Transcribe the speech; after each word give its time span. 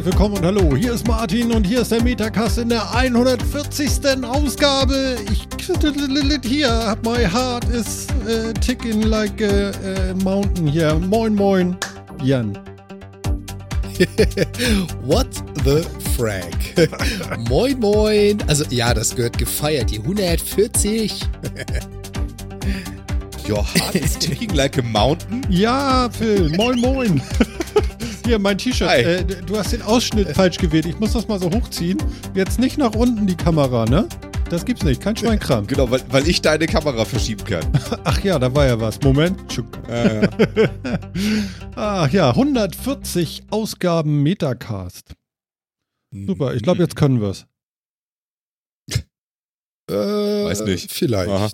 Herzlich 0.00 0.14
willkommen 0.14 0.38
und 0.38 0.44
hallo. 0.46 0.74
Hier 0.74 0.94
ist 0.94 1.06
Martin 1.06 1.52
und 1.52 1.66
hier 1.66 1.82
ist 1.82 1.92
der 1.92 2.02
Metacast 2.02 2.56
in 2.56 2.70
der 2.70 2.90
140. 2.94 4.24
Ausgabe. 4.24 5.18
Ich 5.30 5.46
hier, 6.42 6.96
my 7.04 7.22
heart 7.26 7.66
is 7.68 8.06
uh, 8.26 8.50
ticking 8.62 9.02
like 9.02 9.42
a, 9.42 9.72
a 9.72 10.14
mountain 10.24 10.66
hier. 10.66 10.94
Moin, 10.94 11.34
moin, 11.34 11.76
Jan. 12.22 12.58
What 15.04 15.26
the 15.66 15.84
frack? 16.16 16.56
moin, 17.50 17.78
moin. 17.78 18.38
Also, 18.46 18.64
ja, 18.70 18.94
das 18.94 19.14
gehört 19.14 19.36
gefeiert. 19.36 19.90
Die 19.90 19.98
140. 19.98 21.20
Your 23.46 23.66
heart 23.74 23.96
is 23.96 24.18
ticking 24.18 24.54
like 24.54 24.78
a 24.78 24.82
mountain? 24.82 25.46
Ja, 25.50 26.08
Phil. 26.10 26.48
Moin, 26.56 26.80
moin. 26.80 27.20
Hier, 28.30 28.38
mein 28.38 28.58
T-Shirt. 28.58 28.88
Äh, 28.88 29.24
du 29.24 29.58
hast 29.58 29.72
den 29.72 29.82
Ausschnitt 29.82 30.28
falsch 30.28 30.56
gewählt. 30.56 30.86
Ich 30.86 31.00
muss 31.00 31.14
das 31.14 31.26
mal 31.26 31.40
so 31.40 31.50
hochziehen. 31.50 31.98
Jetzt 32.32 32.60
nicht 32.60 32.78
nach 32.78 32.94
unten 32.94 33.26
die 33.26 33.34
Kamera, 33.34 33.86
ne? 33.86 34.08
Das 34.48 34.64
gibt's 34.64 34.84
nicht. 34.84 35.02
Kein 35.02 35.16
Schweinkram. 35.16 35.66
Genau, 35.66 35.90
weil, 35.90 36.00
weil 36.10 36.28
ich 36.28 36.40
deine 36.40 36.66
Kamera 36.66 37.04
verschieben 37.04 37.42
kann. 37.44 37.64
Ach 38.04 38.22
ja, 38.22 38.38
da 38.38 38.54
war 38.54 38.66
ja 38.66 38.80
was. 38.80 39.00
Moment. 39.00 39.36
Ja, 39.88 40.22
ja. 40.22 40.30
Ach 41.74 42.12
ja, 42.12 42.30
140 42.30 43.46
Ausgaben 43.50 44.22
Metacast. 44.22 45.16
Super, 46.12 46.54
ich 46.54 46.62
glaube, 46.62 46.82
jetzt 46.84 46.94
können 46.94 47.20
wir's. 47.20 47.46
Äh, 49.90 49.92
Weiß 50.44 50.60
nicht. 50.66 50.92
Vielleicht. 50.92 51.32
Aha. 51.32 51.50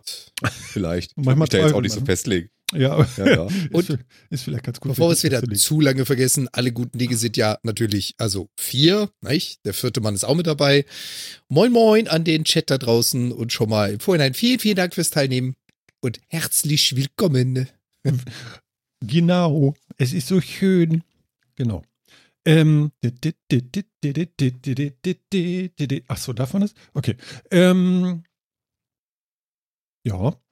Vielleicht. 0.50 1.12
Ich 1.12 1.16
Manchmal 1.24 1.36
mich 1.36 1.48
da 1.48 1.56
jetzt 1.56 1.72
auch 1.72 1.80
nicht 1.80 1.94
so 1.94 2.02
festlegen. 2.02 2.50
Ja, 2.72 3.06
Ja, 3.16 3.26
ja. 3.26 3.48
ist, 3.70 3.96
ist 4.30 4.42
vielleicht 4.42 4.64
ganz 4.64 4.80
gut. 4.80 4.90
Bevor 4.92 5.08
wir 5.08 5.12
es 5.12 5.22
wieder 5.22 5.42
zu 5.54 5.80
lange 5.80 6.04
vergessen, 6.04 6.48
alle 6.52 6.72
guten 6.72 6.98
Dinge 6.98 7.16
sind 7.16 7.36
ja 7.36 7.58
natürlich, 7.62 8.14
also 8.18 8.48
vier, 8.58 9.10
nicht? 9.20 9.64
Der 9.64 9.72
vierte 9.72 10.00
Mann 10.00 10.14
ist 10.14 10.24
auch 10.24 10.34
mit 10.34 10.46
dabei. 10.46 10.84
Moin 11.48 11.70
Moin 11.70 12.08
an 12.08 12.24
den 12.24 12.44
Chat 12.44 12.70
da 12.70 12.78
draußen 12.78 13.30
und 13.30 13.52
schon 13.52 13.70
mal 13.70 13.92
im 13.92 14.00
Vorhinein 14.00 14.34
vielen, 14.34 14.58
vielen 14.58 14.76
Dank 14.76 14.94
fürs 14.94 15.10
Teilnehmen 15.10 15.54
und 16.00 16.20
herzlich 16.28 16.96
willkommen. 16.96 17.68
Genau, 19.00 19.74
es 19.98 20.12
ist 20.12 20.28
so 20.28 20.40
schön. 20.40 21.04
Genau. 21.54 21.84
Ähm. 22.44 22.90
Ach 26.08 26.16
so, 26.16 26.32
davon 26.32 26.62
ist? 26.62 26.76
Okay. 26.94 27.16
Ähm. 27.50 28.24
Ja, 30.04 30.28
Ähm, 30.28 30.45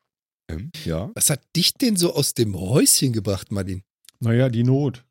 ja. 0.84 1.10
Was 1.14 1.30
hat 1.30 1.40
dich 1.56 1.74
denn 1.74 1.96
so 1.96 2.14
aus 2.14 2.34
dem 2.34 2.58
Häuschen 2.58 3.12
gebracht, 3.12 3.50
Martin? 3.52 3.82
naja, 4.20 4.48
die 4.48 4.62
Not. 4.64 5.04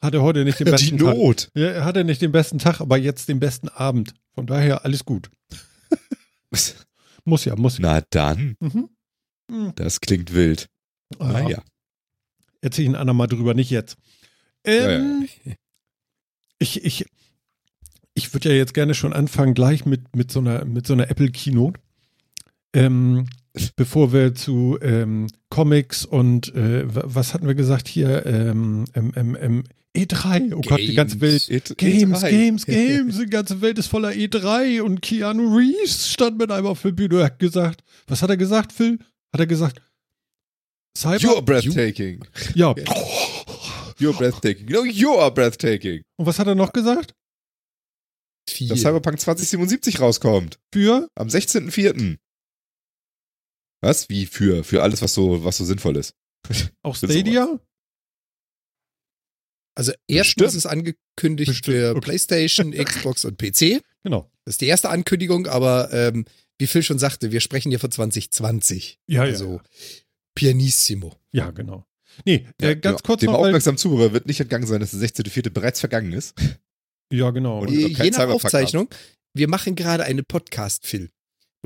Hatte 0.00 0.22
heute 0.22 0.44
nicht 0.44 0.58
den 0.60 0.64
besten 0.70 0.98
Die 0.98 1.04
Tag. 1.04 1.16
Not. 1.16 1.50
Ja, 1.54 1.66
er 1.68 1.84
hatte 1.84 2.04
nicht 2.04 2.20
den 2.22 2.32
besten 2.32 2.58
Tag, 2.58 2.80
aber 2.80 2.96
jetzt 2.98 3.28
den 3.28 3.40
besten 3.40 3.68
Abend. 3.68 4.14
Von 4.34 4.46
daher 4.46 4.84
alles 4.84 5.04
gut. 5.04 5.30
Muss 7.24 7.44
ja, 7.44 7.56
muss 7.56 7.78
ja. 7.78 7.82
Na 7.82 8.00
dann, 8.10 8.56
Mhm. 8.60 8.88
Mhm. 9.50 9.72
das 9.76 10.00
klingt 10.00 10.32
wild. 10.32 10.68
Ja. 11.18 11.26
Naja. 11.32 11.62
Erzähl 12.60 12.84
ich 12.84 12.90
ein 12.90 12.96
andermal 12.96 13.26
drüber, 13.28 13.54
nicht 13.54 13.70
jetzt. 13.70 13.96
Ähm, 14.64 15.28
Ich, 16.58 16.84
ich, 16.84 17.06
ich 18.14 18.32
würde 18.34 18.48
ja 18.50 18.54
jetzt 18.56 18.74
gerne 18.74 18.94
schon 18.94 19.12
anfangen, 19.12 19.54
gleich 19.54 19.84
mit, 19.86 20.16
mit, 20.16 20.32
so, 20.32 20.40
einer, 20.40 20.64
mit 20.64 20.86
so 20.86 20.92
einer 20.94 21.08
Apple 21.10 21.30
Keynote. 21.30 21.80
Ähm, 22.74 23.28
bevor 23.76 24.12
wir 24.12 24.34
zu 24.34 24.78
ähm, 24.82 25.28
Comics 25.50 26.04
und 26.04 26.54
äh, 26.54 26.92
wa- 26.94 27.02
was 27.04 27.34
hatten 27.34 27.46
wir 27.46 27.54
gesagt 27.54 27.88
hier? 27.88 28.24
Ähm, 28.26 28.84
ähm, 28.94 29.12
ähm, 29.16 29.36
ähm, 29.40 29.64
E3. 29.96 30.54
Oh 30.54 30.60
Gott, 30.60 30.78
die 30.78 30.94
ganze 30.94 31.20
Welt. 31.20 31.48
It- 31.48 31.76
Games, 31.78 32.22
E3. 32.22 32.30
Games, 32.30 32.66
Games. 32.66 33.18
Die 33.18 33.26
ganze 33.26 33.60
Welt 33.60 33.78
ist 33.78 33.86
voller 33.88 34.10
E3 34.10 34.80
und 34.82 35.00
Keanu 35.02 35.56
Reeves 35.56 36.10
stand 36.12 36.38
mit 36.38 36.50
einem 36.52 36.66
auf 36.66 36.82
der 36.82 36.92
Bühne 36.92 37.16
und 37.18 37.22
hat 37.24 37.38
gesagt, 37.38 37.82
was 38.06 38.22
hat 38.22 38.30
er 38.30 38.36
gesagt, 38.36 38.72
Phil? 38.72 38.98
Hat 39.32 39.40
er 39.40 39.46
gesagt, 39.46 39.80
Cyber? 40.96 41.16
You're 41.16 41.42
breathtaking. 41.42 42.24
ja. 42.54 42.74
You're 44.00 44.16
breathtaking. 44.16 44.66
No, 44.70 44.84
you 44.84 45.16
are 45.18 45.32
breathtaking. 45.32 46.02
Und 46.18 46.26
was 46.26 46.38
hat 46.38 46.46
er 46.46 46.54
noch 46.54 46.72
gesagt? 46.72 47.14
Vier. 48.48 48.68
Dass 48.68 48.80
Cyberpunk 48.82 49.18
2077 49.20 50.00
rauskommt. 50.00 50.58
Für? 50.72 51.08
Am 51.16 51.26
16.04. 51.28 52.16
Was? 53.80 54.08
Wie 54.08 54.26
für? 54.26 54.64
Für 54.64 54.82
alles, 54.82 55.02
was 55.02 55.14
so, 55.14 55.44
was 55.44 55.56
so 55.56 55.64
sinnvoll 55.64 55.96
ist. 55.96 56.14
Auch 56.82 56.96
Stadia? 56.96 57.58
Also 59.76 59.92
erstens 60.08 60.34
Bestimmt. 60.34 60.54
ist 60.56 60.66
angekündigt 60.66 61.50
Bestimmt, 61.50 61.76
für 61.76 61.90
okay. 61.92 62.00
PlayStation, 62.00 62.72
Xbox 62.84 63.24
und 63.24 63.38
PC. 63.38 63.80
Genau. 64.02 64.30
Das 64.44 64.54
ist 64.54 64.60
die 64.60 64.66
erste 64.66 64.90
Ankündigung, 64.90 65.46
aber 65.46 65.92
ähm, 65.92 66.24
wie 66.58 66.66
Phil 66.66 66.82
schon 66.82 66.98
sagte, 66.98 67.30
wir 67.30 67.40
sprechen 67.40 67.68
hier 67.70 67.78
von 67.78 67.90
2020. 67.90 68.98
Ja, 69.06 69.24
ja. 69.24 69.30
Also 69.30 69.60
pianissimo. 70.34 71.14
Ja, 71.32 71.50
genau. 71.52 71.84
Nee, 72.24 72.46
äh, 72.60 72.74
ganz 72.74 73.00
Ja, 73.00 73.06
kurz 73.06 73.20
Dem 73.20 73.30
noch. 73.30 73.38
Aufmerksamen 73.38 73.78
Zuhörer 73.78 74.12
wird 74.12 74.26
nicht 74.26 74.40
entgangen 74.40 74.66
sein, 74.66 74.80
dass 74.80 74.90
der 74.90 75.00
16.04. 75.00 75.50
bereits 75.50 75.78
vergangen 75.78 76.12
ist. 76.12 76.34
ja, 77.12 77.30
genau. 77.30 77.60
Und- 77.60 77.68
Und, 77.68 77.74
noch 77.92 78.04
Je 78.04 78.10
nach 78.10 78.28
Aufzeichnung, 78.28 78.88
wir 79.34 79.48
machen 79.48 79.76
gerade 79.76 80.02
eine 80.04 80.24
Podcast, 80.24 80.86
Phil. 80.86 81.10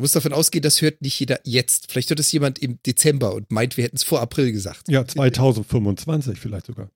Du 0.02 0.04
musst 0.04 0.16
davon 0.16 0.32
ausgehen, 0.32 0.62
das 0.62 0.82
hört 0.82 1.00
nicht 1.00 1.20
jeder 1.20 1.38
jetzt. 1.44 1.92
Vielleicht 1.92 2.10
hört 2.10 2.18
es 2.18 2.32
jemand 2.32 2.58
im 2.58 2.80
Dezember 2.84 3.36
und 3.36 3.52
meint, 3.52 3.76
wir 3.76 3.84
hätten 3.84 3.94
es 3.94 4.02
vor 4.02 4.20
April 4.20 4.50
gesagt. 4.50 4.88
ja, 4.88 5.06
2025 5.06 6.40
vielleicht 6.40 6.66
sogar. 6.66 6.90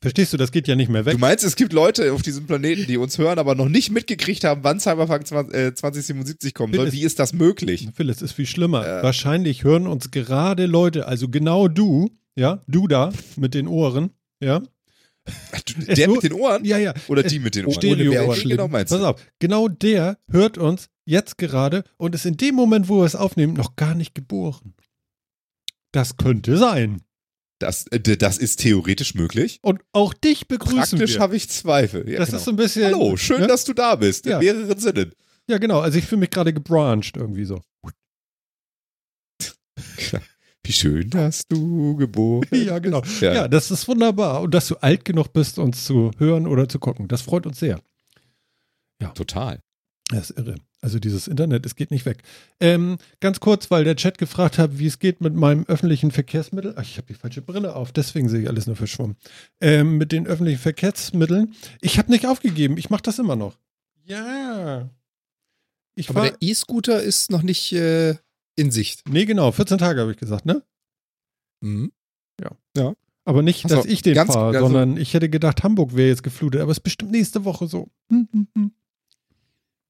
Verstehst 0.00 0.32
du, 0.32 0.36
das 0.36 0.50
geht 0.50 0.66
ja 0.66 0.74
nicht 0.74 0.88
mehr 0.88 1.04
weg. 1.06 1.12
Du 1.12 1.18
meinst, 1.20 1.44
es 1.44 1.54
gibt 1.54 1.72
Leute 1.72 2.12
auf 2.12 2.22
diesem 2.22 2.48
Planeten, 2.48 2.88
die 2.88 2.96
uns 2.96 3.18
hören, 3.18 3.38
aber 3.38 3.54
noch 3.54 3.68
nicht 3.68 3.92
mitgekriegt 3.92 4.42
haben, 4.42 4.64
wann 4.64 4.80
Cyberpunk 4.80 5.28
20, 5.28 5.54
äh, 5.54 5.74
2077 5.74 6.54
kommen 6.54 6.74
soll. 6.74 6.90
Wie 6.90 7.02
ist 7.02 7.20
das 7.20 7.32
möglich? 7.32 7.88
Phil, 7.94 8.10
es 8.10 8.20
ist 8.20 8.32
viel 8.32 8.46
schlimmer. 8.46 8.84
Äh. 8.84 9.04
Wahrscheinlich 9.04 9.62
hören 9.62 9.86
uns 9.86 10.10
gerade 10.10 10.66
Leute, 10.66 11.06
also 11.06 11.28
genau 11.28 11.68
du, 11.68 12.10
ja, 12.34 12.62
du 12.66 12.88
da 12.88 13.12
mit 13.36 13.54
den 13.54 13.68
Ohren, 13.68 14.10
ja. 14.42 14.60
Der 15.86 16.08
mit 16.08 16.22
den 16.24 16.32
Ohren? 16.32 16.64
Ja, 16.64 16.78
ja. 16.78 16.94
Oder 17.06 17.22
die 17.22 17.38
mit 17.38 17.54
den 17.54 17.66
Ohren? 17.66 17.74
Stereo- 17.74 18.26
Ohren. 18.26 18.48
genau 18.48 18.66
meinst 18.66 18.92
Pass 18.92 19.00
du? 19.00 19.06
auf, 19.06 19.26
genau 19.38 19.68
der 19.68 20.18
hört 20.30 20.58
uns 20.58 20.88
jetzt 21.08 21.38
gerade 21.38 21.84
und 21.96 22.14
ist 22.14 22.26
in 22.26 22.36
dem 22.36 22.54
Moment, 22.54 22.88
wo 22.88 22.98
wir 22.98 23.06
es 23.06 23.16
aufnehmen, 23.16 23.54
noch 23.54 23.76
gar 23.76 23.94
nicht 23.94 24.14
geboren. 24.14 24.74
Das 25.92 26.16
könnte 26.18 26.58
sein. 26.58 27.02
Das, 27.58 27.86
äh, 27.88 28.00
das 28.00 28.38
ist 28.38 28.60
theoretisch 28.60 29.14
möglich. 29.14 29.58
Und 29.62 29.82
auch 29.92 30.14
dich 30.14 30.46
begrüßen 30.46 30.98
Praktisch 30.98 31.18
habe 31.18 31.34
ich 31.34 31.48
Zweifel. 31.48 32.08
Ja, 32.08 32.18
das 32.18 32.28
genau. 32.28 32.38
ist 32.38 32.44
so 32.44 32.50
ein 32.52 32.56
bisschen. 32.56 32.84
Hallo, 32.84 33.16
schön, 33.16 33.40
ne? 33.40 33.46
dass 33.46 33.64
du 33.64 33.72
da 33.72 33.96
bist. 33.96 34.26
Ja. 34.26 34.38
In 34.38 34.44
mehreren 34.44 34.78
Sinnen. 34.78 35.12
Ja, 35.48 35.58
genau. 35.58 35.80
Also 35.80 35.98
ich 35.98 36.04
fühle 36.04 36.20
mich 36.20 36.30
gerade 36.30 36.52
gebrancht 36.52 37.16
irgendwie 37.16 37.46
so. 37.46 37.62
Wie 40.62 40.72
schön, 40.72 41.08
dass 41.08 41.48
du 41.48 41.96
geboren 41.96 42.46
Ja, 42.52 42.78
genau. 42.78 43.02
Ja. 43.20 43.32
Ja. 43.32 43.48
das 43.48 43.70
ist 43.70 43.88
wunderbar. 43.88 44.42
Und 44.42 44.52
dass 44.52 44.68
du 44.68 44.76
alt 44.76 45.06
genug 45.06 45.32
bist, 45.32 45.58
uns 45.58 45.86
zu 45.86 46.10
hören 46.18 46.46
oder 46.46 46.68
zu 46.68 46.78
gucken. 46.78 47.08
Das 47.08 47.22
freut 47.22 47.46
uns 47.46 47.58
sehr. 47.58 47.80
Total. 49.14 49.62
Das 50.10 50.30
ist 50.30 50.38
irre. 50.38 50.56
Also 50.80 50.98
dieses 50.98 51.26
Internet, 51.26 51.66
es 51.66 51.74
geht 51.74 51.90
nicht 51.90 52.06
weg. 52.06 52.22
Ähm, 52.60 52.98
ganz 53.20 53.40
kurz, 53.40 53.70
weil 53.70 53.82
der 53.84 53.96
Chat 53.96 54.16
gefragt 54.18 54.58
hat, 54.58 54.78
wie 54.78 54.86
es 54.86 55.00
geht 55.00 55.20
mit 55.20 55.34
meinem 55.34 55.64
öffentlichen 55.66 56.12
Verkehrsmittel. 56.12 56.74
Ach, 56.76 56.82
ich 56.82 56.96
habe 56.98 57.08
die 57.08 57.14
falsche 57.14 57.42
Brille 57.42 57.74
auf, 57.74 57.90
deswegen 57.90 58.28
sehe 58.28 58.42
ich 58.42 58.48
alles 58.48 58.66
nur 58.68 58.76
verschwommen. 58.76 59.16
Ähm, 59.60 59.98
mit 59.98 60.12
den 60.12 60.26
öffentlichen 60.26 60.60
Verkehrsmitteln. 60.60 61.54
Ich 61.80 61.98
habe 61.98 62.12
nicht 62.12 62.26
aufgegeben. 62.26 62.76
Ich 62.78 62.90
mache 62.90 63.02
das 63.02 63.18
immer 63.18 63.34
noch. 63.34 63.58
Ja. 64.04 64.88
Ich 65.96 66.10
Aber 66.10 66.22
der 66.22 66.36
E-Scooter 66.40 67.02
ist 67.02 67.30
noch 67.30 67.42
nicht 67.42 67.72
äh, 67.72 68.14
in 68.54 68.70
Sicht. 68.70 69.08
Nee, 69.08 69.24
genau. 69.24 69.50
14 69.50 69.78
Tage 69.78 70.00
habe 70.00 70.12
ich 70.12 70.16
gesagt, 70.16 70.46
ne? 70.46 70.62
Mhm. 71.60 71.92
Aber 73.28 73.42
nicht, 73.42 73.66
Ach 73.66 73.68
so, 73.68 73.76
dass 73.76 73.84
ich 73.84 74.00
den 74.00 74.14
fahre, 74.16 74.56
also- 74.56 74.60
sondern 74.60 74.96
ich 74.96 75.12
hätte 75.12 75.28
gedacht, 75.28 75.62
Hamburg 75.62 75.94
wäre 75.94 76.08
jetzt 76.08 76.22
geflutet, 76.22 76.62
aber 76.62 76.70
es 76.70 76.78
ist 76.78 76.82
bestimmt 76.82 77.10
nächste 77.10 77.44
Woche 77.44 77.66
so. 77.66 77.90
Hm, 78.10 78.26
hm, 78.32 78.48
hm. 78.54 78.72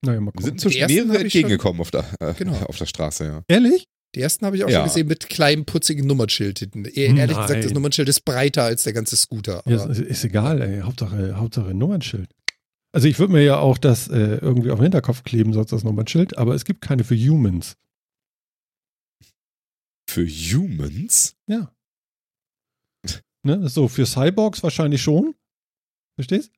Naja, 0.04 0.20
mal 0.20 0.32
Wir 0.34 0.42
gucken. 0.42 0.58
sind 0.58 0.76
ersten 0.76 0.94
mehrere 1.08 1.18
entgegengekommen 1.22 1.80
auf 1.80 1.90
der, 1.90 2.04
äh, 2.20 2.34
Genau. 2.34 2.56
auf 2.62 2.76
der 2.78 2.86
Straße, 2.86 3.24
ja. 3.24 3.42
Ehrlich? 3.48 3.86
Die 4.14 4.20
ersten 4.20 4.46
habe 4.46 4.56
ich 4.56 4.64
auch 4.64 4.68
Ja. 4.70 4.78
schon 4.80 4.88
gesehen 4.88 5.06
mit 5.08 5.28
kleinem, 5.28 5.64
putzigen 5.66 6.06
Nummernschild 6.06 6.60
hinten. 6.60 6.84
Eh- 6.86 6.90
Ehrlich 7.06 7.16
Nein. 7.36 7.46
gesagt, 7.46 7.64
das 7.64 7.72
Nummernschild 7.72 8.08
ist 8.08 8.24
breiter 8.24 8.62
als 8.64 8.84
der 8.84 8.92
ganze 8.94 9.16
Scooter. 9.16 9.62
Ja, 9.66 9.84
ist, 9.86 10.00
ist 10.00 10.24
egal, 10.24 10.62
ey. 10.62 10.80
Hauptsache, 10.80 11.36
Hauptsache 11.36 11.74
Nummernschild. 11.74 12.30
Also 12.92 13.06
ich 13.06 13.18
würde 13.18 13.34
mir 13.34 13.42
ja 13.42 13.58
auch 13.58 13.76
das 13.76 14.08
äh, 14.08 14.36
irgendwie 14.36 14.70
auf 14.70 14.78
den 14.78 14.84
Hinterkopf 14.84 15.24
kleben, 15.24 15.52
sonst 15.52 15.72
das 15.72 15.84
Nummernschild, 15.84 16.38
aber 16.38 16.54
es 16.54 16.64
gibt 16.64 16.80
keine 16.80 17.04
für 17.04 17.16
Humans. 17.16 17.76
Für 20.08 20.26
Humans? 20.26 21.34
Ja. 21.48 21.70
Ne? 23.44 23.68
So, 23.68 23.88
für 23.88 24.06
Cyborgs 24.06 24.62
wahrscheinlich 24.62 25.02
schon. 25.02 25.34
Verstehst? 26.16 26.50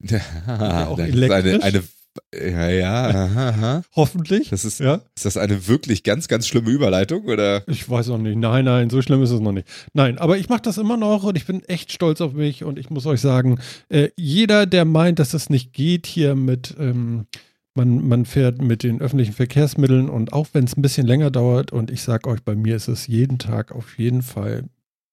Ja, 0.10 0.88
auch 0.88 0.96
das 0.98 1.08
ist 1.08 1.14
eine, 1.14 1.24
elektrisch. 1.24 1.62
eine 1.62 1.84
Ja, 2.32 2.68
ja, 2.68 3.08
aha, 3.08 3.48
aha. 3.48 3.82
Hoffentlich. 3.94 4.50
Das 4.50 4.64
ist, 4.64 4.80
ja. 4.80 5.00
ist 5.16 5.24
das 5.24 5.36
eine 5.36 5.66
wirklich 5.66 6.02
ganz, 6.02 6.28
ganz 6.28 6.46
schlimme 6.46 6.70
Überleitung 6.70 7.24
oder? 7.24 7.62
Ich 7.68 7.88
weiß 7.88 8.10
auch 8.10 8.18
nicht. 8.18 8.36
Nein, 8.36 8.64
nein, 8.64 8.90
so 8.90 9.02
schlimm 9.02 9.22
ist 9.22 9.30
es 9.30 9.40
noch 9.40 9.52
nicht. 9.52 9.68
Nein, 9.92 10.18
aber 10.18 10.38
ich 10.38 10.48
mache 10.48 10.62
das 10.62 10.78
immer 10.78 10.96
noch 10.96 11.24
und 11.24 11.36
ich 11.36 11.46
bin 11.46 11.62
echt 11.64 11.92
stolz 11.92 12.20
auf 12.20 12.32
mich 12.32 12.64
und 12.64 12.78
ich 12.78 12.90
muss 12.90 13.06
euch 13.06 13.20
sagen, 13.20 13.58
äh, 13.88 14.10
jeder, 14.16 14.66
der 14.66 14.84
meint, 14.84 15.18
dass 15.18 15.34
es 15.34 15.50
nicht 15.50 15.72
geht 15.72 16.06
hier 16.06 16.34
mit, 16.34 16.74
ähm, 16.78 17.26
man, 17.74 18.06
man 18.06 18.24
fährt 18.26 18.62
mit 18.62 18.82
den 18.82 19.00
öffentlichen 19.00 19.32
Verkehrsmitteln 19.32 20.08
und 20.08 20.32
auch 20.32 20.48
wenn 20.52 20.64
es 20.64 20.76
ein 20.76 20.82
bisschen 20.82 21.06
länger 21.06 21.30
dauert 21.30 21.72
und 21.72 21.90
ich 21.90 22.02
sage 22.02 22.28
euch, 22.30 22.42
bei 22.42 22.54
mir 22.54 22.76
ist 22.76 22.88
es 22.88 23.06
jeden 23.06 23.38
Tag 23.38 23.72
auf 23.72 23.98
jeden 23.98 24.22
Fall 24.22 24.64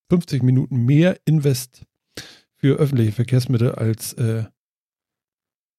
50 0.10 0.44
Minuten 0.44 0.86
mehr 0.86 1.18
Invest 1.26 1.84
für 2.58 2.78
öffentliche 2.78 3.12
Verkehrsmittel 3.12 3.72
als 3.74 4.14
äh, 4.14 4.44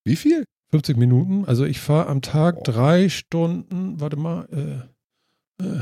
Wie 0.05 0.17
viel? 0.17 0.45
50 0.73 0.97
Minuten. 0.97 1.45
Also 1.45 1.65
ich 1.65 1.81
fahre 1.81 2.09
am 2.09 2.23
Tag 2.23 2.57
Oh. 2.59 2.63
drei 2.65 3.09
Stunden, 3.09 4.01
warte 4.01 4.17
mal, 4.17 4.49
äh, 5.61 5.65
äh, 5.65 5.81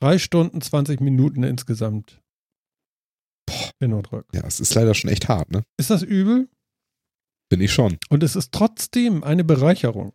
drei 0.00 0.18
Stunden 0.18 0.60
20 0.60 1.00
Minuten 1.00 1.42
insgesamt. 1.42 2.20
Hin 3.80 3.92
und 3.92 4.10
rück. 4.12 4.26
Ja, 4.32 4.44
es 4.46 4.60
ist 4.60 4.74
leider 4.74 4.94
schon 4.94 5.10
echt 5.10 5.28
hart, 5.28 5.50
ne? 5.50 5.64
Ist 5.76 5.90
das 5.90 6.02
übel? 6.02 6.48
Bin 7.50 7.60
ich 7.60 7.72
schon. 7.72 7.98
Und 8.08 8.22
es 8.22 8.36
ist 8.36 8.52
trotzdem 8.52 9.24
eine 9.24 9.44
Bereicherung. 9.44 10.12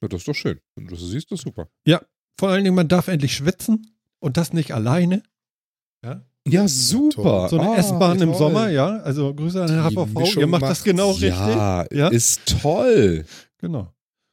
Ja, 0.00 0.08
das 0.08 0.20
ist 0.22 0.28
doch 0.28 0.34
schön. 0.34 0.60
Wenn 0.76 0.86
du 0.86 0.94
das 0.94 1.00
siehst, 1.04 1.30
das 1.30 1.40
ist 1.40 1.44
super. 1.44 1.68
Vor 2.40 2.48
allen 2.48 2.64
Dingen, 2.64 2.74
man 2.74 2.88
darf 2.88 3.08
endlich 3.08 3.34
schwitzen 3.36 3.94
und 4.20 4.36
das 4.36 4.52
nicht 4.52 4.72
alleine. 4.72 5.22
Ja, 6.04 6.24
super. 6.66 7.48
So 7.48 7.58
eine 7.58 7.70
Ah, 7.70 7.76
S-Bahn 7.76 8.20
im. 8.20 8.34
Sommer, 8.34 8.68
ja. 8.68 8.98
Also 8.98 9.32
Grüße 9.34 9.62
an 9.62 9.68
den 9.68 9.84
HVV. 9.84 10.36
Ihr 10.36 10.46
macht 10.46 10.62
das 10.62 10.82
genau 10.82 11.10
richtig. 11.10 11.30
Ja, 11.30 11.84
Ja? 11.92 12.08
ist 12.08 12.40
toll. 12.62 13.24
Genau. 13.58 13.88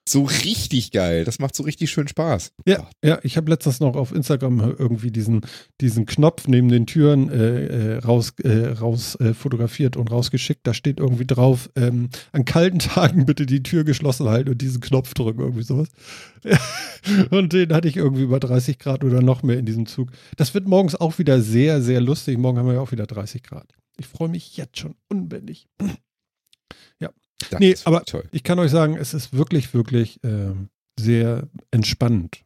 So 0.09 0.23
richtig 0.23 0.89
geil. 0.89 1.23
Das 1.23 1.38
macht 1.38 1.56
so 1.56 1.61
richtig 1.61 1.91
schön 1.91 2.07
Spaß. 2.07 2.51
Ja, 2.65 2.89
ja, 3.03 3.19
ich 3.21 3.38
habe 3.38 3.51
letztens 3.51 3.79
noch 3.79 3.95
auf 3.95 4.11
Instagram 4.11 4.75
irgendwie 4.79 5.11
diesen, 5.11 5.41
diesen 5.81 6.07
Knopf 6.07 6.47
neben 6.47 6.67
den 6.69 6.88
Türen 6.88 7.29
äh, 7.29 7.65
äh, 7.65 7.97
raus, 8.00 8.33
äh, 8.44 8.69
raus 8.69 9.13
äh, 9.19 9.35
fotografiert 9.35 9.97
und 9.97 10.09
rausgeschickt. 10.09 10.65
Da 10.65 10.73
steht 10.73 11.00
irgendwie 11.00 11.27
drauf, 11.27 11.69
ähm, 11.75 12.09
an 12.31 12.44
kalten 12.44 12.79
Tagen 12.79 13.27
bitte 13.27 13.45
die 13.45 13.61
Tür 13.61 13.83
geschlossen 13.83 14.27
halten 14.27 14.50
und 14.50 14.59
diesen 14.63 14.81
Knopf 14.81 15.13
drücken, 15.13 15.41
irgendwie 15.41 15.63
sowas. 15.63 15.89
und 17.29 17.53
den 17.53 17.71
hatte 17.71 17.88
ich 17.88 17.95
irgendwie 17.95 18.23
über 18.23 18.39
30 18.39 18.79
Grad 18.79 19.03
oder 19.03 19.21
noch 19.21 19.44
mehr 19.44 19.59
in 19.59 19.67
diesem 19.67 19.85
Zug. 19.85 20.09
Das 20.38 20.56
wird 20.56 20.67
morgens 20.67 20.95
auch 20.95 21.19
wieder 21.19 21.39
sehr, 21.39 21.83
sehr 21.83 22.01
lustig. 22.01 22.39
Morgen 22.39 22.57
haben 22.57 22.65
wir 22.65 22.73
ja 22.73 22.81
auch 22.81 22.91
wieder 22.91 23.06
30 23.06 23.44
Grad. 23.44 23.67
Ich 24.00 24.07
freue 24.07 24.29
mich 24.29 24.57
jetzt 24.57 24.79
schon 24.79 24.95
unbändig. 25.07 25.67
Das 27.50 27.59
Nee, 27.59 27.75
aber- 27.86 28.03
toll. 28.06 28.24
Ich 28.31 28.44
kann 28.44 28.59
euch 28.59 28.71
sagen, 28.71 28.95
es 28.97 29.13
ist 29.13 29.33
wirklich, 29.33 29.74
wirklich 29.74 30.19
ähm, 30.24 30.69
sehr 31.00 31.47
entspannend. 31.71 32.41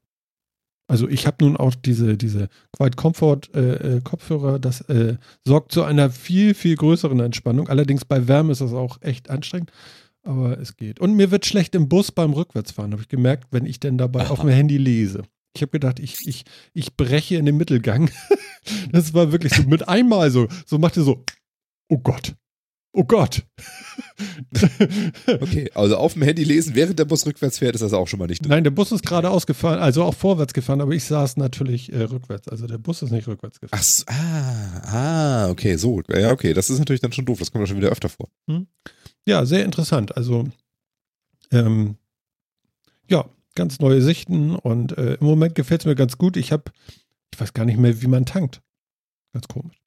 Also 0.88 1.08
ich 1.08 1.26
habe 1.26 1.44
nun 1.44 1.58
auch 1.58 1.74
diese, 1.76 2.18
diese 2.18 2.50
Quiet 2.76 2.98
Comfort 2.98 3.42
äh, 3.56 3.96
äh, 3.98 4.02
Kopfhörer, 4.02 4.60
das 4.60 4.82
äh, 4.82 5.18
sorgt 5.46 5.72
zu 5.72 5.84
einer 5.84 6.10
viel, 6.12 6.54
viel 6.54 6.76
größeren 6.76 7.20
Entspannung. 7.22 7.70
Allerdings 7.70 8.06
bei 8.06 8.28
Wärme 8.28 8.52
ist 8.52 8.62
das 8.62 8.74
auch 8.74 9.02
echt 9.02 9.30
anstrengend, 9.30 9.72
aber 10.24 10.60
es 10.60 10.76
geht. 10.76 11.00
Und 11.00 11.16
mir 11.16 11.32
wird 11.32 11.46
schlecht 11.46 11.74
im 11.74 11.88
Bus 11.90 12.12
beim 12.12 12.34
Rückwärtsfahren, 12.34 12.92
habe 12.92 13.02
ich 13.02 13.08
gemerkt, 13.08 13.48
wenn 13.52 13.66
ich 13.66 13.80
denn 13.80 13.98
dabei 13.98 14.30
auf 14.30 14.40
dem 14.42 14.50
Handy 14.50 14.78
lese. 14.78 15.24
Ich 15.56 15.62
habe 15.62 15.72
gedacht, 15.72 16.00
ich, 16.00 16.28
ich, 16.28 16.44
ich 16.74 16.96
breche 16.98 17.38
in 17.38 17.46
den 17.46 17.58
Mittelgang. 17.58 18.12
das 18.92 19.14
war 19.14 19.32
wirklich 19.32 19.54
so 19.54 19.64
mit 19.64 19.88
einmal 19.88 20.32
so, 20.32 20.48
so 20.66 20.78
machte 20.80 21.02
so, 21.02 21.24
oh 21.90 21.98
Gott, 21.98 22.36
oh 22.94 23.04
Gott. 23.04 23.44
Okay, 25.28 25.70
also 25.74 25.98
auf 25.98 26.14
dem 26.14 26.22
Handy 26.22 26.44
lesen, 26.44 26.76
während 26.76 26.98
der 26.98 27.06
Bus 27.06 27.26
rückwärts 27.26 27.58
fährt, 27.60 27.76
ist 27.76 27.82
das 27.82 27.94
auch 27.94 28.08
schon 28.08 28.20
mal 28.20 28.28
nicht 28.28 28.42
drin. 28.42 28.50
Nein, 28.50 28.64
der 28.64 28.72
Bus 28.72 28.92
ist 28.92 29.06
geradeaus 29.06 29.46
gefahren, 29.46 29.80
also 29.80 30.04
auch 30.04 30.14
vorwärts 30.14 30.54
gefahren, 30.54 30.82
aber 30.82 30.94
ich 30.94 31.04
saß 31.04 31.38
natürlich 31.38 31.92
äh, 31.92 32.04
rückwärts. 32.04 32.48
Also 32.48 32.68
der 32.68 32.78
Bus 32.78 33.02
ist 33.02 33.12
nicht 33.12 33.28
rückwärts 33.28 33.60
gefahren. 33.60 33.80
Ach, 33.80 33.84
so, 33.84 34.04
ah, 34.08 34.82
ah, 34.86 35.50
okay, 35.50 35.76
so. 35.76 36.02
Ja, 36.10 36.32
okay, 36.32 36.54
das 36.54 36.70
ist 36.70 36.80
natürlich 36.80 37.02
dann 37.02 37.12
schon 37.12 37.26
doof. 37.26 37.40
Das 37.40 37.52
kommt 37.52 37.64
ja 37.64 37.68
schon 37.68 37.78
wieder 37.78 37.90
öfter 37.90 38.10
vor. 38.10 38.30
Ja, 39.26 39.46
sehr 39.46 39.66
interessant. 39.66 40.16
Also, 40.16 40.48
ähm, 41.52 41.96
ja, 43.10 43.26
ganz 43.56 43.80
neue 43.80 44.02
Sichten 44.02 44.56
und 44.56 44.98
äh, 44.98 45.16
im 45.16 45.26
Moment 45.26 45.56
gefällt 45.56 45.82
es 45.82 45.86
mir 45.86 45.96
ganz 45.96 46.18
gut. 46.18 46.38
Ich 46.38 46.52
habe, 46.52 46.72
ich 47.34 47.40
weiß 47.40 47.54
gar 47.54 47.66
nicht 47.66 47.78
mehr, 47.78 48.02
wie 48.02 48.08
man 48.08 48.26
tankt. 48.26 48.62
Ganz 49.34 49.48
komisch. 49.48 49.83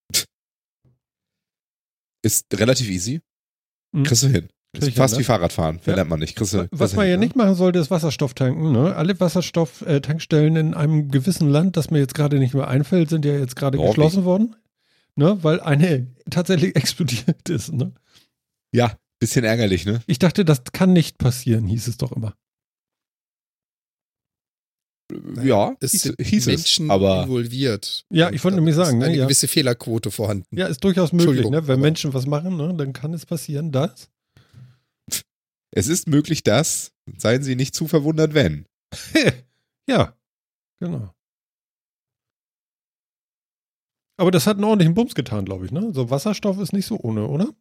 Ist 2.26 2.46
relativ 2.58 2.88
easy. 2.90 3.20
Mhm. 3.92 4.02
Kriegst 4.02 4.24
du 4.24 4.28
hin. 4.28 4.48
Ist 4.72 4.90
fast 4.96 5.14
hin, 5.14 5.20
wie 5.20 5.22
ne? 5.22 5.26
Fahrradfahren. 5.26 5.76
Ja. 5.76 5.82
Verlernt 5.82 6.10
man 6.10 6.18
nicht. 6.20 6.36
Kriegst 6.36 6.52
du, 6.54 6.66
Was 6.72 6.94
man 6.94 7.04
hin, 7.04 7.12
ja 7.12 7.16
ne? 7.18 7.24
nicht 7.24 7.36
machen 7.36 7.54
sollte, 7.54 7.78
ist 7.78 7.90
Wasserstoff 7.90 8.34
tanken. 8.34 8.72
Ne? 8.72 8.94
Alle 8.96 9.18
Wasserstofftankstellen 9.18 10.56
in 10.56 10.74
einem 10.74 11.08
gewissen 11.10 11.48
Land, 11.48 11.76
das 11.76 11.90
mir 11.90 11.98
jetzt 12.00 12.14
gerade 12.14 12.38
nicht 12.38 12.52
mehr 12.54 12.68
einfällt, 12.68 13.10
sind 13.10 13.24
ja 13.24 13.38
jetzt 13.38 13.54
gerade 13.56 13.76
Norwegen. 13.78 13.94
geschlossen 13.94 14.24
worden. 14.24 14.56
Ne? 15.14 15.38
Weil 15.42 15.60
eine 15.60 16.08
tatsächlich 16.30 16.74
explodiert 16.76 17.48
ist. 17.48 17.72
Ne? 17.72 17.92
Ja, 18.72 18.96
bisschen 19.18 19.44
ärgerlich, 19.44 19.86
ne? 19.86 20.02
Ich 20.06 20.18
dachte, 20.18 20.44
das 20.44 20.64
kann 20.72 20.92
nicht 20.92 21.16
passieren, 21.18 21.66
hieß 21.66 21.86
es 21.86 21.96
doch 21.96 22.12
immer. 22.12 22.34
Ja, 25.42 25.76
Es 25.80 25.92
hieß, 25.92 26.14
hieß 26.20 26.46
Menschen 26.46 26.86
es. 26.86 26.90
Aber 26.90 27.22
involviert. 27.22 28.04
Ja, 28.10 28.30
ich 28.30 28.42
wollte 28.42 28.56
nämlich 28.56 28.74
sagen, 28.74 28.98
ne, 28.98 29.06
eine 29.06 29.16
ja. 29.16 29.24
gewisse 29.24 29.46
Fehlerquote 29.46 30.10
vorhanden. 30.10 30.56
Ja, 30.56 30.66
ist 30.66 30.82
durchaus 30.82 31.12
möglich, 31.12 31.48
ne? 31.48 31.66
Wenn 31.68 31.80
Menschen 31.80 32.12
was 32.12 32.26
machen, 32.26 32.56
ne, 32.56 32.74
dann 32.74 32.92
kann 32.92 33.14
es 33.14 33.24
passieren, 33.24 33.70
dass. 33.70 34.08
es 35.70 35.86
ist 35.88 36.08
möglich, 36.08 36.42
dass, 36.42 36.92
seien 37.16 37.42
Sie 37.42 37.54
nicht 37.54 37.74
zu 37.74 37.86
verwundert, 37.86 38.34
wenn. 38.34 38.66
ja, 39.88 40.16
genau. 40.80 41.12
Aber 44.18 44.30
das 44.30 44.46
hat 44.46 44.56
einen 44.56 44.64
ordentlichen 44.64 44.94
Bums 44.94 45.14
getan, 45.14 45.44
glaube 45.44 45.66
ich, 45.66 45.72
ne? 45.72 45.92
So 45.92 46.10
Wasserstoff 46.10 46.58
ist 46.58 46.72
nicht 46.72 46.86
so 46.86 46.98
ohne, 46.98 47.26
oder? 47.28 47.52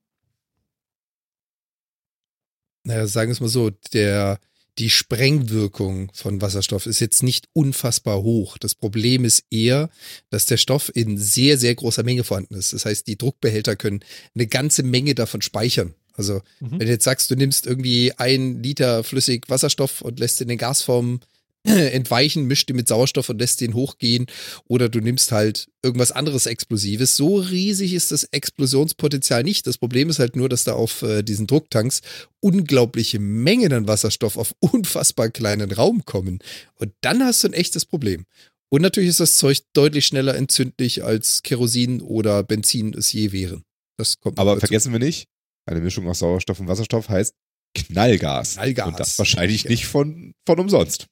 Naja, 2.86 3.08
sagen 3.08 3.30
wir 3.30 3.34
es 3.34 3.42
mal 3.42 3.50
so, 3.50 3.72
der, 3.94 4.40
die 4.78 4.90
Sprengwirkung 4.90 6.12
von 6.14 6.42
Wasserstoff 6.42 6.86
ist 6.86 7.00
jetzt 7.00 7.24
nicht 7.24 7.48
unfassbar 7.54 8.22
hoch. 8.24 8.58
Das 8.58 8.76
Problem 8.76 9.24
ist 9.26 9.44
eher, 9.50 9.90
dass 10.30 10.46
der 10.46 10.58
Stoff 10.58 10.92
in 10.94 11.18
sehr, 11.18 11.58
sehr 11.58 11.74
großer 11.76 12.04
Menge 12.04 12.24
vorhanden 12.24 12.56
ist. 12.56 12.74
Das 12.74 12.86
heißt, 12.86 13.08
die 13.08 13.18
Druckbehälter 13.18 13.76
können 13.76 14.02
eine 14.36 14.48
ganze 14.48 14.84
Menge 14.84 15.16
davon 15.16 15.42
speichern. 15.42 15.94
Also, 16.14 16.42
Mhm. 16.60 16.72
wenn 16.72 16.80
du 16.80 16.88
jetzt 16.88 17.04
sagst, 17.04 17.30
du 17.32 17.36
nimmst 17.36 17.66
irgendwie 17.66 18.14
ein 18.18 18.62
Liter 18.64 19.04
flüssig 19.04 19.50
Wasserstoff 19.50 20.02
und 20.02 20.20
lässt 20.20 20.40
ihn 20.42 20.50
in 20.50 20.58
Gasform 20.58 21.20
entweichen, 21.94 22.46
mischt 22.46 22.70
ihn 22.70 22.76
mit 22.76 22.88
Sauerstoff 22.88 23.30
und 23.30 23.40
lässt 23.40 23.62
ihn 23.62 23.74
hochgehen 23.74 24.28
oder 24.68 24.90
du 24.90 25.00
nimmst 25.00 25.32
halt 25.32 25.68
irgendwas 25.84 26.12
anderes 26.12 26.46
Explosives. 26.46 27.16
So 27.16 27.38
riesig 27.38 27.94
ist 27.94 28.12
das 28.12 28.24
Explosionspotenzial 28.26 29.44
nicht. 29.44 29.68
Das 29.68 29.78
Problem 29.78 30.10
ist 30.10 30.20
halt 30.20 30.36
nur, 30.36 30.50
dass 30.50 30.64
da 30.64 30.74
auf 30.74 31.02
äh, 31.02 31.24
diesen 31.24 31.48
Drucktanks 31.48 32.02
unglaubliche 32.40 33.20
Mengen 33.20 33.74
an 33.74 33.88
Wasserstoff 33.88 34.38
auf 34.38 34.54
unfassbar 34.60 35.30
kleinen 35.30 35.72
Raum 35.72 36.06
kommen. 36.06 36.40
Und 36.76 36.94
dann 37.02 37.24
hast 37.24 37.44
du 37.44 37.50
ein 37.50 37.54
echtes 37.54 37.86
Problem. 37.86 38.26
Und 38.70 38.82
natürlich 38.82 39.10
ist 39.10 39.20
das 39.20 39.38
Zeug 39.38 39.60
deutlich 39.74 40.06
schneller 40.06 40.36
entzündlich 40.36 41.04
als 41.04 41.44
Kerosin 41.44 42.02
oder 42.02 42.44
Benzin 42.44 42.94
es 42.94 43.12
je 43.14 43.32
wären. 43.32 43.64
Das 43.98 44.20
kommt 44.20 44.38
Aber 44.40 44.60
vergessen 44.60 44.92
wir 44.92 45.00
nicht, 45.00 45.28
eine 45.66 45.80
Mischung 45.82 46.08
aus 46.10 46.20
Sauerstoff 46.20 46.60
und 46.60 46.68
Wasserstoff 46.68 47.08
heißt 47.10 47.34
Knallgas. 47.76 48.54
Knallgas. 48.56 48.88
Und 48.88 49.00
das 49.00 49.20
wahrscheinlich 49.20 49.64
Ja. 49.64 49.70
nicht 49.72 49.86
von, 49.86 50.34
von 50.46 50.60
umsonst. 50.60 51.08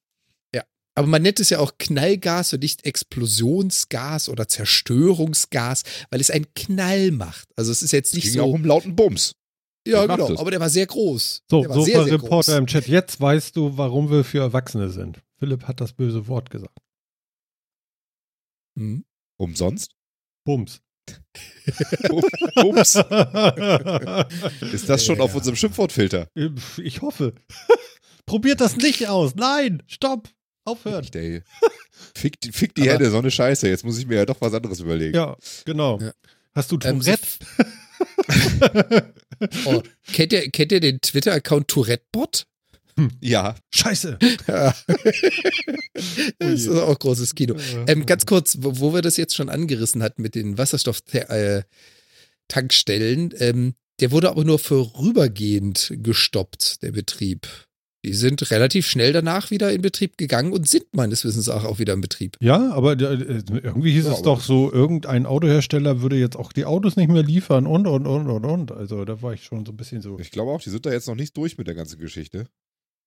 Aber 0.96 1.08
man 1.08 1.22
nennt 1.24 1.40
es 1.40 1.50
ja 1.50 1.60
auch 1.60 1.74
Knallgas 1.80 2.54
und 2.54 2.62
nicht 2.62 2.86
Explosionsgas 2.86 4.30
oder 4.30 4.48
Zerstörungsgas, 4.48 5.84
weil 6.12 6.22
es 6.22 6.30
einen 6.30 6.46
Knall 6.54 7.12
macht. 7.12 7.48
Also 7.56 7.72
es 7.72 7.82
ist 7.82 7.92
jetzt 7.94 8.10
Es 8.10 8.14
nicht 8.16 8.32
ging 8.34 8.42
auch 8.42 8.48
so. 8.48 8.54
um 8.54 8.64
lauten 8.66 8.96
Bums. 8.96 9.34
Ja, 9.88 10.06
genau. 10.06 10.38
Aber 10.40 10.52
der 10.52 10.60
war 10.60 10.70
sehr 10.70 10.86
groß. 10.86 11.42
So, 11.50 11.62
der 11.62 11.70
war 11.70 11.76
so 11.78 11.82
sehr, 11.84 12.04
sehr 12.04 12.14
Reporter 12.14 12.52
groß. 12.54 12.60
im 12.60 12.68
Chat. 12.68 12.88
Jetzt 12.88 13.20
weißt 13.20 13.56
du, 13.56 13.76
warum 13.78 14.10
wir 14.12 14.24
für 14.24 14.38
Erwachsene 14.40 14.90
sind. 14.92 15.22
Philipp 15.40 15.64
hat 15.64 15.82
das 15.82 15.94
böse 15.94 16.28
Wort 16.28 16.50
gesagt. 16.52 16.78
Mhm. 18.76 19.04
Umsonst? 19.38 19.92
Bums. 20.46 20.80
Bums. 22.56 22.96
Ist 24.72 24.88
das 24.90 25.04
schon 25.06 25.18
Ja. 25.18 25.24
auf 25.24 25.36
unserem 25.36 25.56
Schimpfwortfilter? 25.56 26.28
Ich 26.82 27.02
hoffe. 27.02 27.34
Probiert 28.26 28.62
das 28.62 28.78
nicht 28.78 29.08
aus. 29.10 29.36
Nein, 29.36 29.84
stopp. 29.88 30.30
Aufhören. 30.66 31.04
Echt, 31.04 31.16
ey. 31.16 31.42
Fick, 32.16 32.40
die- 32.42 32.52
fick 32.52 32.74
die 32.76 32.90
Hände, 32.90 33.10
so 33.12 33.18
eine 33.18 33.32
Scheiße. 33.32 33.68
Jetzt 33.68 33.84
muss 33.84 33.98
ich 33.98 34.06
mir 34.08 34.16
ja 34.18 34.26
doch 34.26 34.40
was 34.42 34.54
anderes 34.54 34.80
überlegen. 34.80 35.16
Ja, 35.16 35.36
genau. 35.66 36.00
Ja. 36.00 36.14
Hast 36.56 36.72
du 36.72 36.76
Ähm, 36.84 37.00
Tourette? 37.02 37.24
Oh, 39.66 39.82
kennt, 40.14 40.32
ihr, 40.34 40.50
kennt 40.52 40.72
ihr 40.72 40.80
den 40.80 41.02
Twitter-Account 41.02 41.68
Tourette-Bot? 41.68 42.46
Ja. 43.22 43.56
Scheiße. 43.74 44.20
Ja. 44.48 44.74
das 46.40 46.52
ist 46.62 46.70
auch 46.70 46.98
großes 47.00 47.34
Kino. 47.36 47.56
Ähm, 47.88 48.06
ganz 48.06 48.26
kurz, 48.26 48.58
wo, 48.62 48.80
wo 48.80 48.94
wir 48.94 49.02
das 49.02 49.18
jetzt 49.18 49.36
schon 49.36 49.50
angerissen 49.50 50.02
hatten 50.04 50.22
mit 50.22 50.36
den 50.36 50.58
Wasserstofftankstellen, 50.58 53.34
ähm, 53.40 53.74
der 54.00 54.12
wurde 54.12 54.30
aber 54.30 54.44
nur 54.46 54.60
vorübergehend 54.60 55.94
gestoppt, 55.98 56.82
der 56.84 56.92
Betrieb. 56.92 57.48
Die 58.06 58.14
sind 58.14 58.52
relativ 58.52 58.86
schnell 58.86 59.14
danach 59.14 59.50
wieder 59.50 59.72
in 59.72 59.82
Betrieb 59.82 60.18
gegangen 60.18 60.52
und 60.52 60.68
sind 60.68 60.86
meines 60.94 61.24
Wissens 61.24 61.48
auch, 61.48 61.64
auch 61.64 61.80
wieder 61.80 61.94
in 61.94 62.02
Betrieb. 62.02 62.36
Ja, 62.42 62.72
aber 62.74 62.94
äh, 62.94 63.42
irgendwie 63.54 63.94
hieß 63.94 64.06
Ja, 64.06 64.14
es 64.14 64.22
doch 64.22 64.42
so, 64.42 64.72
irgendein 64.74 65.26
Autohersteller 65.26 66.02
würde 66.02 66.18
jetzt 66.18 66.36
auch 66.36 66.52
die 66.52 66.66
Autos 66.66 66.98
nicht 66.98 67.10
mehr 67.10 67.24
liefern 67.24 67.66
und, 67.66 67.88
und, 67.88 68.06
und, 68.06 68.28
und, 68.28 68.46
und. 68.46 68.72
Also 68.74 69.06
da 69.06 69.22
war 69.22 69.34
ich 69.34 69.46
schon 69.46 69.66
so 69.66 69.72
ein 69.72 69.78
bisschen 69.78 70.02
so. 70.02 70.20
Ich 70.20 70.32
glaube 70.32 70.52
auch, 70.52 70.62
die 70.62 70.70
sind 70.70 70.86
da 70.86 70.92
jetzt 70.92 71.08
noch 71.08 71.16
nicht 71.16 71.38
durch 71.38 71.58
mit 71.58 71.68
der 71.68 71.76
ganzen 71.76 71.98
Geschichte. 71.98 72.48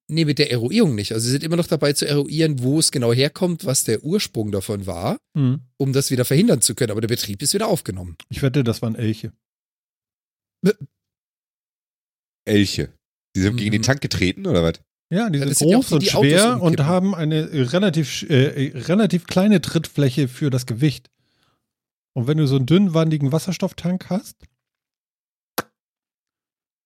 Nee, 0.09 0.25
mit 0.25 0.39
der 0.39 0.51
Eruierung 0.53 0.95
nicht. 0.95 1.13
Also 1.13 1.25
sie 1.27 1.33
sind 1.33 1.43
immer 1.45 1.57
noch 1.57 1.67
dabei 1.67 1.93
zu 1.93 2.07
eruieren, 2.09 2.63
wo 2.63 2.79
es 2.79 2.91
genau 2.93 3.13
herkommt, 3.13 3.67
was 3.67 3.85
der 3.85 4.03
Ursprung 4.05 4.51
davon 4.53 4.87
war, 4.87 5.19
Hm. 5.37 5.61
um 5.79 5.93
das 5.93 6.11
wieder 6.11 6.25
verhindern 6.25 6.63
zu 6.63 6.75
können. 6.75 6.93
Aber 6.93 7.01
der 7.03 7.09
Betrieb 7.09 7.43
ist 7.43 7.53
wieder 7.53 7.69
aufgenommen. 7.69 8.17
Ich 8.31 8.41
wette, 8.41 8.65
das 8.65 8.81
waren 8.83 8.95
Elche. 8.95 9.33
Elche. 12.47 12.93
Die 13.37 13.41
sind 13.43 13.57
gegen 13.57 13.69
Mhm. 13.69 13.73
den 13.73 13.83
Tank 13.83 14.01
getreten, 14.01 14.47
oder 14.47 14.63
was? 14.63 14.81
Ja, 15.13 15.31
die 15.31 15.39
sind 15.39 15.53
auch 15.53 15.59
groß 15.61 15.89
die, 15.89 15.95
und 15.95 16.03
die 16.03 16.09
schwer 16.09 16.61
und 16.61 16.81
haben 16.81 17.15
eine 17.15 17.73
relativ, 17.73 18.23
äh, 18.29 18.73
relativ 18.75 19.27
kleine 19.27 19.61
Trittfläche 19.61 20.27
für 20.27 20.51
das 20.51 20.67
Gewicht. 20.67 21.11
Und 22.15 22.27
wenn 22.27 22.39
du 22.39 22.47
so 22.47 22.57
einen 22.57 22.67
dünnwandigen 22.67 23.31
Wasserstofftank 23.31 24.09
hast, 24.11 24.37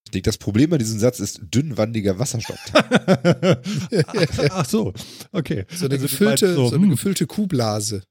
Ich 0.06 0.10
denke, 0.12 0.24
das 0.28 0.38
Problem 0.38 0.70
bei 0.70 0.78
diesem 0.78 0.98
Satz 0.98 1.20
ist 1.20 1.40
dünnwandiger 1.54 2.18
Wasserstoff. 2.18 2.58
ach, 2.74 3.62
ach 4.50 4.64
so, 4.66 4.92
okay. 5.30 5.66
So 5.72 5.84
eine, 5.84 5.94
Also 5.94 6.02
gefüllte, 6.08 6.54
so, 6.54 6.66
so, 6.68 6.74
eine 6.74 6.82
hm. 6.84 6.90
gefüllte 6.90 7.26
Kuhblase. 7.28 8.02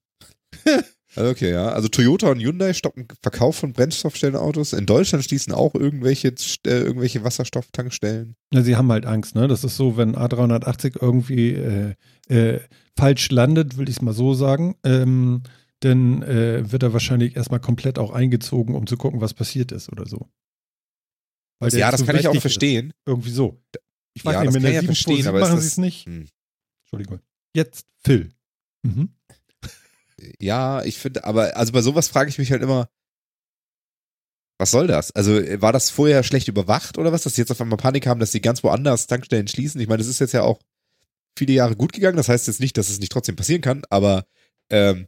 Also 1.15 1.31
okay, 1.31 1.51
ja. 1.51 1.69
Also 1.69 1.87
Toyota 1.87 2.29
und 2.29 2.39
Hyundai 2.39 2.73
stoppen 2.73 3.07
Verkauf 3.21 3.55
von 3.55 3.73
Brennstoffstellenautos. 3.73 4.73
In 4.73 4.85
Deutschland 4.85 5.23
schließen 5.23 5.53
auch 5.53 5.73
irgendwelche, 5.73 6.29
äh, 6.29 6.69
irgendwelche 6.69 7.23
Wasserstofftankstellen. 7.23 8.35
Ja, 8.53 8.61
sie 8.61 8.75
haben 8.75 8.91
halt 8.91 9.05
Angst, 9.05 9.35
ne? 9.35 9.47
Das 9.47 9.63
ist 9.63 9.75
so, 9.75 9.97
wenn 9.97 10.15
A380 10.15 11.01
irgendwie 11.01 11.53
äh, 11.53 11.95
äh, 12.27 12.59
falsch 12.97 13.31
landet, 13.31 13.77
will 13.77 13.89
ich 13.89 13.97
es 13.97 14.01
mal 14.01 14.13
so 14.13 14.33
sagen, 14.33 14.75
ähm, 14.83 15.43
dann 15.79 16.21
äh, 16.23 16.71
wird 16.71 16.83
er 16.83 16.93
wahrscheinlich 16.93 17.35
erstmal 17.35 17.59
komplett 17.59 17.97
auch 17.97 18.11
eingezogen, 18.11 18.75
um 18.75 18.85
zu 18.85 18.97
gucken, 18.97 19.21
was 19.21 19.33
passiert 19.33 19.71
ist 19.71 19.91
oder 19.91 20.05
so. 20.05 20.29
Weil 21.59 21.71
der 21.71 21.79
ja, 21.79 21.91
das 21.91 22.01
zu 22.01 22.05
kann 22.05 22.17
ich 22.17 22.27
auch 22.27 22.35
verstehen. 22.35 22.89
Ist. 22.89 22.95
Irgendwie 23.05 23.31
so. 23.31 23.61
Ich 24.13 24.25
weiß 24.25 24.33
Ja, 24.33 24.41
nicht, 24.41 24.47
das 24.47 24.53
mit 24.55 24.63
der 24.63 24.71
ja 24.71 24.81
727 24.81 24.85
verstehen, 24.85 25.27
aber 25.27 25.39
machen 25.39 25.59
sie 25.59 25.67
es 25.67 25.77
nicht. 25.77 26.05
Hm. 26.05 26.27
Entschuldigung. 26.83 27.19
Jetzt 27.53 27.87
Phil. 28.03 28.29
Mhm. 28.83 29.09
Ja, 30.39 30.83
ich 30.83 30.97
finde, 30.97 31.23
aber 31.23 31.55
also 31.57 31.71
bei 31.73 31.81
sowas 31.81 32.07
frage 32.07 32.29
ich 32.29 32.37
mich 32.37 32.51
halt 32.51 32.61
immer, 32.61 32.89
was 34.59 34.71
soll 34.71 34.87
das? 34.87 35.11
Also 35.11 35.37
äh, 35.39 35.61
war 35.61 35.71
das 35.71 35.89
vorher 35.89 36.23
schlecht 36.23 36.47
überwacht 36.47 36.97
oder 36.97 37.11
was, 37.11 37.23
dass 37.23 37.35
sie 37.35 37.41
jetzt 37.41 37.51
auf 37.51 37.61
einmal 37.61 37.77
Panik 37.77 38.07
haben, 38.07 38.19
dass 38.19 38.31
sie 38.31 38.41
ganz 38.41 38.63
woanders 38.63 39.07
Tankstellen 39.07 39.47
schließen? 39.47 39.79
Ich 39.79 39.87
meine, 39.87 39.99
das 39.99 40.07
ist 40.07 40.19
jetzt 40.19 40.33
ja 40.33 40.43
auch 40.43 40.59
viele 41.37 41.53
Jahre 41.53 41.75
gut 41.75 41.93
gegangen. 41.93 42.17
Das 42.17 42.29
heißt 42.29 42.47
jetzt 42.47 42.59
nicht, 42.59 42.77
dass 42.77 42.89
es 42.89 42.99
nicht 42.99 43.11
trotzdem 43.11 43.37
passieren 43.37 43.61
kann, 43.61 43.83
aber 43.89 44.25
ähm, 44.69 45.07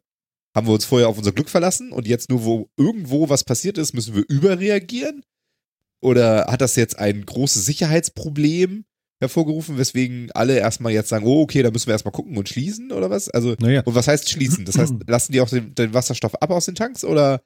haben 0.55 0.67
wir 0.67 0.73
uns 0.73 0.85
vorher 0.85 1.09
auf 1.09 1.17
unser 1.17 1.33
Glück 1.33 1.49
verlassen 1.49 1.91
und 1.91 2.07
jetzt 2.07 2.29
nur, 2.29 2.43
wo 2.43 2.69
irgendwo 2.77 3.29
was 3.29 3.43
passiert 3.43 3.77
ist, 3.77 3.93
müssen 3.93 4.15
wir 4.15 4.23
überreagieren? 4.27 5.23
Oder 6.01 6.47
hat 6.47 6.61
das 6.61 6.75
jetzt 6.75 6.97
ein 6.97 7.25
großes 7.25 7.65
Sicherheitsproblem 7.65 8.85
hervorgerufen, 9.21 9.77
weswegen 9.77 10.29
alle 10.33 10.57
erstmal 10.57 10.91
jetzt 10.91 11.09
sagen, 11.09 11.25
oh, 11.25 11.41
okay, 11.43 11.63
da 11.63 11.71
müssen 11.71 11.87
wir 11.87 11.93
erstmal 11.93 12.11
gucken 12.11 12.37
und 12.37 12.49
schließen 12.49 12.91
oder 12.91 13.09
was? 13.09 13.29
Also, 13.29 13.55
Naja, 13.59 13.81
und 13.85 13.95
was 13.95 14.07
heißt 14.07 14.29
schließen? 14.29 14.65
Das 14.65 14.77
heißt, 14.77 14.93
lassen 15.07 15.31
die 15.31 15.39
auch 15.41 15.49
den, 15.49 15.73
den 15.75 15.93
Wasserstoff 15.93 16.35
ab 16.35 16.49
aus 16.51 16.65
den 16.65 16.75
Tanks 16.75 17.03
oder 17.05 17.41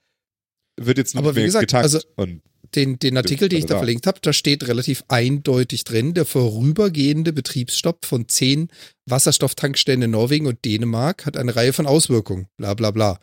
wird 0.81 0.97
jetzt 0.97 1.15
Aber 1.15 1.27
nicht 1.27 1.35
wie 1.35 1.39
mehr 1.39 1.45
gesagt, 1.47 1.67
getankt? 1.67 1.83
also- 1.83 1.99
und 2.15 2.41
Den, 2.73 2.97
den 2.99 3.15
Artikel, 3.15 3.47
den 3.47 3.59
ich 3.59 3.65
da 3.65 3.75
da. 3.75 3.79
verlinkt 3.79 4.07
habe, 4.07 4.19
da 4.21 4.33
steht 4.33 4.67
relativ 4.67 5.03
eindeutig 5.07 5.83
drin, 5.83 6.13
der 6.13 6.25
vorübergehende 6.25 7.31
Betriebsstopp 7.31 8.05
von 8.05 8.27
zehn 8.27 8.69
Wasserstofftankstellen 9.05 10.01
in 10.01 10.11
Norwegen 10.11 10.47
und 10.47 10.65
Dänemark 10.65 11.25
hat 11.25 11.37
eine 11.37 11.55
Reihe 11.55 11.73
von 11.73 11.85
Auswirkungen. 11.85 12.47
Bla 12.57 12.73
bla 12.73 12.91
bla. 12.91 13.19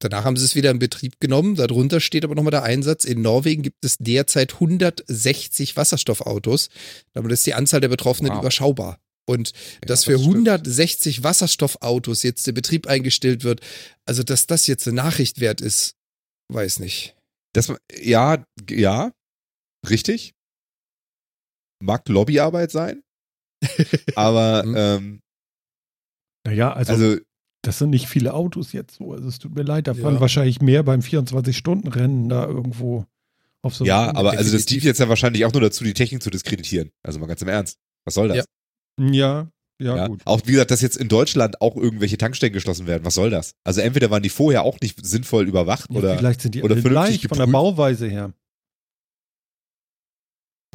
Danach 0.00 0.24
haben 0.24 0.36
sie 0.36 0.44
es 0.44 0.54
wieder 0.54 0.70
in 0.70 0.78
Betrieb 0.78 1.18
genommen. 1.20 1.54
Darunter 1.54 2.00
steht 2.00 2.24
aber 2.24 2.34
nochmal 2.34 2.50
der 2.50 2.62
Einsatz. 2.64 3.04
In 3.04 3.22
Norwegen 3.22 3.62
gibt 3.62 3.84
es 3.84 3.96
derzeit 3.98 4.54
160 4.54 5.76
Wasserstoffautos. 5.76 6.68
Damit 7.14 7.32
ist 7.32 7.46
die 7.46 7.54
Anzahl 7.54 7.80
der 7.80 7.88
Betroffenen 7.88 8.32
Wow. 8.32 8.40
überschaubar. 8.40 8.98
Und 9.26 9.50
Ja, 9.52 9.80
dass 9.86 10.00
das 10.00 10.04
für 10.04 10.18
stimmt. 10.18 10.48
160 10.48 11.22
Wasserstoffautos 11.22 12.22
jetzt 12.22 12.46
der 12.46 12.52
Betrieb 12.52 12.86
eingestellt 12.86 13.42
wird, 13.44 13.60
also 14.04 14.22
dass 14.22 14.46
das 14.46 14.66
jetzt 14.66 14.86
eine 14.86 14.96
Nachricht 14.96 15.40
wert 15.40 15.62
ist, 15.62 15.94
weiß 16.52 16.80
nicht. 16.80 17.16
Das, 17.54 17.72
ja, 17.98 18.44
ja, 18.68 19.12
richtig. 19.88 20.34
Mag 21.82 22.06
Lobbyarbeit 22.08 22.70
sein. 22.70 23.02
aber, 24.16 24.64
Mhm. 24.66 24.74
ähm, 24.76 25.20
naja, 26.46 26.72
also, 26.74 26.92
also, 26.92 27.18
das 27.66 27.78
sind 27.78 27.90
nicht 27.90 28.06
viele 28.08 28.34
Autos 28.34 28.72
jetzt 28.72 28.96
so. 28.96 29.12
Also 29.12 29.28
es 29.28 29.38
tut 29.38 29.54
mir 29.54 29.62
leid, 29.62 29.86
da 29.86 29.92
Ja. 29.92 30.02
fahren 30.02 30.20
wahrscheinlich 30.20 30.60
mehr 30.60 30.82
beim 30.82 31.00
24-Stunden-Rennen 31.00 32.28
da 32.28 32.46
irgendwo 32.46 33.06
auf 33.62 33.74
so 33.74 33.84
ja, 33.84 34.14
aber 34.14 34.32
also 34.32 34.52
das 34.52 34.66
dient 34.66 34.82
jetzt 34.84 35.00
ja 35.00 35.08
wahrscheinlich 35.08 35.44
auch 35.46 35.52
nur 35.52 35.62
dazu, 35.62 35.84
die 35.84 35.94
Technik 35.94 36.22
zu 36.22 36.30
diskreditieren. 36.30 36.90
Also 37.02 37.18
mal 37.18 37.26
ganz 37.26 37.40
im 37.42 37.48
Ernst. 37.48 37.78
Was 38.04 38.14
soll 38.14 38.28
das? 38.28 38.36
Ja. 38.36 38.44
Ja, 39.00 39.48
ja, 39.80 39.96
Ja. 39.96 40.06
gut. 40.08 40.20
Auch 40.26 40.40
wie 40.44 40.52
gesagt, 40.52 40.70
dass 40.70 40.82
jetzt 40.82 40.96
in 40.98 41.08
Deutschland 41.08 41.60
auch 41.62 41.74
irgendwelche 41.76 42.18
Tankstellen 42.18 42.52
geschlossen 42.52 42.86
werden. 42.86 43.04
Was 43.04 43.14
soll 43.14 43.30
das? 43.30 43.54
Also 43.64 43.80
entweder 43.80 44.10
waren 44.10 44.22
die 44.22 44.28
vorher 44.28 44.62
auch 44.62 44.78
nicht 44.80 45.04
sinnvoll 45.04 45.48
überwacht 45.48 45.90
Ja, 45.90 45.98
oder. 45.98 46.18
vielleicht 46.18 46.42
sind 46.42 46.54
die 46.54 46.62
oder 46.62 46.76
vernünftig 46.76 47.26
von 47.28 47.38
der. 47.38 47.46
Bauweise 47.46 48.06
her. 48.06 48.32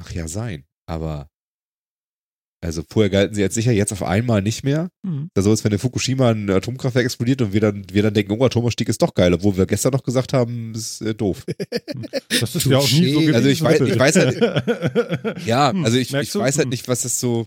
Ach 0.01 0.11
ja, 0.11 0.27
sein. 0.27 0.65
Aber. 0.87 1.29
Also 2.61 2.83
vorher 2.89 3.09
galten 3.09 3.33
sie 3.35 3.43
als 3.43 3.53
sicher, 3.53 3.71
jetzt 3.71 3.93
auf 3.93 4.03
einmal 4.03 4.41
nicht 4.41 4.63
mehr. 4.65 4.89
Hm. 5.05 5.29
Da 5.33 5.41
so 5.41 5.53
ist, 5.53 5.63
wenn 5.63 5.71
in 5.71 5.79
Fukushima 5.79 6.31
ein 6.31 6.49
Atomkraftwerk 6.49 7.05
explodiert 7.05 7.41
und 7.41 7.53
wir 7.53 7.61
dann, 7.61 7.85
wir 7.89 8.03
dann 8.03 8.13
denken, 8.13 8.33
oh, 8.37 8.43
Atomausstieg 8.43 8.89
ist 8.89 9.01
doch 9.01 9.13
geil, 9.13 9.33
obwohl 9.33 9.55
wir 9.55 9.65
gestern 9.65 9.93
noch 9.93 10.03
gesagt 10.03 10.33
haben, 10.33 10.73
das 10.73 10.99
ist 10.99 11.01
äh, 11.01 11.15
doof. 11.15 11.45
Das 12.41 12.55
ist 12.55 12.65
ja 12.65 12.77
auch 12.77 12.91
nie 12.91 13.13
so 13.13 13.19
gewesen. 13.21 13.35
Also 13.35 13.49
ich 13.49 13.61
weiß- 13.61 13.85
ich 13.85 13.99
weiß 13.99 14.15
halt. 14.17 15.37
Ja, 15.45 15.71
Hm, 15.71 15.85
also 15.85 15.97
ich, 15.97 16.13
ich 16.13 16.35
weiß 16.35 16.57
halt 16.57 16.65
Hm. 16.65 16.69
nicht, 16.69 16.87
was 16.87 17.03
das 17.03 17.19
so, 17.19 17.45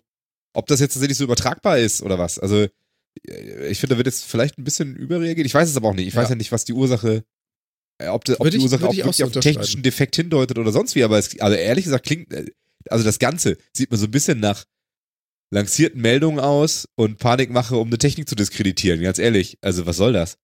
ob 0.55 0.67
das 0.67 0.81
jetzt 0.81 0.95
tatsächlich 0.95 1.19
so 1.19 1.25
übertragbar 1.25 1.79
ist 1.79 2.03
oder 2.03 2.19
was. 2.19 2.39
Also 2.39 2.67
äh, 3.29 3.69
ich 3.69 3.79
finde, 3.81 3.95
da 3.95 3.99
wird 3.99 4.07
jetzt 4.07 4.25
vielleicht 4.25 4.59
ein 4.59 4.65
bisschen 4.65 4.97
überreagiert. 4.97 5.47
Ich 5.47 5.55
weiß 5.55 5.69
es 5.69 5.77
aber 5.77 5.89
auch 5.89 5.95
nicht. 5.95 6.07
Ich 6.09 6.17
weiß 6.17 6.25
Ja. 6.25 6.31
ja 6.31 6.37
nicht, 6.37 6.53
was 6.53 6.65
die 6.65 6.73
Ursache, 6.73 7.23
äh, 7.99 8.09
ob, 8.09 8.25
die- 8.25 8.39
ob 8.41 8.49
die 8.51 8.57
ich- 8.57 8.63
Ursache 8.63 8.81
ich 8.81 8.87
auch 8.89 8.95
wirklich 8.95 9.17
so 9.17 9.25
auf 9.27 9.33
technischen 9.33 9.83
Defekt 9.83 10.17
hindeutet 10.17 10.59
oder 10.59 10.73
sonst 10.73 10.95
wie. 10.95 11.05
Aber 11.05 11.19
es, 11.19 11.39
also 11.39 11.55
ehrlich 11.57 11.85
gesagt 11.85 12.07
klingt, 12.07 12.33
äh, 12.33 12.47
also 12.89 13.05
das 13.05 13.19
Ganze 13.19 13.59
sieht 13.77 13.91
mir 13.91 13.97
so 13.99 14.07
ein 14.07 14.11
bisschen 14.11 14.41
nach 14.41 14.65
lancierten 15.53 16.01
Meldungen 16.01 16.41
aus 16.41 16.89
und 16.97 17.19
Panikmache, 17.19 17.77
um 17.77 17.89
eine 17.89 17.99
Technik 17.99 18.29
zu 18.29 18.35
diskreditieren. 18.35 19.03
Ganz 19.03 19.19
ehrlich. 19.19 19.59
Also 19.61 19.87
was 19.87 19.97
soll 19.97 20.13
das? 20.13 20.39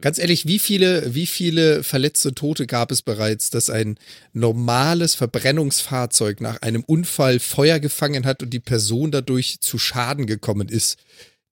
Ganz 0.00 0.18
ehrlich, 0.18 0.46
wie 0.46 0.58
viele, 0.58 1.14
wie 1.14 1.26
viele 1.26 1.84
verletzte 1.84 2.34
Tote 2.34 2.66
gab 2.66 2.90
es 2.90 3.02
bereits, 3.02 3.50
dass 3.50 3.70
ein 3.70 3.98
normales 4.32 5.14
Verbrennungsfahrzeug 5.14 6.40
nach 6.40 6.60
einem 6.62 6.82
Unfall 6.82 7.38
Feuer 7.38 7.78
gefangen 7.78 8.24
hat 8.24 8.42
und 8.42 8.50
die 8.50 8.60
Person 8.60 9.12
dadurch 9.12 9.60
zu 9.60 9.78
Schaden 9.78 10.26
gekommen 10.26 10.68
ist? 10.68 10.98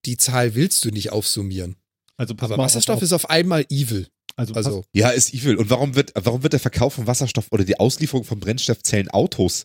Die 0.07 0.17
Zahl 0.17 0.55
willst 0.55 0.85
du 0.85 0.91
nicht 0.91 1.13
aufsummieren. 1.13 1.77
Also 2.17 2.35
pass 2.35 2.51
Aber 2.51 2.63
Wasserstoff 2.65 2.97
auf, 2.97 3.03
ist 3.03 3.13
auf 3.13 3.29
einmal 3.29 3.67
evil. 3.69 4.09
also, 4.37 4.55
Also, 4.55 4.85
Ja, 4.95 5.11
ist 5.11 5.35
evil. 5.35 5.57
Und 5.57 5.71
warum 5.71 5.95
wird, 5.95 6.13
warum 6.15 6.43
wird 6.43 6.55
der 6.55 6.61
Verkauf 6.61 6.95
von 6.95 7.07
Wasserstoff 7.07 7.47
oder 7.51 7.65
die 7.65 7.79
Auslieferung 7.79 8.25
von 8.25 8.41
Brennstoffzellen 8.41 9.11
Autos 9.11 9.65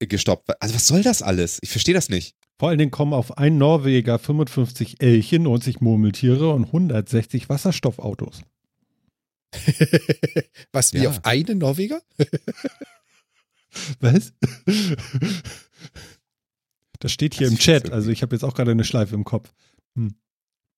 gestoppt? 0.00 0.50
Also 0.62 0.74
was 0.74 0.86
soll 0.86 1.02
das 1.02 1.22
alles? 1.22 1.58
Ich 1.62 1.70
verstehe 1.70 1.94
das 1.94 2.08
nicht. 2.08 2.36
vor 2.58 2.68
allen 2.70 2.78
Dingen 2.78 2.90
kommen 2.90 3.12
auf 3.12 3.38
einen 3.38 3.58
Norweger 3.58 4.18
55 4.18 5.00
Elche, 5.00 5.38
90 5.38 5.80
Murmeltiere 5.80 6.50
und 6.52 6.66
160 6.66 7.48
Wasserstoffautos. 7.48 8.42
was 10.72 10.92
wie 10.92 10.98
Ja. 11.04 11.10
auf 11.10 11.24
einen 11.24 11.58
Norweger? 11.58 12.02
Was? 14.00 14.32
Das 16.98 17.12
steht 17.12 17.34
hier 17.34 17.46
Also 17.46 17.54
im 17.54 17.58
Chat, 17.60 17.92
also 17.92 18.10
ich 18.10 18.22
habe 18.22 18.34
jetzt 18.34 18.42
auch 18.42 18.54
gerade 18.54 18.70
eine 18.72 18.84
Schleife 18.84 19.14
im 19.14 19.24
Kopf. 19.24 19.52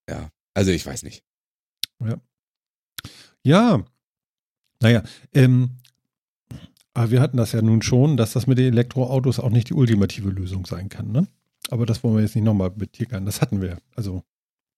Ja. 0.09 0.31
Also 0.55 0.71
ich 0.73 0.85
weiß 0.85 1.03
nicht. 1.05 1.25
Ja, 3.43 3.85
naja, 4.83 5.03
ähm, 5.33 5.77
aber 6.95 7.11
wir 7.11 7.21
hatten 7.21 7.37
das 7.37 7.53
ja 7.53 7.63
nun 7.63 7.83
schon, 7.83 8.17
dass 8.17 8.33
das 8.33 8.47
mit 8.47 8.59
den 8.59 8.73
Elektroautos 8.73 9.39
auch 9.39 9.51
nicht 9.51 9.71
die 9.71 9.75
ultimative 9.75 10.31
Lösung 10.31 10.67
sein 10.67 10.89
kann, 10.89 11.13
ne? 11.13 11.27
Aber 11.69 11.87
das 11.87 12.03
wollen 12.03 12.17
wir 12.17 12.23
jetzt 12.23 12.35
nicht 12.35 12.45
nochmal 12.45 12.71
betickern. 12.71 13.27
Das 13.27 13.41
hatten 13.41 13.61
wir. 13.61 13.79
Also, 13.95 14.25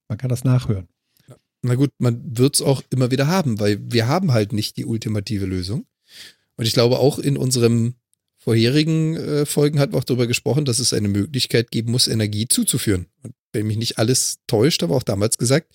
man 0.08 0.18
kann 0.18 0.28
das 0.28 0.44
nachhören. 0.44 0.88
Na 1.62 1.76
gut, 1.76 1.90
man 1.98 2.36
wird 2.36 2.56
es 2.56 2.62
auch 2.62 2.82
immer 2.90 3.10
wieder 3.12 3.28
haben, 3.28 3.60
weil 3.60 3.78
wir 3.90 4.08
haben 4.08 4.32
halt 4.32 4.52
nicht 4.52 4.76
die 4.76 4.84
ultimative 4.84 5.46
Lösung. 5.46 5.86
Und 6.56 6.66
ich 6.66 6.72
glaube, 6.72 6.98
auch 6.98 7.18
in 7.18 7.36
unserem 7.36 7.94
vorherigen 8.36 9.16
äh, 9.16 9.46
Folgen 9.46 9.78
hatten 9.78 9.92
wir 9.92 9.98
auch 9.98 10.04
darüber 10.04 10.26
gesprochen, 10.26 10.64
dass 10.64 10.80
es 10.80 10.92
eine 10.92 11.06
Möglichkeit 11.06 11.70
geben 11.70 11.92
muss, 11.92 12.08
Energie 12.08 12.48
zuzuführen. 12.48 13.06
Und 13.22 13.34
wenn 13.52 13.68
mich 13.68 13.76
nicht 13.76 13.98
alles 13.98 14.40
täuscht, 14.48 14.82
aber 14.82 14.96
auch 14.96 15.04
damals 15.04 15.38
gesagt, 15.38 15.72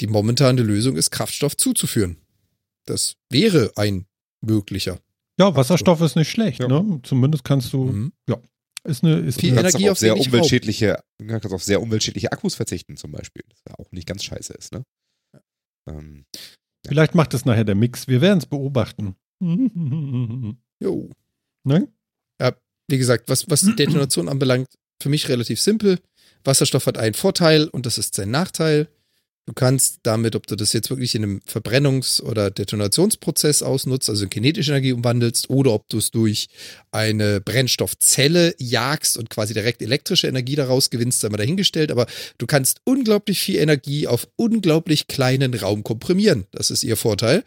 die 0.00 0.08
momentane 0.08 0.62
Lösung 0.62 0.96
ist, 0.96 1.12
Kraftstoff 1.12 1.56
zuzuführen. 1.56 2.16
Das 2.84 3.14
wäre 3.30 3.72
ein 3.76 4.06
möglicher. 4.40 4.98
Ja, 5.38 5.54
Wasserstoff 5.56 6.00
ist 6.00 6.16
nicht 6.16 6.30
schlecht, 6.30 6.60
Ja. 6.60 6.68
ne? 6.68 7.00
Zumindest 7.02 7.44
kannst 7.44 7.72
du, 7.72 7.84
Mhm. 7.86 8.12
ja, 8.28 8.36
Ist 8.86 9.02
eine, 9.02 9.18
ist 9.20 9.40
Viel 9.40 9.52
eine, 9.52 9.60
Energie 9.60 9.84
auch 9.86 9.92
auf 9.92 9.92
auf 9.92 9.98
sehr 9.98 10.14
umweltschädliche, 10.16 10.98
kannst 11.26 11.46
auf 11.50 11.62
sehr 11.64 11.80
umweltschädliche 11.80 12.30
Akkus 12.32 12.54
verzichten 12.54 12.96
zum 12.98 13.12
Beispiel. 13.12 13.42
Das 13.48 13.58
ja 13.68 13.74
auch 13.78 13.90
nicht 13.92 14.06
ganz 14.06 14.22
scheiße 14.24 14.52
ist, 14.52 14.72
ne? 14.72 14.84
Ähm, 15.88 16.26
Vielleicht 16.86 17.14
macht 17.14 17.32
es 17.32 17.46
nachher 17.46 17.64
der 17.64 17.74
Mix. 17.76 18.08
Wir 18.08 18.20
werden 18.20 18.38
es 18.40 18.46
beobachten. 18.46 19.16
ne? 19.40 20.56
Jo. 20.82 21.08
Wie 22.90 22.98
gesagt, 22.98 23.30
was, 23.30 23.48
was 23.48 23.62
die 23.62 23.74
Detonation 23.76 24.28
anbelangt, 24.28 24.68
für 25.02 25.08
mich 25.08 25.28
relativ 25.30 25.58
simpel. 25.60 25.98
Wasserstoff 26.44 26.84
hat 26.86 26.98
einen 26.98 27.14
Vorteil 27.14 27.68
und 27.68 27.86
das 27.86 27.96
ist 27.96 28.14
sein 28.14 28.30
Nachteil. 28.30 28.88
Du 29.46 29.52
kannst 29.52 29.98
damit, 30.04 30.36
ob 30.36 30.46
du 30.46 30.56
das 30.56 30.72
jetzt 30.72 30.88
wirklich 30.88 31.14
in 31.14 31.22
einem 31.22 31.40
Verbrennungs- 31.46 32.22
oder 32.22 32.50
Detonationsprozess 32.50 33.62
ausnutzt, 33.62 34.08
also 34.08 34.24
in 34.24 34.30
kinetische 34.30 34.70
Energie 34.70 34.92
umwandelst, 34.92 35.50
oder 35.50 35.72
ob 35.72 35.86
du 35.90 35.98
es 35.98 36.10
durch 36.10 36.48
eine 36.92 37.42
Brennstoffzelle 37.42 38.54
jagst 38.58 39.18
und 39.18 39.28
quasi 39.28 39.52
direkt 39.52 39.82
elektrische 39.82 40.28
Energie 40.28 40.56
daraus 40.56 40.88
gewinnst, 40.88 41.20
sei 41.20 41.28
mal 41.28 41.36
dahingestellt. 41.36 41.90
Aber 41.90 42.06
du 42.38 42.46
kannst 42.46 42.80
unglaublich 42.84 43.38
viel 43.38 43.56
Energie 43.56 44.06
auf 44.06 44.26
unglaublich 44.36 45.08
kleinen 45.08 45.52
Raum 45.52 45.84
komprimieren. 45.84 46.46
Das 46.52 46.70
ist 46.70 46.82
ihr 46.82 46.96
Vorteil. 46.96 47.44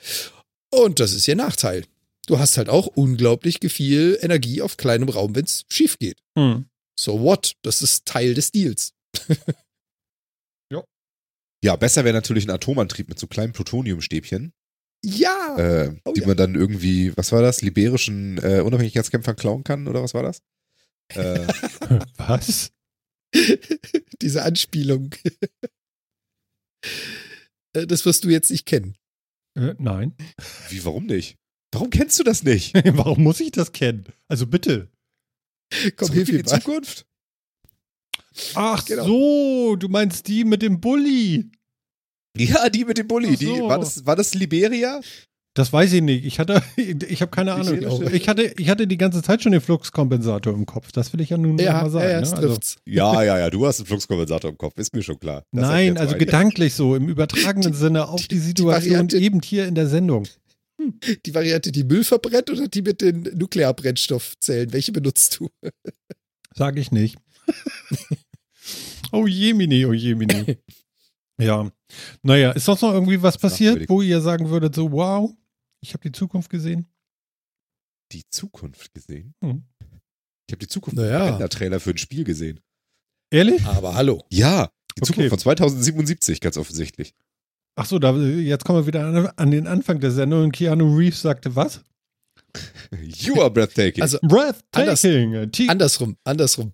Und 0.69 0.99
das 0.99 1.13
ist 1.13 1.27
ihr 1.27 1.35
Nachteil. 1.35 1.85
Du 2.27 2.37
hast 2.37 2.57
halt 2.57 2.69
auch 2.69 2.85
unglaublich 2.87 3.59
viel 3.69 4.19
Energie 4.21 4.61
auf 4.61 4.77
kleinem 4.77 5.09
Raum, 5.09 5.33
wenn 5.33 5.45
es 5.45 5.63
schief 5.71 5.97
geht. 5.97 6.17
Hm. 6.37 6.65
So 6.99 7.21
what? 7.21 7.53
Das 7.63 7.81
ist 7.81 8.05
Teil 8.05 8.35
des 8.35 8.51
Deals. 8.51 8.93
ja, 11.63 11.75
besser 11.75 12.03
wäre 12.05 12.13
natürlich 12.15 12.45
ein 12.47 12.51
Atomantrieb 12.51 13.09
mit 13.09 13.19
so 13.19 13.27
kleinen 13.27 13.53
Plutoniumstäbchen, 13.53 14.53
Ja! 15.03 15.55
äh, 15.57 15.95
Oh 16.05 16.13
die 16.13 16.21
ja. 16.21 16.27
man 16.27 16.37
dann 16.37 16.55
irgendwie, 16.55 17.15
was 17.17 17.31
war 17.31 17.41
das, 17.41 17.61
liberischen 17.61 18.37
äh, 18.43 18.61
Unabhängigkeitskämpfern 18.61 19.35
klauen 19.35 19.63
kann 19.63 19.87
oder 19.87 20.03
was 20.03 20.13
war 20.13 20.23
das? 20.23 20.41
Äh, 21.13 21.47
Was? 22.17 22.71
Diese 24.21 24.43
Anspielung. 24.43 25.13
Äh, 27.73 27.87
das 27.87 28.05
wirst 28.05 28.23
du 28.23 28.29
jetzt 28.29 28.51
nicht 28.51 28.65
kennen. 28.65 28.95
Äh, 29.55 29.73
nein. 29.79 30.15
wie, 30.69 30.83
warum 30.85 31.05
nicht? 31.05 31.37
Warum 31.73 31.89
kennst 31.89 32.17
du 32.19 32.23
das 32.23 32.43
nicht? 32.43 32.73
Warum 32.97 33.23
muss 33.23 33.39
ich 33.39 33.51
das 33.51 33.71
kennen? 33.73 34.05
Also 34.27 34.47
bitte. 34.47 34.89
Komm, 35.97 36.07
Zurück 36.07 36.13
hilf 36.13 36.29
in 36.29 36.37
die. 36.37 36.43
Zukunft? 36.43 37.05
Ach 38.55 38.83
Genau. 38.85 39.05
so, 39.05 39.75
du 39.77 39.87
meinst 39.89 40.27
die 40.27 40.43
mit 40.45 40.61
dem 40.61 40.79
Bulli. 40.79 41.49
Ja, 42.37 42.69
die 42.69 42.85
mit 42.85 42.97
dem 42.97 43.07
Bulli. 43.07 43.29
Ach 43.33 43.37
Die, 43.39 43.45
so. 43.45 43.67
war, 43.67 43.79
das, 43.79 44.05
war 44.05 44.15
das 44.15 44.33
Liberia? 44.35 45.01
Das 45.55 45.73
weiß 45.73 45.91
ich 45.93 46.03
nicht. 46.03 46.23
Ich 46.23 46.37
hatte, 46.37 46.61
ich 46.77 47.21
habe 47.21 47.31
keine 47.31 47.53
Ahnung. 47.53 47.73
Nigerische- 47.79 48.13
Ich 48.13 48.29
hatte, 48.29 48.43
ich 48.57 48.69
hatte 48.69 48.85
die 48.85 48.97
ganze 48.97 49.23
Zeit 49.23 49.41
schon 49.41 49.53
den 49.53 49.61
Fluxkompensator 49.61 50.53
im 50.53 50.67
Kopf. 50.67 50.91
Das 50.91 51.11
will 51.13 51.21
ich 51.21 51.31
ja 51.31 51.37
nun 51.37 51.57
Ja, 51.57 51.81
mal 51.81 51.89
sagen. 51.89 52.05
ja, 52.05 52.11
ja, 52.11 52.21
ne? 52.21 52.37
also. 52.37 52.57
Ja, 52.85 53.23
ja, 53.23 53.39
ja, 53.39 53.49
du 53.49 53.65
hast 53.65 53.79
einen 53.79 53.87
Fluxkompensator 53.87 54.51
im 54.51 54.57
Kopf, 54.59 54.77
ist 54.77 54.93
mir 54.93 55.01
schon 55.01 55.19
klar. 55.19 55.43
Das 55.51 55.67
nein, 55.67 55.97
also 55.97 56.15
gedanklich 56.15 56.75
so, 56.75 56.95
im 56.95 57.09
übertragenen 57.09 57.73
Sinne 57.73 58.07
auf 58.07 58.21
die- 58.21 58.27
die, 58.27 58.35
die 58.35 58.41
Situation 58.41 58.73
Variante- 58.93 59.17
eben 59.17 59.41
hier 59.41 59.65
in 59.67 59.73
der 59.73 59.87
Sendung. 59.87 60.27
Die 61.25 61.33
Variante, 61.33 61.71
die 61.71 61.83
Müll 61.83 62.03
verbrennt 62.03 62.51
oder 62.51 62.67
die 62.67 62.83
mit 62.83 63.01
den 63.01 63.23
Nuklearbrennstoffzellen? 63.35 64.71
Welche 64.73 64.91
benutzt 64.91 65.39
du? 65.39 65.49
Sag 66.53 66.77
ich 66.77 66.91
nicht. 66.91 67.17
Oh 69.11 69.27
Jemini, 69.27 69.85
oh 69.85 69.93
Jemini. 69.93 70.57
Ja. 71.39 71.69
Naja, 72.23 72.51
ist 72.53 72.65
sonst 72.65 72.81
noch 72.81 72.91
irgendwie 72.93 73.21
was 73.21 73.37
passiert, 73.37 73.87
wo 73.89 74.01
ihr 74.01 74.21
sagen 74.21 74.49
würdet, 74.49 74.73
so, 74.73 74.91
wow, 74.91 75.31
ich 75.81 75.93
habe 75.93 76.01
die 76.01 76.11
Zukunft 76.11 76.49
gesehen? 76.49 76.87
Die 78.11 78.23
Zukunft 78.31 78.91
gesehen? 78.95 79.35
Hm. 79.43 79.63
Ich 79.79 80.53
habe 80.53 80.57
die 80.57 80.67
Zukunft 80.67 80.97
Naja. 80.97 81.47
Trailer 81.47 81.79
für 81.79 81.91
ein 81.91 81.99
Spiel 81.99 82.23
gesehen. 82.23 82.59
Ehrlich? 83.31 83.63
Aber 83.65 83.93
hallo. 83.93 84.23
Ja, 84.31 84.71
die 84.97 85.03
Okay. 85.03 85.05
Zukunft 85.13 85.29
von 85.29 85.37
2077, 85.39 86.41
ganz 86.41 86.57
offensichtlich. 86.57 87.13
Ach 87.75 87.85
so, 87.85 87.99
da, 87.99 88.15
jetzt 88.17 88.65
kommen 88.65 88.79
wir 88.81 88.87
wieder 88.87 89.05
an, 89.05 89.27
an 89.35 89.51
den 89.51 89.67
Anfang 89.67 89.99
der 89.99 90.09
Sendung 90.09 90.45
und 90.45 90.51
Keanu 90.53 90.95
Reeves 90.95 91.21
sagte 91.21 91.55
was? 91.55 91.85
You 92.99 93.39
are 93.41 93.51
breathtaking. 93.51 94.01
Also 94.01 94.17
Breathtaking. 94.23 95.51
T- 95.51 95.69
andersrum, 95.69 96.17
andersrum. 96.23 96.73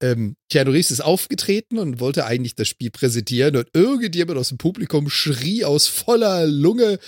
Ähm, 0.00 0.36
Keanu 0.50 0.72
Reeves 0.72 0.90
ist 0.90 1.00
aufgetreten 1.00 1.78
und 1.78 2.00
wollte 2.00 2.26
eigentlich 2.26 2.54
das 2.54 2.68
Spiel 2.68 2.90
präsentieren 2.90 3.56
und 3.56 3.68
irgendjemand 3.72 4.38
aus 4.38 4.48
dem 4.50 4.58
Publikum 4.58 5.08
schrie 5.08 5.64
aus 5.64 5.86
voller 5.86 6.46
Lunge, 6.46 6.98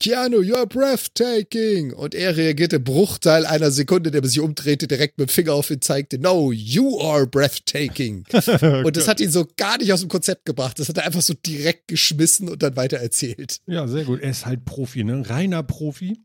Keanu, 0.00 0.40
you're 0.40 0.66
breathtaking. 0.66 1.92
Und 1.92 2.14
er 2.14 2.36
reagierte 2.36 2.80
Bruchteil 2.80 3.46
einer 3.46 3.70
Sekunde, 3.70 4.10
der 4.10 4.24
sich 4.24 4.40
umdrehte, 4.40 4.88
direkt 4.88 5.18
mit 5.18 5.28
dem 5.28 5.32
Finger 5.32 5.52
auf 5.54 5.70
ihn 5.70 5.80
zeigte, 5.80 6.18
no, 6.18 6.50
you 6.50 7.00
are 7.00 7.26
breathtaking. 7.26 8.24
Und 8.84 8.96
das 8.96 9.06
hat 9.06 9.20
ihn 9.20 9.30
so 9.30 9.46
gar 9.56 9.78
nicht 9.78 9.92
aus 9.92 10.00
dem 10.00 10.08
Konzept 10.08 10.44
gebracht. 10.44 10.78
Das 10.80 10.88
hat 10.88 10.98
er 10.98 11.06
einfach 11.06 11.22
so 11.22 11.34
direkt 11.34 11.86
geschmissen 11.86 12.48
und 12.48 12.62
dann 12.62 12.76
weiter 12.76 12.96
erzählt. 12.96 13.58
ja, 13.66 13.86
sehr 13.86 14.04
gut. 14.04 14.20
Er 14.20 14.30
ist 14.30 14.44
halt 14.44 14.64
Profi, 14.64 15.04
ne? 15.04 15.28
Reiner 15.28 15.62
Profi. 15.62 16.18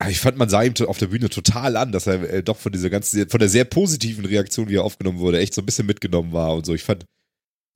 Aber 0.00 0.10
ich 0.10 0.20
fand, 0.20 0.36
man 0.38 0.48
sah 0.48 0.62
ihm 0.62 0.74
auf 0.86 0.98
der 0.98 1.08
Bühne 1.08 1.28
total 1.28 1.76
an, 1.76 1.90
dass 1.92 2.06
er 2.06 2.22
äh, 2.30 2.42
doch 2.42 2.56
von 2.56 2.70
dieser 2.72 2.88
ganzen, 2.90 3.28
von 3.28 3.40
der 3.40 3.48
sehr 3.48 3.64
positiven 3.64 4.24
Reaktion, 4.24 4.68
wie 4.68 4.76
er 4.76 4.84
aufgenommen 4.84 5.18
wurde, 5.18 5.40
echt 5.40 5.54
so 5.54 5.60
ein 5.62 5.66
bisschen 5.66 5.86
mitgenommen 5.86 6.32
war 6.32 6.54
und 6.54 6.64
so. 6.66 6.74
Ich 6.74 6.84
fand, 6.84 7.04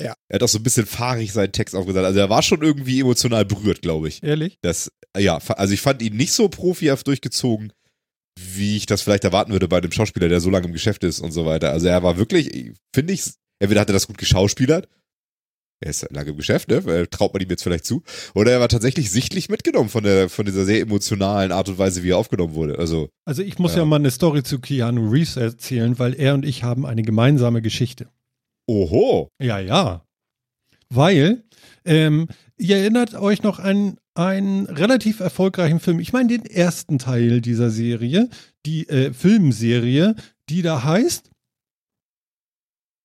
Ja. 0.00 0.14
er 0.28 0.34
hat 0.36 0.42
auch 0.44 0.48
so 0.48 0.58
ein 0.58 0.62
bisschen 0.62 0.86
fahrig 0.86 1.32
seinen 1.32 1.52
Text 1.52 1.74
aufgesagt. 1.74 2.06
Also 2.06 2.20
er 2.20 2.30
war 2.30 2.42
schon 2.42 2.62
irgendwie 2.62 3.00
emotional 3.00 3.44
berührt, 3.44 3.82
glaube 3.82 4.06
ich. 4.08 4.22
Ehrlich? 4.22 4.58
Das, 4.62 4.90
ja, 5.18 5.38
also 5.38 5.74
ich 5.74 5.80
fand 5.80 6.00
ihn 6.00 6.16
nicht 6.16 6.32
so 6.32 6.48
profihaft 6.48 7.06
durchgezogen, 7.08 7.72
wie 8.40 8.76
ich 8.76 8.86
das 8.86 9.02
vielleicht 9.02 9.24
erwarten 9.24 9.52
würde 9.52 9.66
bei 9.68 9.78
einem 9.78 9.92
Schauspieler, 9.92 10.28
der 10.28 10.40
so 10.40 10.48
lange 10.48 10.66
im 10.66 10.72
Geschäft 10.72 11.02
ist 11.04 11.18
und 11.20 11.32
so 11.32 11.44
weiter. 11.44 11.70
Also 11.72 11.88
er 11.88 12.02
war 12.04 12.16
wirklich, 12.18 12.72
finde 12.94 13.12
ich, 13.14 13.24
entweder 13.58 13.80
hat 13.80 13.90
er 13.90 13.94
das 13.94 14.06
gut 14.06 14.18
geschauspielert, 14.18 14.88
er 15.82 15.90
ist 15.90 16.06
lange 16.10 16.30
im 16.30 16.36
Geschäft, 16.36 16.68
ne? 16.68 17.08
Traut 17.10 17.32
man 17.32 17.42
ihm 17.42 17.50
jetzt 17.50 17.62
vielleicht 17.62 17.84
zu. 17.84 18.02
Oder 18.34 18.52
er 18.52 18.60
war 18.60 18.68
tatsächlich 18.68 19.10
sichtlich 19.10 19.48
mitgenommen 19.48 19.88
von 19.88 20.04
der, 20.04 20.28
von 20.28 20.44
dieser 20.46 20.64
sehr 20.64 20.80
emotionalen 20.80 21.52
Art 21.52 21.68
und 21.68 21.78
Weise, 21.78 22.02
wie 22.02 22.10
er 22.10 22.18
aufgenommen 22.18 22.54
wurde. 22.54 22.78
Also, 22.78 23.08
Also 23.24 23.42
ich 23.42 23.58
muss 23.58 23.72
ja. 23.72 23.78
Ja. 23.80 23.84
mal 23.84 23.96
eine 23.96 24.10
Story 24.10 24.42
zu 24.42 24.60
Keanu 24.60 25.10
Reeves 25.10 25.36
erzählen, 25.36 25.98
weil 25.98 26.14
er 26.14 26.34
und 26.34 26.44
ich 26.44 26.62
haben 26.62 26.86
eine 26.86 27.02
gemeinsame 27.02 27.62
Geschichte. 27.62 28.08
oho. 28.68 29.28
Ja, 29.42 29.58
ja. 29.58 30.04
Weil, 30.88 31.44
ähm, 31.84 32.28
ihr 32.58 32.76
erinnert 32.76 33.14
euch 33.14 33.42
noch 33.42 33.58
an 33.58 33.96
einen 34.14 34.66
relativ 34.66 35.20
erfolgreichen 35.20 35.80
Film. 35.80 36.00
Ich 36.00 36.12
meine 36.12 36.28
den 36.28 36.44
ersten 36.44 36.98
Teil 36.98 37.40
dieser 37.40 37.70
Serie, 37.70 38.28
die 38.66 38.88
äh, 38.88 39.12
Filmserie, 39.12 40.14
die 40.50 40.60
da 40.62 40.84
heißt, 40.84 41.30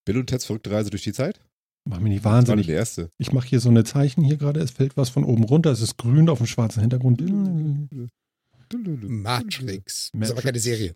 Bill 0.06 0.18
und 0.18 0.28
Ted's 0.28 0.46
verrückte 0.46 0.72
Reise 0.72 0.90
durch 0.90 1.04
die 1.04 1.13
Zeit? 1.13 1.42
Mach 1.88 2.00
mich 2.00 2.12
nicht 2.13 2.19
Das 2.19 2.26
war 2.26 2.34
wahnsinnig. 2.34 2.67
der 2.67 2.76
erste. 2.76 3.10
Ich 3.17 3.32
mache 3.32 3.47
hier 3.47 3.60
so 3.60 3.69
eine 3.69 3.84
Zeichen 3.84 4.23
hier 4.23 4.38
gerade, 4.38 4.60
es 4.60 4.71
fällt 4.71 4.97
was 4.97 5.10
von 5.10 5.23
oben 5.23 5.43
runter, 5.43 5.71
es 5.71 5.82
ist 5.82 5.97
grün 5.97 6.30
auf 6.30 6.38
dem 6.39 6.47
schwarzen 6.47 6.82
Hintergrund. 6.82 7.21
Matrix. 8.71 10.12
Das 10.13 10.30
ist 10.30 10.32
aber 10.32 10.36
Matrix. 10.36 10.43
keine 10.43 10.60
Serie. 10.60 10.95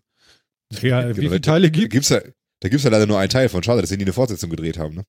Ja, 0.80 1.08
wie 1.08 1.14
Genau, 1.14 1.28
viele 1.30 1.40
Teile 1.40 1.70
Da 1.70 1.78
gibt 1.78 1.92
gibt's 1.92 2.08
ja, 2.08 2.20
da 2.60 2.68
gibt's 2.68 2.84
ja 2.84 2.90
leider 2.90 3.06
nur 3.06 3.18
einen 3.18 3.28
Teil 3.30 3.48
von. 3.48 3.62
Schade, 3.62 3.80
dass 3.80 3.90
sie 3.90 3.96
nie 3.96 4.04
eine 4.04 4.12
Fortsetzung 4.12 4.50
gedreht 4.50 4.78
haben, 4.78 4.94
ne? 4.96 5.04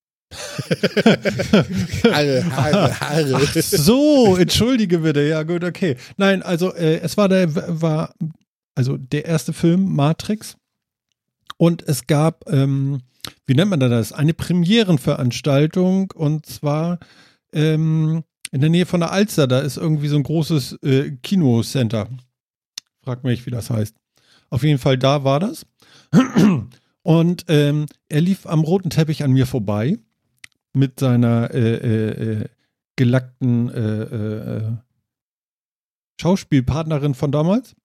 Haare, 2.04 2.43
Haare, 2.56 3.00
Haare. 3.00 3.36
Ach 3.36 3.56
so, 3.56 4.36
entschuldige 4.38 5.00
bitte. 5.00 5.22
Ja, 5.28 5.43
gut, 5.43 5.63
okay. 5.63 5.96
Nein, 6.17 6.41
also 6.41 6.74
äh, 6.74 7.00
es 7.02 7.17
war 7.17 7.30
der 7.30 7.54
war 7.82 8.13
also 8.76 8.98
der 8.98 9.26
erste 9.26 9.54
Film 9.54 9.93
Matrix 9.96 10.56
und 11.65 11.82
es 11.88 12.08
gab 12.08 12.52
ähm, 12.52 13.02
wie 13.45 13.56
nennt 13.56 13.69
man 13.69 13.80
das? 13.80 14.12
Eine 14.12 14.34
Premierenveranstaltung 14.34 16.12
und 16.12 16.45
zwar 16.45 16.99
ähm, 17.54 18.23
in 18.52 18.62
der 18.62 18.69
Nähe 18.69 18.86
von 18.86 18.99
der 18.99 19.12
Alster. 19.12 19.47
Da 19.47 19.60
ist 19.60 19.78
irgendwie 19.78 20.08
so 20.08 20.15
ein 20.17 20.23
großes 20.23 20.73
äh, 20.84 21.12
Kinocenter. 21.23 22.10
Frag 23.02 23.23
mich, 23.23 23.45
wie 23.45 23.52
das 23.52 23.69
heißt. 23.69 23.95
Auf 24.49 24.63
jeden 24.63 24.80
Fall 24.80 24.97
da 24.97 25.23
war 25.23 25.39
das. 25.39 25.65
Und 27.02 27.45
ähm, 27.49 27.86
er 28.08 28.21
lief 28.21 28.45
am 28.45 28.62
roten 28.62 28.89
Teppich 28.89 29.23
an 29.23 29.32
mir 29.32 29.45
vorbei 29.45 29.99
mit 30.73 30.99
seiner 30.99 31.52
äh, 31.54 31.76
äh, 31.76 32.41
äh, 32.41 32.45
gelackten 32.95 33.69
äh, 33.69 34.04
äh, 34.04 34.78
Schauspielpartnerin 36.21 37.13
von 37.13 37.32
damals. 37.32 37.76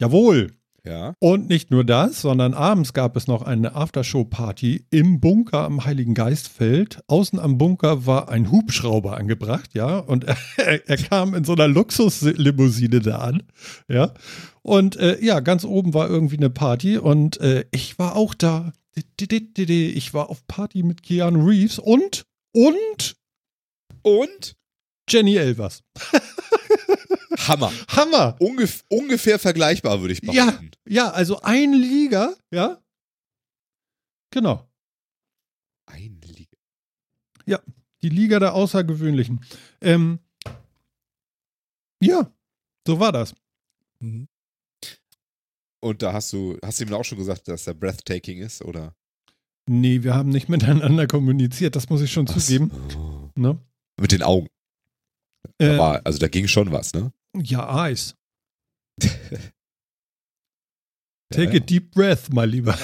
Jawohl. 0.00 0.52
Ja. 0.84 1.14
Und 1.20 1.48
nicht 1.48 1.70
nur 1.70 1.84
das, 1.84 2.20
sondern 2.20 2.54
abends 2.54 2.92
gab 2.92 3.16
es 3.16 3.28
noch 3.28 3.42
eine 3.42 3.76
Aftershow-Party 3.76 4.86
im 4.90 5.20
Bunker 5.20 5.60
am 5.60 5.84
Heiligen 5.84 6.14
Geistfeld. 6.14 7.00
Außen 7.06 7.38
am 7.38 7.56
Bunker 7.56 8.04
war 8.04 8.28
ein 8.28 8.50
Hubschrauber 8.50 9.16
angebracht, 9.16 9.74
ja, 9.74 9.98
und 9.98 10.24
er, 10.56 10.88
er 10.88 10.96
kam 10.96 11.34
in 11.34 11.44
so 11.44 11.52
einer 11.52 11.68
Luxuslimousine 11.68 13.00
da 13.00 13.18
an, 13.18 13.44
ja. 13.88 14.12
Und 14.62 14.96
äh, 14.96 15.22
ja, 15.24 15.40
ganz 15.40 15.64
oben 15.64 15.94
war 15.94 16.08
irgendwie 16.08 16.36
eine 16.36 16.50
Party 16.50 16.98
und 16.98 17.40
äh, 17.40 17.64
ich 17.70 17.98
war 17.98 18.16
auch 18.16 18.34
da. 18.34 18.72
Ich 19.16 20.12
war 20.12 20.28
auf 20.28 20.46
Party 20.46 20.82
mit 20.82 21.02
Keanu 21.02 21.46
Reeves 21.46 21.78
und, 21.78 22.26
und 22.52 23.16
Und? 24.02 24.56
Jenny 25.08 25.36
Elvers. 25.36 25.82
Hammer. 27.38 27.72
Hammer! 27.88 28.36
Ungef 28.40 28.84
ungefähr 28.88 29.38
vergleichbar, 29.38 30.00
würde 30.00 30.12
ich 30.14 30.20
behaupten. 30.20 30.70
Ja, 30.86 31.10
also 31.10 31.40
ein 31.42 31.72
Liga, 31.72 32.34
ja. 32.50 32.80
Genau. 34.30 34.68
Eine 35.86 36.18
Liga. 36.26 36.52
Die 38.02 38.08
Liga 38.08 38.40
der 38.40 38.54
Außergewöhnlichen. 38.54 39.44
Ähm, 39.80 40.18
ja, 42.02 42.32
so 42.86 42.98
war 42.98 43.12
das. 43.12 43.34
Mhm. 44.00 44.28
Und 45.80 46.02
da 46.02 46.12
hast 46.12 46.32
du, 46.32 46.58
hast 46.64 46.80
du 46.80 46.84
ihm 46.84 46.92
auch 46.94 47.04
schon 47.04 47.18
gesagt, 47.18 47.48
dass 47.48 47.66
er 47.66 47.74
breathtaking 47.74 48.38
ist, 48.38 48.62
oder? 48.62 48.94
Nee, 49.66 50.02
wir 50.02 50.14
haben 50.14 50.30
nicht 50.30 50.48
miteinander 50.48 51.06
kommuniziert, 51.06 51.76
das 51.76 51.88
muss 51.88 52.00
ich 52.02 52.12
schon 52.12 52.26
Ach 52.28 52.36
zugeben. 52.36 52.70
so. 52.88 53.30
Ne? 53.36 53.58
Mit 54.00 54.10
den 54.12 54.22
Augen. 54.22 54.48
Äh, 55.58 55.74
Aber, 55.74 56.04
also 56.04 56.18
da 56.18 56.28
ging 56.28 56.48
schon 56.48 56.72
was, 56.72 56.92
ne? 56.94 57.12
Ja, 57.36 57.74
Eis. 57.74 58.16
Take 61.32 61.54
ja, 61.54 61.62
a 61.62 61.64
deep 61.64 61.92
breath, 61.92 62.32
mal 62.32 62.48
lieber. 62.48 62.78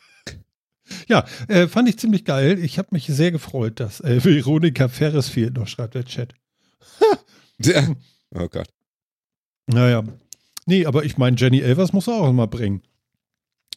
ja, 1.08 1.26
äh, 1.48 1.68
fand 1.68 1.88
ich 1.88 1.98
ziemlich 1.98 2.24
geil. 2.24 2.58
Ich 2.58 2.78
habe 2.78 2.88
mich 2.92 3.06
sehr 3.06 3.30
gefreut, 3.30 3.80
dass 3.80 4.00
äh, 4.00 4.24
Veronika 4.24 4.88
Ferres 4.88 5.28
fehlt 5.28 5.54
noch, 5.54 5.68
schreibt 5.68 5.94
der 5.94 6.04
Chat. 6.04 6.34
Oh 8.34 8.48
Gott. 8.48 8.68
Naja. 9.66 10.04
Nee, 10.66 10.86
aber 10.86 11.04
ich 11.04 11.18
meine, 11.18 11.36
Jenny 11.36 11.60
Elvers 11.60 11.92
muss 11.92 12.06
er 12.06 12.14
auch 12.14 12.32
mal 12.32 12.46
bringen. 12.46 12.82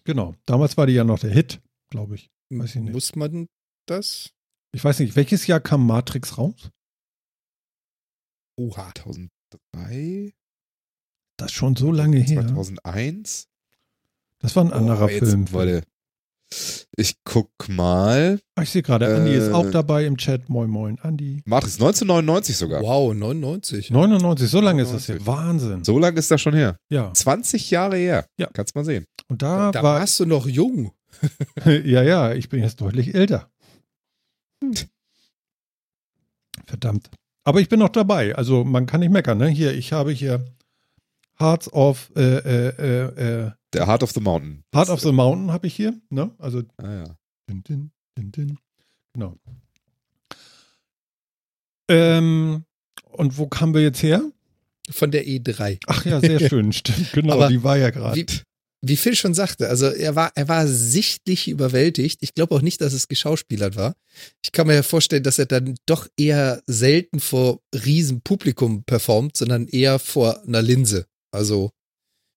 Genau. 0.06 0.36
Damals 0.46 0.78
war 0.78 0.86
die 0.86 0.94
ja 0.94 1.04
noch 1.04 1.20
der 1.20 1.32
Hit, 1.32 1.62
glaube 1.90 2.16
ich. 2.16 2.30
Weiß 2.50 2.76
ich 2.76 2.82
nicht. 2.82 2.94
Muss 2.94 3.16
man 3.16 3.50
das? 3.86 4.34
Ich 4.72 4.84
weiß 4.84 5.00
nicht, 5.00 5.16
welches 5.16 5.48
Jahr 5.48 5.60
kam 5.60 5.86
Matrix 5.86 6.38
raus? 6.38 6.72
Oha. 8.58 8.92
2003? 9.74 10.34
Das 11.38 11.48
ist 11.52 11.54
schon 11.56 11.76
so 11.76 11.92
lange 11.92 12.20
her. 12.20 12.42
2001? 12.48 13.48
Das 14.40 14.56
war 14.56 14.66
ein 14.66 14.74
anderer 14.74 15.06
Oh, 15.06 15.08
Film. 15.08 15.52
Warte. 15.52 15.84
Ich 16.96 17.16
guck 17.24 17.50
mal. 17.68 18.40
Ah, 18.56 18.62
ich 18.62 18.70
sehe 18.70 18.84
gerade, 18.84 19.16
Andi 19.16 19.34
ist 19.34 19.48
Äh, 19.48 19.54
auch 19.54 19.72
dabei 19.72 20.06
im 20.06 20.18
Chat. 20.18 20.50
Moin, 20.50 20.70
moin, 20.70 21.00
Andi. 21.00 21.42
Matrix 21.46 21.76
1999 21.76 22.56
sogar. 22.56 22.82
Wow, 22.84 23.16
99. 23.16 23.90
99, 23.90 24.48
so 24.50 24.62
lange 24.62 24.84
ist 24.84 24.94
das 24.94 25.08
99. 25.08 25.16
hier. 25.16 25.26
Wahnsinn. 25.26 25.84
So 25.84 25.98
lange 25.98 26.20
ist 26.20 26.30
das 26.30 26.40
schon 26.42 26.54
her. 26.54 26.78
Ja. 26.90 27.12
20 27.12 27.72
Jahre 27.72 27.98
her. 27.98 28.28
Ja. 28.38 28.48
Kannst 28.54 28.76
mal 28.76 28.86
sehen. 28.86 29.08
Und 29.30 29.42
da, 29.42 29.72
da 29.72 29.82
war. 29.82 30.00
warst 30.02 30.20
du 30.20 30.26
noch 30.28 30.46
jung. 30.46 30.92
ja, 31.66 32.04
ja, 32.04 32.34
ich 32.34 32.50
bin 32.50 32.62
jetzt 32.62 32.82
deutlich 32.82 33.16
älter. 33.16 33.50
Verdammt. 36.66 37.10
Aber 37.44 37.60
ich 37.60 37.70
bin 37.70 37.80
noch 37.80 37.90
dabei. 37.90 38.36
Also 38.36 38.64
man 38.64 38.86
kann 38.86 39.02
nicht 39.02 39.12
meckern, 39.12 39.38
ne? 39.38 39.48
Hier, 39.48 39.74
ich 39.74 39.92
habe 39.94 40.12
hier 40.12 40.46
Hearts 41.40 41.72
of 41.74 42.12
äh, 42.16 42.22
äh, 42.22 42.68
äh, 42.78 43.46
äh, 43.48 43.52
Der 43.74 43.88
Heart 43.88 44.04
of 44.04 44.12
the 44.12 44.22
Mountain. 44.22 44.64
Heart 44.74 44.90
of 44.90 45.02
the 45.02 45.12
Mountain 45.12 45.52
habe 45.52 45.68
ich 45.68 45.76
hier, 45.76 45.94
ne? 46.10 46.32
Also 46.38 46.62
Ah, 46.78 46.94
ja. 46.94 47.04
Din, 47.50 47.64
din, 47.64 47.92
din, 48.18 48.32
din. 48.32 48.58
Genau. 49.14 49.36
Ähm, 51.90 52.64
und 53.12 53.38
wo 53.38 53.48
kamen 53.48 53.74
wir 53.74 53.82
jetzt 53.82 54.02
her? 54.02 54.22
Von 54.90 55.12
der 55.12 55.26
E3. 55.26 55.80
Ach 55.88 56.06
ja, 56.06 56.20
sehr 56.20 56.40
schön, 56.50 56.72
stimmt. 56.74 57.12
Genau, 57.14 57.34
Aber 57.34 57.48
die 57.50 57.64
war 57.64 57.78
ja 57.78 57.90
gerade. 57.90 58.16
Wie, 58.16 58.26
wie 58.86 58.98
Phil 58.98 59.16
schon 59.16 59.34
sagte, 59.34 59.70
also 59.70 59.86
er 59.86 60.16
war, 60.16 60.34
er 60.36 60.50
war 60.50 60.68
sichtlich 60.68 61.48
überwältigt. 61.48 62.20
Ich 62.22 62.34
glaube 62.34 62.54
auch 62.54 62.62
nicht, 62.62 62.82
dass 62.82 62.92
es 62.92 63.08
geschauspielert 63.08 63.78
war. 63.78 63.96
Ich 64.44 64.52
kann 64.52 64.68
mir 64.68 64.76
ja 64.76 64.84
vorstellen, 64.84 65.24
dass 65.24 65.40
er 65.40 65.46
dann 65.46 65.76
doch 65.86 66.10
eher 66.18 66.62
selten 66.68 67.22
vor 67.22 67.62
Riesenpublikum 67.74 68.84
performt, 68.84 69.38
sondern 69.38 69.68
eher 69.68 70.00
vor 70.00 70.44
einer 70.46 70.62
Linse. 70.62 71.06
Also 71.32 71.72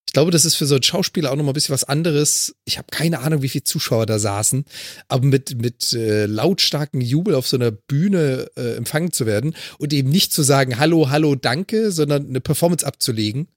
ich 0.07 0.13
glaube, 0.13 0.31
das 0.31 0.45
ist 0.45 0.55
für 0.55 0.67
so 0.67 0.77
einen 0.77 0.85
Schauspieler 0.85 1.33
auch 1.33 1.37
nochmal 1.37 1.51
ein 1.51 1.55
bisschen 1.55 1.75
was 1.75 1.83
anderes. 1.83 2.55
Ich 2.65 2.79
habe 2.79 2.87
keine 2.93 3.19
Ahnung, 3.19 3.43
wie 3.43 3.49
viele 3.49 3.65
Zuschauer 3.65 4.07
da 4.07 4.21
saßen, 4.21 4.65
aber 5.09 5.27
mit, 5.27 5.61
mit 5.61 5.93
äh, 5.95 6.27
lautstarken 6.27 7.01
Jubel 7.01 7.35
auf 7.35 7.49
so 7.49 7.57
einer 7.57 7.73
Bühne 7.73 8.49
äh, 8.57 8.77
empfangen 8.77 9.11
zu 9.11 9.27
werden 9.27 9.57
und 9.79 9.93
eben 9.93 10.11
nicht 10.11 10.33
zu 10.33 10.45
sagen, 10.45 10.79
hallo, 10.79 11.11
hallo, 11.11 11.35
danke, 11.35 11.91
sondern 11.91 12.29
eine 12.29 12.41
Performance 12.41 12.87
abzulegen, 12.87 13.49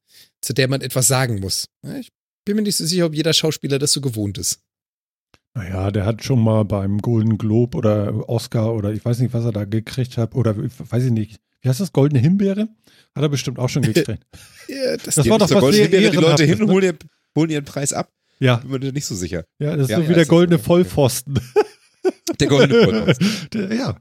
zu 0.42 0.54
der 0.54 0.68
man 0.68 0.82
etwas 0.82 1.08
sagen 1.08 1.40
muss. 1.40 1.66
Ich 2.00 2.10
bin 2.46 2.56
mir 2.56 2.62
nicht 2.64 2.78
so 2.78 2.86
sicher, 2.86 3.06
ob 3.06 3.14
jeder 3.14 3.34
Schauspieler 3.34 3.80
das 3.80 3.92
so 3.92 4.02
gewohnt 4.02 4.38
ist. 4.38 4.62
Naja, 5.56 5.92
der 5.92 6.06
hat 6.06 6.24
schon 6.24 6.44
mal 6.44 6.64
beim 6.64 7.00
Golden 7.00 7.38
Globe 7.38 7.78
oder 7.78 8.30
Oscar 8.30 8.74
oder 8.74 8.92
ich 8.94 9.04
weiß 9.04 9.20
nicht, 9.20 9.34
was 9.34 9.46
er 9.46 9.52
da 9.52 9.66
gekriegt 9.66 10.18
hat 10.18 10.36
oder 10.36 10.56
weiß 10.58 11.04
ich 11.06 11.12
nicht. 11.12 11.40
Wie 11.62 11.70
heißt 11.70 11.80
das? 11.80 11.92
Goldene 11.92 12.22
Himbeere? 12.22 12.70
Hat 13.16 13.24
er 13.24 13.30
bestimmt 13.30 13.60
auch 13.60 13.70
schon 13.70 13.82
gekriegt. 13.82 14.24
Ja, 14.70 14.98
das, 14.98 15.16
Das 15.16 15.28
war 15.28 15.40
doch 15.40 15.50
was 15.50 15.60
Goldenen 15.60 15.90
sehr 15.90 16.00
Himbeere, 16.00 16.12
die 16.12 16.18
Leute 16.18 16.44
hin 16.46 16.62
und 16.62 16.68
ne? 16.68 16.74
holen, 16.74 16.84
ihren, 16.84 16.98
holen 17.36 17.50
ihren 17.50 17.66
Preis 17.66 17.92
ab. 17.92 18.14
Ja, 18.40 18.58
Bin 18.58 18.70
mir 18.80 18.92
nicht 18.94 19.06
so 19.08 19.16
sicher. 19.16 19.46
ja, 19.58 19.76
das 19.76 19.86
ist 19.86 19.90
Ja, 19.90 19.98
so 19.98 20.04
ja, 20.04 20.10
wie 20.10 20.14
der 20.14 20.26
goldene. 20.28 20.60
Vollpfosten. 20.60 21.40
Der 22.40 22.48
goldene 22.48 22.84
Vollpfosten. 22.86 23.28
Der- 23.54 23.74
ja, 23.76 23.98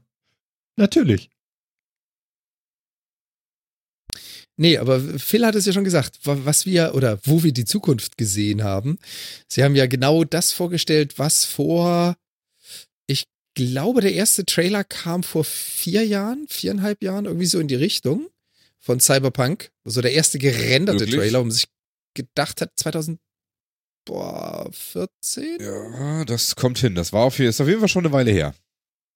natürlich. 0.77 1.29
Nee, 4.61 4.77
aber 4.77 4.99
Phil 4.99 5.45
hat 5.45 5.55
es 5.55 5.65
ja 5.65 5.71
schon 5.71 5.85
gesagt, 5.85 6.19
wa- 6.25 6.37
was 6.43 6.65
wir 6.65 6.93
oder 6.93 7.17
wo 7.23 7.43
wir 7.43 7.53
die 7.53 7.63
Zukunft 7.63 8.17
gesehen 8.17 8.61
haben. 8.63 8.99
Sie 9.47 9.63
haben 9.63 9.73
ja 9.75 9.85
genau 9.87 10.25
das 10.25 10.51
vorgestellt, 10.51 11.17
was 11.17 11.45
vor, 11.45 12.17
ich 13.07 13.23
glaube, 13.55 14.01
der 14.01 14.13
erste 14.13 14.45
Trailer 14.45 14.83
kam 14.83 15.23
vor 15.23 15.45
vier 15.45 16.05
Jahren, 16.05 16.45
viereinhalb 16.49 17.01
Jahren, 17.01 17.23
irgendwie 17.23 17.45
so 17.45 17.57
in 17.59 17.69
die 17.69 17.75
Richtung 17.75 18.27
von 18.79 18.99
Cyberpunk. 18.99 19.71
Also 19.85 20.01
der 20.01 20.11
erste 20.11 20.39
gerenderte 20.39 20.99
Wirklich? 20.99 21.15
Trailer, 21.21 21.39
man 21.41 21.51
sich 21.51 21.67
gedacht 22.13 22.59
hat, 22.59 22.71
2014? 22.75 23.19
Ja, 25.61 26.25
das 26.25 26.55
kommt 26.55 26.79
hin. 26.79 26.95
Das 26.95 27.13
war 27.13 27.21
auf, 27.23 27.39
ist 27.39 27.61
auf 27.61 27.67
jeden 27.67 27.79
Fall 27.79 27.87
schon 27.89 28.05
eine 28.05 28.13
Weile 28.13 28.31
her. 28.31 28.53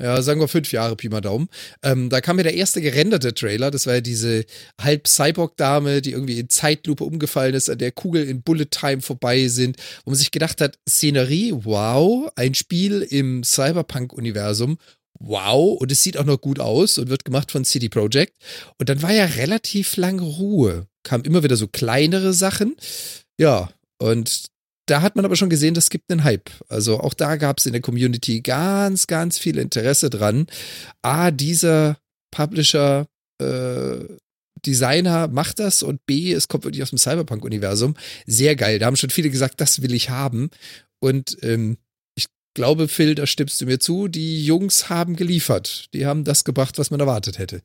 Ja, 0.02 0.22
sagen 0.22 0.40
wir 0.40 0.48
fünf 0.48 0.72
Jahre, 0.72 0.96
Pi 0.96 1.08
mal 1.08 1.22
Daumen. 1.22 1.48
Ähm, 1.84 2.10
da 2.10 2.20
kam 2.20 2.38
ja 2.38 2.44
der 2.44 2.56
erste 2.56 2.82
gerenderte 2.82 3.34
Trailer. 3.34 3.70
Das 3.70 3.86
war 3.86 3.96
ja 3.96 4.02
diese 4.02 4.44
halb 4.82 5.08
Cyborg-Dame, 5.08 6.02
die 6.02 6.12
irgendwie 6.12 6.40
in 6.40 6.50
Zeitlupe 6.50 7.04
umgefallen 7.04 7.54
ist, 7.54 7.70
an 7.70 7.78
der 7.78 7.92
Kugel 7.92 8.28
in 8.28 8.42
Bullet 8.42 8.66
Time 8.72 9.02
vorbei 9.02 9.48
sind, 9.48 9.78
wo 10.04 10.12
man 10.12 10.18
sich 10.18 10.32
gedacht 10.32 10.62
hat, 10.62 10.80
Szenerie, 10.90 11.54
wow, 11.54 12.30
ein 12.36 12.56
Spiel 12.56 13.02
im 13.02 13.44
Cyberpunk-Universum, 13.44 14.78
wow, 15.20 15.80
und 15.80 15.92
es 15.92 16.02
sieht 16.04 16.18
auch 16.18 16.26
noch 16.26 16.42
gut 16.42 16.60
aus 16.60 16.98
und 16.98 17.10
wird 17.10 17.24
gemacht 17.24 17.52
von 17.52 17.64
CD 17.64 17.88
Projekt. 17.88 18.36
Und 18.80 18.90
dann 18.90 19.02
war 19.02 19.12
ja 19.12 19.26
relativ 19.26 19.96
lange 19.96 20.24
Ruhe. 20.24 20.88
Kamen 21.04 21.24
immer 21.24 21.44
wieder 21.44 21.56
so 21.56 21.68
kleinere 21.68 22.34
Sachen. 22.34 22.76
Ja, 23.38 23.70
und 24.00 24.53
da 24.86 25.02
hat 25.02 25.16
man 25.16 25.26
aber 25.26 25.36
schon 25.36 25.50
gesehen, 25.50 25.74
das 25.74 25.90
gibt 25.90 26.12
einen 26.12 26.24
Hype. 26.24 26.50
Also 26.68 27.00
auch 27.00 27.14
da 27.14 27.38
gab 27.38 27.60
es 27.60 27.66
in 27.66 27.72
der 27.72 27.82
Community 27.82 28.42
ganz, 28.42 29.08
ganz 29.08 29.38
viel 29.38 29.58
Interesse 29.58 30.10
dran. 30.10 30.48
A, 31.02 31.32
dieser 31.32 31.98
Publisher, 32.32 33.08
äh, 33.42 34.00
Designer 34.66 35.28
macht 35.28 35.60
das 35.60 35.84
und 35.84 36.06
B, 36.06 36.32
es 36.32 36.48
kommt 36.48 36.64
wirklich 36.64 36.84
aus 36.84 36.90
dem 36.90 36.98
Cyberpunk-Universum. 36.98 37.96
Sehr 38.26 38.56
geil. 38.56 38.80
Da 38.80 38.86
haben 38.86 38.96
schon 38.96 39.10
viele 39.10 39.30
gesagt, 39.30 39.60
das 39.62 39.82
will 39.82 39.94
ich 39.94 40.10
haben. 40.10 40.50
Und 41.00 41.38
ähm, 41.42 41.78
ich 42.16 42.28
glaube, 42.54 42.88
Phil, 42.88 43.16
da 43.16 43.28
stimmst 43.28 43.60
du 43.62 43.66
mir 43.66 43.80
zu, 43.80 44.08
die 44.08 44.46
Jungs 44.46 44.90
haben 44.90 45.16
geliefert. 45.16 45.88
Die 45.94 46.06
haben 46.06 46.24
das 46.24 46.44
gebracht, 46.44 46.78
was 46.78 46.92
man 46.92 47.00
erwartet 47.00 47.40
hätte. 47.40 47.62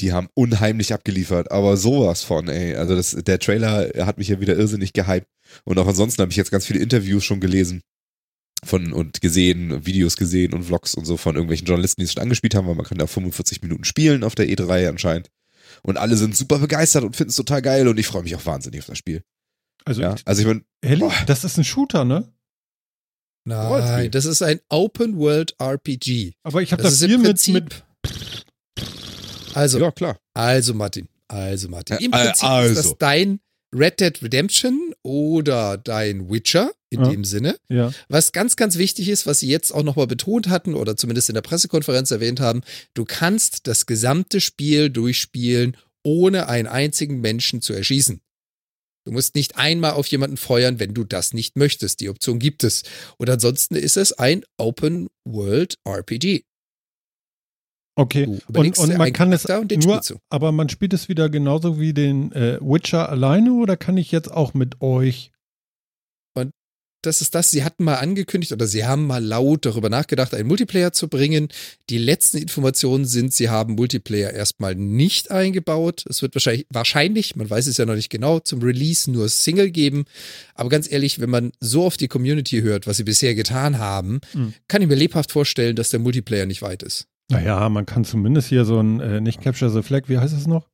Die 0.00 0.12
haben 0.12 0.28
unheimlich 0.34 0.92
abgeliefert, 0.94 1.50
aber 1.50 1.76
sowas 1.76 2.22
von, 2.22 2.48
ey. 2.48 2.74
Also 2.74 2.96
das, 2.96 3.10
der 3.12 3.38
Trailer 3.38 3.90
hat 4.06 4.18
mich 4.18 4.28
ja 4.28 4.40
wieder 4.40 4.56
irrsinnig 4.56 4.92
gehypt. 4.92 5.26
Und 5.64 5.78
auch 5.78 5.86
ansonsten 5.86 6.22
habe 6.22 6.30
ich 6.30 6.36
jetzt 6.36 6.50
ganz 6.50 6.66
viele 6.66 6.80
Interviews 6.80 7.24
schon 7.24 7.40
gelesen 7.40 7.82
von 8.64 8.92
und 8.92 9.20
gesehen, 9.20 9.86
Videos 9.86 10.16
gesehen 10.16 10.52
und 10.54 10.64
Vlogs 10.64 10.94
und 10.94 11.04
so 11.06 11.16
von 11.16 11.34
irgendwelchen 11.34 11.66
Journalisten, 11.66 12.00
die 12.00 12.04
es 12.04 12.12
schon 12.12 12.22
angespielt 12.22 12.54
haben, 12.54 12.66
weil 12.66 12.74
man 12.74 12.84
kann 12.86 12.98
da 12.98 13.06
45 13.06 13.62
Minuten 13.62 13.84
spielen 13.84 14.22
auf 14.24 14.34
der 14.34 14.48
E3 14.48 14.88
anscheinend. 14.88 15.28
Und 15.82 15.96
alle 15.96 16.16
sind 16.16 16.36
super 16.36 16.58
begeistert 16.58 17.04
und 17.04 17.16
finden 17.16 17.30
es 17.30 17.36
total 17.36 17.62
geil 17.62 17.88
und 17.88 17.98
ich 17.98 18.06
freue 18.06 18.22
mich 18.22 18.34
auch 18.36 18.44
wahnsinnig 18.44 18.80
auf 18.80 18.86
das 18.86 18.98
Spiel. 18.98 19.22
Also, 19.84 20.02
Ja, 20.02 20.14
also 20.26 20.42
ich 20.42 20.46
meine, 20.46 20.62
ehrlich, 20.82 21.00
Boah. 21.00 21.14
das 21.26 21.44
ist 21.44 21.56
ein 21.56 21.64
Shooter, 21.64 22.04
ne? 22.04 22.30
Nein, 23.46 24.10
das 24.10 24.26
ist 24.26 24.42
ein 24.42 24.60
Open 24.68 25.16
World 25.16 25.54
RPG. 25.58 26.34
Aber 26.42 26.60
ich 26.60 26.72
habe 26.72 26.82
Das 26.82 26.98
das, 26.98 27.02
im 27.08 27.22
mit, 27.22 27.24
Prinzip. 27.24 27.54
mit 27.54 27.84
also, 29.54 29.78
ja 29.78 29.90
klar. 29.90 30.18
Also 30.34 30.74
Martin, 30.74 31.08
also 31.28 31.68
Martin. 31.68 31.96
Im 31.98 32.12
Äh, 32.12 32.16
Prinzip 32.26 32.34
ist 32.34 32.44
also. 32.44 32.74
das 32.82 32.98
dein 32.98 33.40
Red 33.74 34.00
Dead 34.00 34.22
Redemption 34.22 34.94
oder 35.02 35.76
dein 35.78 36.28
Witcher 36.30 36.72
in 36.90 37.02
Ja. 37.04 37.08
dem 37.10 37.24
Sinne. 37.24 37.56
ja. 37.68 37.92
Was 38.08 38.32
ganz, 38.32 38.56
ganz 38.56 38.78
wichtig 38.78 39.08
ist, 39.08 39.26
was 39.26 39.38
sie 39.40 39.48
jetzt 39.48 39.70
auch 39.72 39.84
nochmal 39.84 40.08
betont 40.08 40.48
hatten 40.48 40.74
oder 40.74 40.96
zumindest 40.96 41.28
in 41.28 41.34
der 41.34 41.42
Pressekonferenz 41.42 42.10
erwähnt 42.10 42.40
haben, 42.40 42.62
du 42.94 43.04
kannst 43.04 43.68
das 43.68 43.86
gesamte 43.86 44.40
Spiel 44.40 44.90
durchspielen, 44.90 45.76
ohne 46.02 46.48
einen 46.48 46.66
einzigen 46.66 47.20
Menschen 47.20 47.62
zu 47.62 47.72
erschießen. 47.72 48.20
Du 49.06 49.12
musst 49.12 49.34
nicht 49.34 49.56
einmal 49.56 49.92
auf 49.92 50.06
jemanden 50.08 50.36
feuern, 50.36 50.78
wenn 50.80 50.92
du 50.92 51.04
das 51.04 51.32
nicht 51.32 51.56
möchtest. 51.56 52.00
Die 52.00 52.08
Option 52.08 52.38
gibt 52.38 52.64
es. 52.64 52.82
Und 53.18 53.30
ansonsten 53.30 53.76
ist 53.76 53.96
es 53.96 54.12
ein 54.12 54.44
Open 54.58 55.08
World 55.24 55.76
RPG. 55.86 56.42
Okay. 57.96 58.26
Und, 58.54 58.78
und 58.78 58.96
man 58.96 59.12
kann 59.12 59.32
es 59.32 59.44
und 59.44 59.84
nur, 59.84 60.00
aber 60.30 60.52
man 60.52 60.68
spielt 60.68 60.92
es 60.92 61.08
wieder 61.08 61.28
genauso 61.28 61.78
wie 61.78 61.92
den 61.92 62.32
äh, 62.32 62.58
Witcher 62.60 63.08
alleine 63.08 63.52
oder 63.52 63.76
kann 63.76 63.96
ich 63.96 64.10
jetzt 64.12 64.30
auch 64.30 64.54
mit 64.54 64.80
euch? 64.80 65.32
das 67.02 67.20
ist 67.20 67.34
das. 67.34 67.50
Sie 67.50 67.64
hatten 67.64 67.84
mal 67.84 67.96
angekündigt 67.96 68.52
oder 68.52 68.66
sie 68.66 68.84
haben 68.84 69.06
mal 69.06 69.24
laut 69.24 69.64
darüber 69.64 69.88
nachgedacht, 69.88 70.34
einen 70.34 70.48
Multiplayer 70.48 70.92
zu 70.92 71.08
bringen. 71.08 71.48
Die 71.88 71.98
letzten 71.98 72.38
Informationen 72.38 73.04
sind, 73.06 73.32
sie 73.32 73.48
haben 73.48 73.74
Multiplayer 73.74 74.32
erstmal 74.32 74.74
nicht 74.74 75.30
eingebaut. 75.30 76.04
Es 76.08 76.22
wird 76.22 76.34
wahrscheinlich, 76.34 76.66
wahrscheinlich, 76.70 77.36
man 77.36 77.48
weiß 77.48 77.66
es 77.66 77.76
ja 77.76 77.86
noch 77.86 77.94
nicht 77.94 78.10
genau, 78.10 78.40
zum 78.40 78.62
Release 78.62 79.10
nur 79.10 79.28
Single 79.28 79.70
geben. 79.70 80.04
Aber 80.54 80.68
ganz 80.68 80.90
ehrlich, 80.90 81.20
wenn 81.20 81.30
man 81.30 81.52
so 81.60 81.84
auf 81.84 81.96
die 81.96 82.08
Community 82.08 82.60
hört, 82.60 82.86
was 82.86 82.98
sie 82.98 83.04
bisher 83.04 83.34
getan 83.34 83.78
haben, 83.78 84.20
Mhm. 84.34 84.54
kann 84.68 84.82
ich 84.82 84.88
mir 84.88 84.94
lebhaft 84.94 85.32
vorstellen, 85.32 85.76
dass 85.76 85.90
der 85.90 86.00
Multiplayer 86.00 86.46
nicht 86.46 86.62
weit 86.62 86.82
ist. 86.82 87.06
Naja, 87.30 87.68
man 87.68 87.86
kann 87.86 88.04
zumindest 88.04 88.48
hier 88.48 88.64
so 88.64 88.80
ein, 88.80 89.00
äh, 89.00 89.20
nicht 89.20 89.40
Capture 89.40 89.70
the 89.70 89.82
Flag, 89.82 90.02
wie 90.08 90.18
heißt 90.18 90.34
es 90.36 90.46
noch? 90.46 90.68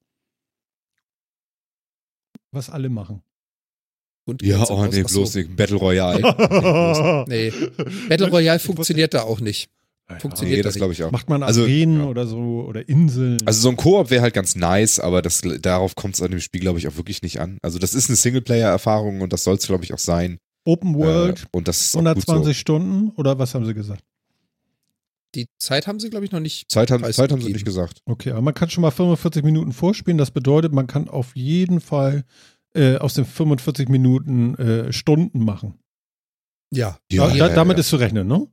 Was 2.52 2.70
alle 2.70 2.88
machen. 2.88 3.22
Und 4.24 4.42
Ja, 4.42 4.64
oh 4.70 4.86
nee, 4.86 5.02
so. 5.02 5.20
bloß 5.20 5.34
nicht. 5.36 5.56
Battle 5.56 5.76
Royale. 5.76 6.20
Nee. 7.28 7.52
Battle 8.08 8.28
Royale 8.30 8.58
funktioniert 8.58 9.14
da 9.14 9.22
auch 9.22 9.40
nicht. 9.40 9.70
Naja, 10.08 10.20
funktioniert 10.20 10.58
Nee, 10.58 10.62
das 10.62 10.74
das 10.74 10.78
glaube 10.80 10.92
ich 10.92 11.02
auch. 11.04 11.10
Macht 11.10 11.28
man 11.28 11.42
Also, 11.42 11.62
Arenen 11.62 12.00
ja. 12.00 12.06
oder 12.06 12.26
so 12.26 12.64
oder 12.66 12.88
Inseln. 12.88 13.38
Also 13.44 13.60
so 13.60 13.68
ein 13.70 13.76
Koop 13.76 14.10
wäre 14.10 14.22
halt 14.22 14.34
ganz 14.34 14.54
nice, 14.56 14.98
aber 15.00 15.20
das, 15.22 15.42
darauf 15.60 15.94
kommt 15.96 16.14
es 16.14 16.22
an 16.22 16.30
dem 16.30 16.40
Spiel, 16.40 16.60
glaube 16.60 16.78
ich, 16.78 16.88
auch 16.88 16.96
wirklich 16.96 17.22
nicht 17.22 17.40
an. 17.40 17.58
Also 17.62 17.78
das 17.78 17.94
ist 17.94 18.08
eine 18.08 18.16
Singleplayer-Erfahrung 18.16 19.20
und 19.20 19.32
das 19.32 19.44
soll 19.44 19.56
es, 19.56 19.66
glaube 19.66 19.84
ich, 19.84 19.92
auch 19.92 19.98
sein. 19.98 20.38
Open 20.64 20.94
World, 20.96 21.42
Äh, 21.42 21.46
und 21.56 21.68
das 21.68 21.80
ist 21.80 21.96
auch 21.96 22.00
gut 22.00 22.06
120 22.08 22.58
Stunden 22.58 23.10
oder 23.16 23.38
was 23.38 23.54
haben 23.54 23.64
sie 23.66 23.74
gesagt? 23.74 24.02
Die 25.36 25.46
Zeit 25.58 25.86
haben 25.86 26.00
sie, 26.00 26.10
glaube 26.10 26.24
ich, 26.24 26.32
noch 26.32 26.40
nicht. 26.40 26.70
Zeit, 26.70 26.90
haben, 26.90 27.04
Zeit 27.12 27.30
haben 27.30 27.42
sie 27.42 27.52
nicht 27.52 27.64
gesagt. 27.64 28.00
Okay, 28.06 28.30
aber 28.30 28.40
man 28.42 28.54
kann 28.54 28.70
schon 28.70 28.82
mal 28.82 28.90
45 28.90 29.44
Minuten 29.44 29.72
vorspielen. 29.72 30.18
Das 30.18 30.30
bedeutet, 30.30 30.72
man 30.72 30.86
kann 30.86 31.08
auf 31.08 31.36
jeden 31.36 31.80
Fall 31.80 32.24
äh, 32.74 32.96
aus 32.96 33.14
den 33.14 33.26
45 33.26 33.88
Minuten 33.88 34.54
äh, 34.56 34.92
Stunden 34.92 35.44
machen. 35.44 35.78
Ja. 36.72 36.98
da, 37.10 37.32
ja, 37.34 37.48
da, 37.48 37.54
damit 37.54 37.76
ja. 37.76 37.80
ist 37.80 37.88
zu 37.90 37.96
rechnen, 37.96 38.26
ne? 38.26 38.48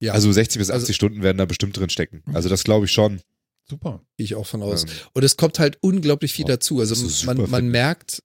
Ja, 0.00 0.12
Also 0.12 0.30
60 0.30 0.58
bis 0.58 0.70
80 0.70 0.80
Also- 0.80 0.92
Stunden 0.92 1.22
werden 1.22 1.38
da 1.38 1.44
bestimmt 1.44 1.76
drin 1.76 1.90
stecken. 1.90 2.22
Also 2.32 2.48
das 2.48 2.64
glaube 2.64 2.86
ich 2.86 2.92
schon. 2.92 3.20
Super. 3.68 4.00
gehe 4.16 4.24
ich 4.24 4.34
auch 4.34 4.46
von 4.46 4.62
aus. 4.62 4.84
Ähm, 4.84 4.90
Und 5.12 5.24
es 5.24 5.36
kommt 5.36 5.58
halt 5.58 5.76
unglaublich 5.82 6.32
viel 6.32 6.46
Ja, 6.46 6.54
dazu. 6.54 6.80
Also 6.80 7.26
man, 7.26 7.50
man 7.50 7.68
merkt, 7.68 8.22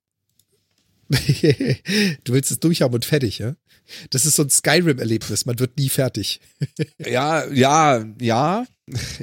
du 1.10 2.34
willst 2.34 2.52
es 2.52 2.60
durchhaben 2.60 2.96
und 2.96 3.06
fertig, 3.06 3.40
ja? 3.40 3.56
Das 4.10 4.26
ist 4.26 4.36
so 4.36 4.44
ein 4.44 4.50
Skyrim-Erlebnis. 4.50 5.46
Man 5.46 5.60
wird 5.60 5.78
nie 5.78 5.90
fertig. 5.90 6.40
Ja, 7.00 7.46
ja, 7.52 8.06
ja, 8.20 8.66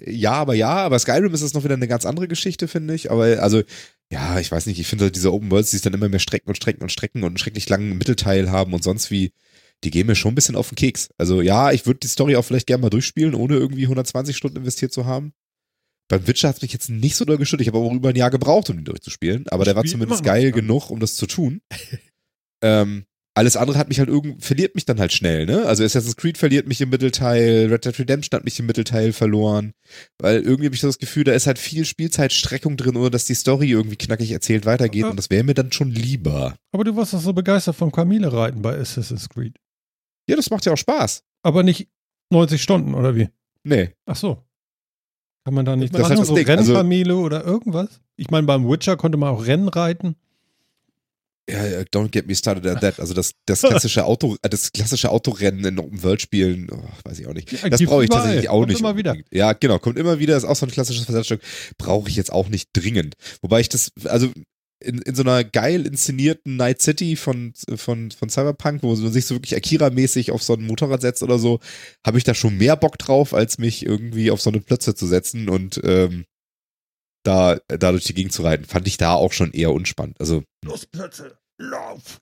ja, 0.07 0.33
aber 0.33 0.55
ja, 0.55 0.71
aber 0.71 0.99
Skyrim 0.99 1.35
ist 1.35 1.43
das 1.43 1.55
noch 1.55 1.65
wieder 1.65 1.75
eine 1.75 1.89
ganz 1.89 2.07
andere 2.07 2.29
Geschichte, 2.29 2.69
finde 2.69 2.95
ich. 2.95 3.11
Aber 3.11 3.25
also, 3.43 3.63
ja, 4.11 4.39
ich 4.41 4.51
weiß 4.51 4.67
nicht, 4.67 4.81
ich 4.81 4.87
finde 4.87 5.11
diese 5.11 5.33
Open 5.33 5.51
Worlds, 5.51 5.71
die 5.71 5.77
es 5.77 5.83
dann 5.83 5.95
immer 5.95 6.09
mehr 6.09 6.19
strecken 6.19 6.49
und 6.49 6.57
strecken 6.57 6.83
und 6.83 6.91
strecken 6.93 7.23
und 7.23 7.29
einen 7.29 7.39
schrecklich 7.39 7.69
langen 7.69 7.97
Mittelteil 7.99 8.51
haben 8.51 8.73
und 8.75 8.83
sonst 8.83 9.11
wie, 9.11 9.33
die 9.85 9.91
gehen 9.91 10.07
mir 10.07 10.15
schon 10.17 10.33
ein 10.33 10.35
bisschen 10.35 10.57
auf 10.57 10.69
den 10.71 10.77
Keks. 10.77 11.11
Also 11.19 11.41
ja, 11.43 11.73
ich 11.73 11.87
würde 11.87 12.01
die 12.01 12.09
Story 12.09 12.37
auch 12.37 12.43
vielleicht 12.45 12.67
gerne 12.67 12.83
mal 12.83 12.91
durchspielen, 12.91 13.35
ohne 13.35 13.55
irgendwie 13.55 13.85
120 13.85 14.37
Stunden 14.37 14.59
investiert 14.59 14.93
zu 14.93 15.07
haben. 15.07 15.33
Beim 16.09 16.27
Witcher 16.27 16.49
hat 16.49 16.57
es 16.57 16.63
mich 16.63 16.73
jetzt 16.73 16.91
nicht 16.91 17.15
so 17.15 17.25
doll 17.25 17.39
gestört. 17.39 17.63
Ich 17.63 17.69
habe 17.69 17.79
auch 17.79 17.93
über 17.93 18.09
ein 18.09 18.17
Jahr 18.17 18.31
gebraucht, 18.31 18.69
um 18.69 18.79
ihn 18.79 18.85
durchzuspielen. 18.85 19.47
Aber 19.49 19.63
Ich 19.63 19.67
der 19.67 19.77
war 19.77 19.85
zumindest 19.85 20.25
geil 20.25 20.51
dran. 20.51 20.61
genug, 20.63 20.91
um 20.91 20.99
das 20.99 21.15
zu 21.15 21.27
tun. 21.29 21.61
ähm, 22.63 23.05
alles 23.35 23.57
andere 23.57 23.79
hat 23.79 23.89
mich 23.89 23.99
halt 24.01 24.09
irgend, 24.09 24.43
verliert 24.45 24.75
mich 24.75 24.85
dann 24.87 24.99
halt 24.99 25.13
schnell, 25.13 25.47
ne? 25.47 25.65
Also 25.67 25.85
Assassin's 25.85 26.17
Creed 26.17 26.37
verliert 26.37 26.67
mich 26.67 26.81
im 26.81 26.91
Mittelteil, 26.91 27.69
Red 27.71 27.85
Dead 27.85 27.99
Redemption 27.99 28.37
hat 28.39 28.45
mich 28.45 28.59
im 28.59 28.67
Mittelteil 28.67 29.13
verloren, 29.13 29.73
weil 30.19 30.41
irgendwie 30.43 30.67
habe 30.67 30.75
ich 30.75 30.81
das 30.81 30.99
Gefühl, 30.99 31.25
da 31.25 31.33
ist 31.33 31.47
halt 31.47 31.59
viel 31.59 31.85
Spielzeitstreckung 31.85 32.77
drin, 32.77 32.97
oder 32.97 33.11
dass 33.11 33.25
die 33.27 33.35
Story 33.35 33.71
irgendwie 33.71 33.97
knackig 33.97 34.33
erzählt 34.33 34.67
weitergeht 34.67 35.03
Ja. 35.03 35.11
und 35.11 35.17
das 35.17 35.31
wäre 35.31 35.45
mir 35.45 35.55
dann 35.55 35.71
schon 35.73 35.91
lieber. 35.91 36.57
Aber 36.73 36.85
du 36.85 36.97
warst 36.97 37.15
doch 37.15 37.21
so 37.21 37.33
begeistert 37.33 37.77
vom 37.77 37.93
Kamele 37.93 38.33
reiten 38.33 38.63
bei 38.63 38.77
Assassin's 38.77 39.29
Creed. 39.29 39.57
Ja, 40.29 40.37
das 40.37 40.51
macht 40.51 40.67
ja 40.67 40.73
auch 40.73 40.79
Spaß. 40.79 41.23
Aber 41.43 41.63
nicht 41.63 41.89
90 42.33 42.61
Stunden, 42.63 42.95
oder 42.95 43.15
wie? 43.15 43.29
Nee. 43.65 43.91
Ach 44.07 44.17
so. 44.17 44.45
Kann 45.45 45.55
man 45.55 45.65
da 45.65 45.75
nicht 45.77 45.95
Das 45.95 46.01
ist 46.01 46.03
machen, 46.03 46.11
halt 46.11 46.21
das 46.21 46.29
so 46.29 46.35
Ding, 46.35 46.49
also- 46.49 46.73
Rennkamele 46.73 47.17
oder 47.17 47.45
irgendwas? 47.45 48.01
Ich 48.17 48.31
meine, 48.31 48.47
beim 48.47 48.69
Witcher 48.69 48.97
konnte 48.97 49.17
man 49.19 49.31
auch 49.31 49.47
Rennen 49.47 49.69
reiten. 49.69 50.17
Ja, 51.51 51.67
ja, 51.67 51.81
don't 51.93 52.11
get 52.11 52.27
me 52.27 52.35
started 52.35 52.67
at 52.67 52.81
that. 52.81 53.01
Also 53.01 53.15
das, 53.15 53.33
das 53.47 53.61
klassische 53.63 54.05
Auto, 54.05 54.37
äh, 54.43 54.49
das 54.49 54.73
klassische 54.73 55.11
Autorennen 55.11 55.65
in 55.65 55.79
Open 55.79 56.03
World 56.03 56.23
Spielen, 56.23 56.69
oh, 56.71 56.83
weiß 57.05 57.19
ich 57.19 57.27
auch 57.27 57.35
nicht. 57.35 57.51
Ja, 57.53 57.69
Das 57.69 57.83
brauche 57.83 58.03
ich 58.05 58.09
überall. 58.11 58.23
tatsächlich 58.25 58.49
auch 58.49 58.59
Kommt 58.61 58.69
nicht. 58.69 58.81
immer 58.81 58.97
wieder. 58.97 59.17
Ja, 59.31 59.53
genau, 59.53 59.79
kommt 59.79 59.99
immer 59.99 60.19
wieder, 60.19 60.37
ist 60.37 60.45
auch 60.45 60.57
so 60.57 60.67
ein 60.67 60.73
klassisches 60.73 61.05
Versatzstück. 61.05 61.41
Brauche 61.79 62.09
ich 62.09 62.17
jetzt 62.17 62.33
auch 62.33 62.49
nicht 62.49 62.71
dringend. 62.73 63.15
Wobei 63.43 63.61
ich 63.61 63.69
das, 63.69 63.91
also 64.05 64.31
in, 64.83 64.99
in 65.03 65.15
so 65.15 65.23
einer 65.23 65.45
geil 65.45 65.85
inszenierten 65.87 66.57
Night 66.57 66.81
City 66.81 67.15
von, 67.17 67.53
von, 67.77 68.11
von 68.13 68.31
Cyberpunk, 68.31 68.83
wo 68.83 68.95
man 68.95 69.13
sich 69.13 69.27
so 69.27 69.35
wirklich 69.35 69.55
Akira-mäßig 69.55 70.31
auf 70.33 70.43
so 70.43 70.55
ein 70.55 70.67
Motorrad 70.67 71.03
setzt 71.03 71.23
oder 71.23 71.39
so, 71.39 71.61
habe 72.07 72.17
ich 72.17 72.25
da 72.25 72.33
schon 72.35 72.57
mehr 72.57 72.77
Bock 72.77 72.97
drauf, 72.97 73.35
als 73.35 73.59
mich 73.59 73.85
irgendwie 73.85 74.31
auf 74.31 74.41
so 74.41 74.49
eine 74.51 74.61
Plötze 74.61 74.95
zu 74.95 75.07
setzen 75.07 75.51
und 75.51 75.81
ähm, 75.85 76.25
da, 77.23 77.59
da 77.69 77.91
durch 77.93 78.05
die 78.05 78.15
Gegend 78.15 78.33
zu 78.33 78.43
reiten. 78.43 78.65
Fand 78.65 78.87
ich 78.87 78.97
da 78.97 79.13
auch 79.13 79.33
schon 79.33 79.53
eher 79.53 79.73
unspannend. 79.73 80.21
Also 80.21 80.43
Los, 80.65 80.87
Plötze, 80.87 81.39
lauf! 81.59 82.21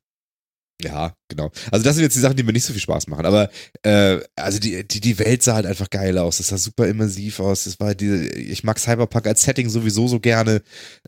ja, 0.82 1.14
genau. 1.28 1.50
Also 1.72 1.84
das 1.84 1.96
sind 1.96 2.04
jetzt 2.04 2.14
die 2.14 2.20
Sachen, 2.20 2.37
die 2.37 2.42
mir 2.42 2.52
nicht 2.52 2.64
so 2.64 2.72
viel 2.72 2.82
Spaß 2.82 3.08
machen. 3.08 3.26
Aber 3.26 3.50
äh, 3.82 4.20
also 4.37 4.58
die, 4.58 4.87
die, 4.87 5.00
die 5.00 5.18
Welt 5.18 5.42
sah 5.42 5.54
halt 5.54 5.66
einfach 5.66 5.90
geil 5.90 6.18
aus. 6.18 6.40
Es 6.40 6.48
sah 6.48 6.58
super 6.58 6.87
immersiv 6.87 7.40
aus. 7.40 7.66
Es 7.66 7.80
war 7.80 7.94
die, 7.94 8.28
ich 8.28 8.64
mag 8.64 8.78
Cyberpunk 8.78 9.26
als 9.26 9.42
Setting 9.42 9.68
sowieso 9.68 10.06
so 10.06 10.20
gerne. 10.20 10.62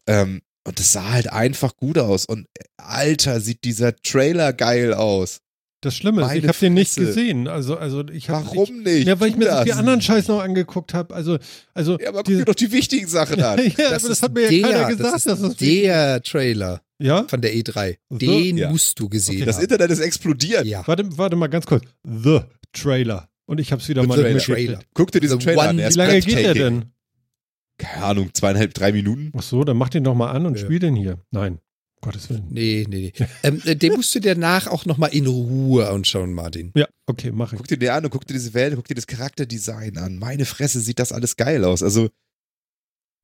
Ähm, 0.07 0.43
und 0.67 0.81
es 0.81 0.93
sah 0.93 1.11
halt 1.11 1.33
einfach 1.33 1.77
gut 1.77 1.99
aus. 1.99 2.27
Und 2.27 2.47
äh, 2.59 2.65
Alter, 2.79 3.41
sieht 3.41 3.65
dieser 3.65 3.95
Trailer 3.97 4.53
geil 4.53 4.93
aus. 4.93 5.41
Das 5.83 5.97
Schlimme 5.97 6.23
ist, 6.23 6.35
ich 6.35 6.47
habe 6.47 6.59
den 6.59 6.75
nicht 6.75 6.95
gesehen. 6.95 7.49
Also, 7.49 7.77
also 7.77 8.05
ich 8.13 8.29
hab, 8.29 8.45
Ich, 8.45 8.51
Warum 8.51 8.83
nicht? 8.83 9.07
ja, 9.09 9.19
weil 9.19 9.31
ich 9.31 9.37
mir 9.37 9.47
das. 9.47 9.63
viel 9.63 9.73
anderen 9.73 10.03
Scheiß 10.03 10.29
noch 10.29 10.41
angeguckt 10.43 10.93
habe. 10.93 11.15
Also, 11.15 11.39
also 11.73 11.99
Ja, 11.99 12.09
aber 12.11 12.19
guck 12.19 12.27
dir 12.27 12.45
doch 12.45 12.55
die 12.55 12.71
wichtigen 12.71 13.07
Sachen 13.09 13.41
an. 13.43 13.59
ja, 13.79 13.87
aber 13.89 14.09
das 14.09 14.23
hat 14.23 14.35
mir 14.35 14.53
ja 14.53 14.69
keiner 14.69 14.89
gesagt, 14.89 15.15
das 15.15 15.23
dass 15.25 15.39
ist 15.41 15.43
das 15.43 15.57
der 15.57 16.23
Trailer 16.23 16.83
Ja? 16.99 17.25
von 17.29 17.41
der 17.41 17.55
E3. 17.55 17.97
So, 18.11 18.19
Den 18.19 18.59
ja. 18.59 18.69
musst 18.71 19.01
du 19.01 19.09
gesehen 19.09 19.37
Okay. 19.37 19.45
Das 19.47 19.57
haben. 19.57 19.63
Internet 19.63 19.91
ist 19.91 20.01
explodiert. 20.01 20.67
Ja. 20.67 20.87
Warte, 20.87 21.05
warte 21.17 21.37
mal 21.37 21.47
ganz 21.49 21.65
kurz. 21.65 21.83
The 22.05 22.41
Trailer. 22.75 23.29
Und 23.47 23.59
ich 23.59 23.73
habe 23.73 23.81
es 23.81 23.89
wieder 23.89 24.03
The 24.03 24.09
mal 24.09 24.19
Trailer. 24.19 24.39
Trailer. 24.39 24.81
Guck 24.93 25.13
dir 25.13 25.21
diesen 25.21 25.41
The 25.41 25.47
Trailer 25.47 25.63
an. 25.71 25.79
Wie 25.79 25.83
lange 25.95 26.21
geht 26.21 26.37
der 26.39 26.55
denn? 26.55 26.85
Keine 27.79 28.05
Ahnung, 28.05 28.31
zweieinhalb, 28.35 28.75
drei 28.75 28.93
Minuten. 28.93 29.33
Ach 29.35 29.43
so, 29.43 29.65
dann 29.65 29.79
mach 29.79 29.89
den 29.89 30.05
doch 30.05 30.15
mal 30.15 30.31
an 30.31 30.45
und 30.45 30.59
Ja. 30.59 30.65
spiel 30.65 30.79
den 30.79 30.95
hier. 30.95 31.19
Nein, 31.31 31.59
Gottes 32.03 32.31
Willen. 32.31 32.47
Nee, 32.51 32.87
nee, 32.89 33.13
nee. 33.19 33.27
ähm, 33.43 33.61
äh, 33.67 33.77
den 33.77 33.93
musst 33.95 34.15
du 34.15 34.21
dir 34.21 34.35
nach 34.35 34.67
auch 34.67 34.87
nochmal 34.87 35.15
in 35.15 35.27
Ruhe 35.27 35.89
anschauen, 35.89 36.33
Martin. 36.33 36.73
Ja, 36.75 36.87
okay, 37.07 37.31
mach 37.33 37.53
ich. 37.53 37.59
Guck 37.59 37.69
dir 37.69 37.79
den 37.79 37.91
an 37.91 38.05
und 38.05 38.11
guck 38.11 38.27
dir 38.27 38.33
diese 38.35 38.55
Welt, 38.55 38.75
guck 38.75 38.89
dir 38.89 38.95
das 38.95 39.07
Charakterdesign 39.07 39.99
an. 39.99 40.19
Meine 40.19 40.47
Fresse, 40.47 40.81
sieht 40.81 40.99
das 40.99 41.13
alles 41.13 41.37
geil 41.37 41.65
aus. 41.65 41.83
Also, 41.83 42.09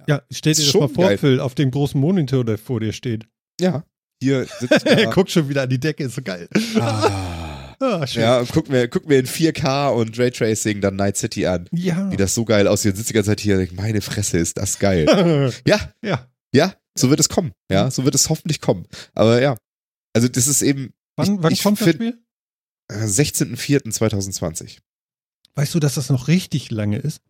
Ja, 0.06 0.22
stell 0.30 0.52
dir 0.54 0.62
das 0.62 0.70
schon 0.70 0.80
mal 0.82 0.88
vor, 0.88 1.04
geil. 1.08 1.18
Phil, 1.18 1.40
auf 1.40 1.54
dem 1.54 1.70
großen 1.70 1.98
Monitor, 2.00 2.44
der 2.44 2.58
vor 2.58 2.80
dir 2.80 2.92
steht. 2.92 3.26
ja, 3.60 3.84
hier 4.22 4.46
sitzt 4.60 4.86
Er 4.86 5.04
da. 5.04 5.10
guckt 5.10 5.30
schon 5.30 5.48
wieder 5.48 5.62
an 5.62 5.68
die 5.70 5.80
Decke, 5.80 6.04
ist 6.04 6.14
so 6.14 6.22
geil. 6.22 6.48
ah. 6.80 7.32
Ah, 7.78 8.06
schön. 8.06 8.22
Ja, 8.22 8.38
und 8.38 8.50
guck 8.54 8.70
mir, 8.70 8.88
guck 8.88 9.06
mir 9.06 9.18
in 9.18 9.26
4K 9.26 9.90
und 9.90 10.18
Raytracing 10.18 10.80
dann 10.80 10.96
Night 10.96 11.18
City 11.18 11.44
an. 11.44 11.68
Ja. 11.72 12.10
Wie 12.10 12.16
das 12.16 12.34
so 12.34 12.46
geil 12.46 12.66
aussieht. 12.68 12.96
Sitzt 12.96 13.10
die 13.10 13.12
ganze 13.12 13.32
Zeit 13.32 13.40
hier 13.40 13.68
meine 13.74 14.00
Fresse, 14.00 14.38
ist 14.38 14.56
das 14.56 14.78
geil. 14.78 15.52
Ja, 15.66 15.92
ja. 16.02 16.26
ja, 16.54 16.74
so 16.98 17.10
wird 17.10 17.20
es 17.20 17.28
kommen. 17.28 17.52
Ja, 17.70 17.90
so 17.90 18.04
wird 18.04 18.14
es 18.14 18.28
hoffentlich 18.28 18.60
kommen. 18.60 18.86
Aber 19.14 19.40
ja, 19.40 19.56
also 20.14 20.28
das 20.28 20.46
ist 20.46 20.62
eben 20.62 20.92
Wann, 21.18 21.36
Ich- 21.36 21.42
wann 21.42 21.52
ich 21.52 21.62
kommt 21.62 21.80
das 21.80 21.88
Spiel? 21.94 22.22
äh, 22.90 23.06
16.04.2020. 23.06 24.78
Weißt 25.54 25.74
du, 25.74 25.80
dass 25.80 25.94
das 25.94 26.10
noch 26.10 26.28
richtig 26.28 26.70
lange 26.70 26.98
ist? 26.98 27.20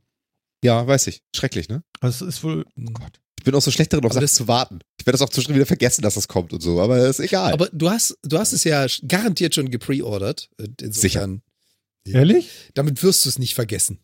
Ja, 0.64 0.84
weiß 0.86 1.06
ich. 1.06 1.22
Schrecklich, 1.34 1.68
ne? 1.68 1.82
Also 2.00 2.26
es 2.26 2.36
ist 2.36 2.44
wohl, 2.44 2.64
oh 2.76 2.90
Gott. 2.92 3.20
Ich 3.38 3.44
bin 3.44 3.54
auch 3.54 3.62
so 3.62 3.70
schlecht 3.70 3.92
darin, 3.92 4.04
auf 4.06 4.12
Sachen 4.12 4.26
zu 4.26 4.48
warten. 4.48 4.80
Ich 4.98 5.06
werde 5.06 5.12
das 5.18 5.22
auch 5.22 5.28
zwischendurch 5.30 5.56
wieder 5.58 5.66
vergessen, 5.66 6.02
dass 6.02 6.14
das 6.14 6.26
kommt 6.26 6.52
und 6.52 6.60
so, 6.60 6.80
aber 6.80 7.06
ist 7.06 7.20
egal. 7.20 7.52
Aber 7.52 7.68
du 7.72 7.88
hast, 7.88 8.18
du 8.22 8.38
hast 8.38 8.52
es 8.52 8.64
ja 8.64 8.86
garantiert 9.06 9.54
schon 9.54 9.70
gepreordert. 9.70 10.48
äh, 10.58 10.66
Insofern, 10.80 11.42
Ehrlich? 12.04 12.50
damit 12.74 13.02
wirst 13.04 13.24
du 13.24 13.28
es 13.28 13.38
nicht 13.38 13.54
vergessen. 13.54 14.00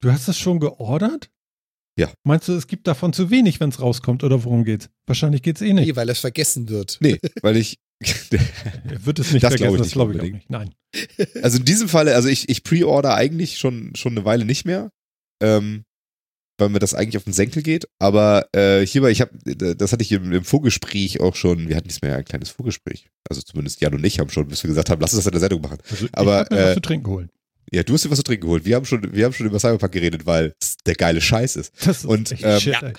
Du 0.00 0.10
hast 0.10 0.26
das 0.28 0.38
schon 0.38 0.58
geordert? 0.60 1.28
Ja. 1.98 2.12
Meinst 2.22 2.46
du, 2.46 2.52
es 2.52 2.68
gibt 2.68 2.86
davon 2.86 3.12
zu 3.12 3.30
wenig, 3.30 3.58
wenn 3.58 3.70
es 3.70 3.80
rauskommt, 3.80 4.22
oder 4.22 4.44
worum 4.44 4.64
geht's? 4.64 4.88
Wahrscheinlich 5.06 5.42
geht's 5.42 5.60
eh 5.60 5.72
nicht. 5.72 5.88
Nee, 5.88 5.96
weil 5.96 6.08
es 6.08 6.20
vergessen 6.20 6.68
wird. 6.68 6.98
nee, 7.00 7.18
weil 7.42 7.56
ich 7.56 7.78
Er 8.00 9.04
wird 9.04 9.18
es 9.18 9.32
nicht 9.32 9.42
Das 9.42 9.54
vergessen, 9.54 9.58
glaub 9.58 9.74
ich 9.74 9.82
das 9.82 9.90
glaube 9.90 10.14
ich 10.14 10.20
auch 10.20 10.24
nicht. 10.24 10.50
Nein. 10.50 10.74
Also 11.42 11.58
in 11.58 11.64
diesem 11.64 11.88
Falle, 11.88 12.14
also 12.14 12.28
ich, 12.28 12.48
ich 12.48 12.62
pre-order 12.62 13.14
eigentlich 13.14 13.58
schon, 13.58 13.94
schon 13.94 14.12
eine 14.12 14.24
Weile 14.24 14.44
nicht 14.44 14.64
mehr, 14.64 14.90
ähm, 15.42 15.84
weil 16.58 16.68
mir 16.68 16.78
das 16.78 16.94
eigentlich 16.94 17.16
auf 17.16 17.24
den 17.24 17.32
Senkel 17.32 17.62
geht. 17.62 17.88
Aber 17.98 18.48
äh, 18.54 18.86
hierbei, 18.86 19.10
ich 19.10 19.20
habe, 19.20 19.32
das 19.74 19.92
hatte 19.92 20.02
ich 20.02 20.12
im, 20.12 20.32
im 20.32 20.44
Vorgespräch 20.44 21.20
auch 21.20 21.34
schon, 21.34 21.68
wir 21.68 21.76
hatten 21.76 21.88
diesmal 21.88 22.12
ja 22.12 22.16
ein 22.18 22.24
kleines 22.24 22.50
Vorgespräch. 22.50 23.08
Also 23.28 23.42
zumindest 23.42 23.80
Jan 23.80 23.94
und 23.94 24.04
ich 24.04 24.20
haben 24.20 24.30
schon, 24.30 24.46
bis 24.46 24.62
wir 24.62 24.68
gesagt 24.68 24.90
haben, 24.90 25.00
lass 25.00 25.12
uns 25.12 25.24
das 25.24 25.26
in 25.26 25.32
der 25.32 25.40
Sendung 25.40 25.62
machen. 25.62 25.78
Also 25.90 26.06
Aber, 26.12 26.44
ich 26.44 26.50
mir 26.50 26.58
äh, 26.58 26.66
was 26.68 26.74
zu 26.74 26.80
trinken 26.80 27.04
geholt. 27.04 27.30
Ja, 27.72 27.82
du 27.82 27.94
hast 27.94 28.04
dir 28.04 28.10
was 28.10 28.18
zu 28.18 28.22
trinken 28.24 28.46
geholt. 28.46 28.64
Wir 28.64 28.76
haben 28.76 28.84
schon, 28.84 29.14
wir 29.14 29.24
haben 29.24 29.32
schon 29.32 29.46
über 29.46 29.58
Cyberpunk 29.58 29.92
geredet, 29.92 30.26
weil 30.26 30.54
es 30.60 30.76
der 30.86 30.94
geile 30.94 31.20
Scheiß 31.20 31.56
ist. 31.56 31.72
Das 31.84 31.98
ist 31.98 32.04
und, 32.04 32.34
ähm, 32.42 32.60
shit, 32.60 32.74
ja. 32.80 32.92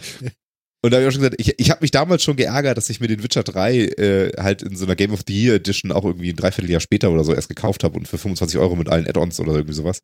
Und 0.82 0.92
da 0.92 0.98
habe 0.98 1.04
ich 1.04 1.08
auch 1.10 1.12
schon 1.12 1.22
gesagt, 1.22 1.36
ich, 1.40 1.60
ich 1.60 1.70
habe 1.72 1.82
mich 1.82 1.92
damals 1.92 2.24
schon 2.24 2.38
geärgert, 2.38 2.78
dass 2.78 2.90
ich 2.90 3.02
mir 3.02 3.08
den 3.08 3.22
Witcher 3.22 3.44
3 3.44 3.78
äh, 3.78 4.32
halt 4.42 4.62
in 4.62 4.78
so 4.78 4.86
einer 4.86 4.96
Game 4.96 5.12
of 5.12 5.22
the 5.28 5.44
Year 5.44 5.56
Edition 5.56 5.92
auch 5.92 6.06
irgendwie 6.06 6.30
ein 6.30 6.38
Dreivierteljahr 6.38 6.80
später 6.80 7.12
oder 7.12 7.26
so 7.26 7.34
erst 7.34 7.50
gekauft 7.50 7.84
habe 7.84 7.98
und 7.98 8.08
für 8.08 8.18
25 8.18 8.58
Euro 8.60 8.76
mit 8.76 8.88
allen 8.88 9.06
Add-ons 9.06 9.40
oder 9.42 9.54
irgendwie 9.54 9.74
sowas. 9.74 10.02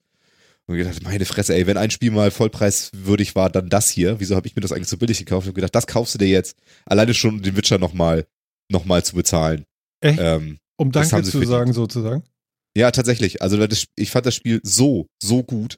Und 0.67 0.75
gedacht, 0.77 1.01
meine 1.03 1.25
Fresse, 1.25 1.53
ey, 1.55 1.67
wenn 1.67 1.77
ein 1.77 1.91
Spiel 1.91 2.11
mal 2.11 2.31
vollpreiswürdig 2.31 3.35
war, 3.35 3.49
dann 3.49 3.69
das 3.69 3.89
hier. 3.89 4.19
Wieso 4.19 4.35
habe 4.35 4.47
ich 4.47 4.55
mir 4.55 4.61
das 4.61 4.71
eigentlich 4.71 4.89
so 4.89 4.97
billig 4.97 5.19
gekauft? 5.19 5.45
Ich 5.45 5.49
habe 5.49 5.55
gedacht, 5.55 5.75
das 5.75 5.87
kaufst 5.87 6.15
du 6.15 6.17
dir 6.17 6.27
jetzt. 6.27 6.57
Alleine 6.85 7.13
schon, 7.13 7.35
um 7.35 7.41
den 7.41 7.55
Witcher 7.55 7.77
nochmal 7.77 8.25
noch 8.69 8.83
mal 8.83 9.03
zu 9.03 9.15
bezahlen. 9.15 9.65
Echt? 10.01 10.19
Ähm, 10.19 10.57
um 10.77 10.91
Danke 10.91 11.23
zu 11.23 11.45
sagen, 11.45 11.71
sozusagen? 11.71 12.23
Ja, 12.75 12.91
tatsächlich. 12.91 13.41
Also 13.41 13.65
das, 13.67 13.85
ich 13.95 14.11
fand 14.11 14.25
das 14.25 14.35
Spiel 14.35 14.59
so, 14.63 15.07
so 15.21 15.43
gut. 15.43 15.77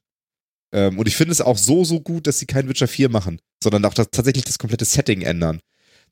Ähm, 0.73 0.97
und 0.99 1.07
ich 1.07 1.15
finde 1.15 1.31
es 1.31 1.41
auch 1.41 1.57
so, 1.57 1.83
so 1.83 2.01
gut, 2.01 2.27
dass 2.27 2.39
sie 2.39 2.45
kein 2.45 2.67
Witcher 2.67 2.87
4 2.87 3.09
machen, 3.09 3.39
sondern 3.63 3.85
auch 3.85 3.93
das, 3.93 4.09
tatsächlich 4.11 4.45
das 4.45 4.57
komplette 4.57 4.85
Setting 4.85 5.21
ändern. 5.21 5.59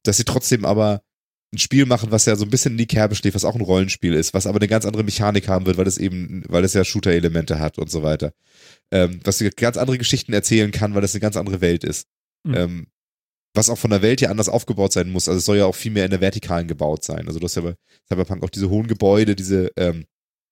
Dass 0.03 0.17
sie 0.17 0.23
trotzdem 0.23 0.63
aber 0.63 1.01
ein 1.53 1.57
Spiel 1.57 1.85
machen, 1.85 2.11
was 2.11 2.25
ja 2.25 2.35
so 2.35 2.45
ein 2.45 2.49
bisschen 2.49 2.73
in 2.73 2.77
die 2.77 2.87
Kerbe 2.87 3.15
steht, 3.15 3.35
was 3.35 3.45
auch 3.45 3.55
ein 3.55 3.61
Rollenspiel 3.61 4.13
ist, 4.13 4.33
was 4.33 4.47
aber 4.47 4.59
eine 4.59 4.67
ganz 4.67 4.85
andere 4.85 5.03
Mechanik 5.03 5.47
haben 5.47 5.65
wird, 5.65 5.77
weil 5.77 5.87
es 5.87 5.97
eben, 5.97 6.43
weil 6.47 6.63
es 6.63 6.73
ja 6.73 6.83
Shooter-Elemente 6.83 7.59
hat 7.59 7.77
und 7.77 7.89
so 7.89 8.03
weiter. 8.03 8.33
Ähm, 8.91 9.19
was 9.23 9.43
ganz 9.55 9.77
andere 9.77 9.97
Geschichten 9.97 10.33
erzählen 10.33 10.71
kann, 10.71 10.95
weil 10.95 11.03
es 11.03 11.13
eine 11.13 11.21
ganz 11.21 11.37
andere 11.37 11.61
Welt 11.61 11.83
ist. 11.83 12.07
Mhm. 12.43 12.53
Ähm, 12.53 12.87
was 13.55 13.69
auch 13.69 13.77
von 13.77 13.89
der 13.89 14.01
Welt 14.01 14.21
ja 14.21 14.29
anders 14.29 14.49
aufgebaut 14.49 14.91
sein 14.91 15.09
muss. 15.09 15.29
Also 15.29 15.39
es 15.39 15.45
soll 15.45 15.57
ja 15.57 15.65
auch 15.65 15.75
viel 15.75 15.91
mehr 15.91 16.05
in 16.05 16.11
der 16.11 16.21
Vertikalen 16.21 16.67
gebaut 16.67 17.03
sein. 17.05 17.27
Also 17.27 17.39
du 17.39 17.45
hast 17.45 17.55
ja 17.55 17.61
bei 17.61 17.75
Cyberpunk 18.09 18.43
auch 18.43 18.49
diese 18.49 18.69
hohen 18.69 18.87
Gebäude, 18.87 19.35
diese, 19.35 19.71
ähm, 19.77 20.05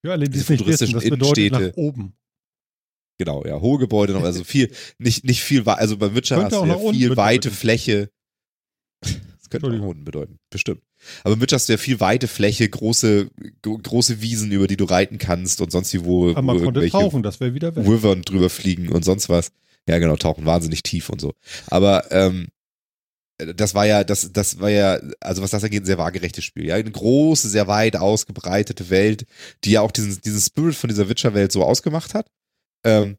ja, 0.03 0.11
alle, 0.11 0.25
die 0.25 0.31
diese 0.31 0.45
futuristischen 0.45 0.95
wissen, 0.95 1.09
das 1.09 1.19
Innenstädte. 1.19 1.67
Nach 1.69 1.77
oben. 1.77 2.13
Genau, 3.17 3.45
ja, 3.45 3.59
hohe 3.59 3.79
Gebäude 3.79 4.13
noch, 4.13 4.23
also 4.23 4.43
viel, 4.43 4.71
nicht, 4.97 5.23
nicht 5.23 5.43
viel, 5.43 5.67
also 5.67 5.97
bei 5.97 6.15
Witcher 6.15 6.43
hast 6.43 6.53
du 6.53 6.65
ja 6.65 6.77
viel 6.77 7.15
weite 7.15 7.51
Fläche. 7.51 8.09
Das 9.01 9.49
könnte 9.49 9.67
auch 9.67 9.87
unten 9.87 10.03
bedeuten, 10.03 10.39
bestimmt. 10.49 10.81
Aber 11.23 11.35
im 11.35 11.41
Witcher 11.41 11.55
hast 11.55 11.69
du 11.69 11.73
ja 11.73 11.77
viel 11.77 11.99
weite 11.99 12.27
Fläche, 12.27 12.67
große, 12.67 13.29
große 13.61 14.21
Wiesen, 14.21 14.51
über 14.51 14.67
die 14.67 14.77
du 14.77 14.85
reiten 14.85 15.19
kannst 15.19 15.61
und 15.61 15.71
sonst 15.71 15.93
wie 15.93 16.03
wo, 16.03 16.31
Aber 16.31 16.41
man 16.41 16.59
wo 16.59 16.63
konnte 16.65 16.89
tauchen, 16.89 17.21
das 17.23 17.39
wäre 17.39 17.53
wieder 17.53 17.75
weg. 17.75 17.85
Wyvern 17.85 18.23
drüber 18.23 18.49
fliegen 18.49 18.89
und 18.89 19.05
sonst 19.05 19.29
was. 19.29 19.51
Ja, 19.87 19.99
genau, 19.99 20.15
tauchen 20.15 20.45
wahnsinnig 20.45 20.81
tief 20.81 21.09
und 21.09 21.19
so. 21.19 21.33
Aber 21.67 22.11
ähm, 22.11 22.47
das 23.37 23.73
war 23.73 23.85
ja, 23.85 24.03
das, 24.03 24.31
das 24.31 24.59
war 24.59 24.69
ja, 24.69 24.99
also 25.19 25.41
was 25.41 25.51
das 25.51 25.63
angeht, 25.63 25.83
ein 25.83 25.85
sehr 25.85 25.97
waagerechtes 25.97 26.43
Spiel. 26.43 26.65
Ja, 26.65 26.75
eine 26.75 26.91
große, 26.91 27.49
sehr 27.49 27.67
weit 27.67 27.95
ausgebreitete 27.95 28.89
Welt, 28.89 29.25
die 29.63 29.71
ja 29.71 29.81
auch 29.81 29.91
diesen, 29.91 30.21
diesen 30.21 30.39
Spirit 30.39 30.75
von 30.75 30.89
dieser 30.89 31.09
Witcher-Welt 31.09 31.51
so 31.51 31.63
ausgemacht 31.63 32.13
hat. 32.13 32.27
Ähm, 32.85 33.17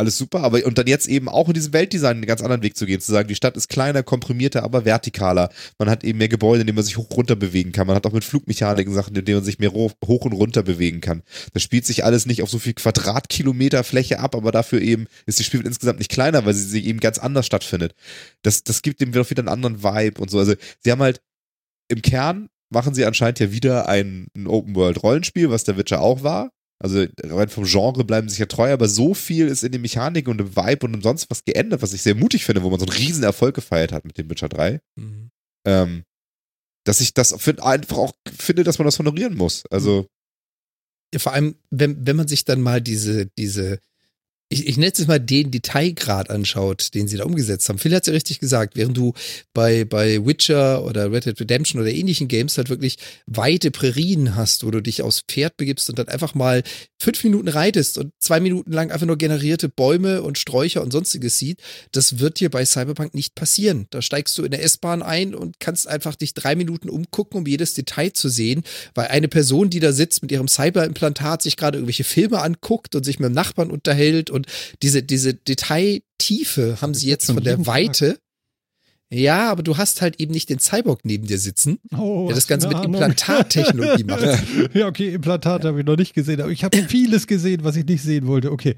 alles 0.00 0.18
super, 0.18 0.40
aber 0.40 0.64
und 0.66 0.78
dann 0.78 0.86
jetzt 0.86 1.06
eben 1.06 1.28
auch 1.28 1.48
in 1.48 1.54
diesem 1.54 1.72
Weltdesign 1.72 2.16
einen 2.16 2.26
ganz 2.26 2.42
anderen 2.42 2.62
Weg 2.62 2.76
zu 2.76 2.86
gehen, 2.86 3.00
zu 3.00 3.12
sagen, 3.12 3.28
die 3.28 3.34
Stadt 3.34 3.56
ist 3.56 3.68
kleiner, 3.68 4.02
komprimierter, 4.02 4.64
aber 4.64 4.82
vertikaler. 4.82 5.50
Man 5.78 5.88
hat 5.88 6.02
eben 6.02 6.18
mehr 6.18 6.28
Gebäude, 6.28 6.62
in 6.62 6.66
denen 6.66 6.76
man 6.76 6.84
sich 6.84 6.96
hoch 6.96 7.10
runter 7.16 7.36
bewegen 7.36 7.72
kann. 7.72 7.86
Man 7.86 7.96
hat 7.96 8.06
auch 8.06 8.12
mit 8.12 8.24
Flugmechaniken 8.24 8.92
Sachen, 8.92 9.14
in 9.14 9.24
denen 9.24 9.38
man 9.38 9.44
sich 9.44 9.58
mehr 9.58 9.72
hoch 9.72 9.94
und 10.24 10.32
runter 10.32 10.62
bewegen 10.62 11.00
kann. 11.00 11.22
Das 11.52 11.62
spielt 11.62 11.86
sich 11.86 12.04
alles 12.04 12.26
nicht 12.26 12.42
auf 12.42 12.50
so 12.50 12.58
viel 12.58 12.74
Quadratkilometer 12.74 13.84
Fläche 13.84 14.18
ab, 14.18 14.34
aber 14.34 14.50
dafür 14.50 14.80
eben 14.80 15.06
ist 15.26 15.38
die 15.38 15.44
Spielwelt 15.44 15.68
insgesamt 15.68 15.98
nicht 15.98 16.10
kleiner, 16.10 16.44
weil 16.44 16.54
sie 16.54 16.64
sich 16.64 16.86
eben 16.86 17.00
ganz 17.00 17.18
anders 17.18 17.46
stattfindet. 17.46 17.94
Das, 18.42 18.64
das 18.64 18.82
gibt 18.82 19.00
dem 19.00 19.14
wieder 19.14 19.24
einen 19.38 19.48
anderen 19.48 19.82
Vibe 19.82 20.20
und 20.20 20.30
so. 20.30 20.38
Also 20.38 20.54
sie 20.80 20.90
haben 20.90 21.02
halt 21.02 21.20
im 21.88 22.02
Kern 22.02 22.48
machen 22.70 22.94
sie 22.94 23.04
anscheinend 23.04 23.40
ja 23.40 23.52
wieder 23.52 23.88
ein, 23.88 24.28
ein 24.36 24.46
Open-World-Rollenspiel, 24.46 25.50
was 25.50 25.64
der 25.64 25.76
Witcher 25.76 26.00
auch 26.00 26.22
war. 26.22 26.50
Also 26.82 27.04
rein 27.22 27.50
vom 27.50 27.64
Genre 27.64 28.04
bleiben 28.04 28.28
sie 28.28 28.34
sich 28.34 28.40
ja 28.40 28.46
treu, 28.46 28.72
aber 28.72 28.88
so 28.88 29.12
viel 29.12 29.48
ist 29.48 29.62
in 29.62 29.72
der 29.72 29.80
Mechanik 29.80 30.28
und 30.28 30.40
im 30.40 30.56
Vibe 30.56 30.86
und 30.86 31.02
sonst 31.02 31.30
was 31.30 31.44
geändert, 31.44 31.82
was 31.82 31.92
ich 31.92 32.00
sehr 32.00 32.14
mutig 32.14 32.46
finde, 32.46 32.62
wo 32.62 32.70
man 32.70 32.80
so 32.80 32.86
einen 32.86 32.96
riesen 32.96 33.22
Erfolg 33.22 33.54
gefeiert 33.54 33.92
hat 33.92 34.06
mit 34.06 34.16
dem 34.16 34.30
Witcher 34.30 34.48
3. 34.48 34.80
Mhm. 34.96 35.30
Ähm, 35.66 36.04
dass 36.84 37.02
ich 37.02 37.12
das 37.12 37.34
find, 37.38 37.62
einfach 37.62 37.98
auch 37.98 38.12
finde, 38.34 38.64
dass 38.64 38.78
man 38.78 38.86
das 38.86 38.98
honorieren 38.98 39.36
muss. 39.36 39.64
Also. 39.70 40.06
Ja, 41.12 41.18
vor 41.18 41.32
allem, 41.34 41.56
wenn, 41.70 42.06
wenn 42.06 42.16
man 42.16 42.28
sich 42.28 42.44
dann 42.44 42.62
mal 42.62 42.80
diese, 42.80 43.26
diese 43.26 43.80
ich, 44.52 44.66
ich 44.66 44.76
nenne 44.76 44.92
es 44.92 45.06
mal 45.06 45.20
den 45.20 45.52
Detailgrad 45.52 46.28
anschaut, 46.28 46.92
den 46.94 47.06
sie 47.06 47.16
da 47.16 47.24
umgesetzt 47.24 47.68
haben. 47.68 47.78
Phil 47.78 47.94
hat 47.94 48.02
es 48.02 48.08
ja 48.08 48.12
richtig 48.12 48.40
gesagt, 48.40 48.74
während 48.74 48.96
du 48.96 49.14
bei, 49.54 49.84
bei 49.84 50.26
Witcher 50.26 50.84
oder 50.84 51.12
Red 51.12 51.26
Dead 51.26 51.40
Redemption 51.40 51.80
oder 51.80 51.90
ähnlichen 51.90 52.26
Games 52.26 52.58
halt 52.58 52.68
wirklich 52.68 52.98
weite 53.26 53.70
Prärien 53.70 54.34
hast, 54.34 54.66
wo 54.66 54.72
du 54.72 54.80
dich 54.80 55.02
aufs 55.02 55.20
Pferd 55.20 55.56
begibst 55.56 55.88
und 55.88 56.00
dann 56.00 56.08
einfach 56.08 56.34
mal 56.34 56.64
fünf 56.98 57.22
Minuten 57.22 57.48
reitest 57.48 57.96
und 57.96 58.12
zwei 58.18 58.40
Minuten 58.40 58.72
lang 58.72 58.90
einfach 58.90 59.06
nur 59.06 59.16
generierte 59.16 59.68
Bäume 59.68 60.20
und 60.22 60.36
Sträucher 60.36 60.82
und 60.82 60.92
sonstiges 60.92 61.38
sieht, 61.38 61.60
das 61.92 62.18
wird 62.18 62.40
dir 62.40 62.50
bei 62.50 62.64
Cyberpunk 62.64 63.14
nicht 63.14 63.36
passieren. 63.36 63.86
Da 63.90 64.02
steigst 64.02 64.36
du 64.36 64.42
in 64.42 64.50
der 64.50 64.64
S-Bahn 64.64 65.02
ein 65.02 65.34
und 65.34 65.60
kannst 65.60 65.86
einfach 65.86 66.16
dich 66.16 66.34
drei 66.34 66.56
Minuten 66.56 66.90
umgucken, 66.90 67.38
um 67.38 67.46
jedes 67.46 67.74
Detail 67.74 68.12
zu 68.12 68.28
sehen, 68.28 68.64
weil 68.94 69.06
eine 69.06 69.28
Person, 69.28 69.70
die 69.70 69.80
da 69.80 69.92
sitzt 69.92 70.22
mit 70.22 70.32
ihrem 70.32 70.48
Cyberimplantat, 70.48 71.40
sich 71.40 71.56
gerade 71.56 71.78
irgendwelche 71.78 72.04
Filme 72.04 72.42
anguckt 72.42 72.96
und 72.96 73.04
sich 73.04 73.20
mit 73.20 73.28
dem 73.28 73.34
Nachbarn 73.34 73.70
unterhält 73.70 74.28
und 74.28 74.39
und 74.40 74.46
diese, 74.82 75.02
diese 75.02 75.34
Detailtiefe 75.34 76.78
haben 76.80 76.94
sie 76.94 77.08
jetzt 77.08 77.26
von 77.26 77.42
der 77.42 77.66
Weite. 77.66 78.18
Ja, 79.12 79.50
aber 79.50 79.64
du 79.64 79.76
hast 79.76 80.02
halt 80.02 80.20
eben 80.20 80.32
nicht 80.32 80.48
den 80.50 80.60
Cyborg 80.60 81.00
neben 81.04 81.26
dir 81.26 81.38
sitzen, 81.38 81.78
oh, 81.98 82.26
der 82.28 82.36
das 82.36 82.46
Ganze 82.46 82.68
mit 82.68 82.82
Implantattechnologie 82.84 84.04
macht. 84.04 84.20
Ja, 84.74 84.86
okay, 84.86 85.12
Implantat 85.12 85.64
ja. 85.64 85.70
habe 85.70 85.80
ich 85.80 85.86
noch 85.86 85.96
nicht 85.96 86.14
gesehen, 86.14 86.40
aber 86.40 86.52
ich 86.52 86.62
habe 86.62 86.80
vieles 86.84 87.26
gesehen, 87.26 87.64
was 87.64 87.74
ich 87.74 87.84
nicht 87.84 88.02
sehen 88.02 88.28
wollte. 88.28 88.52
Okay. 88.52 88.76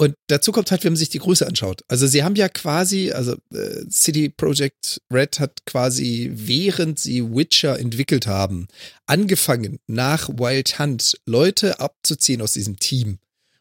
Und 0.00 0.14
dazu 0.28 0.52
kommt 0.52 0.70
halt, 0.70 0.84
wenn 0.84 0.92
man 0.92 0.96
sich 0.96 1.08
die 1.08 1.18
Größe 1.18 1.44
anschaut. 1.44 1.82
Also 1.88 2.06
sie 2.06 2.22
haben 2.22 2.36
ja 2.36 2.48
quasi, 2.48 3.10
also 3.10 3.34
äh, 3.52 3.84
City 3.90 4.28
Project 4.28 5.00
Red 5.12 5.40
hat 5.40 5.66
quasi, 5.66 6.30
während 6.32 7.00
sie 7.00 7.34
Witcher 7.34 7.80
entwickelt 7.80 8.28
haben, 8.28 8.68
angefangen 9.06 9.80
nach 9.88 10.28
Wild 10.28 10.78
Hunt 10.78 11.18
Leute 11.26 11.80
abzuziehen 11.80 12.40
aus 12.40 12.52
diesem 12.52 12.78
Team 12.78 13.18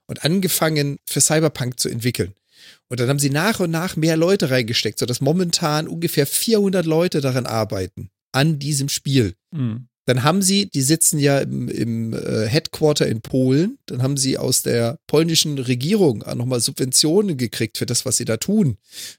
und 0.08 0.24
angefangen 0.26 0.98
für 1.06 1.22
Cyberpunk 1.22 1.80
zu 1.80 1.90
entwickeln. 1.90 2.34
Und 2.90 3.00
dann 3.00 3.10
haben 3.10 3.20
sie 3.20 3.30
nach 3.30 3.60
und 3.60 3.72
nach 3.72 3.96
mehr 3.96 4.18
Leute 4.18 4.50
reingesteckt, 4.50 5.00
sodass 5.00 5.22
momentan 5.22 5.88
ungefähr 5.88 6.26
400 6.26 6.86
Leute 6.86 7.22
daran 7.22 7.46
arbeiten, 7.46 8.10
an 8.32 8.60
diesem 8.60 8.90
Spiel. 8.90 9.36
Mhm. 9.52 9.88
Dann 10.08 10.24
haben 10.24 10.42
sie, 10.42 10.70
die 10.70 10.82
sitzen 10.82 11.20
ja 11.20 11.40
im, 11.40 11.68
im 11.68 12.14
äh, 12.14 12.48
Headquarter 12.48 13.08
in 13.08 13.20
Polen, 13.20 13.78
dann 13.88 14.02
haben 14.02 14.16
sie 14.16 14.38
aus 14.38 14.64
der 14.64 15.00
polnischen 15.06 15.60
Regierung 15.60 16.20
nochmal 16.20 16.62
Subventionen 16.62 17.36
gekriegt 17.36 17.78
für 17.78 17.86
das, 17.86 18.06
was 18.06 18.16
sie 18.16 18.24
da 18.24 18.38
tun. 18.38 18.78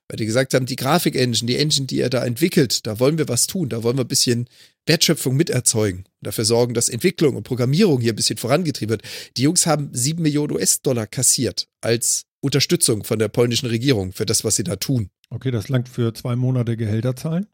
Weil 0.09 0.17
die 0.17 0.25
gesagt 0.25 0.55
haben, 0.55 0.65
die 0.65 0.77
Grafik-Engine, 0.77 1.47
die 1.47 1.57
Engine, 1.57 1.87
die 1.87 1.99
ihr 1.99 2.09
da 2.09 2.25
entwickelt, 2.25 2.87
da 2.87 2.99
wollen 2.99 3.19
wir 3.19 3.29
was 3.29 3.47
tun, 3.47 3.69
da 3.69 3.83
wollen 3.83 3.99
wir 3.99 4.05
ein 4.05 4.09
bisschen 4.09 4.49
Wertschöpfung 4.87 5.37
miterzeugen 5.37 6.05
dafür 6.23 6.47
sorgen, 6.47 6.73
dass 6.73 6.89
Entwicklung 6.89 7.37
und 7.37 7.43
Programmierung 7.43 8.01
hier 8.01 8.15
ein 8.15 8.17
bisschen 8.17 8.39
vorangetrieben 8.39 8.91
wird. 8.91 9.03
Die 9.37 9.43
Jungs 9.43 9.67
haben 9.67 9.91
sieben 9.93 10.23
Millionen 10.23 10.55
US-Dollar 10.55 11.07
kassiert 11.07 11.69
als 11.83 12.25
Unterstützung 12.41 13.05
von 13.05 13.19
der 13.19 13.29
polnischen 13.29 13.67
Regierung 13.67 14.13
für 14.13 14.25
das, 14.25 14.43
was 14.43 14.57
sie 14.57 14.65
da 14.65 14.77
tun. 14.77 15.11
Okay, 15.29 15.51
das 15.51 15.69
langt 15.69 15.91
für 15.91 16.15
zwei 16.15 16.35
Monate 16.35 16.79
Gehälter 16.79 17.15
zahlen? 17.15 17.47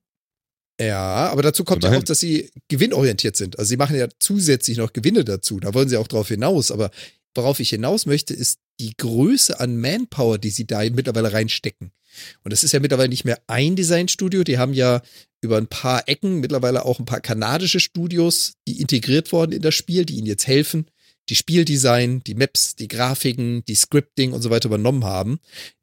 Ja, 0.81 1.29
aber 1.31 1.43
dazu 1.43 1.63
kommt 1.65 1.85
ja 1.85 1.97
auch, 1.97 2.03
dass 2.03 2.21
sie 2.21 2.51
gewinnorientiert 2.69 3.37
sind. 3.37 3.59
Also 3.59 3.69
sie 3.69 3.77
machen 3.77 3.97
ja 3.97 4.09
zusätzlich 4.19 4.77
noch 4.77 4.93
Gewinne 4.93 5.25
dazu. 5.25 5.61
Da 5.61 5.73
wollen 5.73 5.89
sie 5.89 5.97
auch 5.97 6.09
drauf 6.09 6.29
hinaus. 6.29 6.73
Aber 6.73 6.91
worauf 7.35 7.61
ich 7.61 7.71
hinaus 7.71 8.07
möchte, 8.07 8.35
ist 8.35 8.59
die 8.81 8.97
Größe 8.97 9.61
an 9.61 9.77
Manpower, 9.77 10.39
die 10.39 10.51
sie 10.51 10.67
da 10.67 10.83
mittlerweile 10.91 11.33
reinstecken. 11.33 11.93
Und 12.43 12.53
das 12.53 12.65
ist 12.65 12.73
ja 12.73 12.81
mittlerweile 12.81 13.09
nicht 13.09 13.25
mehr 13.25 13.41
ein 13.47 13.77
Designstudio. 13.77 14.43
Die 14.43 14.59
haben 14.59 14.75
ja 14.75 15.03
über 15.41 15.59
ein 15.59 15.69
paar 15.69 16.09
Ecken 16.09 16.41
mittlerweile 16.41 16.85
auch 16.85 16.99
ein 16.99 17.05
paar 17.05 17.21
kanadische 17.21 17.81
Studios, 17.81 18.55
die 18.67 18.81
integriert 18.81 19.33
wurden 19.33 19.53
in 19.53 19.63
das 19.63 19.75
Spiel, 19.75 20.05
die 20.05 20.17
ihnen 20.17 20.27
jetzt 20.27 20.47
helfen, 20.47 20.87
die 21.29 21.37
Spieldesign, 21.37 22.23
die 22.25 22.35
Maps, 22.35 22.77
die 22.77 22.89
Grafiken, 22.89 23.65
die 23.67 23.75
Scripting 23.75 24.33
und 24.33 24.43
so 24.43 24.51
weiter 24.51 24.69
übernommen 24.69 25.05
haben. 25.05 25.39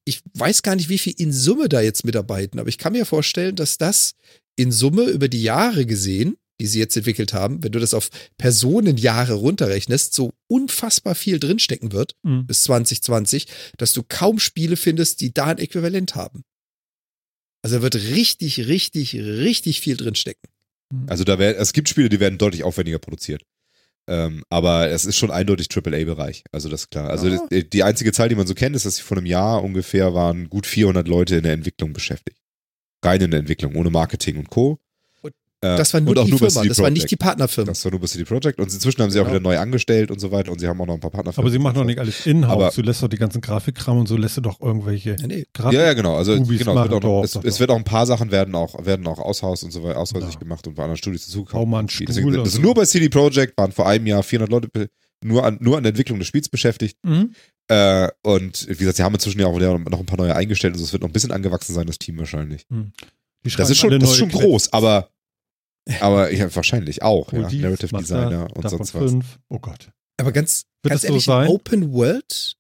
Ich 0.05 0.21
weiß 0.33 0.63
gar 0.63 0.75
nicht, 0.75 0.89
wie 0.89 0.97
viel 0.97 1.13
in 1.17 1.31
Summe 1.31 1.69
da 1.69 1.81
jetzt 1.81 2.05
mitarbeiten, 2.05 2.59
aber 2.59 2.69
ich 2.69 2.77
kann 2.77 2.93
mir 2.93 3.05
vorstellen, 3.05 3.55
dass 3.55 3.77
das 3.77 4.13
in 4.55 4.71
Summe 4.71 5.03
über 5.05 5.27
die 5.27 5.43
Jahre 5.43 5.85
gesehen, 5.85 6.37
die 6.59 6.67
sie 6.67 6.79
jetzt 6.79 6.95
entwickelt 6.95 7.33
haben, 7.33 7.63
wenn 7.63 7.71
du 7.71 7.79
das 7.79 7.95
auf 7.95 8.09
Personenjahre 8.37 9.33
runterrechnest, 9.33 10.13
so 10.13 10.31
unfassbar 10.47 11.15
viel 11.15 11.39
drinstecken 11.39 11.91
wird 11.91 12.15
mhm. 12.21 12.45
bis 12.45 12.63
2020, 12.63 13.47
dass 13.77 13.93
du 13.93 14.03
kaum 14.07 14.37
Spiele 14.37 14.75
findest, 14.75 15.21
die 15.21 15.33
da 15.33 15.47
ein 15.47 15.57
Äquivalent 15.57 16.13
haben. 16.13 16.43
Also 17.63 17.77
da 17.77 17.81
wird 17.81 17.95
richtig, 17.95 18.67
richtig, 18.67 19.15
richtig 19.15 19.81
viel 19.81 19.97
drinstecken. 19.97 20.49
Mhm. 20.91 21.05
Also 21.07 21.23
da 21.23 21.39
wär, 21.39 21.57
es 21.57 21.73
gibt 21.73 21.89
Spiele, 21.89 22.09
die 22.09 22.19
werden 22.19 22.37
deutlich 22.37 22.63
aufwendiger 22.63 22.99
produziert. 22.99 23.43
Ähm, 24.07 24.43
aber 24.49 24.89
es 24.89 25.05
ist 25.05 25.17
schon 25.17 25.31
eindeutig 25.31 25.67
AAA-Bereich. 25.75 26.43
Also 26.51 26.69
das 26.69 26.81
ist 26.81 26.91
klar. 26.91 27.09
Also 27.09 27.27
ja. 27.27 27.47
die, 27.51 27.69
die 27.69 27.83
einzige 27.83 28.11
Zahl, 28.11 28.29
die 28.29 28.35
man 28.35 28.47
so 28.47 28.55
kennt, 28.55 28.75
ist, 28.75 28.85
dass 28.85 28.95
sie 28.97 29.03
vor 29.03 29.17
einem 29.17 29.25
Jahr 29.25 29.63
ungefähr 29.63 30.13
waren 30.13 30.49
gut 30.49 30.65
400 30.65 31.07
Leute 31.07 31.35
in 31.37 31.43
der 31.43 31.53
Entwicklung 31.53 31.93
beschäftigt 31.93 32.41
rein 33.03 33.21
in 33.21 33.31
der 33.31 33.39
Entwicklung, 33.39 33.75
ohne 33.75 33.89
Marketing 33.89 34.37
und 34.37 34.49
Co. 34.49 34.79
Äh, 35.63 35.77
Das 35.77 35.93
war 35.93 36.01
nur 36.01 36.17
auch 36.17 36.25
die 36.25 36.31
nur 36.31 36.39
Firma, 36.39 36.63
das 36.67 36.79
war 36.79 36.89
nicht 36.89 37.11
die 37.11 37.15
Partnerfirma. 37.15 37.67
Das 37.71 37.85
war 37.85 37.91
nur 37.91 37.99
bei 38.01 38.07
CD 38.07 38.23
Projekt. 38.25 38.59
Und 38.59 38.73
inzwischen 38.73 38.99
haben 39.03 39.11
sie 39.11 39.19
auch 39.19 39.25
Genau. 39.25 39.35
wieder 39.35 39.43
neu 39.43 39.57
angestellt 39.59 40.09
und 40.09 40.19
so 40.19 40.31
weiter. 40.31 40.51
Und 40.51 40.59
sie 40.59 40.67
haben 40.67 40.81
auch 40.81 40.87
noch 40.87 40.95
ein 40.95 40.99
paar 40.99 41.11
Partner. 41.11 41.31
Aber 41.35 41.49
sie 41.51 41.59
machen 41.59 41.75
doch 41.75 41.83
nicht 41.83 41.99
alles 41.99 42.21
Aber- 42.21 42.29
in-house. 42.31 42.75
Du 42.75 42.81
lässt 42.81 43.03
doch 43.03 43.07
die 43.07 43.17
ganzen 43.17 43.41
Grafikkram 43.41 43.99
und 43.99 44.07
so 44.07 44.17
lässt 44.17 44.37
du 44.37 44.41
doch 44.41 44.59
irgendwelche 44.59 45.15
Nee, 45.19 45.27
nee. 45.27 45.45
Grafik. 45.53 45.77
Ja, 45.77 45.85
ja, 45.85 45.93
genau. 45.93 46.15
Also 46.15 46.33
Ubis 46.33 46.57
genau, 46.59 46.71
es 46.73 46.77
wird, 46.83 46.87
auch 46.87 46.89
noch, 46.89 46.99
doch, 46.99 47.23
es, 47.23 47.31
doch, 47.33 47.43
es 47.43 47.59
wird 47.59 47.69
auch 47.69 47.75
ein 47.75 47.83
paar 47.83 48.07
Sachen 48.07 48.31
werden 48.31 48.55
auch 48.55 48.83
werden 48.85 49.05
auch 49.05 49.19
aus 49.19 49.43
Haus 49.43 49.61
und 49.63 49.69
so 49.71 49.83
weiter 49.83 49.99
aushäusig 49.99 50.33
Ja. 50.33 50.39
gemacht 50.39 50.65
und 50.65 50.73
bei 50.73 50.83
anderen 50.83 50.97
Studios 50.97 51.31
einen 51.35 51.87
Deswegen, 51.87 52.33
das 52.33 52.47
ist 52.47 52.55
so. 52.55 52.61
nur 52.61 52.73
bei 52.73 52.85
CD 52.85 53.09
Projekt 53.09 53.55
waren 53.57 53.71
vor 53.71 53.87
einem 53.87 54.07
Jahr 54.07 54.23
400 54.23 54.49
Leute 54.49 54.89
nur 55.23 55.43
an 55.45 55.57
nur 55.61 55.77
an 55.77 55.83
der 55.83 55.91
Entwicklung 55.91 56.17
des 56.17 56.27
Spiels 56.27 56.49
beschäftigt. 56.49 56.97
Mhm. 57.03 57.35
Äh, 57.67 58.07
und 58.23 58.65
wie 58.67 58.75
gesagt, 58.75 58.97
sie 58.97 59.03
haben 59.03 59.13
inzwischen 59.13 59.39
ja 59.39 59.45
auch 59.45 59.55
wieder 59.55 59.77
noch 59.77 59.99
ein 59.99 60.05
paar 60.07 60.17
neue 60.17 60.35
eingestellt. 60.35 60.73
Also 60.73 60.83
es 60.85 60.91
wird 60.91 61.03
noch 61.03 61.09
ein 61.09 61.13
bisschen 61.13 61.31
angewachsen 61.31 61.75
sein, 61.75 61.85
das 61.85 61.99
Team 61.99 62.17
wahrscheinlich. 62.17 62.65
Die 63.45 63.49
Das 63.55 63.69
ist 63.69 63.77
schon, 63.77 63.91
das 63.99 64.09
ist 64.09 64.17
schon 64.17 64.29
groß, 64.29 64.73
aber 64.73 65.09
aber 65.99 66.31
ja, 66.31 66.53
wahrscheinlich 66.55 67.01
auch. 67.03 67.31
Ja. 67.33 67.39
Narrative 67.49 67.97
Designer 67.97 68.47
das, 68.47 68.53
und 68.53 68.63
davon 68.65 68.77
sonst 68.79 68.93
was. 68.95 69.11
fünf. 69.11 69.39
Oh 69.49 69.59
Gott. 69.59 69.91
Aber 70.19 70.31
ganz, 70.31 70.63
Wird 70.83 70.91
ganz 70.91 71.01
es 71.03 71.07
so 71.07 71.13
ehrlich, 71.13 71.25
sein? 71.25 71.47
Open 71.49 71.91
World, 71.93 72.55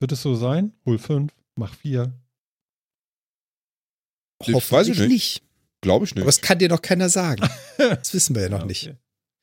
Wird 0.00 0.12
es 0.12 0.22
so 0.22 0.34
sein? 0.34 0.72
Hol 0.86 0.98
fünf, 0.98 1.32
mach 1.58 1.74
vier. 1.74 2.12
Ich 4.42 4.48
hoffentlich 4.54 4.70
weiß 4.70 4.88
ich 4.88 4.98
nicht. 5.00 5.08
nicht. 5.08 5.42
Glaube 5.82 6.04
ich 6.04 6.12
Aber 6.12 6.20
nicht. 6.20 6.28
es 6.28 6.40
kann 6.40 6.58
dir 6.58 6.68
noch 6.68 6.82
keiner 6.82 7.08
sagen. 7.08 7.46
Das 7.78 8.14
wissen 8.14 8.34
wir 8.34 8.42
ja 8.42 8.48
noch 8.48 8.60
Ja, 8.60 8.66
nicht. 8.66 8.86
okay. 8.88 8.96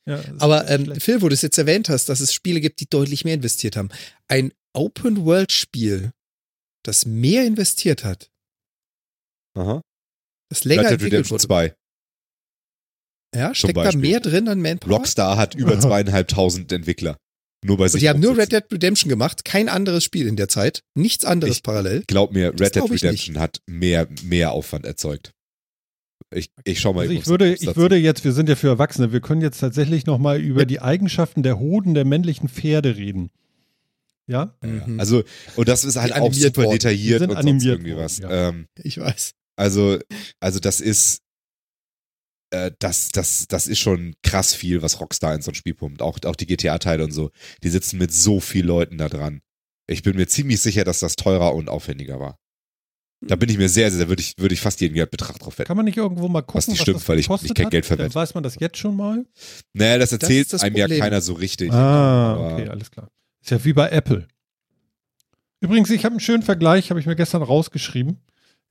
Ja, 0.07 0.15
ist 0.17 0.41
Aber 0.41 0.63
nicht 0.63 0.89
ähm. 0.91 0.99
Phil, 0.99 1.21
wo 1.21 1.29
du 1.29 1.33
es 1.33 1.41
jetzt 1.43 1.57
erwähnt 1.57 1.87
hast, 1.89 2.09
dass 2.09 2.19
es 2.19 2.33
Spiele 2.33 2.59
gibt, 2.59 2.79
die 2.79 2.89
deutlich 2.89 3.23
mehr 3.25 3.35
investiert 3.35 3.75
haben. 3.77 3.89
Ein 4.27 4.51
Open-World-Spiel, 4.73 6.11
das 6.83 7.05
mehr 7.05 7.45
investiert 7.45 8.03
hat, 8.03 8.31
Aha. 9.55 9.81
das 10.49 10.63
länger 10.65 10.89
Red 10.89 10.91
Dead 11.01 11.05
Redemption 11.05 11.35
wurde. 11.39 11.47
2. 11.47 11.75
Ja, 13.35 13.53
steckt 13.55 13.77
da 13.77 13.91
mehr 13.93 14.19
drin 14.19 14.47
an 14.47 14.61
Manpower? 14.61 14.97
Rockstar 14.97 15.37
hat 15.37 15.55
über 15.55 15.79
zweieinhalbtausend 15.79 16.71
Entwickler. 16.71 17.17
Nur 17.65 17.77
bei 17.77 17.85
Und 17.85 17.91
sich. 17.91 18.01
die 18.01 18.09
haben 18.09 18.19
nur. 18.19 18.37
Red 18.37 18.51
Dead 18.51 18.63
Redemption 18.71 19.09
gemacht, 19.09 19.45
kein 19.45 19.69
anderes 19.69 20.03
Spiel 20.03 20.27
in 20.27 20.35
der 20.35 20.49
Zeit, 20.49 20.81
nichts 20.95 21.23
anderes 21.25 21.57
Ich- 21.57 21.63
parallel. 21.63 22.03
Glaub 22.07 22.33
mir, 22.33 22.51
Das 22.51 22.67
Red 22.67 22.75
Dead 22.75 22.83
ich 22.85 23.03
Redemption 23.03 23.39
hat 23.39 23.59
mehr, 23.67 24.07
mehr 24.23 24.51
Aufwand 24.51 24.85
erzeugt. 24.85 25.31
Ich, 26.35 26.49
ich 26.63 26.79
schau 26.79 26.93
mal. 26.93 27.01
Also 27.01 27.13
ich 27.13 27.19
ob's- 27.19 27.27
würde, 27.29 27.53
ich 27.53 27.75
würde 27.75 27.95
jetzt, 27.95 28.23
wir 28.25 28.31
sind 28.33 28.49
ja 28.49 28.55
für 28.55 28.67
Erwachsene, 28.67 29.11
wir 29.13 29.21
können 29.21 29.41
jetzt 29.41 29.59
tatsächlich 29.59 30.05
nochmal 30.05 30.41
über 30.41 30.65
die 30.65 30.81
Eigenschaften 30.81 31.43
der 31.43 31.59
Hoden 31.59 31.93
der 31.93 32.05
männlichen 32.05 32.49
Pferde 32.49 32.97
reden. 32.97 33.29
Ja? 34.27 34.55
Ja, 34.63 34.69
ja. 34.69 34.87
Mhm. 34.87 34.99
Also, 34.99 35.23
und 35.55 35.67
das 35.67 35.83
ist 35.83 35.95
halt 35.95 36.09
Die 36.09 36.13
auch 36.13 36.25
animiert 36.27 36.55
super 36.55 36.63
worden. 36.63 36.73
detailliert 36.73 37.21
und 37.21 37.41
sonst 37.41 37.63
irgendwie 37.65 37.91
worden, 37.93 38.03
was. 38.03 38.17
ja. 38.19 38.49
Ähm, 38.49 38.67
Ich 38.81 38.97
weiß. 38.97 39.33
also, 39.57 39.99
also 40.39 40.59
das 40.59 40.81
ist, 40.81 41.19
äh, 42.53 42.71
das, 42.79 43.09
das, 43.09 43.47
das 43.47 43.67
ist 43.67 43.79
schon 43.79 44.15
krass 44.21 44.53
viel, 44.53 44.81
was 44.81 44.99
Rockstar 44.99 45.33
in 45.33 45.41
so 45.41 45.51
ein 45.51 45.55
Spiel 45.55 45.73
pumpt. 45.73 46.01
Auch, 46.01 46.19
auch 46.25 46.35
die 46.35 46.45
GTA-Teile 46.45 47.03
und 47.03 47.11
so. 47.11 47.31
Die 47.63 47.69
sitzen 47.69 47.97
mit 47.97 48.13
so 48.13 48.39
vielen 48.39 48.67
Leuten 48.67 48.97
da 48.97 49.09
dran. 49.09 49.41
Ich 49.87 50.03
bin 50.03 50.15
mir 50.15 50.27
ziemlich 50.27 50.61
sicher, 50.61 50.83
dass 50.83 50.99
das 50.99 51.15
teurer 51.15 51.55
und 51.55 51.67
aufwendiger 51.67 52.19
war. 52.19 52.37
Da 53.25 53.35
bin 53.37 53.49
ich 53.49 53.57
mir 53.57 53.69
sehr, 53.69 53.89
sehr, 53.89 54.07
würde 54.09 54.21
ich, 54.21 54.35
würde 54.37 54.53
ich 54.53 54.61
fast 54.61 54.81
jeden 54.81 54.93
Betracht 55.09 55.41
drauf 55.41 55.57
wetten. 55.57 55.67
Kann 55.67 55.77
man 55.77 55.85
nicht 55.85 55.97
irgendwo 55.97 56.27
mal 56.27 56.41
gucken, 56.41 56.57
Was 56.57 56.67
nicht 56.67 56.81
stimmt, 56.81 56.97
das 56.97 57.07
weil 57.09 57.19
ich 57.19 57.29
nicht 57.29 57.55
kein 57.55 57.65
hat? 57.65 57.71
Geld 57.71 57.85
verwette. 57.85 58.09
Dann 58.09 58.15
weiß 58.15 58.33
man 58.33 58.43
das 58.43 58.59
jetzt 58.59 58.77
schon 58.77 58.95
mal. 58.95 59.25
Naja, 59.73 59.97
das 59.97 60.11
erzählt 60.11 60.41
ist 60.41 60.53
das 60.53 60.61
einem 60.61 60.75
ja 60.75 60.85
Problem. 60.85 61.01
keiner 61.01 61.21
so 61.21 61.33
richtig. 61.33 61.71
Ah, 61.71 62.53
okay, 62.53 62.67
alles 62.67 62.91
klar. 62.91 63.09
Ist 63.41 63.51
ja 63.51 63.63
wie 63.63 63.73
bei 63.73 63.89
Apple. 63.89 64.27
Übrigens, 65.61 65.89
ich 65.89 66.03
habe 66.03 66.13
einen 66.13 66.19
schönen 66.19 66.43
Vergleich, 66.43 66.89
habe 66.89 66.99
ich 66.99 67.05
mir 67.05 67.15
gestern 67.15 67.41
rausgeschrieben. 67.41 68.19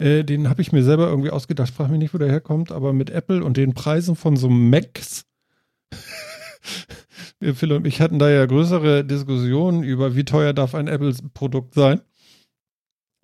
Äh, 0.03 0.25
den 0.25 0.49
habe 0.49 0.61
ich 0.61 0.73
mir 0.73 0.83
selber 0.83 1.07
irgendwie 1.09 1.31
ausgedacht. 1.31 1.73
Frag 1.73 1.89
mich 1.89 2.01
nicht, 2.01 2.13
wo 2.13 2.19
der 2.19 2.29
herkommt, 2.29 2.73
aber 2.73 2.93
mit 2.93 3.11
Apple 3.11 3.45
und 3.45 3.57
den 3.57 3.73
Preisen 3.73 4.17
von 4.17 4.37
so 4.37 4.49
Macs. 4.49 5.27
Phil 7.55 7.73
und 7.73 7.87
ich 7.87 8.01
hatten 8.01 8.19
da 8.19 8.29
ja 8.29 8.45
größere 8.47 9.05
Diskussionen 9.05 9.85
über, 9.85 10.17
wie 10.17 10.25
teuer 10.25 10.53
darf 10.53 10.75
ein 10.75 10.89
Apple-Produkt 10.89 11.75
sein. 11.75 12.01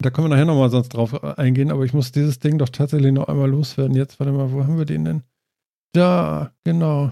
Da 0.01 0.11
können 0.11 0.27
wir 0.27 0.29
nachher 0.29 0.45
nochmal 0.45 0.71
sonst 0.71 0.91
drauf 0.91 1.25
eingehen, 1.39 1.73
aber 1.73 1.85
ich 1.85 1.93
muss 1.93 2.13
dieses 2.13 2.39
Ding 2.39 2.59
doch 2.59 2.69
tatsächlich 2.69 3.13
noch 3.13 3.27
einmal 3.27 3.51
loswerden. 3.51 3.97
Jetzt, 3.97 4.21
warte 4.21 4.33
mal, 4.33 4.53
wo 4.53 4.63
haben 4.63 4.79
wir 4.79 4.85
den 4.85 5.05
denn? 5.05 5.23
Da, 5.93 6.53
genau. 6.63 7.11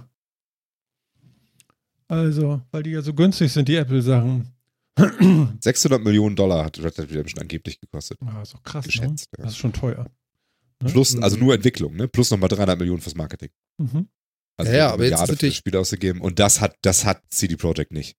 Also, 2.07 2.61
weil 2.71 2.85
die 2.85 2.91
ja 2.91 3.03
so 3.03 3.15
günstig 3.15 3.53
sind, 3.53 3.67
die 3.67 3.75
Apple-Sachen. 3.75 4.56
600 5.61 6.03
Millionen 6.03 6.37
Dollar 6.37 6.65
hat 6.65 6.79
Red 6.79 6.97
Dead 6.99 7.11
Redemption 7.11 7.41
angeblich 7.43 7.81
gekostet. 7.81 8.19
Ah, 8.25 8.43
ist 8.43 8.55
doch 8.55 8.63
krass, 8.63 8.85
ne? 8.87 8.93
Geschätzt. 8.93 9.29
Das 9.33 9.45
Ja. 9.45 9.49
ist 9.51 9.57
schon 9.59 9.73
teuer. 9.73 10.11
Ne? 10.83 10.91
Plus, 10.91 11.17
also 11.21 11.37
nur 11.37 11.55
Entwicklung, 11.55 11.95
ne? 11.97 12.09
Plus 12.09 12.31
nochmal 12.31 12.49
300 12.49 12.79
Millionen 12.79 13.01
fürs 13.01 13.15
Marketing. 13.15 13.51
Mhm. 13.79 14.09
Also 14.59 14.73
Ja, 14.73 14.79
ja, 14.79 14.91
aber 14.93 15.05
jetzt 15.05 15.21
für 15.21 15.33
natürlich- 15.33 15.55
das 15.55 15.59
Spiel 15.59 15.77
ausgegeben. 15.77 16.21
Und 16.21 16.39
das 16.39 16.61
hat, 16.61 16.77
das 16.83 17.05
hat 17.05 17.23
CD 17.31 17.57
Projekt 17.57 17.93
nicht. 17.93 18.17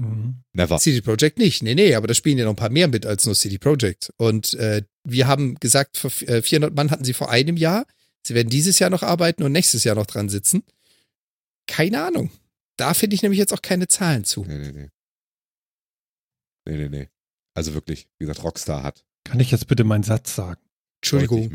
Mhm. 0.00 0.42
Never. 0.52 0.78
CD 0.78 1.00
Projekt 1.02 1.38
nicht. 1.38 1.62
Nee, 1.62 1.74
nee, 1.74 1.94
aber 1.94 2.06
da 2.08 2.14
spielen 2.14 2.38
ja 2.38 2.44
noch 2.44 2.52
ein 2.52 2.56
paar 2.56 2.70
mehr 2.70 2.88
mit 2.88 3.06
als 3.06 3.26
nur 3.26 3.34
CD 3.34 3.58
Projekt. 3.58 4.12
Und 4.16 4.54
äh, 4.54 4.82
wir 5.04 5.26
haben 5.26 5.54
gesagt, 5.56 5.96
vor, 5.96 6.10
äh, 6.28 6.42
400 6.42 6.74
Mann 6.74 6.90
hatten 6.90 7.04
sie 7.04 7.12
vor 7.14 7.30
einem 7.30 7.56
Jahr. 7.56 7.86
Sie 8.26 8.34
werden 8.34 8.48
dieses 8.50 8.78
Jahr 8.78 8.90
noch 8.90 9.02
arbeiten 9.02 9.42
und 9.42 9.52
nächstes 9.52 9.84
Jahr 9.84 9.94
noch 9.94 10.06
dran 10.06 10.28
sitzen. 10.28 10.62
Keine 11.66 12.04
Ahnung. 12.04 12.30
Da 12.76 12.92
finde 12.94 13.14
ich 13.14 13.22
nämlich 13.22 13.38
jetzt 13.38 13.52
auch 13.52 13.62
keine 13.62 13.86
Zahlen 13.86 14.24
zu. 14.24 14.44
Nee, 14.44 14.58
nee, 14.58 14.72
nee. 14.72 14.88
Nee, 16.66 16.76
nee, 16.76 16.88
nee. 16.88 17.08
Also 17.54 17.74
wirklich, 17.74 18.08
wie 18.18 18.26
gesagt, 18.26 18.42
Rockstar 18.42 18.82
hat 18.82 19.04
Kann 19.24 19.40
ich 19.40 19.50
jetzt 19.50 19.66
bitte 19.66 19.84
meinen 19.84 20.02
Satz 20.02 20.34
sagen? 20.34 20.60
Entschuldigung. 21.02 21.50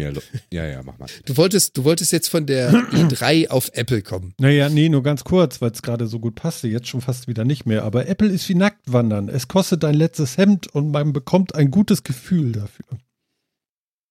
Ja, 0.51 0.65
ja, 0.65 0.83
mach 0.83 0.99
mal. 0.99 1.07
Du 1.25 1.35
wolltest, 1.35 1.75
du 1.75 1.83
wolltest 1.83 2.11
jetzt 2.11 2.27
von 2.27 2.45
der 2.45 2.71
i3 2.91 3.49
auf 3.49 3.71
Apple 3.73 4.03
kommen. 4.03 4.35
Naja, 4.37 4.69
nee, 4.69 4.89
nur 4.89 5.01
ganz 5.01 5.23
kurz, 5.23 5.59
weil 5.59 5.71
es 5.71 5.81
gerade 5.81 6.05
so 6.05 6.19
gut 6.19 6.35
passte. 6.35 6.67
Jetzt 6.67 6.87
schon 6.87 7.01
fast 7.01 7.27
wieder 7.27 7.45
nicht 7.45 7.65
mehr. 7.65 7.83
Aber 7.83 8.07
Apple 8.07 8.29
ist 8.29 8.47
wie 8.47 8.53
Nacktwandern. 8.53 9.27
Es 9.27 9.47
kostet 9.47 9.83
ein 9.85 9.95
letztes 9.95 10.37
Hemd 10.37 10.67
und 10.67 10.91
man 10.91 11.13
bekommt 11.13 11.55
ein 11.55 11.71
gutes 11.71 12.03
Gefühl 12.03 12.51
dafür. 12.51 12.85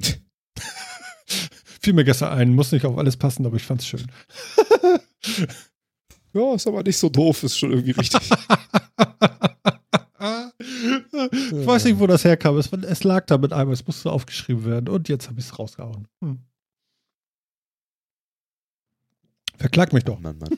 Fiel 1.81 1.93
mir 1.93 2.05
gestern 2.05 2.37
ein, 2.37 2.53
muss 2.53 2.73
nicht 2.73 2.85
auf 2.85 2.99
alles 2.99 3.17
passen, 3.17 3.47
aber 3.47 3.57
ich 3.57 3.63
fand's 3.63 3.87
schön. 3.87 4.07
Ja, 6.35 6.55
ist 6.55 6.67
aber 6.67 6.83
nicht 6.83 6.99
so 6.99 7.09
doof, 7.09 7.43
ist 7.43 7.59
schon 7.59 7.71
irgendwie 7.71 7.93
richtig. 7.93 8.31
ich 10.59 11.67
weiß 11.67 11.85
nicht, 11.85 11.99
wo 11.99 12.07
das 12.07 12.25
herkam. 12.25 12.57
Es, 12.57 12.73
es 12.73 13.05
lag 13.05 13.27
da 13.27 13.39
mit 13.39 13.53
einmal, 13.53 13.75
es 13.75 13.87
musste 13.87 14.11
aufgeschrieben 14.11 14.65
werden 14.65 14.89
und 14.89 15.09
jetzt 15.09 15.29
habe 15.29 15.39
ich 15.39 15.47
es 15.47 15.59
rausgehauen. 15.59 16.09
Hm. 16.23 16.39
Verklag 19.57 19.93
mich 19.93 20.05
doch. 20.05 20.21
Mann, 20.21 20.39
Mann. 20.39 20.51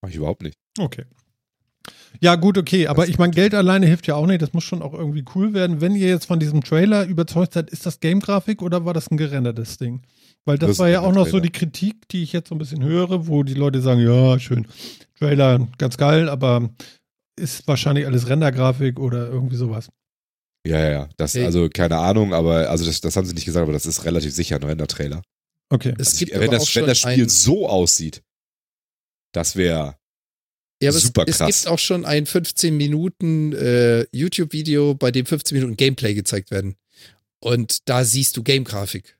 Mach 0.00 0.08
ich 0.08 0.16
überhaupt 0.16 0.42
nicht. 0.42 0.58
Okay. 0.78 1.04
Ja, 2.20 2.34
gut, 2.36 2.58
okay, 2.58 2.86
aber 2.88 3.08
ich 3.08 3.18
meine, 3.18 3.32
Geld 3.32 3.54
alleine 3.54 3.86
hilft 3.86 4.06
ja 4.06 4.14
auch 4.16 4.26
nicht. 4.26 4.42
Das 4.42 4.52
muss 4.52 4.64
schon 4.64 4.82
auch 4.82 4.94
irgendwie 4.94 5.24
cool 5.34 5.52
werden. 5.54 5.80
Wenn 5.80 5.94
ihr 5.94 6.08
jetzt 6.08 6.26
von 6.26 6.40
diesem 6.40 6.62
Trailer 6.62 7.04
überzeugt 7.06 7.52
seid, 7.54 7.70
ist 7.70 7.86
das 7.86 8.00
Game-Grafik 8.00 8.62
oder 8.62 8.84
war 8.84 8.94
das 8.94 9.10
ein 9.10 9.16
gerendertes 9.16 9.78
Ding? 9.78 10.02
Weil 10.44 10.58
das, 10.58 10.70
Das 10.70 10.78
war 10.80 10.88
ja 10.88 11.00
auch 11.02 11.12
noch 11.12 11.26
so 11.26 11.32
Trailer. 11.32 11.42
die 11.42 11.52
Kritik, 11.52 12.08
die 12.08 12.22
ich 12.22 12.32
jetzt 12.32 12.48
so 12.48 12.54
ein 12.54 12.58
bisschen 12.58 12.82
höre, 12.82 13.26
wo 13.28 13.42
die 13.42 13.54
Leute 13.54 13.80
sagen, 13.80 14.00
ja, 14.00 14.38
schön, 14.38 14.66
Trailer, 15.18 15.66
ganz 15.78 15.96
geil, 15.96 16.28
aber 16.28 16.70
ist 17.38 17.66
wahrscheinlich 17.66 18.06
alles 18.06 18.28
Rendergrafik 18.28 18.98
oder 18.98 19.28
irgendwie 19.28 19.56
sowas. 19.56 19.88
Ja, 20.66 20.78
ja, 20.80 20.90
ja. 20.90 21.08
Das, 21.16 21.34
Hey. 21.34 21.44
also 21.44 21.68
keine 21.68 21.98
Ahnung, 21.98 22.34
aber 22.34 22.68
also 22.68 22.84
das, 22.84 23.00
das 23.00 23.16
haben 23.16 23.26
sie 23.26 23.34
nicht 23.34 23.44
gesagt, 23.44 23.62
aber 23.62 23.72
das 23.72 23.86
ist 23.86 24.04
relativ 24.04 24.34
sicher 24.34 24.56
ein 24.56 24.62
Render-Trailer. 24.64 25.22
Okay. 25.70 25.94
Es 25.98 26.08
Also 26.08 26.18
gibt 26.18 26.32
ich, 26.32 26.40
wenn, 26.40 26.50
das, 26.50 26.74
wenn 26.74 26.86
das 26.86 26.98
Spiel 26.98 27.22
ein, 27.24 27.28
so 27.28 27.68
aussieht, 27.68 28.22
das 29.32 29.56
wäre 29.56 29.96
ja, 30.82 30.90
aber 30.90 30.98
super 30.98 31.24
es, 31.26 31.34
es 31.34 31.38
krass. 31.38 31.56
gibt 31.62 31.68
auch 31.68 31.78
schon 31.78 32.04
ein 32.04 32.26
15 32.26 32.76
Minuten 32.76 33.52
äh, 33.52 34.06
YouTube-Video, 34.12 34.94
bei 34.94 35.10
dem 35.10 35.26
15 35.26 35.56
Minuten 35.56 35.76
Gameplay 35.76 36.14
gezeigt 36.14 36.50
werden. 36.50 36.76
Und 37.40 37.88
da 37.88 38.04
siehst 38.04 38.36
du 38.36 38.42
Game-Grafik. 38.42 39.18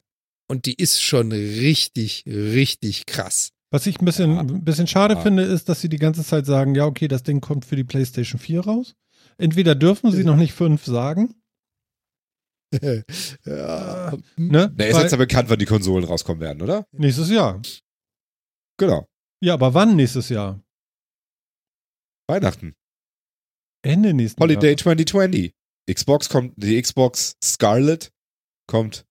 Und 0.50 0.66
die 0.66 0.74
ist 0.74 1.02
schon 1.02 1.30
richtig, 1.32 2.24
richtig 2.26 3.06
krass. 3.06 3.50
Was 3.70 3.86
ich 3.86 4.00
ein 4.00 4.04
bisschen, 4.04 4.34
Ja. 4.34 4.40
ein 4.40 4.64
bisschen 4.64 4.86
schade 4.86 5.14
Ja. 5.14 5.20
finde, 5.20 5.42
ist, 5.42 5.68
dass 5.68 5.80
sie 5.80 5.88
die 5.88 5.98
ganze 5.98 6.24
Zeit 6.24 6.46
sagen, 6.46 6.74
ja, 6.74 6.86
okay, 6.86 7.06
das 7.08 7.22
Ding 7.22 7.40
kommt 7.40 7.64
für 7.64 7.76
die 7.76 7.84
PlayStation 7.84 8.40
4 8.40 8.60
raus. 8.62 8.94
Entweder 9.36 9.74
dürfen 9.74 10.10
sie 10.10 10.24
noch 10.24 10.36
nicht 10.36 10.52
fünf 10.52 10.84
sagen, 10.84 11.34
ja. 12.82 14.12
ne? 14.36 14.72
Na, 14.76 14.84
ist 14.84 14.98
jetzt 14.98 15.12
ja 15.12 15.16
bekannt, 15.18 15.48
wann 15.50 15.58
die 15.58 15.64
Konsolen 15.66 16.04
rauskommen 16.04 16.40
werden, 16.40 16.62
oder? 16.62 16.86
nächstes 16.92 17.30
Jahr. 17.30 17.60
Genau. 18.78 19.06
Ja, 19.42 19.54
aber 19.54 19.74
wann 19.74 19.96
nächstes 19.96 20.28
Jahr? 20.28 20.60
Weihnachten. 22.28 22.74
Ende 23.82 24.12
nächsten 24.12 24.40
Holiday 24.42 24.70
Jahr. 24.70 24.76
2020. 24.78 25.52
Xbox 25.90 26.28
kommt, 26.28 26.52
die 26.56 26.80
Xbox 26.80 27.36
Scarlet 27.42 28.12
kommt 28.66 29.06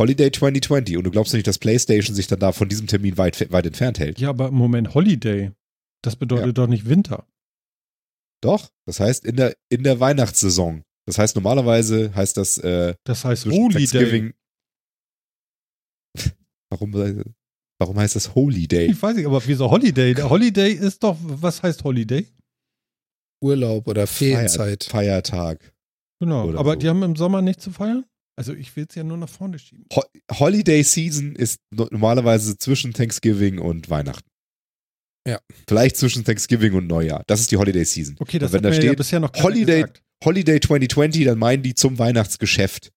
Holiday 0.00 0.30
2020. 0.32 0.96
Und 0.96 1.04
du 1.04 1.10
glaubst 1.10 1.34
nicht, 1.34 1.46
dass 1.46 1.58
PlayStation 1.58 2.16
sich 2.16 2.26
dann 2.26 2.40
da 2.40 2.52
von 2.52 2.68
diesem 2.70 2.86
Termin 2.86 3.18
weit, 3.18 3.52
weit 3.52 3.66
entfernt 3.66 3.98
hält? 3.98 4.18
Ja, 4.18 4.30
aber 4.30 4.48
im 4.48 4.54
Moment 4.54 4.94
Holiday. 4.94 5.52
Das 6.02 6.16
bedeutet 6.16 6.46
Ja. 6.46 6.52
doch 6.52 6.66
nicht 6.66 6.88
Winter. 6.88 7.26
Doch. 8.42 8.70
Das 8.86 8.98
heißt, 8.98 9.26
in 9.26 9.36
der, 9.36 9.54
in 9.68 9.84
der 9.84 10.00
Weihnachtssaison. 10.00 10.82
Das 11.06 11.18
heißt, 11.18 11.34
normalerweise 11.36 12.14
heißt 12.14 12.36
das 12.38 12.56
äh, 12.58 12.94
Das 13.04 13.24
heißt 13.26 13.44
Holiday. 13.44 13.72
Thanksgiving. 13.86 14.32
Warum? 16.70 17.24
Warum 17.78 17.98
heißt 17.98 18.16
das 18.16 18.34
Holy 18.34 18.66
Day? 18.68 18.86
Ich 18.90 19.02
weiß 19.02 19.16
nicht, 19.16 19.26
aber 19.26 19.46
wieso 19.46 19.70
Holiday? 19.70 20.14
Der 20.14 20.30
Holiday 20.30 20.72
ist 20.72 21.02
doch, 21.02 21.16
was 21.20 21.62
heißt 21.62 21.84
Holiday? 21.84 22.26
Urlaub 23.42 23.86
oder 23.88 24.06
Ferienzeit. 24.06 24.84
Feiertag. 24.84 25.74
Genau, 26.20 26.54
aber 26.56 26.72
so. 26.72 26.78
die 26.78 26.88
haben 26.88 27.02
im 27.02 27.16
Sommer 27.16 27.40
nicht 27.42 27.60
zu 27.60 27.70
feiern? 27.70 28.04
Also 28.40 28.54
ich 28.54 28.74
will 28.74 28.86
es 28.88 28.94
ja 28.94 29.04
nur 29.04 29.18
nach 29.18 29.28
vorne 29.28 29.58
schieben. 29.58 29.84
Ho 29.94 30.02
Holiday 30.32 30.82
Season 30.82 31.34
ist 31.36 31.58
no 31.70 31.86
normalerweise 31.90 32.56
zwischen 32.56 32.94
Thanksgiving 32.94 33.58
und 33.58 33.90
Weihnachten. 33.90 34.26
Ja. 35.28 35.38
Vielleicht 35.68 35.98
zwischen 35.98 36.24
Thanksgiving 36.24 36.72
und 36.72 36.86
Neujahr. 36.86 37.22
Das 37.26 37.40
ist 37.40 37.50
die 37.50 37.58
Holiday 37.58 37.84
Season. 37.84 38.16
Okay, 38.18 38.38
das 38.38 38.48
Und 38.48 38.54
wenn 38.54 38.58
hat 38.60 38.64
da 38.64 38.68
mir 38.70 38.76
ja 38.76 38.80
steht 38.92 38.96
bisher 38.96 39.20
noch 39.20 39.30
Holiday, 39.34 39.82
gesagt. 39.82 40.02
Holiday 40.24 40.58
2020, 40.58 41.24
dann 41.26 41.38
meinen 41.38 41.62
die 41.62 41.74
zum 41.74 41.98
Weihnachtsgeschäft 41.98 42.90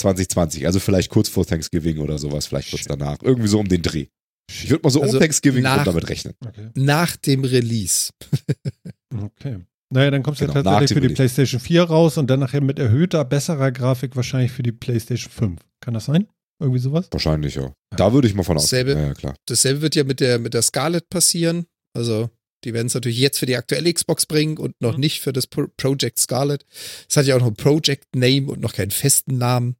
2020. 0.00 0.66
Also 0.66 0.80
vielleicht 0.80 1.08
kurz 1.10 1.28
vor 1.28 1.46
Thanksgiving 1.46 1.98
oder 1.98 2.18
sowas, 2.18 2.46
vielleicht 2.46 2.70
kurz 2.70 2.80
Shit. 2.82 2.90
danach. 2.90 3.18
Irgendwie 3.22 3.46
so 3.48 3.60
um 3.60 3.68
den 3.68 3.82
Dreh. 3.82 4.08
Ich 4.50 4.70
würde 4.70 4.82
mal 4.82 4.90
so 4.90 5.00
Also 5.02 5.18
um 5.18 5.20
Thanksgiving 5.20 5.62
nach- 5.62 5.84
damit 5.84 6.08
rechnen. 6.08 6.34
Okay. 6.44 6.70
Nach 6.74 7.14
dem 7.14 7.44
Release. 7.44 8.10
okay. 9.16 9.58
Naja, 9.90 10.10
dann 10.10 10.22
kommst 10.22 10.40
du 10.40 10.46
Genau, 10.46 10.56
ja 10.58 10.62
tatsächlich 10.62 11.02
für 11.02 11.08
die. 11.08 11.14
PlayStation 11.14 11.60
4 11.60 11.82
raus 11.84 12.18
und 12.18 12.28
dann 12.28 12.40
nachher 12.40 12.60
mit 12.60 12.78
erhöhter, 12.78 13.24
besserer 13.24 13.72
Grafik 13.72 14.16
wahrscheinlich 14.16 14.52
für 14.52 14.62
die 14.62 14.72
PlayStation 14.72 15.30
5. 15.32 15.60
Kann 15.80 15.94
das 15.94 16.04
sein? 16.06 16.28
Irgendwie 16.60 16.80
sowas? 16.80 17.08
Wahrscheinlich, 17.12 17.54
ja. 17.54 17.72
Da 17.96 18.12
würde 18.12 18.28
ich 18.28 18.34
mal 18.34 18.42
von 18.42 18.56
ausgehen. 18.58 18.86
Dasselbe- 18.86 19.00
Ja, 19.00 19.06
ja, 19.08 19.14
klar. 19.14 19.34
Dasselbe 19.46 19.80
wird 19.80 19.94
ja 19.94 20.04
mit 20.04 20.20
der, 20.20 20.38
mit 20.38 20.52
der 20.54 20.62
Scarlet 20.62 21.08
passieren. 21.08 21.66
Also, 21.96 22.28
die 22.64 22.74
werden 22.74 22.88
es 22.88 22.94
natürlich 22.94 23.18
jetzt 23.18 23.38
für 23.38 23.46
die 23.46 23.56
aktuelle 23.56 23.92
Xbox 23.92 24.26
bringen 24.26 24.58
und 24.58 24.74
noch 24.80 24.94
Mhm. 24.94 25.00
nicht 25.00 25.20
für 25.20 25.32
das 25.32 25.46
Pro 25.46 25.66
Project 25.76 26.18
Scarlet. 26.18 26.66
Es 27.08 27.16
hat 27.16 27.26
ja 27.26 27.36
auch 27.36 27.40
noch 27.40 27.46
ein 27.46 27.54
Project 27.54 28.04
Name 28.16 28.48
und 28.50 28.60
noch 28.60 28.72
keinen 28.74 28.90
festen 28.90 29.38
Namen. 29.38 29.76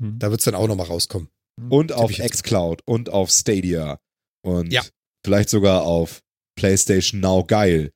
Hm. 0.00 0.18
Da 0.20 0.30
wird 0.30 0.40
es 0.40 0.44
dann 0.44 0.54
auch 0.54 0.68
noch 0.68 0.76
mal 0.76 0.84
rauskommen. 0.86 1.28
Und 1.68 1.92
auf 1.92 2.10
ich 2.12 2.18
jetzt 2.18 2.32
xCloud 2.44 2.80
und 2.86 3.10
auf 3.10 3.30
Stadia. 3.30 3.98
Und 4.44 4.72
Ja. 4.72 4.82
vielleicht 5.26 5.50
sogar 5.50 5.82
auf 5.82 6.20
PlayStation 6.56 7.20
Now 7.20 7.44
geil 7.44 7.90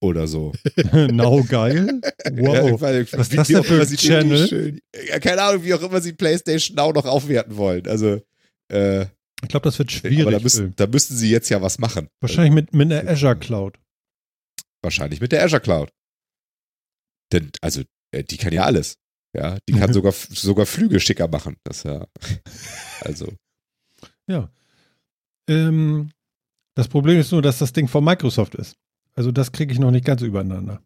oder 0.00 0.26
so. 0.26 0.52
Now 0.92 1.42
geil? 1.44 2.00
Ja, 2.24 2.32
Wow. 2.72 2.80
weil, 2.80 3.10
Was 3.12 3.28
ist 3.28 3.32
wie- 3.32 3.36
das 3.36 3.48
denn 3.48 3.64
für 3.64 3.80
ein 3.80 3.96
Channel? 3.96 4.48
Schön. 4.48 4.80
Ja, 5.08 5.18
keine 5.18 5.42
Ahnung, 5.42 5.64
wie 5.64 5.74
auch 5.74 5.82
immer 5.82 6.00
sie 6.00 6.12
PlayStation 6.12 6.76
Now 6.76 6.92
noch 6.92 7.06
aufwerten 7.06 7.56
wollen. 7.56 7.86
Also, 7.88 8.20
äh, 8.72 9.02
Ich 9.42 9.48
glaube, 9.48 9.64
das 9.64 9.78
wird 9.78 9.90
aber 9.90 10.08
schwierig. 10.10 10.32
da 10.34 10.40
müssen, 10.40 10.74
da 10.76 10.86
müssten 10.86 11.16
sie 11.16 11.30
jetzt 11.30 11.48
ja 11.48 11.60
was 11.62 11.78
machen. 11.78 12.08
Wahrscheinlich 12.20 12.52
mit, 12.54 12.72
mit 12.74 12.92
einer 12.92 13.08
Azure 13.10 13.36
Cloud. 13.38 13.78
Wahrscheinlich 14.82 15.20
mit 15.20 15.32
der 15.32 15.44
Azure 15.44 15.60
Cloud. 15.60 15.90
Denn, 17.32 17.50
also, 17.60 17.82
äh, 18.12 18.24
die 18.24 18.36
kann 18.36 18.52
ja 18.52 18.64
alles. 18.64 18.96
Ja, 19.36 19.58
die 19.68 19.74
kann 19.74 19.92
sogar, 19.92 20.12
sogar 20.12 20.66
Flüge 20.66 20.98
schicker 20.98 21.28
machen. 21.28 21.56
Das 21.64 21.84
ja, 21.84 22.06
also, 23.02 23.32
Ja. 24.26 24.50
Ähm, 25.48 26.10
das 26.76 26.88
Problem 26.88 27.18
ist 27.20 27.30
nur, 27.32 27.42
dass 27.42 27.58
das 27.58 27.72
Ding 27.72 27.86
von 27.88 28.02
Microsoft 28.04 28.54
ist. 28.56 28.76
Also 29.14 29.32
das 29.32 29.52
kriege 29.52 29.72
ich 29.72 29.78
noch 29.78 29.90
nicht 29.90 30.04
ganz 30.04 30.22
übereinander. 30.22 30.82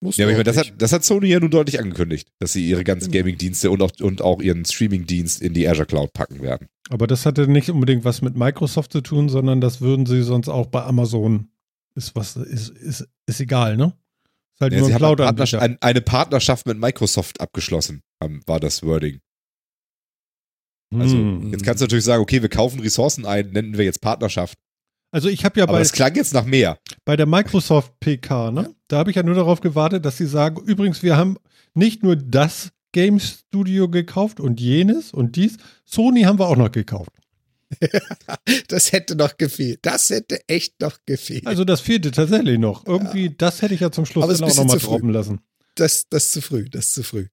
Muss 0.00 0.16
ja, 0.16 0.24
aber 0.24 0.32
ich 0.32 0.36
auch 0.36 0.44
meine, 0.44 0.56
das 0.56 0.56
hat, 0.56 0.72
das 0.82 0.92
hat 0.92 1.04
Sony 1.04 1.28
ja 1.28 1.38
nun 1.38 1.50
deutlich 1.52 1.78
angekündigt, 1.78 2.28
dass 2.40 2.52
sie 2.52 2.68
ihre 2.68 2.82
ganzen 2.82 3.12
Genau. 3.12 3.22
Gaming-Dienste 3.24 3.70
und 3.70 3.82
auch, 3.82 3.92
und 4.00 4.20
auch 4.20 4.42
ihren 4.42 4.64
Streaming-Dienst 4.64 5.40
in 5.40 5.54
die 5.54 5.68
Azure 5.68 5.86
Cloud 5.86 6.12
packen 6.12 6.42
werden. 6.42 6.68
Aber 6.90 7.06
das 7.06 7.24
hatte 7.24 7.46
nicht 7.46 7.70
unbedingt 7.70 8.04
was 8.04 8.20
mit 8.20 8.36
Microsoft 8.36 8.92
zu 8.92 9.00
tun, 9.00 9.28
sondern 9.28 9.60
das 9.60 9.80
würden 9.80 10.06
sie 10.06 10.22
sonst 10.22 10.48
auch 10.48 10.66
bei 10.66 10.82
Amazon. 10.82 11.48
Ist 11.94 12.16
was, 12.16 12.36
ist, 12.36 12.70
ist, 12.70 13.06
ist 13.26 13.40
egal, 13.40 13.76
ne? 13.76 13.92
Ist 14.54 14.60
halt 14.60 14.72
Ja, 14.72 14.80
nur 14.80 14.88
sie 14.88 14.94
ein 14.94 15.02
haben 15.02 15.04
eine. 15.04 15.16
Partnerschaft, 15.16 15.62
ein, 15.62 15.78
eine 15.80 16.00
Partnerschaft 16.00 16.66
mit 16.66 16.78
Microsoft 16.78 17.40
abgeschlossen, 17.40 18.02
war 18.46 18.58
das 18.58 18.82
Wording. 18.82 19.20
Also, 20.94 21.16
Hm. 21.16 21.52
jetzt 21.52 21.64
kannst 21.64 21.80
du 21.80 21.84
natürlich 21.84 22.04
sagen, 22.04 22.22
okay, 22.22 22.42
wir 22.42 22.48
kaufen 22.48 22.80
Ressourcen 22.80 23.24
ein, 23.24 23.50
nennen 23.50 23.78
wir 23.78 23.84
jetzt 23.84 24.00
Partnerschaft. 24.00 24.58
Also 25.12 25.28
ich 25.28 25.44
habe 25.44 25.60
ja 25.60 25.64
Aber 25.64 25.74
bei, 25.74 25.78
das 25.78 25.92
klang 25.92 26.14
jetzt 26.16 26.32
nach 26.34 26.44
mehr. 26.46 26.78
bei 27.04 27.16
der 27.16 27.26
Microsoft 27.26 27.92
PK, 28.00 28.50
ne? 28.50 28.74
Da 28.88 28.96
habe 28.98 29.10
ich 29.10 29.16
ja 29.16 29.22
nur 29.22 29.34
darauf 29.34 29.60
gewartet, 29.60 30.04
dass 30.04 30.16
sie 30.16 30.26
sagen, 30.26 30.60
übrigens, 30.64 31.02
wir 31.02 31.16
haben 31.16 31.36
nicht 31.74 32.02
nur 32.02 32.16
das 32.16 32.70
Game 32.92 33.20
Studio 33.20 33.88
gekauft 33.88 34.40
und 34.40 34.60
jenes 34.60 35.12
und 35.12 35.36
dies, 35.36 35.56
Sony 35.84 36.22
haben 36.22 36.38
wir 36.38 36.48
auch 36.48 36.56
noch 36.56 36.72
gekauft. 36.72 37.10
Das 38.68 38.92
hätte 38.92 39.14
noch 39.16 39.36
gefehlt. 39.38 39.80
Das 39.82 40.10
hätte 40.10 40.40
echt 40.46 40.80
noch 40.80 40.98
gefehlt. 41.06 41.46
Also 41.46 41.64
das 41.64 41.80
fehlte 41.80 42.10
tatsächlich 42.10 42.58
noch. 42.58 42.86
Irgendwie, 42.86 43.34
das 43.36 43.62
hätte 43.62 43.74
ich 43.74 43.80
ja 43.80 43.90
zum 43.90 44.04
Schluss 44.04 44.24
Aber 44.24 44.32
es 44.32 44.40
dann 44.40 44.50
auch 44.50 44.56
nochmal 44.56 44.78
droppen 44.78 45.10
lassen. 45.10 45.40
das, 45.76 46.06
das 46.10 46.24
ist 46.24 46.32
zu 46.32 46.42
früh. 46.42 46.68
Das 46.68 46.86
ist 46.88 46.94
zu 46.94 47.02
früh. 47.02 47.28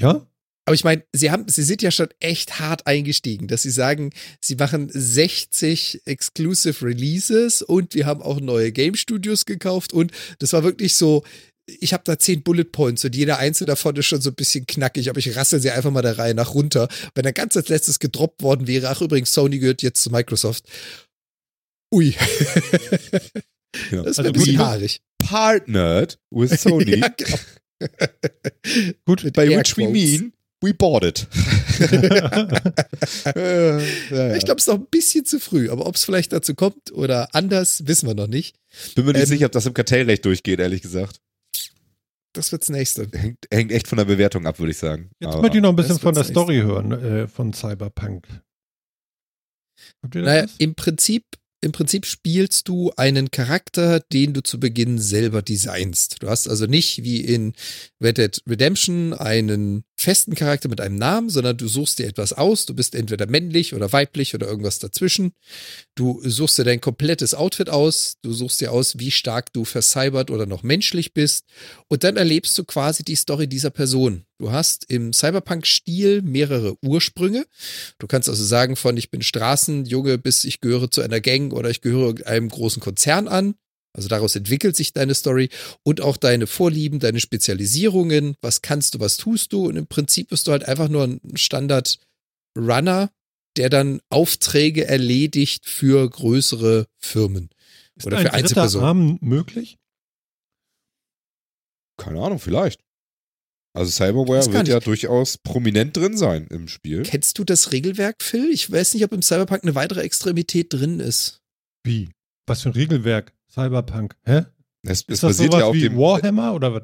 Ja? 0.00 0.26
Aber 0.66 0.74
ich 0.74 0.84
meine, 0.84 1.04
sie 1.12 1.30
haben, 1.30 1.46
sie 1.48 1.62
sind 1.62 1.82
ja 1.82 1.90
schon 1.90 2.08
echt 2.20 2.58
hart 2.58 2.86
eingestiegen, 2.86 3.48
dass 3.48 3.62
sie 3.62 3.70
sagen, 3.70 4.12
sie 4.40 4.56
machen 4.56 4.88
60 4.90 6.02
Exclusive 6.06 6.84
Releases 6.84 7.60
und 7.62 7.94
wir 7.94 8.06
haben 8.06 8.22
auch 8.22 8.40
neue 8.40 8.72
Game 8.72 8.94
Studios 8.94 9.44
gekauft 9.44 9.92
und 9.92 10.12
das 10.38 10.52
war 10.54 10.62
wirklich 10.64 10.94
so, 10.94 11.22
ich 11.66 11.92
habe 11.92 12.02
da 12.04 12.18
zehn 12.18 12.42
Bullet 12.42 12.64
Points 12.64 13.04
und 13.04 13.14
jeder 13.14 13.38
einzelne 13.38 13.68
davon 13.68 13.96
ist 13.96 14.06
schon 14.06 14.20
so 14.20 14.30
ein 14.30 14.34
bisschen 14.34 14.66
knackig, 14.66 15.08
aber 15.10 15.18
ich 15.18 15.36
rassel 15.36 15.60
sie 15.60 15.70
einfach 15.70 15.90
mal 15.90 16.02
der 16.02 16.18
Reihe 16.18 16.34
nach 16.34 16.54
runter. 16.54 16.88
Wenn 17.14 17.24
dann 17.24 17.34
ganz 17.34 17.56
als 17.56 17.68
letztes 17.68 17.98
gedroppt 17.98 18.42
worden 18.42 18.66
wäre, 18.66 18.88
ach 18.90 19.00
übrigens, 19.00 19.32
Sony 19.32 19.58
gehört 19.58 19.82
jetzt 19.82 20.02
zu 20.02 20.10
Microsoft. 20.10 20.64
Ui. 21.92 22.14
Ja. 23.90 24.02
Das 24.02 24.18
Also 24.18 24.22
wäre 24.22 24.28
ein 24.28 24.32
bisschen 24.34 24.58
haarig. 24.58 25.00
Partnered 25.18 26.18
with 26.30 26.50
Sony, 26.62 26.96
Ja, 27.00 27.08
genau. 27.08 27.38
Gut. 29.04 29.32
By 29.32 29.48
which 29.48 29.76
we 29.76 29.88
mean, 29.88 30.32
we 30.64 30.72
bought 30.74 31.04
it. 31.04 31.26
Ich 33.26 34.44
glaube, 34.44 34.58
es 34.58 34.64
ist 34.64 34.66
noch 34.68 34.74
ein 34.76 34.86
bisschen 34.90 35.24
zu 35.24 35.40
früh, 35.40 35.70
aber 35.70 35.86
ob 35.86 35.96
es 35.96 36.04
vielleicht 36.04 36.32
dazu 36.32 36.54
kommt 36.54 36.92
oder 36.92 37.28
anders, 37.34 37.86
wissen 37.86 38.06
wir 38.08 38.14
noch 38.14 38.26
nicht. 38.26 38.56
bin 38.94 39.04
mir 39.04 39.12
nicht 39.12 39.22
ähm, 39.22 39.26
sicher, 39.28 39.46
ob 39.46 39.52
das 39.52 39.66
im 39.66 39.74
Kartellrecht 39.74 40.24
durchgeht, 40.24 40.60
ehrlich 40.60 40.82
gesagt. 40.82 41.20
Das 42.32 42.50
wird's 42.52 42.68
nächste. 42.68 43.08
Hängt, 43.12 43.38
hängt 43.52 43.70
echt 43.72 43.86
von 43.88 43.98
der 43.98 44.04
Bewertung 44.06 44.46
ab, 44.46 44.58
würde 44.58 44.72
ich 44.72 44.78
sagen. 44.78 45.10
Jetzt 45.20 45.32
Aber- 45.32 45.42
möchte 45.42 45.58
ich 45.58 45.62
noch 45.62 45.70
ein 45.70 45.76
bisschen 45.76 45.98
von 45.98 46.14
der 46.14 46.24
Story 46.24 46.56
hören, 46.58 46.92
äh, 46.92 47.28
von 47.28 47.52
Cyberpunk. 47.52 48.26
Habt 50.02 50.14
ihr 50.16 50.22
das? 50.22 50.26
Naja, 50.34 50.46
im 50.58 50.74
Prinzip, 50.74 51.24
im 51.60 51.72
Prinzip 51.72 52.06
spielst 52.06 52.68
du 52.68 52.92
einen 52.96 53.30
Charakter, 53.30 54.00
den 54.00 54.34
du 54.34 54.42
zu 54.42 54.58
Beginn 54.60 54.98
selber 54.98 55.42
designst. 55.42 56.22
Du 56.22 56.28
hast 56.28 56.48
also 56.48 56.66
nicht 56.66 57.04
wie 57.04 57.20
in 57.20 57.54
Red 58.02 58.18
Dead 58.18 58.40
Redemption 58.48 59.12
einen 59.14 59.84
festen 59.96 60.34
Charakter 60.34 60.68
mit 60.68 60.80
einem 60.80 60.96
Namen, 60.96 61.30
sondern 61.30 61.56
du 61.56 61.68
suchst 61.68 61.98
dir 61.98 62.06
etwas 62.06 62.32
aus. 62.32 62.66
Du 62.66 62.74
bist 62.74 62.94
entweder 62.94 63.26
männlich 63.26 63.74
oder 63.74 63.92
weiblich 63.92 64.34
oder 64.34 64.46
irgendwas 64.46 64.78
dazwischen. 64.78 65.32
Du 65.94 66.20
suchst 66.24 66.58
dir 66.58 66.64
dein 66.64 66.80
komplettes 66.80 67.34
Outfit 67.34 67.70
aus. 67.70 68.16
Du 68.22 68.32
suchst 68.32 68.60
dir 68.60 68.72
aus, 68.72 68.98
wie 68.98 69.10
stark 69.10 69.52
du 69.52 69.64
vercybert 69.64 70.30
oder 70.30 70.46
noch 70.46 70.62
menschlich 70.62 71.14
bist. 71.14 71.44
Und 71.88 72.04
dann 72.04 72.16
erlebst 72.16 72.56
du 72.58 72.64
quasi 72.64 73.04
die 73.04 73.16
Story 73.16 73.46
dieser 73.46 73.70
Person. 73.70 74.24
Du 74.38 74.50
hast 74.50 74.90
im 74.90 75.12
Cyberpunk-Stil 75.12 76.22
mehrere 76.22 76.76
Ursprünge. 76.82 77.46
Du 77.98 78.06
kannst 78.06 78.28
also 78.28 78.44
sagen 78.44 78.76
von 78.76 78.96
ich 78.96 79.10
bin 79.10 79.22
Straßenjunge 79.22 80.18
bis 80.18 80.44
ich 80.44 80.60
gehöre 80.60 80.90
zu 80.90 81.02
einer 81.02 81.20
Gang 81.20 81.52
oder 81.52 81.70
ich 81.70 81.80
gehöre 81.80 82.14
einem 82.26 82.48
großen 82.48 82.82
Konzern 82.82 83.28
an. 83.28 83.54
Also 83.96 84.08
daraus 84.08 84.34
entwickelt 84.34 84.74
sich 84.74 84.92
deine 84.92 85.14
Story 85.14 85.50
und 85.84 86.00
auch 86.00 86.16
deine 86.16 86.46
Vorlieben, 86.46 86.98
deine 86.98 87.20
Spezialisierungen. 87.20 88.36
Was 88.40 88.60
kannst 88.60 88.94
du, 88.94 89.00
was 89.00 89.16
tust 89.16 89.52
du? 89.52 89.66
Und 89.66 89.76
im 89.76 89.86
Prinzip 89.86 90.28
bist 90.30 90.46
du 90.46 90.52
halt 90.52 90.64
einfach 90.64 90.88
nur 90.88 91.04
ein 91.04 91.20
Standard-Runner, 91.36 93.10
der 93.56 93.70
dann 93.70 94.00
Aufträge 94.10 94.86
erledigt 94.86 95.68
für 95.68 96.08
größere 96.10 96.86
Firmen. 96.98 97.50
ist 97.94 98.06
oder 98.06 98.18
ein 98.18 98.26
für 98.26 98.32
Einzelpersonen. 98.32 98.86
Arm 98.86 99.18
möglich? 99.20 99.78
Keine 101.96 102.20
Ahnung, 102.20 102.40
vielleicht. 102.40 102.80
Also 103.76 103.90
Cyberware 103.90 104.52
wird 104.52 104.68
ja 104.68 104.78
durchaus 104.78 105.38
prominent 105.38 105.96
drin 105.96 106.16
sein 106.16 106.46
im 106.48 106.68
Spiel. 106.68 107.02
Kennst 107.02 107.38
du 107.38 107.44
das 107.44 107.72
Regelwerk, 107.72 108.22
Phil? 108.22 108.50
Ich 108.50 108.70
weiß 108.70 108.94
nicht, 108.94 109.04
ob 109.04 109.12
im 109.12 109.22
Cyberpunk 109.22 109.64
eine 109.64 109.74
weitere 109.74 110.02
Extremität 110.02 110.72
drin 110.72 111.00
ist. 111.00 111.40
Wie? 111.84 112.10
Was 112.46 112.62
für 112.62 112.68
ein 112.68 112.72
Regelwerk? 112.72 113.33
Cyberpunk. 113.54 114.16
Hä? 114.24 114.44
Es, 114.82 115.00
es 115.00 115.00
Ist 115.00 115.10
das 115.10 115.20
basiert 115.30 115.52
sowas 115.52 115.60
ja 115.62 115.66
auf 115.68 115.74
wie 115.74 115.80
dem. 115.82 115.96
Warhammer 115.96 116.54
oder 116.54 116.74
was? 116.74 116.82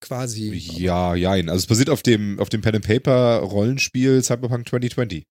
Quasi. 0.00 0.50
Ja, 0.54 1.14
ja. 1.14 1.32
Also 1.32 1.52
es 1.54 1.66
basiert 1.66 1.90
auf 1.90 2.02
dem, 2.02 2.40
auf 2.40 2.48
dem 2.48 2.62
Pen 2.62 2.76
and 2.76 2.86
Paper 2.86 3.40
Rollenspiel 3.40 4.22
Cyberpunk 4.22 4.68
2020 4.68 5.26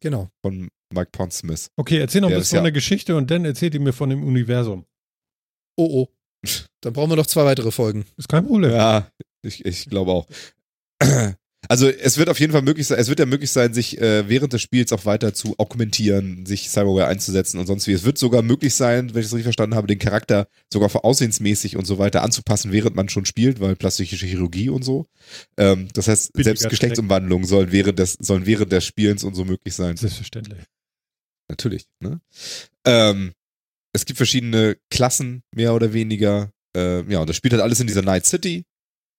Genau. 0.00 0.30
von 0.42 0.68
Mike 0.94 1.10
Pondsmith. 1.12 1.68
Okay, 1.76 1.98
erzähl 1.98 2.22
noch 2.22 2.30
ein 2.30 2.38
bisschen 2.38 2.56
von 2.56 2.64
der 2.64 2.72
Geschichte 2.72 3.14
und 3.14 3.30
dann 3.30 3.44
erzählt 3.44 3.74
ihr 3.74 3.80
mir 3.80 3.92
von 3.92 4.08
dem 4.08 4.24
Universum. 4.24 4.86
Oh, 5.76 6.08
oh. 6.08 6.48
Dann 6.80 6.94
brauchen 6.94 7.10
wir 7.10 7.16
noch 7.16 7.26
zwei 7.26 7.44
weitere 7.44 7.70
Folgen. 7.70 8.06
Ist 8.16 8.28
kein 8.30 8.46
Problem. 8.46 8.70
Ja, 8.72 9.10
ich, 9.42 9.64
ich 9.66 9.84
glaube 9.84 10.10
auch. 10.12 10.26
Also 11.68 11.88
es 11.88 12.16
wird 12.16 12.28
auf 12.28 12.40
jeden 12.40 12.52
Fall 12.52 12.62
möglich 12.62 12.86
sein, 12.86 12.98
es 12.98 13.08
wird 13.08 13.18
ja 13.18 13.26
möglich 13.26 13.50
sein, 13.50 13.74
sich 13.74 14.00
äh, 14.00 14.28
während 14.28 14.52
des 14.52 14.62
Spiels 14.62 14.92
auch 14.92 15.04
weiter 15.04 15.34
zu 15.34 15.58
augmentieren, 15.58 16.46
sich 16.46 16.70
Cyberware 16.70 17.06
einzusetzen 17.06 17.58
und 17.58 17.66
sonst 17.66 17.86
wie. 17.86 17.92
Es 17.92 18.04
wird 18.04 18.18
sogar 18.18 18.42
möglich 18.42 18.74
sein, 18.74 19.12
wenn 19.14 19.20
ich 19.20 19.26
es 19.26 19.32
richtig 19.32 19.44
verstanden 19.44 19.76
habe, 19.76 19.86
den 19.86 19.98
Charakter 19.98 20.48
sogar 20.72 20.88
für 20.88 21.04
aussehensmäßig 21.04 21.76
und 21.76 21.84
so 21.84 21.98
weiter 21.98 22.22
anzupassen, 22.22 22.72
während 22.72 22.96
man 22.96 23.08
schon 23.08 23.26
spielt, 23.26 23.60
weil 23.60 23.76
plastische 23.76 24.16
Chirurgie 24.16 24.70
und 24.70 24.84
so. 24.84 25.06
Ähm, 25.58 25.88
das 25.92 26.08
heißt, 26.08 26.32
Billiger 26.32 26.56
selbst 26.56 26.70
Geschlechtsumwandlungen 26.70 27.46
sollen 27.46 27.72
während 27.72 27.98
des, 27.98 28.14
sollen 28.14 28.46
während 28.46 28.72
des 28.72 28.84
Spielens 28.84 29.22
und 29.22 29.34
so 29.34 29.44
möglich 29.44 29.74
sein. 29.74 29.96
Selbstverständlich. 29.96 30.60
natürlich. 31.48 31.86
Ne? 32.00 32.20
Ähm, 32.86 33.32
es 33.92 34.06
gibt 34.06 34.16
verschiedene 34.16 34.76
Klassen, 34.90 35.42
mehr 35.54 35.74
oder 35.74 35.92
weniger. 35.92 36.52
Äh, 36.76 37.02
ja, 37.10 37.20
und 37.20 37.28
das 37.28 37.36
spielt 37.36 37.52
halt 37.52 37.62
alles 37.62 37.80
in 37.80 37.86
dieser 37.86 38.02
Night 38.02 38.24
City, 38.24 38.64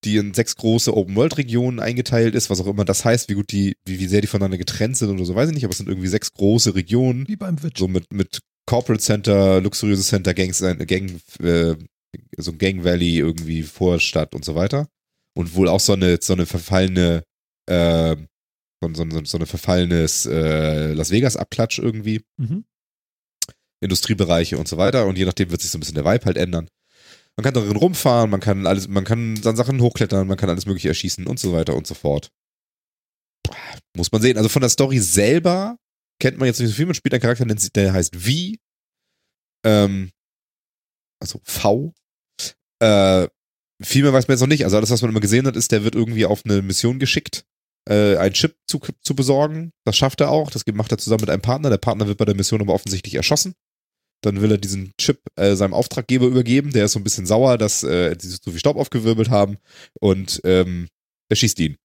die 0.03 0.17
in 0.17 0.33
sechs 0.33 0.55
große 0.55 0.95
Open-World-Regionen 0.95 1.79
eingeteilt 1.79 2.35
ist, 2.35 2.49
was 2.49 2.59
auch 2.59 2.67
immer 2.67 2.85
das 2.85 3.05
heißt, 3.05 3.29
wie 3.29 3.35
gut 3.35 3.51
die, 3.51 3.75
wie, 3.85 3.99
wie 3.99 4.07
sehr 4.07 4.21
die 4.21 4.27
voneinander 4.27 4.57
getrennt 4.57 4.97
sind 4.97 5.09
oder 5.09 5.25
so, 5.25 5.35
weiß 5.35 5.49
ich 5.49 5.55
nicht, 5.55 5.63
aber 5.63 5.71
es 5.71 5.77
sind 5.77 5.89
irgendwie 5.89 6.07
sechs 6.07 6.33
große 6.33 6.75
Regionen. 6.75 7.27
Wie 7.27 7.35
beim 7.35 7.61
Witch. 7.61 7.79
So 7.79 7.87
mit, 7.87 8.11
mit 8.11 8.39
Corporate 8.65 9.03
Center, 9.03 9.61
luxuriöses 9.61 10.07
Center, 10.07 10.33
Gangs, 10.33 10.61
äh, 10.61 10.75
Gang, 10.85 11.19
äh, 11.41 11.75
so 12.37 12.51
ein 12.51 12.57
Gang 12.57 12.83
Valley 12.83 13.17
irgendwie, 13.17 13.63
Vorstadt 13.63 14.33
und 14.33 14.43
so 14.43 14.55
weiter. 14.55 14.87
Und 15.33 15.55
wohl 15.55 15.67
auch 15.67 15.79
so 15.79 15.93
eine, 15.93 16.19
so 16.21 16.33
eine 16.33 16.45
verfallene, 16.45 17.23
äh, 17.67 18.15
so, 18.81 18.93
so, 18.93 19.25
so 19.25 19.37
eine 19.37 19.45
verfallenes 19.45 20.25
äh, 20.25 20.93
Las 20.93 21.11
Vegas-Abklatsch 21.11 21.79
irgendwie. 21.79 22.21
Mhm. 22.37 22.65
Industriebereiche 23.81 24.57
und 24.57 24.67
so 24.67 24.77
weiter. 24.77 25.05
Und 25.05 25.17
je 25.17 25.25
nachdem 25.25 25.51
wird 25.51 25.61
sich 25.61 25.71
so 25.71 25.77
ein 25.77 25.81
bisschen 25.81 25.95
der 25.95 26.05
Vibe 26.05 26.25
halt 26.25 26.37
ändern. 26.37 26.67
Man 27.41 27.53
kann 27.53 27.63
darin 27.63 27.75
rumfahren, 27.75 28.29
man 28.29 28.39
kann 28.39 28.67
alles, 28.67 28.87
man 28.87 29.03
kann 29.03 29.33
dann 29.41 29.55
Sachen 29.55 29.81
hochklettern, 29.81 30.27
man 30.27 30.37
kann 30.37 30.51
alles 30.51 30.67
mögliche 30.67 30.89
erschießen 30.89 31.25
und 31.25 31.39
so 31.39 31.53
weiter 31.53 31.75
und 31.75 31.87
so 31.87 31.95
fort. 31.95 32.29
Muss 33.97 34.11
man 34.11 34.21
sehen. 34.21 34.37
Also 34.37 34.47
von 34.47 34.61
der 34.61 34.69
Story 34.69 34.99
selber 34.99 35.79
kennt 36.19 36.37
man 36.37 36.45
jetzt 36.45 36.59
nicht 36.59 36.69
so 36.69 36.75
viel. 36.75 36.85
Man 36.85 36.93
spielt 36.93 37.15
einen 37.15 37.21
Charakter, 37.21 37.45
der 37.45 37.93
heißt 37.93 38.15
V. 38.15 38.29
Ähm, 39.65 40.11
also 41.19 41.41
V. 41.43 41.95
Äh, 42.79 43.27
viel 43.81 44.03
mehr 44.03 44.13
weiß 44.13 44.27
man 44.27 44.35
jetzt 44.35 44.41
noch 44.41 44.47
nicht. 44.47 44.63
Also 44.63 44.77
alles, 44.77 44.91
was 44.91 45.01
man 45.01 45.09
immer 45.09 45.19
gesehen 45.19 45.47
hat, 45.47 45.55
ist, 45.55 45.71
der 45.71 45.83
wird 45.83 45.95
irgendwie 45.95 46.27
auf 46.27 46.45
eine 46.45 46.61
Mission 46.61 46.99
geschickt, 46.99 47.43
äh, 47.89 48.17
einen 48.17 48.35
Chip 48.35 48.55
zu, 48.67 48.79
zu 49.01 49.15
besorgen. 49.15 49.71
Das 49.83 49.97
schafft 49.97 50.21
er 50.21 50.29
auch. 50.29 50.51
Das 50.51 50.63
macht 50.67 50.91
er 50.91 50.99
zusammen 50.99 51.21
mit 51.21 51.31
einem 51.31 51.41
Partner. 51.41 51.71
Der 51.71 51.79
Partner 51.79 52.05
wird 52.05 52.19
bei 52.19 52.25
der 52.25 52.35
Mission 52.35 52.61
aber 52.61 52.75
offensichtlich 52.75 53.15
erschossen. 53.15 53.55
Dann 54.23 54.41
will 54.41 54.51
er 54.51 54.57
diesen 54.57 54.93
Chip 54.97 55.19
äh, 55.35 55.55
seinem 55.55 55.73
Auftraggeber 55.73 56.27
übergeben. 56.27 56.71
Der 56.71 56.85
ist 56.85 56.93
so 56.93 56.99
ein 56.99 57.03
bisschen 57.03 57.25
sauer, 57.25 57.57
dass 57.57 57.83
äh, 57.83 58.15
die 58.15 58.27
so 58.27 58.51
viel 58.51 58.59
Staub 58.59 58.77
aufgewirbelt 58.77 59.29
haben. 59.29 59.57
Und 59.99 60.41
ähm, 60.43 60.87
er 61.29 61.35
schießt 61.35 61.59
ihn. 61.59 61.77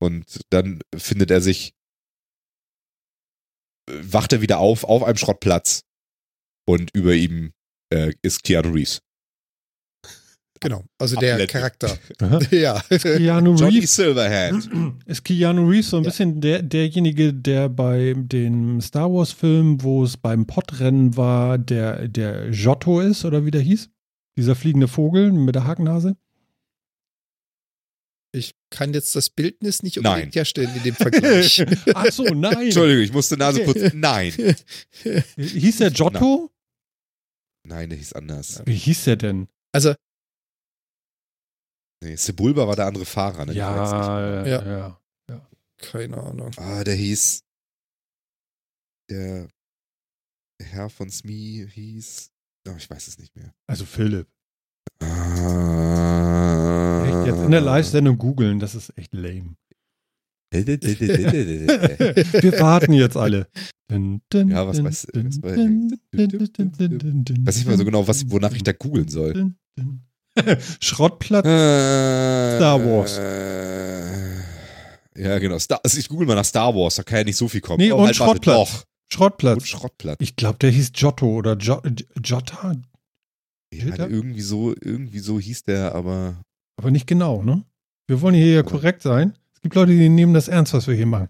Und 0.00 0.40
dann 0.50 0.80
findet 0.96 1.30
er 1.30 1.40
sich, 1.40 1.74
äh, 3.88 3.94
wacht 4.00 4.32
er 4.32 4.40
wieder 4.40 4.58
auf, 4.58 4.84
auf 4.84 5.02
einem 5.02 5.16
Schrottplatz. 5.16 5.84
Und 6.68 6.90
über 6.94 7.14
ihm 7.14 7.52
äh, 7.92 8.12
ist 8.22 8.44
Keanu 8.44 8.70
Reeves. 8.70 9.02
Genau, 10.62 10.84
also 10.98 11.16
der 11.16 11.32
Abblenden. 11.34 11.52
Charakter. 11.52 11.98
Ja. 12.50 12.80
Keanu 12.88 13.56
Johnny 13.56 13.78
Reeves 13.78 13.96
Silverhand. 13.96 14.70
ist 15.06 15.24
Keanu 15.24 15.68
Reeves 15.68 15.90
so 15.90 15.96
ein 15.98 16.04
Ja. 16.04 16.10
bisschen 16.10 16.40
der, 16.40 16.62
derjenige, 16.62 17.34
der 17.34 17.68
bei 17.68 18.14
dem 18.16 18.80
Star 18.80 19.12
Wars 19.12 19.32
Film, 19.32 19.82
wo 19.82 20.04
es 20.04 20.16
beim 20.16 20.46
Podrennen 20.46 21.16
war, 21.16 21.58
der, 21.58 22.06
der 22.08 22.50
Giotto 22.50 23.00
ist 23.00 23.24
oder 23.24 23.44
wie 23.44 23.50
der 23.50 23.60
hieß? 23.60 23.90
Dieser 24.38 24.54
fliegende 24.54 24.88
Vogel 24.88 25.32
mit 25.32 25.54
der 25.54 25.66
Hakennase? 25.66 26.16
Ich 28.34 28.54
kann 28.70 28.94
jetzt 28.94 29.14
das 29.14 29.28
Bildnis 29.28 29.82
nicht 29.82 29.96
Nein. 29.96 30.06
unbedingt 30.12 30.34
herstellen 30.36 30.70
in 30.74 30.82
dem 30.84 30.94
Vergleich. 30.94 31.62
Ach 31.94 32.10
so, 32.10 32.22
nein. 32.24 32.62
Entschuldigung, 32.62 33.04
ich 33.04 33.12
musste 33.12 33.36
Nase 33.36 33.60
putzen. 33.64 33.90
Nein. 34.00 34.32
Hieß 35.36 35.78
der 35.78 35.90
Giotto? 35.90 36.50
Nein, 37.64 37.90
der 37.90 37.98
hieß 37.98 38.14
anders. 38.14 38.62
Wie 38.64 38.74
hieß 38.74 39.04
der 39.04 39.16
denn? 39.16 39.48
Also, 39.72 39.94
Nee, 42.02 42.16
Sebulba 42.16 42.66
war 42.66 42.76
der 42.76 42.86
andere 42.86 43.04
Fahrer. 43.04 43.44
Ne? 43.46 43.52
Ich 43.52 43.58
weiß 43.76 43.92
nicht. 43.92 44.02
Ja, 44.50 44.64
Ja. 44.64 45.00
ja. 45.28 45.48
keine 45.78 46.16
Ahnung. 46.18 46.50
Ah, 46.56 46.82
der 46.84 46.94
hieß. 46.94 47.42
Der 49.10 49.48
Herr 50.60 50.88
von 50.90 51.10
Smee 51.10 51.66
hieß. 51.66 52.30
Oh, 52.68 52.74
ich 52.76 52.88
weiß 52.90 53.08
es 53.08 53.18
nicht 53.18 53.34
mehr. 53.36 53.52
Also 53.68 53.84
Philipp. 53.84 54.28
Ah. 55.02 57.04
Echt 57.06 57.26
jetzt 57.26 57.42
in 57.44 57.50
der 57.50 57.60
Live-Sendung 57.60 58.16
googeln, 58.18 58.58
das 58.60 58.74
ist 58.74 58.96
echt 58.96 59.12
lame. 59.14 59.56
Wir 60.52 62.52
warten 62.60 62.92
jetzt 62.92 63.16
alle. 63.16 63.48
Ja, 64.50 64.66
was 64.66 64.80
weiß- 64.80 65.08
was 65.14 65.42
weiß- 65.42 65.56
Weiß 67.46 67.56
nicht 67.56 67.66
mal 67.66 67.76
so 67.78 67.84
genau, 67.84 68.06
was, 68.06 68.30
wonach 68.30 68.52
ich 68.54 68.62
da 68.62 68.72
googeln 68.72 69.08
soll. 69.08 69.54
Schrottplatz. 70.80 71.44
Star 71.46 72.80
Wars. 72.84 73.18
Ja, 75.16 75.38
genau. 75.38 75.58
Star, 75.58 75.80
also 75.84 75.98
ich 75.98 76.08
google 76.08 76.26
mal 76.26 76.34
nach 76.34 76.44
Star 76.44 76.74
Wars, 76.74 76.94
da 76.96 77.02
kann 77.02 77.18
ja 77.18 77.24
nicht 77.24 77.36
so 77.36 77.48
viel 77.48 77.60
kommen. 77.60 77.78
Nee, 77.78 77.92
Oh, 77.92 77.96
und 77.98 78.06
halt, 78.06 78.18
warte, 78.20 78.32
Schrottplatz. 78.34 78.72
Und 78.74 78.86
Schrottplatz. 79.12 79.66
Schrottplatz. 79.68 80.16
Ich 80.20 80.36
glaube, 80.36 80.58
der 80.58 80.70
hieß 80.70 80.92
Giotto 80.92 81.26
oder 81.26 81.56
Jo- 81.56 81.82
Jotta, 82.24 82.74
Ja, 83.74 84.06
irgendwie 84.06 84.40
so, 84.40 84.74
irgendwie 84.80 85.18
so 85.18 85.38
hieß 85.38 85.64
der, 85.64 85.94
aber. 85.94 86.36
aber 86.76 86.90
nicht 86.90 87.06
genau, 87.06 87.42
ne? 87.42 87.62
Wir 88.06 88.20
wollen 88.22 88.34
hier 88.34 88.52
ja 88.52 88.62
korrekt 88.62 89.02
sein. 89.02 89.34
Es 89.54 89.60
gibt 89.60 89.74
Leute, 89.74 89.92
die 89.92 90.08
nehmen 90.08 90.32
das 90.34 90.48
ernst, 90.48 90.72
was 90.72 90.86
wir 90.88 90.94
hier 90.94 91.06
machen. 91.06 91.28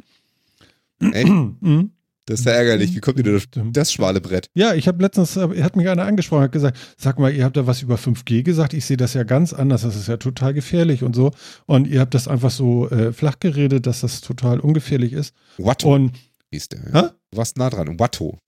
Echt? 1.01 1.27
Mhm. 1.61 1.91
Das 2.27 2.39
ist 2.41 2.47
ja 2.47 2.53
ärgerlich. 2.53 2.95
Wie 2.95 3.01
kommt 3.01 3.19
ihr 3.19 3.37
auf 3.37 3.47
das 3.73 3.93
schmale 3.93 4.21
Brett? 4.21 4.47
Ja, 4.55 4.75
ich 4.75 4.87
habe 4.87 5.03
letztens, 5.03 5.37
äh, 5.37 5.63
hat 5.63 5.75
mich 5.75 5.89
einer 5.89 6.05
angesprochen, 6.05 6.43
hat 6.45 6.53
gesagt, 6.53 6.79
sag 6.97 7.19
mal, 7.19 7.35
ihr 7.35 7.45
habt 7.45 7.57
da 7.57 7.67
was 7.67 7.83
über 7.83 7.97
5G 7.97 8.43
gesagt, 8.45 8.75
ich 8.75 8.85
sehe 8.85 8.97
das 8.97 9.15
ja 9.15 9.25
ganz 9.25 9.53
anders, 9.53 9.83
das 9.83 9.97
ist 9.97 10.07
ja 10.07 10.17
total 10.19 10.55
gefährlich 10.55 11.03
und 11.03 11.17
so. 11.17 11.33
Und 11.67 11.89
ihr 11.89 11.99
habt 12.01 12.15
das 12.15 12.29
einfach 12.29 12.51
so 12.53 12.89
äh, 12.91 13.13
flach 13.13 13.41
geredet, 13.41 13.87
dass 13.87 14.03
das 14.03 14.21
total 14.21 14.61
ungefährlich 14.61 15.13
ist. 15.13 15.35
Watto 15.59 15.93
Und, 15.95 16.13
hieß 16.53 16.69
der. 16.69 16.81
Hä? 16.83 16.91
Ja. 16.95 17.13
Du 17.33 17.39
warst 17.39 17.57
nah 17.59 17.71
dran. 17.71 17.99
Watto. 17.99 18.39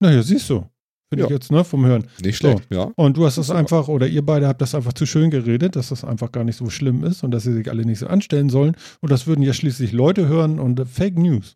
naja, 0.00 0.22
siehst 0.22 0.48
du. 0.50 0.66
Finde 1.12 1.24
ich 1.24 1.30
Ja. 1.30 1.34
jetzt, 1.36 1.50
ne, 1.50 1.64
vom 1.64 1.84
Hören. 1.84 2.06
Nicht 2.22 2.40
So. 2.40 2.50
schlecht, 2.52 2.66
ja. 2.70 2.90
Und 2.96 3.16
du 3.16 3.26
hast 3.26 3.36
das 3.38 3.48
Das 3.48 3.56
einfach, 3.56 3.88
oder 3.88 4.06
ihr 4.06 4.24
beide 4.24 4.46
habt 4.46 4.62
das 4.62 4.74
einfach 4.76 4.92
zu 4.92 5.06
schön 5.06 5.30
geredet, 5.30 5.74
dass 5.76 5.88
das 5.88 6.04
einfach 6.04 6.30
gar 6.32 6.44
nicht 6.44 6.56
so 6.56 6.70
schlimm 6.70 7.02
ist 7.04 7.24
und 7.24 7.32
dass 7.32 7.42
sie 7.42 7.52
sich 7.52 7.68
alle 7.68 7.84
nicht 7.84 7.98
so 7.98 8.06
anstellen 8.06 8.48
sollen. 8.48 8.76
Und 9.00 9.10
das 9.10 9.26
würden 9.26 9.42
ja 9.42 9.52
schließlich 9.52 9.92
Leute 9.92 10.28
hören 10.28 10.60
und 10.60 10.80
Fake 10.88 11.18
News. 11.18 11.54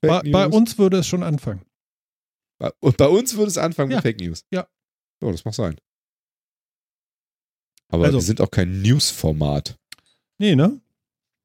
Bei, 0.00 0.20
bei 0.22 0.46
uns 0.48 0.78
würde 0.78 0.98
es 0.98 1.06
schon 1.06 1.22
anfangen. 1.22 1.62
Bei- 2.58 2.72
Und 2.80 2.96
bei 2.96 3.06
uns 3.06 3.36
würde 3.36 3.48
es 3.48 3.58
anfangen 3.58 3.90
Ja. 3.90 3.98
mit 3.98 4.02
Fake 4.02 4.20
News. 4.20 4.44
Ja. 4.50 4.66
Ja, 5.22 5.30
das 5.32 5.44
mag 5.44 5.54
sein. 5.54 5.76
Aber 7.88 8.04
Also- 8.06 8.18
wir 8.18 8.22
sind 8.22 8.40
auch 8.40 8.50
kein 8.50 8.82
News-Format 8.82 9.76
Nee, 10.38 10.54
ne? 10.56 10.80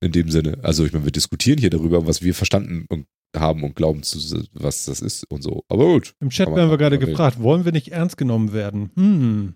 in 0.02 0.12
dem 0.12 0.30
Sinne. 0.32 0.60
Also 0.64 0.86
ich 0.86 0.92
meine, 0.94 1.06
wir 1.06 1.12
diskutieren 1.12 1.58
hier 1.60 1.70
darüber, 1.70 2.06
was 2.08 2.22
wir 2.22 2.34
verstanden 2.36 2.86
und 2.90 3.08
haben 3.36 3.64
und 3.64 3.76
glauben, 3.76 4.04
zu, 4.04 4.18
was 4.54 4.86
das 4.86 5.02
ist 5.02 5.24
und 5.32 5.42
so. 5.42 5.64
Aber 5.68 5.86
gut. 5.86 6.14
Im 6.20 6.30
Chat 6.30 6.48
werden 6.54 6.70
wir 6.70 6.78
gerade 6.78 7.00
gefragt, 7.00 7.42
wollen 7.42 7.66
wir 7.66 7.72
nicht 7.72 7.92
ernst 7.92 8.18
genommen 8.18 8.54
werden? 8.54 8.92
Hm. 8.96 9.56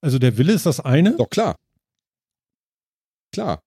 Also 0.00 0.18
der 0.18 0.38
Wille 0.38 0.52
ist 0.54 0.64
das 0.66 0.80
eine. 0.80 1.16
Doch, 1.16 1.28
klar. 1.28 1.58
Klar. 3.32 3.62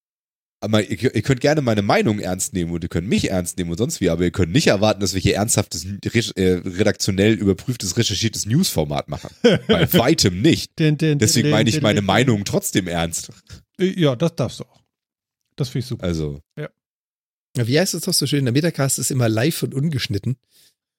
Aber 0.62 0.84
ihr, 0.84 1.14
ihr 1.14 1.22
könnt 1.22 1.42
gerne 1.42 1.62
meine 1.62 1.82
Meinung 1.82 2.20
ernst 2.20 2.54
nehmen 2.54 2.72
und 2.72 2.84
ihr 2.84 2.90
könnt 2.90 3.08
mich 3.08 3.30
ernst 3.30 3.58
nehmen 3.58 3.72
und 3.72 3.78
sonst 3.78 4.02
wie, 4.02 4.10
aber 4.10 4.24
ihr 4.24 4.32
könnt 4.32 4.52
nicht 4.52 4.68
erwarten, 4.68 5.02
dass 5.02 5.14
wir 5.14 5.22
hier 5.22 5.36
ernsthaftes, 5.36 5.86
äh, 5.86 6.62
redaktionell 6.66 7.34
überprüftes, 7.34 7.98
recherchiertes 7.98 8.46
Newsformat 8.46 9.10
machen. 9.10 9.30
Bei 9.68 9.92
weitem 9.94 10.42
nicht. 10.42 10.72
Deswegen 10.80 11.50
meine 11.50 11.70
ich 11.70 11.82
meine 11.82 12.02
Meinung 12.02 12.46
trotzdem 12.46 12.88
ernst. 12.88 13.32
Ja, 13.80 14.16
das 14.16 14.36
darfst 14.36 14.62
du 14.62 14.64
auch. 14.64 14.82
Das 15.56 15.70
finde 15.70 15.80
ich 15.80 15.86
super. 15.88 16.04
Also, 16.04 16.42
Ja, 16.58 16.70
Wie 17.68 17.80
heißt 17.80 17.94
es 17.94 18.04
doch 18.04 18.14
so 18.14 18.26
schön? 18.26 18.46
Der 18.46 18.54
Metacast 18.54 19.00
ist 19.00 19.12
immer 19.12 19.30
live 19.30 19.64
und 19.64 19.74
ungeschnitten. 19.74 20.38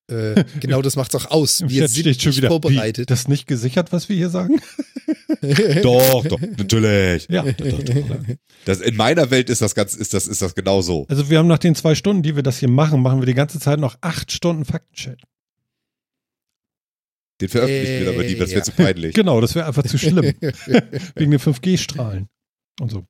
Äh, 0.08 0.44
genau 0.60 0.82
das 0.82 0.96
macht's 0.96 1.14
auch 1.14 1.30
aus. 1.30 1.60
Im 1.60 1.70
Wir 1.70 1.82
Chat 1.82 1.90
sind 1.90 2.00
steht 2.02 2.22
schon 2.22 2.30
nicht 2.30 2.38
wieder, 2.38 2.48
vorbereitet. 2.48 3.02
Wie, 3.02 3.06
das 3.06 3.28
nicht 3.28 3.46
gesichert, 3.46 3.92
was 3.92 4.08
wir 4.08 4.16
hier 4.16 4.30
sagen? 4.30 4.60
doch, 5.82 6.24
doch, 6.24 6.40
natürlich. 6.40 7.28
Ja. 7.28 7.42
Doch, 7.52 7.82
doch, 7.82 7.94
doch. 7.94 8.18
Das, 8.64 8.80
in 8.80 8.96
meiner 8.96 9.30
Welt 9.30 9.50
ist 9.50 9.62
das 9.62 9.74
ganz, 9.74 9.94
ist 9.94 10.14
das, 10.14 10.26
ist 10.26 10.42
das 10.42 10.54
genau 10.54 10.82
so. 10.82 11.06
Also 11.08 11.30
wir 11.30 11.38
haben 11.38 11.46
nach 11.46 11.58
den 11.58 11.74
zwei 11.74 11.94
Stunden, 11.94 12.22
die 12.22 12.34
wir 12.34 12.42
das 12.42 12.58
hier 12.58 12.68
machen, 12.68 13.02
machen 13.02 13.20
wir 13.20 13.26
die 13.26 13.34
ganze 13.34 13.60
Zeit 13.60 13.78
noch 13.78 13.96
acht 14.00 14.32
Stunden 14.32 14.64
Faktencheck. 14.64 15.18
Den 17.40 17.48
veröffentlichen 17.48 18.04
wir 18.04 18.10
aber 18.10 18.22
nie, 18.24 18.34
das 18.34 18.50
wäre 18.50 18.62
zu 18.62 18.72
peinlich. 18.72 19.14
Genau, 19.14 19.40
das 19.40 19.54
wäre 19.54 19.66
einfach 19.66 19.84
zu 19.84 19.98
schlimm. 19.98 20.34
Wegen 21.14 21.30
den 21.30 21.40
5G-Strahlen 21.40 22.28
und 22.80 22.90
so. 22.90 23.06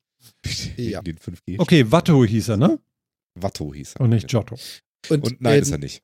Ja. 0.75 1.01
Den 1.01 1.17
5G. 1.17 1.59
Okay, 1.59 1.91
Watto 1.91 2.23
hieß 2.25 2.49
er, 2.49 2.57
ne? 2.57 2.79
Watto 3.35 3.73
hieß 3.73 3.95
er. 3.95 4.01
Und 4.01 4.09
nicht 4.09 4.27
Giotto. 4.27 4.57
Und 5.09 5.41
nein, 5.41 5.57
ähm, 5.57 5.61
ist 5.61 5.71
er 5.71 5.77
nicht. 5.77 6.03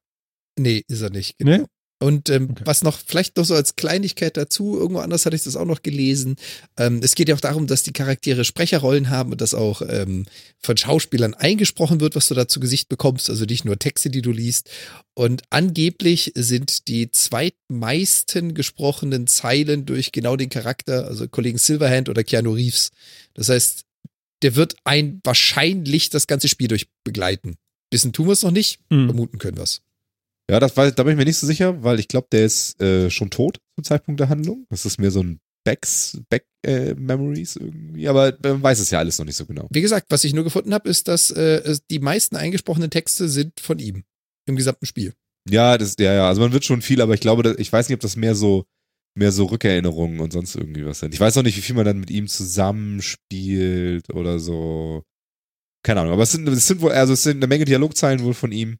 Nee, 0.57 0.83
ist 0.87 1.01
er 1.01 1.09
nicht. 1.09 1.37
Genau. 1.37 1.51
Ne? 1.51 1.65
Und 2.03 2.29
ähm, 2.29 2.49
Okay. 2.51 2.63
was 2.65 2.83
noch, 2.83 2.99
vielleicht 3.05 3.37
noch 3.37 3.45
so 3.45 3.53
als 3.55 3.75
Kleinigkeit 3.77 4.35
dazu, 4.35 4.77
irgendwo 4.77 4.99
anders 4.99 5.25
hatte 5.25 5.35
ich 5.37 5.43
das 5.43 5.55
auch 5.55 5.65
noch 5.65 5.81
gelesen. 5.83 6.35
Ähm, 6.77 6.99
es 7.01 7.15
geht 7.15 7.29
ja 7.29 7.35
auch 7.35 7.39
darum, 7.39 7.65
dass 7.67 7.83
die 7.83 7.93
Charaktere 7.93 8.43
Sprecherrollen 8.43 9.09
haben 9.09 9.31
und 9.31 9.39
dass 9.39 9.53
auch 9.53 9.81
ähm, 9.87 10.25
von 10.59 10.75
Schauspielern 10.75 11.33
eingesprochen 11.33 12.01
wird, 12.01 12.15
was 12.15 12.27
du 12.27 12.33
da 12.35 12.47
zu 12.47 12.59
Gesicht 12.59 12.89
bekommst, 12.89 13.29
also 13.29 13.45
nicht 13.45 13.63
nur 13.63 13.79
Texte, 13.79 14.09
die 14.09 14.21
du 14.21 14.31
liest. 14.31 14.69
Und 15.13 15.43
angeblich 15.49 16.31
sind 16.35 16.87
die 16.89 17.09
zweitmeisten 17.11 18.53
gesprochenen 18.53 19.27
Zeilen 19.27 19.85
durch 19.85 20.11
genau 20.11 20.35
den 20.35 20.49
Charakter, 20.49 21.05
also 21.07 21.27
Kollegen 21.27 21.57
Silverhand 21.57 22.09
oder 22.09 22.23
Keanu 22.23 22.51
Reeves. 22.53 22.91
Das 23.33 23.49
heißt, 23.49 23.83
der 24.41 24.55
wird 24.55 24.75
ein 24.83 25.21
wahrscheinlich 25.23 26.09
das 26.09 26.27
ganze 26.27 26.49
Spiel 26.49 26.67
durch 26.67 26.87
begleiten. 27.05 27.55
Wissen 27.91 28.11
tun 28.11 28.27
wir 28.27 28.33
es 28.33 28.43
noch 28.43 28.51
nicht, 28.51 28.79
Hm. 28.91 29.05
vermuten 29.07 29.37
können 29.37 29.57
wir 29.57 29.63
es. 29.63 29.81
Ja, 30.49 30.59
das 30.59 30.75
war, 30.75 30.91
da 30.91 31.03
bin 31.03 31.13
ich 31.13 31.17
mir 31.17 31.25
nicht 31.25 31.37
so 31.37 31.47
sicher, 31.47 31.83
weil 31.83 31.99
ich 31.99 32.07
glaube, 32.07 32.27
der 32.31 32.45
ist 32.45 32.81
äh, 32.81 33.09
schon 33.09 33.29
tot 33.29 33.59
zum 33.75 33.83
Zeitpunkt 33.83 34.19
der 34.19 34.29
Handlung. 34.29 34.65
Das 34.69 34.85
ist 34.85 34.99
mehr 34.99 35.11
so 35.11 35.23
ein 35.23 35.39
Backs, 35.63 36.19
Back 36.29 36.45
äh, 36.65 36.93
Memories 36.95 37.55
irgendwie, 37.55 38.07
aber 38.07 38.37
man 38.43 38.61
weiß 38.61 38.79
es 38.79 38.89
ja 38.89 38.99
alles 38.99 39.17
noch 39.17 39.25
nicht 39.25 39.37
so 39.37 39.45
genau. 39.45 39.67
Wie 39.71 39.81
gesagt, 39.81 40.07
was 40.09 40.23
ich 40.23 40.33
nur 40.33 40.43
gefunden 40.43 40.73
habe, 40.73 40.89
ist, 40.89 41.07
dass 41.07 41.31
äh, 41.31 41.77
die 41.89 41.99
meisten 41.99 42.35
eingesprochenen 42.35 42.89
Texte 42.89 43.29
sind 43.29 43.59
von 43.59 43.79
ihm 43.79 44.03
im 44.45 44.57
gesamten 44.57 44.85
Spiel. 44.85 45.13
Ja, 45.49 45.77
das, 45.77 45.95
ja, 45.99 46.13
ja, 46.13 46.27
also 46.27 46.41
man 46.41 46.53
wird 46.53 46.65
schon 46.65 46.81
viel, 46.81 47.01
aber 47.01 47.13
ich 47.13 47.21
glaube, 47.21 47.43
dass, 47.43 47.57
ich 47.57 47.71
weiß 47.71 47.87
nicht, 47.87 47.95
ob 47.95 48.01
das 48.01 48.15
mehr 48.15 48.35
so, 48.35 48.65
mehr 49.17 49.31
so 49.31 49.45
Rückerinnerungen 49.45 50.19
und 50.19 50.33
sonst 50.33 50.55
irgendwie 50.55 50.85
was 50.85 50.99
sind. 50.99 51.13
Ich 51.13 51.19
weiß 51.19 51.37
auch 51.37 51.43
nicht, 51.43 51.57
wie 51.57 51.61
viel 51.61 51.75
man 51.75 51.85
dann 51.85 51.99
mit 51.99 52.11
ihm 52.11 52.27
zusammenspielt 52.27 54.13
oder 54.13 54.39
so. 54.39 55.03
Keine 55.85 56.01
Ahnung, 56.01 56.13
aber 56.13 56.23
es 56.23 56.31
sind, 56.31 56.47
es 56.47 56.67
sind 56.67 56.81
wohl, 56.81 56.91
also 56.91 57.13
es 57.13 57.23
sind 57.23 57.37
eine 57.37 57.47
Menge 57.47 57.65
Dialogzeilen 57.65 58.23
wohl 58.23 58.33
von 58.33 58.51
ihm. 58.51 58.77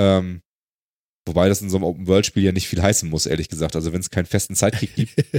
Ähm, 0.00 0.40
wobei 1.26 1.48
das 1.48 1.60
in 1.60 1.68
so 1.68 1.76
einem 1.76 1.84
Open-World-Spiel 1.84 2.42
ja 2.42 2.52
nicht 2.52 2.68
viel 2.68 2.80
heißen 2.80 3.08
muss, 3.08 3.26
ehrlich 3.26 3.48
gesagt. 3.48 3.76
Also 3.76 3.92
wenn 3.92 4.00
es 4.00 4.10
keinen 4.10 4.26
festen 4.26 4.56
Zeitkrieg 4.56 4.94
gibt. 4.94 5.18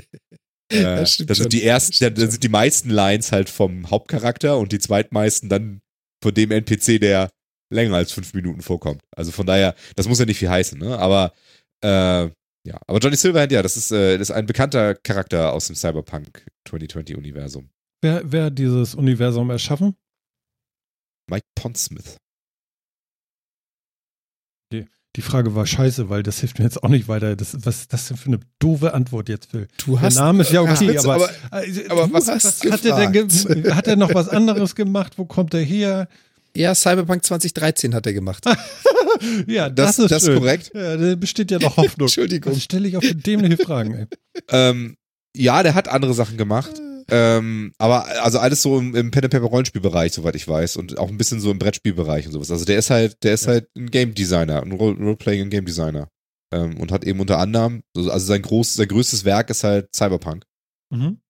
äh, 0.71 0.83
dann 0.95 1.05
sind 1.05 1.53
die 1.53 1.63
ersten, 1.63 2.13
dann 2.13 2.29
sind 2.29 2.43
die 2.43 2.49
meisten 2.49 2.91
Lines 2.91 3.31
halt 3.31 3.49
vom 3.49 3.89
Hauptcharakter 3.89 4.57
und 4.59 4.71
die 4.71 4.79
zweitmeisten 4.79 5.49
dann 5.49 5.81
von 6.23 6.33
dem 6.33 6.51
NPC, 6.51 6.99
der 6.99 7.31
länger 7.73 7.95
als 7.95 8.11
fünf 8.11 8.33
Minuten 8.33 8.61
vorkommt. 8.61 9.01
Also 9.15 9.31
von 9.31 9.47
daher, 9.47 9.75
das 9.95 10.07
muss 10.07 10.19
ja 10.19 10.25
nicht 10.25 10.37
viel 10.37 10.49
heißen, 10.49 10.77
ne? 10.77 10.99
Aber 10.99 11.33
äh, 11.83 12.29
ja, 12.63 12.79
aber 12.85 12.99
Johnny 12.99 13.15
Silverhand, 13.15 13.51
ja, 13.51 13.63
das 13.63 13.75
ist, 13.75 13.91
äh, 13.91 14.17
das 14.19 14.29
ist 14.29 14.35
ein 14.35 14.45
bekannter 14.45 14.93
Charakter 14.93 15.51
aus 15.51 15.67
dem 15.67 15.75
Cyberpunk 15.75 16.45
2020-Universum. 16.67 17.69
Wer, 18.03 18.21
wer 18.31 18.45
hat 18.45 18.59
dieses 18.59 18.93
Universum 18.93 19.49
erschaffen? 19.49 19.95
Mike 21.29 21.47
Pondsmith. 21.55 22.17
Die, 25.17 25.21
Frage 25.21 25.55
war 25.55 25.65
scheiße, 25.65 26.09
weil 26.09 26.23
das 26.23 26.39
hilft 26.39 26.59
mir 26.59 26.65
jetzt 26.65 26.83
auch 26.83 26.89
nicht 26.89 27.07
weiter. 27.07 27.35
Das, 27.35 27.55
was 27.65 27.81
ist 27.81 27.93
das 27.93 28.07
denn 28.07 28.17
für 28.17 28.27
eine 28.27 28.39
doofe 28.59 28.93
Antwort 28.93 29.27
jetzt, 29.29 29.51
Phil? 29.51 29.67
Du 29.85 29.99
hast, 29.99 30.15
Der 30.15 30.23
Name 30.23 30.43
ist 30.43 30.51
ja 30.51 30.61
okay, 30.61 30.95
hast, 30.95 31.05
aber, 31.05 31.29
aber, 31.49 31.67
äh, 31.67 31.89
aber 31.89 32.13
was 32.13 32.27
hast, 32.27 32.63
hat, 32.71 32.85
er 32.85 33.11
denn 33.11 33.75
hat 33.75 33.87
er 33.87 33.95
noch 33.97 34.13
was 34.13 34.29
anderes 34.29 34.75
gemacht? 34.75 35.13
Wo 35.17 35.25
kommt 35.25 35.53
er 35.53 35.61
her? 35.61 36.07
ja, 36.55 36.75
Cyberpunk 36.75 37.25
2013 37.25 37.93
hat 37.93 38.05
er 38.05 38.13
gemacht. 38.13 38.45
Ja, 39.45 39.69
Das, 39.69 39.97
das, 39.97 40.05
ist 40.05 40.11
das 40.11 40.25
schön. 40.25 40.39
korrekt. 40.39 40.71
Ja, 40.73 40.97
da 40.97 41.15
besteht 41.15 41.51
ja 41.51 41.59
noch 41.59 41.77
Hoffnung. 41.77 42.07
Entschuldigung. 42.07 42.53
Was 42.53 42.63
stelle 42.63 42.87
ich 42.87 42.97
auf 42.97 43.03
für 43.03 43.13
dämliche 43.13 43.57
Fragen, 43.57 43.93
ey. 43.93 44.05
Ähm, 44.49 44.95
ja, 45.35 45.61
der 45.61 45.75
hat 45.75 45.87
andere 45.89 46.13
Sachen 46.13 46.37
gemacht. 46.37 46.71
Ähm, 47.11 47.73
aber 47.77 48.23
also 48.23 48.39
alles 48.39 48.61
so 48.61 48.79
im, 48.79 48.95
im 48.95 49.11
Pen 49.11 49.25
and 49.25 49.33
Paper 49.33 49.47
Rollenspielbereich, 49.47 50.13
soweit 50.13 50.35
ich 50.35 50.47
weiß, 50.47 50.77
und 50.77 50.97
auch 50.97 51.09
ein 51.09 51.17
bisschen 51.17 51.39
so 51.41 51.51
im 51.51 51.59
Brettspielbereich 51.59 52.25
und 52.25 52.31
sowas. 52.31 52.49
Also 52.49 52.65
der 52.65 52.79
ist 52.79 52.89
halt, 52.89 53.21
der 53.23 53.33
ist 53.33 53.47
halt 53.47 53.67
ein 53.75 53.91
Game 53.91 54.13
Designer, 54.13 54.63
ein 54.63 54.71
Role- 54.71 54.97
Roleplaying 54.97 55.49
Game 55.49 55.65
Designer. 55.65 56.07
Ähm, 56.53 56.77
und 56.77 56.91
hat 56.91 57.05
eben 57.05 57.19
unter 57.21 57.37
anderem, 57.39 57.81
also 57.95 58.17
sein 58.19 58.41
groß, 58.41 58.73
sein 58.73 58.87
größtes 58.87 59.23
Werk 59.23 59.49
ist 59.49 59.63
halt 59.63 59.87
Cyberpunk. 59.95 60.45
Mhm. 60.89 61.21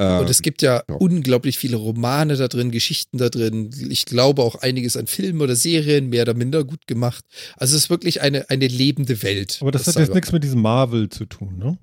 Ähm, 0.00 0.20
Und 0.20 0.30
es 0.30 0.40
gibt 0.40 0.62
ja, 0.62 0.82
ja. 0.88 0.94
unglaublich 0.96 1.58
viele 1.58 1.76
Romane 1.76 2.36
da 2.36 2.48
drin, 2.48 2.70
Geschichten 2.70 3.18
da 3.18 3.28
drin. 3.28 3.70
Ich 3.90 4.06
glaube 4.06 4.42
auch 4.42 4.54
einiges 4.54 4.96
an 4.96 5.06
Filmen 5.06 5.42
oder 5.42 5.56
Serien, 5.56 6.08
mehr 6.08 6.22
oder 6.22 6.32
minder 6.32 6.64
gut 6.64 6.86
gemacht. 6.86 7.22
Also 7.58 7.76
es 7.76 7.84
ist 7.84 7.90
wirklich 7.90 8.22
eine, 8.22 8.48
eine 8.48 8.66
lebende 8.66 9.22
Welt. 9.22 9.58
Aber 9.60 9.72
das 9.72 9.86
hat 9.86 9.96
jetzt 9.96 10.14
nichts 10.14 10.32
mit 10.32 10.42
diesem 10.42 10.62
Marvel 10.62 11.10
zu 11.10 11.26
tun, 11.26 11.58
ne? 11.58 11.78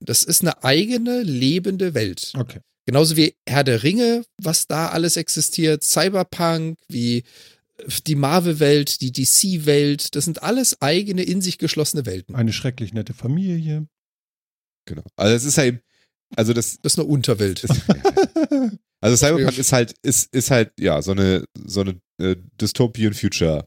Das 0.00 0.22
ist 0.24 0.42
eine 0.42 0.62
eigene, 0.64 1.22
lebende 1.22 1.94
Welt. 1.94 2.32
Okay. 2.36 2.60
Genauso 2.86 3.16
wie 3.16 3.34
Herr 3.48 3.64
der 3.64 3.82
Ringe, 3.82 4.24
was 4.40 4.66
da 4.66 4.88
alles 4.88 5.16
existiert, 5.16 5.82
Cyberpunk, 5.84 6.78
wie 6.88 7.24
die 8.06 8.14
Marvel-Welt, 8.14 9.00
die 9.02 9.12
DC-Welt, 9.12 10.14
das 10.16 10.24
sind 10.24 10.42
alles 10.42 10.80
eigene, 10.80 11.22
in 11.22 11.40
sich 11.42 11.58
geschlossene 11.58 12.06
Welten. 12.06 12.34
Eine 12.34 12.52
schrecklich 12.52 12.92
nette 12.92 13.12
Familie. 13.14 13.86
genau. 14.86 15.04
Also 15.16 15.34
es 15.36 15.44
ist 15.44 15.58
halt, 15.58 15.82
also 16.36 16.52
das, 16.52 16.78
Das 16.80 16.94
ist 16.94 16.98
eine 16.98 17.08
Unterwelt. 17.08 17.62
ist, 17.64 17.70
also 19.00 19.16
Cyberpunk 19.16 19.58
ist 19.58 19.72
halt, 19.72 19.94
ist, 20.02 20.34
ist 20.34 20.50
halt, 20.50 20.72
ja, 20.78 21.00
so 21.02 21.12
eine, 21.12 21.44
so 21.66 21.82
eine 21.82 22.00
äh, 22.20 22.36
Dystopian 22.60 23.14
Future 23.14 23.64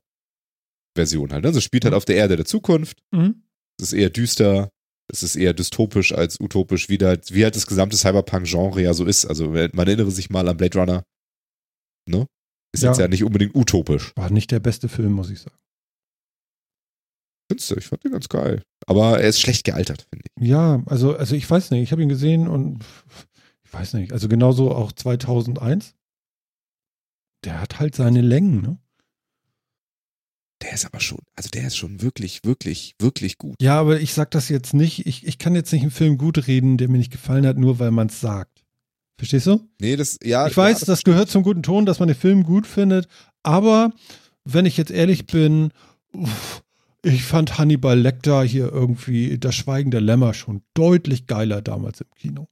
Version 0.96 1.32
halt. 1.32 1.44
Ne? 1.44 1.48
Also 1.50 1.60
es 1.60 1.64
spielt 1.64 1.86
halt 1.86 1.94
Mhm. 1.94 1.98
auf 1.98 2.06
der 2.06 2.16
Erde 2.18 2.36
der 2.36 2.46
Zukunft. 2.46 3.02
Mhm. 3.12 3.44
Es 3.80 3.88
ist 3.88 3.94
eher 3.94 4.10
düster. 4.10 4.70
Es 5.12 5.24
ist 5.24 5.36
eher 5.36 5.54
dystopisch 5.54 6.14
als 6.14 6.40
utopisch, 6.40 6.88
wie, 6.90 6.98
da, 6.98 7.16
wie 7.30 7.44
halt 7.44 7.56
das 7.56 7.68
gesamte 7.68 7.98
Cyberpunk-Genre 7.98 8.82
ja 8.82 8.94
so 8.94 9.06
ist. 9.06 9.26
Also 9.26 9.50
man 9.50 9.88
erinnere 9.88 10.12
sich 10.12 10.30
mal 10.30 10.48
an 10.48 10.56
Blade 10.58 10.80
Runner. 10.80 11.04
Ne? 12.08 12.26
Ist 12.74 12.84
Ja. 12.84 12.92
jetzt 12.92 13.00
ja 13.00 13.08
nicht 13.08 13.24
unbedingt 13.24 13.56
utopisch. 13.56 14.14
War 14.16 14.30
nicht 14.32 14.52
der 14.52 14.60
beste 14.62 14.88
Film, 14.88 15.12
muss 15.12 15.30
ich 15.30 15.42
sagen. 15.42 15.58
Findest 17.52 17.72
du? 17.72 17.76
Ich 17.76 17.88
fand 17.88 18.04
den 18.06 18.14
ganz 18.14 18.30
geil. 18.30 18.64
Aber 18.88 19.20
er 19.20 19.28
ist 19.28 19.42
schlecht 19.42 19.66
gealtert, 19.66 20.08
finde 20.10 20.26
ich. 20.40 20.48
Ja, 20.48 20.82
also, 20.86 21.16
also 21.18 21.36
ich 21.36 21.50
weiß 21.50 21.72
nicht. 21.72 21.84
Ich 21.84 21.92
habe 21.92 22.02
ihn 22.02 22.08
gesehen 22.10 22.48
und 22.48 22.84
ich 23.66 23.74
weiß 23.74 23.94
nicht. 23.96 24.14
Also 24.14 24.30
genauso 24.30 24.72
auch 24.72 24.94
2001. 24.94 25.94
Der 27.44 27.60
hat 27.60 27.80
halt 27.80 27.96
seine 27.96 28.22
Längen, 28.22 28.62
ne? 28.62 28.78
Der 30.62 30.74
ist 30.74 30.86
aber 30.86 31.00
schon, 31.00 31.20
also 31.36 31.50
der 31.50 31.68
ist 31.68 31.76
schon 31.78 32.02
wirklich, 32.02 32.44
wirklich, 32.44 32.96
wirklich 33.00 33.38
gut. 33.40 33.56
Ja, 33.62 33.80
aber 33.80 34.00
ich 34.00 34.14
sag 34.14 34.30
das 34.32 34.48
jetzt 34.50 34.74
nicht. 34.74 35.08
Ich, 35.08 35.26
ich 35.26 35.38
kann 35.40 35.56
jetzt 35.56 35.72
nicht 35.74 35.82
einen 35.82 35.92
Film 35.92 36.18
gut 36.18 36.46
reden, 36.48 36.78
der 36.78 36.88
mir 36.88 37.00
nicht 37.00 37.12
gefallen 37.12 37.48
hat, 37.48 37.58
nur 37.58 37.80
weil 37.80 37.92
man 37.92 38.08
es 38.08 38.20
sagt. 38.20 38.64
Verstehst 39.18 39.48
du? 39.48 39.68
Nee, 39.80 39.96
das, 39.96 40.18
ja. 40.24 40.48
ich 40.48 40.56
weiß, 40.56 40.82
ja, 40.82 40.86
das 40.88 41.04
gehört 41.04 41.30
zum 41.30 41.44
guten 41.44 41.64
Ton, 41.64 41.86
dass 41.86 42.00
man 42.00 42.08
den 42.08 42.18
Film 42.18 42.44
gut 42.44 42.68
findet. 42.68 43.08
Aber 43.44 43.92
wenn 44.46 44.66
ich 44.66 44.78
jetzt 44.78 44.92
ehrlich 44.92 45.26
bin, 45.26 45.72
uff, 46.14 46.64
ich 47.04 47.24
fand 47.24 47.58
Hannibal 47.58 48.00
Lecter 48.00 48.44
hier 48.44 48.72
irgendwie 48.72 49.40
das 49.40 49.56
Schweigen 49.56 49.90
der 49.90 50.02
Lämmer 50.02 50.34
schon 50.36 50.62
deutlich 50.76 51.26
geiler 51.26 51.62
damals 51.64 52.02
im 52.02 52.08
Kino. 52.16 52.48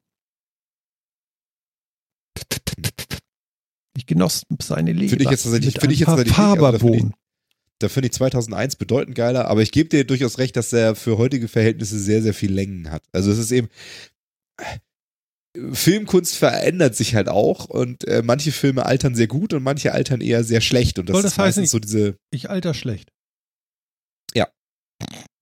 Ich 3.97 4.05
genoss 4.05 4.43
seine 4.62 4.93
Leber. 4.93 5.10
Finde 5.10 5.24
ich 5.26 5.30
jetzt 5.32 5.43
tatsächlich- 5.43 5.74
finde 5.80 5.93
ich 5.93 5.99
jetzt 5.99 6.07
tatsächlich 6.07 6.36
Faberbohnen. 6.36 7.14
Da 7.80 7.89
finde 7.89 8.07
ich 8.07 8.13
2001 8.13 8.75
bedeutend 8.75 9.15
geiler, 9.15 9.47
aber 9.47 9.61
ich 9.61 9.71
gebe 9.71 9.89
dir 9.89 10.05
durchaus 10.05 10.38
recht, 10.38 10.55
dass 10.57 10.73
er 10.73 10.95
für 10.95 11.17
heutige 11.17 11.47
Verhältnisse 11.47 11.97
sehr, 11.97 12.21
sehr 12.21 12.34
viel 12.34 12.51
Längen 12.51 12.91
hat. 12.91 13.03
Also 13.13 13.32
es 13.32 13.38
ist 13.38 13.51
eben, 13.51 13.69
Filmkunst 15.73 16.36
verändert 16.36 16.95
sich 16.95 17.15
halt 17.15 17.30
auch 17.30 17.65
und 17.65 18.05
äh, 18.07 18.21
manche 18.23 18.51
Filme 18.51 18.86
altern 18.86 19.15
sehr 19.15 19.27
gut 19.27 19.53
und 19.53 19.63
manche 19.63 19.93
altern 19.93 20.21
eher 20.21 20.43
sehr 20.43 20.61
schlecht 20.61 20.99
und 20.99 21.09
das, 21.09 21.13
Soll 21.15 21.23
das 21.23 21.32
ist 21.34 21.38
heißen, 21.38 21.65
so 21.65 21.80
diese, 21.80 22.17
Ich 22.32 22.49
alter 22.49 22.73
schlecht. 22.73 23.11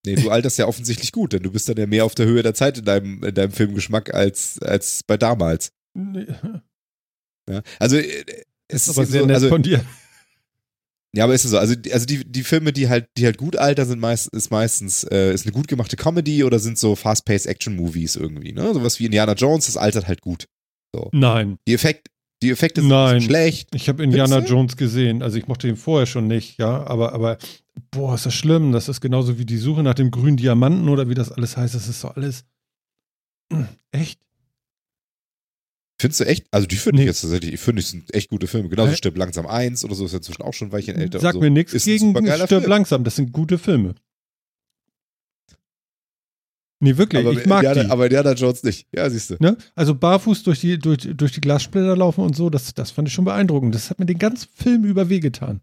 nee, 0.06 0.16
du 0.16 0.30
alterst 0.30 0.58
ja 0.58 0.68
offensichtlich 0.68 1.12
gut, 1.12 1.34
denn 1.34 1.44
du 1.44 1.52
bist 1.52 1.68
dann 1.68 1.78
ja 1.78 1.88
mehr 1.88 2.06
auf 2.06 2.16
der 2.16 2.26
Höhe 2.26 2.42
der 2.42 2.54
Zeit 2.54 2.78
in 2.78 2.86
deinem, 2.86 3.24
in 3.24 3.36
deinem 3.36 3.52
Filmgeschmack 3.52 4.14
als, 4.14 4.60
als 4.62 5.04
bei 5.04 5.18
damals. 5.18 5.72
Nee, 5.94 6.28
Ja? 7.50 7.62
Also, 7.80 7.98
äh, 7.98 8.26
es 8.70 8.84
ist 8.84 8.90
ist 8.90 8.98
aber 8.98 9.08
sehr 9.08 9.22
so, 9.22 9.28
nett 9.28 9.36
also, 9.36 9.50
von 9.50 9.64
dir. 9.64 9.84
Ja, 11.18 11.24
aber 11.24 11.34
ist 11.34 11.46
es 11.46 11.52
so. 11.52 11.58
Also, 11.58 11.74
die- 11.76 11.92
also 11.92 12.06
die, 12.06 12.24
die 12.32 12.44
Filme, 12.44 12.72
die 12.72 12.88
halt, 12.90 13.08
die 13.18 13.26
halt 13.26 13.38
gut 13.38 13.56
altern, 13.56 13.88
sind 13.88 14.00
meist, 14.00 14.28
ist 14.34 14.52
meistens, 14.52 15.04
äh, 15.04 15.34
ist 15.34 15.46
eine 15.46 15.52
gut 15.54 15.68
gemachte 15.68 15.96
Comedy 15.98 16.44
oder 16.44 16.60
sind 16.60 16.78
so 16.78 16.96
fast-paced 16.96 17.48
Action-Movies 17.48 18.16
irgendwie, 18.16 18.54
ne? 18.54 18.74
Sowas 18.74 19.00
wie 19.00 19.06
Indiana 19.06 19.34
Jones, 19.34 19.66
das 19.66 19.78
altert 19.78 20.08
halt 20.08 20.22
gut. 20.22 20.46
Nein, 21.12 21.58
Die, 21.68 21.74
Effekt, 21.74 22.08
die 22.42 22.50
Effekte 22.52 22.82
sind 22.82 22.90
Nein. 22.90 23.22
schlecht. 23.22 23.70
ich 23.76 23.90
habe 23.90 24.04
Indiana? 24.04 24.40
Jones 24.40 24.78
gesehen. 24.78 25.22
Also 25.24 25.38
ich 25.38 25.48
mochte 25.48 25.68
ihn 25.68 25.76
vorher 25.76 26.06
schon 26.08 26.28
nicht, 26.28 26.58
ja. 26.60 26.86
Aber, 26.88 27.14
aber, 27.14 27.38
boah, 27.92 28.16
ist 28.16 28.26
das 28.26 28.34
schlimm. 28.34 28.72
Das 28.72 28.88
ist 28.90 29.02
genauso 29.02 29.38
wie 29.38 29.46
die 29.46 29.58
Suche 29.58 29.84
nach 29.84 29.94
dem 29.96 30.12
grünen 30.12 30.38
Diamanten 30.38 30.88
oder 30.90 31.10
wie 31.10 31.14
das 31.16 31.32
alles 31.32 31.58
heißt. 31.58 31.76
Das 31.76 31.88
ist 31.88 32.00
so 32.02 32.08
alles. 32.10 32.46
Echt? 33.92 34.20
Findest 36.00 36.20
du 36.20 36.26
echt? 36.26 36.46
Also, 36.52 36.68
die 36.68 36.76
finde 36.76 37.02
ich 37.02 37.08
jetzt 37.08 37.22
tatsächlich, 37.22 37.54
ich 37.54 37.60
finde, 37.60 37.82
die 37.82 37.88
sind 37.88 38.14
echt 38.14 38.30
gute 38.30 38.46
Filme. 38.46 38.70
Genauso 38.70 38.92
Hä? 38.92 38.96
Stirb 38.98 39.18
langsam 39.18 39.48
eins 39.48 39.84
oder 39.84 39.96
so, 39.96 40.06
ist 40.06 40.12
ja 40.12 40.18
inzwischen 40.18 40.44
auch 40.44 40.54
schon 40.54 40.68
ein 40.70 40.72
Weilchen 40.72 40.96
älter. 40.96 41.20
Sag 41.20 41.34
so. 41.34 41.40
mir 41.40 41.50
nichts 41.50 41.84
gegen 41.84 42.16
Stirb 42.16 42.48
Film. 42.48 42.64
langsam. 42.66 43.04
Das 43.04 43.16
sind 43.16 43.32
gute 43.32 43.58
Filme. 43.58 43.96
Nee, 46.80 46.98
wirklich. 46.98 47.26
Aber, 47.26 47.34
ich 47.34 47.48
mag 47.48 47.64
Indiana, 47.64 47.84
die. 47.84 47.90
aber 47.90 48.06
Indiana 48.06 48.34
Jones 48.34 48.62
nicht. 48.62 48.88
Ja, 48.94 49.10
siehst 49.10 49.32
du. 49.32 49.38
Ne? 49.40 49.58
Also 49.74 49.96
barfuß 49.96 50.44
durch 50.44 50.60
die, 50.60 50.78
durch, 50.78 51.10
durch 51.16 51.32
die 51.32 51.42
Glassplitter 51.42 51.98
laufen 51.98 52.22
und 52.22 52.36
so, 52.36 52.52
das, 52.52 52.74
das 52.76 52.92
fand 52.92 53.08
ich 53.08 53.14
schon 53.16 53.26
beeindruckend. 53.26 53.74
Das 53.74 53.90
hat 53.90 53.98
mir 53.98 54.06
den 54.06 54.20
ganzen 54.20 54.48
Film 54.54 54.84
über 54.84 55.10
wehgetan. 55.10 55.62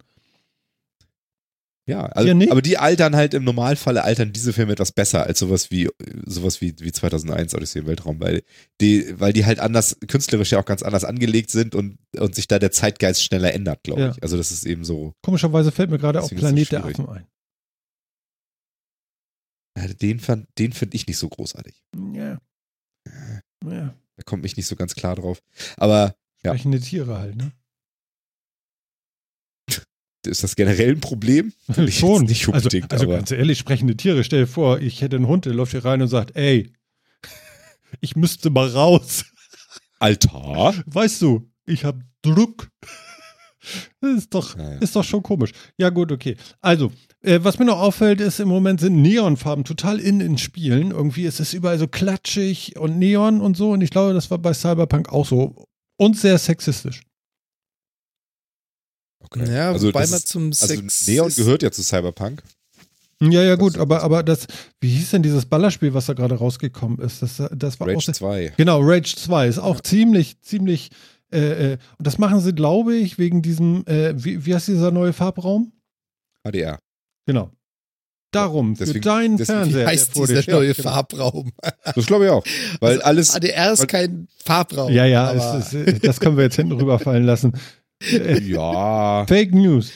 Ja, 1.87 2.07
also, 2.07 2.28
Ja, 2.28 2.32
nicht? 2.35 2.51
aber 2.51 2.62
die 2.62 2.78
altern 2.78 3.14
halt 3.14 3.35
im 3.35 3.45
Normalfall 3.45 3.99
altern 3.99 4.32
diese 4.32 4.55
Filme 4.55 4.72
etwas 4.72 4.91
besser 4.93 5.24
als 5.24 5.39
sowas 5.39 5.70
wie 5.70 5.91
sowas 6.24 6.62
wie, 6.62 6.74
wie 6.80 6.93
2001 6.93 7.55
Odyssey 7.55 7.80
im 7.80 7.87
Weltraum, 7.87 8.20
weil 8.20 8.43
die 8.80 9.20
weil 9.20 9.35
die 9.35 9.45
halt 9.45 9.61
anders 9.61 9.99
künstlerisch 10.09 10.53
ja 10.53 10.61
auch 10.61 10.64
ganz 10.64 10.82
anders 10.82 11.05
angelegt 11.05 11.51
sind 11.51 11.74
und 11.74 11.99
und 12.18 12.35
sich 12.35 12.49
da 12.49 12.59
der 12.59 12.70
Zeitgeist 12.72 13.22
schneller 13.22 13.53
ändert, 13.53 13.82
glaube 13.82 14.01
Ja. 14.01 14.11
ich. 14.12 14.22
Also 14.22 14.39
das 14.39 14.51
ist 14.51 14.64
eben 14.64 14.85
so 14.85 15.12
Komischerweise 15.22 15.72
fällt 15.72 15.91
mir 15.91 15.99
gerade 15.99 16.22
auch 16.22 16.30
Planet 16.30 16.72
der. 16.72 16.85
Affen 16.87 17.07
ein. 17.09 17.26
ja, 19.76 19.87
den 19.89 20.20
fand 20.20 20.47
den 20.59 20.72
finde 20.72 20.97
ich 20.97 21.07
nicht 21.07 21.18
so 21.18 21.28
großartig. 21.28 21.82
Ja. 22.14 22.39
Ja. 23.64 23.95
Da 24.16 24.22
kommt 24.24 24.43
mich 24.43 24.57
nicht 24.57 24.66
so 24.66 24.76
ganz 24.76 24.95
klar 24.95 25.16
drauf. 25.16 25.43
Aber 25.76 26.14
Ja. 26.43 26.53
Sprechende 26.53 26.80
Tiere 26.80 27.18
halt, 27.18 27.37
ne? 27.37 27.53
Ist 30.27 30.43
das 30.45 30.57
generell 30.57 30.91
ein 30.93 31.01
Problem? 31.01 31.53
Ich 31.77 31.99
Schon. 31.99 32.25
Nicht 32.25 32.49
also, 32.49 32.66
unbedingt, 32.68 32.93
also 32.93 33.05
aber 33.05 33.16
ganz 33.16 33.31
ehrlich, 33.31 33.59
sprechende 33.59 33.97
Tiere. 33.97 34.25
Stell 34.25 34.41
dir 34.41 34.47
vor, 34.47 34.81
ich 34.81 35.03
hätte 35.03 35.16
einen 35.16 35.27
Hund, 35.29 35.45
der 35.45 35.55
läuft 35.55 35.72
hier 35.72 35.85
rein 35.85 36.03
und 36.03 36.09
sagt, 36.09 36.37
ey, 36.37 36.72
ich 38.01 38.16
müsste 38.16 38.51
mal 38.51 38.68
raus. 38.68 39.25
Altar? 39.99 40.75
Weißt 40.87 41.22
du, 41.22 41.49
ich 41.66 41.85
hab 41.85 41.97
Druck. 42.22 42.68
Das 44.01 44.18
ist 44.18 44.35
doch, 44.35 44.57
Naja. 44.57 44.79
ist 44.81 44.95
doch 44.95 45.05
schon 45.05 45.22
komisch. 45.22 45.53
Ja, 45.79 45.89
gut, 45.89 46.12
okay. 46.12 46.37
Also, 46.61 46.93
äh, 47.22 47.41
was 47.43 47.59
mir 47.59 47.64
noch 47.64 47.81
auffällt, 47.81 48.20
ist 48.20 48.39
im 48.41 48.49
Moment 48.49 48.81
sind 48.81 49.01
Neonfarben 49.01 49.64
total 49.64 49.99
in 50.01 50.20
in 50.20 50.37
Spielen. 50.37 50.91
Irgendwie 50.91 51.25
ist 51.25 51.41
es 51.41 51.55
überall 51.55 51.79
so 51.79 51.87
klatschig 51.89 52.79
und 52.79 52.99
Neon 52.99 53.41
und 53.41 53.57
so. 53.57 53.70
Und 53.70 53.81
ich 53.81 53.89
glaube, 53.91 54.12
das 54.12 54.31
war 54.31 54.37
bei 54.39 54.53
Cyberpunk 54.53 55.09
auch 55.11 55.25
so. 55.25 55.64
Und 55.97 56.18
sehr 56.18 56.37
sexistisch. 56.37 57.01
Okay. 59.37 59.53
Ja, 59.55 59.72
also 59.72 59.89
wobei 59.89 60.01
das 60.03 60.11
man 60.11 60.18
ist- 60.18 60.28
zum 60.28 60.47
Also 60.49 60.66
Sex 60.66 61.07
Neon 61.09 61.28
ist- 61.28 61.37
gehört 61.37 61.62
ja 61.62 61.70
zu 61.70 61.82
Cyberpunk. 61.82 62.43
Ja, 63.20 63.43
ja, 63.43 63.55
gut, 63.55 63.78
aber, 63.78 64.03
aber 64.03 64.22
das, 64.22 64.47
wie 64.80 64.89
hieß 64.91 65.11
denn 65.12 65.22
dieses 65.22 65.47
Ballerspiel, 65.47 65.95
was 65.95 66.07
da 66.07 66.12
gerade 66.14 66.35
rausgekommen 66.35 66.99
ist? 66.99 67.22
Das, 67.22 67.43
das 67.57 67.80
war 67.80 67.87
auch 67.87 67.93
Rage 67.93 68.05
sehr, 68.07 68.14
2. 68.14 68.53
Genau, 68.57 68.80
Rage 68.82 69.14
2 69.16 69.47
ist 69.49 69.59
auch 69.59 69.80
ziemlich, 69.80 70.41
ziemlich, 70.43 70.91
äh, 71.32 71.72
äh, 71.72 71.78
und 71.99 72.07
das 72.07 72.18
machen 72.18 72.41
sie, 72.41 72.53
glaube 72.55 72.95
ich, 72.97 73.16
wegen 73.18 73.41
diesem, 73.41 73.85
äh, 73.87 74.12
wie, 74.22 74.45
wie 74.45 74.55
heißt 74.55 74.68
dieser 74.68 74.91
neue 74.91 75.12
Farbraum? 75.12 75.72
HDR. 76.45 76.78
Genau. 77.26 77.51
Darum, 78.32 78.74
für 78.74 78.85
Deswegen- 78.85 79.03
deinen 79.05 79.37
deswegen 79.37 79.59
Fernseher. 79.59 79.74
Wie 79.74 79.78
der 79.78 79.87
heißt 79.87 80.16
dir 80.16 80.26
dieser 80.26 80.51
neue 80.53 80.74
Genau. 80.74 80.91
Farbraum? 80.91 81.53
Das 81.95 82.07
glaube 82.07 82.24
ich 82.24 82.30
auch. 82.32 82.45
Weil 82.80 82.95
Also, 82.95 83.05
alles, 83.05 83.35
ADR 83.35 83.72
ist 83.72 83.78
weil- 83.80 83.87
kein 83.87 84.28
Farbraum. 84.45 84.93
Ja, 84.93 85.05
ja, 85.07 85.30
aber 85.30 85.59
es 85.61 85.72
ist, 85.72 85.74
äh, 85.74 85.99
das 86.01 86.18
können 86.18 86.37
wir 86.37 86.43
jetzt 86.45 86.57
hinten 86.57 86.72
rüberfallen 86.72 87.24
lassen. 87.24 87.53
Ja, 88.11 89.25
Fake 89.27 89.55
News. 89.55 89.93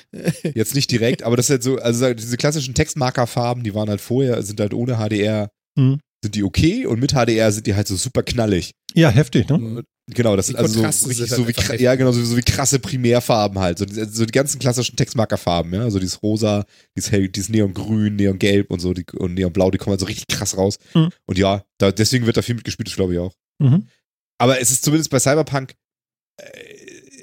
jetzt 0.54 0.74
nicht 0.74 0.90
direkt, 0.90 1.22
aber 1.22 1.36
das 1.36 1.46
ist 1.46 1.50
halt 1.50 1.62
so, 1.62 1.76
also 1.78 2.12
diese 2.14 2.36
klassischen 2.36 2.74
Textmarkerfarben, 2.74 3.62
die 3.64 3.74
waren 3.74 3.88
halt 3.88 4.00
vorher, 4.00 4.42
sind 4.42 4.60
halt 4.60 4.74
ohne 4.74 4.96
HDR, 4.96 5.50
Mhm. 5.76 6.00
sind 6.24 6.34
die 6.34 6.42
okay 6.44 6.86
und 6.86 7.00
mit 7.00 7.12
HDR 7.12 7.52
sind 7.52 7.66
die 7.66 7.74
halt 7.74 7.86
so 7.86 7.96
super 7.96 8.22
knallig. 8.22 8.72
Ja, 8.94 9.10
heftig, 9.10 9.48
ne? 9.48 9.84
Genau, 10.10 10.36
das 10.36 10.46
Die 10.46 10.52
sind 10.52 10.58
also 10.58 10.72
so, 10.72 10.80
Kontraste 10.80 11.02
so 11.02 11.08
richtig 11.08 11.28
sind 11.28 11.36
so 11.36 11.68
halt 11.68 11.78
wie, 11.80 11.82
ja, 11.84 11.94
genau, 11.94 12.12
so, 12.12 12.24
so 12.24 12.34
wie 12.36 12.40
krasse 12.40 12.78
Primärfarben 12.78 13.58
halt. 13.58 13.78
So, 13.78 13.84
die- 13.84 14.06
so 14.06 14.24
die 14.24 14.32
ganzen 14.32 14.58
klassischen 14.58 14.96
Textmarkerfarben, 14.96 15.74
ja. 15.74 15.82
Also 15.82 15.98
dieses 15.98 16.22
Rosa, 16.22 16.64
dieses 16.96 17.12
hell, 17.12 17.28
dieses 17.28 17.50
Neongrün, 17.50 18.16
Neongelb 18.16 18.70
und 18.70 18.80
so 18.80 18.94
die, 18.94 19.04
und 19.18 19.34
Neonblau, 19.34 19.70
die 19.70 19.76
kommen 19.76 19.92
halt 19.92 20.00
so 20.00 20.06
richtig 20.06 20.26
krass 20.28 20.56
raus. 20.56 20.78
Mhm. 20.94 21.10
Und 21.26 21.36
ja, 21.38 21.62
da, 21.76 21.92
deswegen 21.92 22.24
wird 22.24 22.38
da 22.38 22.42
viel 22.42 22.54
mitgespielt, 22.54 22.88
das 22.88 22.96
glaube 22.96 23.12
ich 23.12 23.18
auch. 23.18 23.34
Mhm. 23.58 23.86
Aber 24.38 24.58
es 24.60 24.70
ist 24.70 24.82
zumindest 24.82 25.10
bei 25.10 25.18
Cyberpunk, 25.18 25.74
äh, 26.40 26.77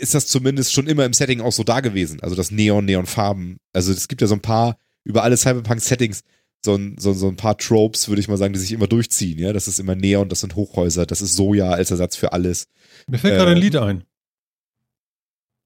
ist 0.05 0.13
das 0.13 0.27
zumindest 0.27 0.71
schon 0.73 0.87
immer 0.87 1.03
im 1.05 1.13
Setting 1.13 1.41
auch 1.41 1.51
so 1.51 1.63
da 1.63 1.79
gewesen. 1.79 2.19
Also 2.21 2.35
das 2.35 2.51
Neon, 2.51 2.85
Neonfarben. 2.85 3.57
Also 3.73 3.91
es 3.91 4.07
gibt 4.07 4.21
ja 4.21 4.27
so 4.27 4.35
ein 4.35 4.41
paar, 4.41 4.77
über 5.03 5.23
alle 5.23 5.35
Cyberpunk-Settings, 5.35 6.21
so 6.63 6.75
ein, 6.75 6.95
so, 6.99 7.13
so 7.13 7.27
ein 7.27 7.35
paar 7.35 7.57
Tropes, 7.57 8.07
würde 8.07 8.19
ich 8.19 8.27
mal 8.27 8.37
sagen, 8.37 8.53
die 8.53 8.59
sich 8.59 8.71
immer 8.71 8.87
durchziehen. 8.87 9.39
Ja, 9.39 9.51
Das 9.53 9.67
ist 9.67 9.79
immer 9.79 9.95
Neon, 9.95 10.29
das 10.29 10.41
sind 10.41 10.55
Hochhäuser, 10.55 11.05
das 11.05 11.21
ist 11.21 11.35
Soja 11.35 11.71
als 11.71 11.89
Ersatz 11.91 12.15
für 12.15 12.33
alles. 12.33 12.67
Mir 13.07 13.17
fällt 13.17 13.35
gerade 13.35 13.51
Äh, 13.51 13.55
ein 13.55 13.61
Lied 13.61 13.75
ein. 13.75 14.03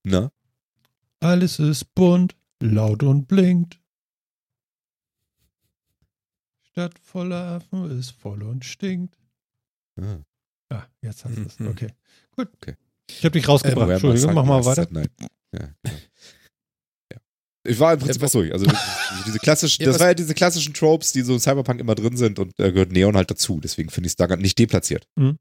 Ne? 0.04 0.32
Alles 1.20 1.60
ist 1.60 1.94
bunt, 1.96 2.36
laut 2.62 3.04
und 3.04 3.28
blinkt. 3.28 3.80
Stadt 6.72 6.98
voller 7.00 7.52
Affen 7.58 8.00
ist 8.00 8.12
voll 8.12 8.42
und 8.44 8.64
stinkt. 8.64 9.18
Ah. 10.00 10.20
Ah, 10.70 10.86
jetzt 11.02 11.26
hast 11.26 11.36
du 11.38 11.42
es. 11.42 11.60
Mhm. 11.60 11.68
Okay. 11.68 11.90
Gut. 12.36 12.50
Okay. 12.62 12.76
Ich 13.18 13.26
habe 13.26 13.32
dich 13.32 13.48
rausgebracht. 13.48 13.88
Where 13.88 13.94
Entschuldigung, 13.94 14.34
mach 14.34 14.46
mal 14.46 14.64
weiter. 14.66 14.88
night. 14.92 15.12
Ja, 15.20 15.28
genau. 15.52 15.96
ja. 17.12 17.18
Ich 17.68 17.80
war 17.80 17.94
im 17.94 18.00
Prinzip 18.00 18.22
Ja, 18.22 18.28
auch 18.28 18.32
durch. 18.32 18.54
Also 18.54 18.66
diese 19.26 19.40
klassischen, 19.40 19.84
das 19.86 19.96
was- 19.96 20.00
war 20.00 20.08
ja 20.08 20.14
diese 20.14 20.34
klassischen 20.34 20.74
Tropes, 20.74 21.12
die 21.12 21.22
so 21.22 21.34
in 21.34 21.40
Cyberpunk 21.40 21.80
immer 21.80 21.96
drin 21.96 22.16
sind 22.18 22.40
und 22.40 22.54
da 22.58 22.72
gehört 22.72 22.92
Neon 22.92 23.16
halt 23.16 23.30
dazu. 23.30 23.60
Deswegen 23.62 23.90
finde 23.90 24.08
ich 24.08 24.12
es 24.12 24.16
da 24.16 24.28
gar 24.28 24.38
nicht 24.38 24.58
deplatziert. 24.58 25.06
Mhm. 25.16 25.38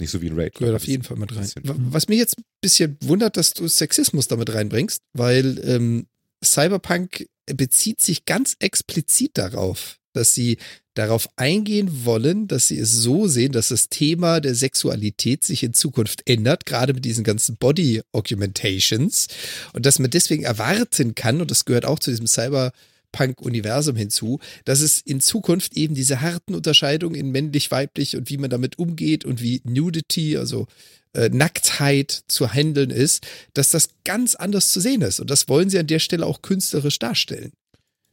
Nicht 0.00 0.10
so 0.10 0.20
wie 0.20 0.28
ein 0.28 0.38
Raid. 0.38 0.54
Gehört 0.56 0.74
auf 0.76 0.86
jeden 0.86 1.04
Fall 1.04 1.16
mit 1.16 1.34
rein. 1.36 1.48
Was 1.62 2.08
mich 2.08 2.18
jetzt 2.18 2.38
ein 2.38 2.44
bisschen 2.60 2.96
wundert, 3.02 3.36
dass 3.36 3.52
du 3.54 3.68
Sexismus 3.68 4.26
damit 4.26 4.52
reinbringst, 4.52 5.02
weil 5.12 5.60
ähm, 5.64 6.06
Cyberpunk 6.44 7.26
bezieht 7.46 8.00
sich 8.00 8.24
ganz 8.24 8.56
explizit 8.58 9.38
darauf, 9.38 9.98
dass 10.14 10.34
sie 10.34 10.56
darauf 10.94 11.28
eingehen 11.36 12.04
wollen, 12.04 12.48
dass 12.48 12.68
sie 12.68 12.78
es 12.78 12.92
so 12.92 13.26
sehen, 13.26 13.52
dass 13.52 13.68
das 13.68 13.88
Thema 13.88 14.40
der 14.40 14.54
Sexualität 14.54 15.44
sich 15.44 15.62
in 15.62 15.74
Zukunft 15.74 16.22
ändert, 16.28 16.66
gerade 16.66 16.94
mit 16.94 17.04
diesen 17.04 17.24
ganzen 17.24 17.56
Body 17.56 18.00
Augmentations 18.12 19.26
und 19.72 19.84
dass 19.86 19.98
man 19.98 20.10
deswegen 20.10 20.44
erwarten 20.44 21.14
kann, 21.14 21.40
und 21.40 21.50
das 21.50 21.64
gehört 21.64 21.84
auch 21.84 21.98
zu 21.98 22.10
diesem 22.10 22.28
Cyberpunk-Universum 22.28 23.96
hinzu, 23.96 24.38
dass 24.64 24.80
es 24.80 25.00
in 25.00 25.20
Zukunft 25.20 25.76
eben 25.76 25.94
diese 25.94 26.20
harten 26.20 26.54
Unterscheidungen 26.54 27.16
in 27.16 27.32
männlich-weiblich 27.32 28.16
und 28.16 28.30
wie 28.30 28.38
man 28.38 28.50
damit 28.50 28.78
umgeht 28.78 29.24
und 29.24 29.42
wie 29.42 29.60
Nudity, 29.64 30.36
also 30.36 30.68
äh, 31.12 31.28
Nacktheit 31.28 32.24
zu 32.28 32.52
handeln 32.52 32.90
ist, 32.90 33.26
dass 33.52 33.70
das 33.70 33.88
ganz 34.04 34.36
anders 34.36 34.70
zu 34.70 34.80
sehen 34.80 35.02
ist. 35.02 35.18
Und 35.18 35.30
das 35.30 35.48
wollen 35.48 35.70
sie 35.70 35.78
an 35.78 35.86
der 35.88 35.98
Stelle 35.98 36.26
auch 36.26 36.40
künstlerisch 36.42 37.00
darstellen. 37.00 37.52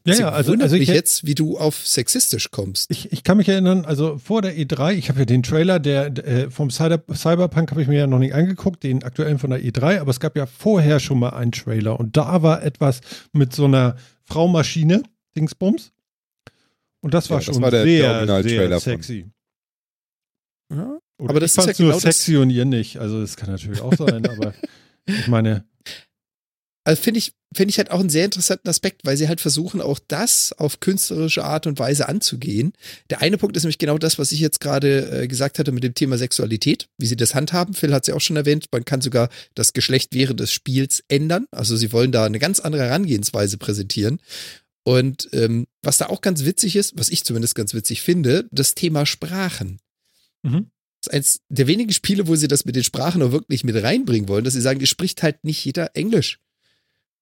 Ja, 0.06 0.16
ja, 0.16 0.30
also, 0.30 0.52
wundert 0.54 0.64
also 0.66 0.76
ich, 0.78 0.88
mich 0.88 0.96
jetzt, 0.96 1.28
wie 1.28 1.36
du 1.36 1.58
auf 1.60 1.86
sexistisch 1.88 2.50
kommst. 2.50 2.90
ich, 2.90 3.12
ich 3.12 3.24
kann 3.24 3.38
mich 3.38 3.48
erinnern, 3.48 3.86
also 3.86 4.18
vor 4.18 4.42
der 4.42 4.56
E3, 4.58 4.94
ich 4.94 5.10
habe 5.10 5.20
ja 5.20 5.26
den 5.26 5.44
Trailer 5.44 5.80
der, 5.80 6.10
der 6.10 6.26
äh, 6.28 6.50
vom 6.50 6.72
Cyber, 6.72 7.04
Cyberpunk 7.14 7.70
habe 7.70 7.84
ich 7.84 7.88
mir 7.88 8.00
ja 8.00 8.08
noch 8.08 8.18
nicht 8.18 8.34
angeguckt, 8.34 8.82
den 8.84 9.04
aktuellen 9.04 9.38
von 9.38 9.52
der 9.52 9.62
E3, 9.62 10.00
aber 10.00 10.10
es 10.10 10.20
gab 10.20 10.36
ja 10.36 10.48
vorher 10.48 11.00
schon 11.00 11.20
mal 11.20 11.30
einen 11.30 11.52
Trailer 11.52 12.00
und 12.00 12.18
da 12.18 12.42
war 12.42 12.64
etwas 12.64 13.02
mit 13.32 13.54
so 13.54 13.66
einer 13.66 13.96
Fraumaschine, 14.24 15.04
Dingsbums. 15.36 15.92
Und 17.02 17.14
das 17.14 17.30
war 17.30 17.40
Ja, 17.40 17.46
das 17.46 17.56
schon 17.56 17.64
war 17.64 17.72
der- 17.72 17.86
der 17.86 17.98
sehr, 18.02 18.12
Original-Trailer 18.12 18.80
sehr 18.80 18.94
sexy. 18.94 19.26
Ja. 20.74 20.98
Aber 21.20 21.40
das 21.40 21.52
ist 21.52 21.58
ja 21.58 21.66
nur 21.66 21.74
genau 21.74 21.92
das- 21.94 22.02
sexy 22.02 22.38
und 22.38 22.50
ihr 22.50 22.66
nicht. 22.66 22.98
Also 22.98 23.22
das 23.22 23.36
kann 23.36 23.52
natürlich 23.52 23.82
auch 23.82 23.94
sein, 23.94 24.26
aber 24.26 24.54
ich 25.06 25.28
meine, 25.28 25.64
Also 26.84 27.02
finde 27.02 27.20
ich, 27.20 27.34
finde 27.54 27.70
ich 27.70 27.78
halt 27.78 27.92
auch 27.92 28.00
einen 28.00 28.10
sehr 28.10 28.26
interessanten 28.26 28.68
Aspekt, 28.68 29.02
weil 29.04 29.16
sie 29.16 29.28
halt 29.28 29.40
versuchen, 29.40 29.82
auch 29.82 30.00
das 30.08 30.52
auf 30.54 30.80
künstlerische 30.80 31.44
Art 31.44 31.68
und 31.68 31.78
Weise 31.78 32.10
anzugehen. 32.10 32.74
Der 33.12 33.22
eine 33.22 33.38
Punkt 33.38 33.56
ist 33.56 33.64
nämlich 33.64 33.78
genau 33.78 34.00
das, 34.00 34.18
was 34.18 34.32
ich 34.32 34.40
jetzt 34.40 34.60
gerade 34.60 35.24
äh, 35.24 35.28
gesagt 35.28 35.60
hatte 35.60 35.72
mit 35.72 35.84
dem 35.84 35.94
Thema 35.94 36.18
Sexualität, 36.18 36.90
wie 36.98 37.06
sie 37.06 37.16
das 37.16 37.36
handhaben. 37.36 37.76
Phil 37.76 37.94
hat 37.94 38.04
es 38.04 38.08
ja 38.08 38.16
auch 38.16 38.22
schon 38.22 38.36
erwähnt, 38.36 38.66
man 38.72 38.84
kann 38.84 39.02
sogar 39.02 39.30
das 39.54 39.74
Geschlecht 39.74 40.14
während 40.14 40.40
des 40.40 40.52
Spiels 40.52 41.04
ändern. 41.08 41.46
Also 41.52 41.76
sie 41.76 41.92
wollen 41.92 42.12
da 42.12 42.26
eine 42.26 42.40
ganz 42.40 42.60
andere 42.60 42.84
Herangehensweise 42.84 43.58
präsentieren. 43.58 44.20
Und 44.84 45.30
ähm, 45.34 45.68
was 45.84 45.98
da 45.98 46.08
auch 46.08 46.22
ganz 46.22 46.46
witzig 46.46 46.76
ist, 46.76 46.98
was 46.98 47.10
ich 47.10 47.24
zumindest 47.24 47.54
ganz 47.54 47.76
witzig 47.76 48.02
finde, 48.02 48.48
das 48.52 48.74
Thema 48.74 49.06
Sprachen. 49.06 49.80
mhm. 50.44 50.72
Das 51.04 51.08
ist 51.08 51.14
eins 51.14 51.42
der 51.50 51.66
wenigen 51.66 51.92
Spiele, 51.94 52.28
wo 52.28 52.36
sie 52.36 52.48
das 52.48 52.66
mit 52.66 52.76
den 52.76 52.84
Sprachen 52.84 53.24
auch 53.24 53.32
wirklich 53.32 53.64
mit 53.64 53.76
reinbringen 53.82 54.30
wollen, 54.30 54.44
dass 54.44 54.54
sie 54.54 54.62
sagen, 54.62 54.82
es 54.82 54.90
spricht 54.90 55.24
halt 55.24 55.44
nicht 55.44 55.66
jeder 55.66 55.96
Englisch. 55.96 56.40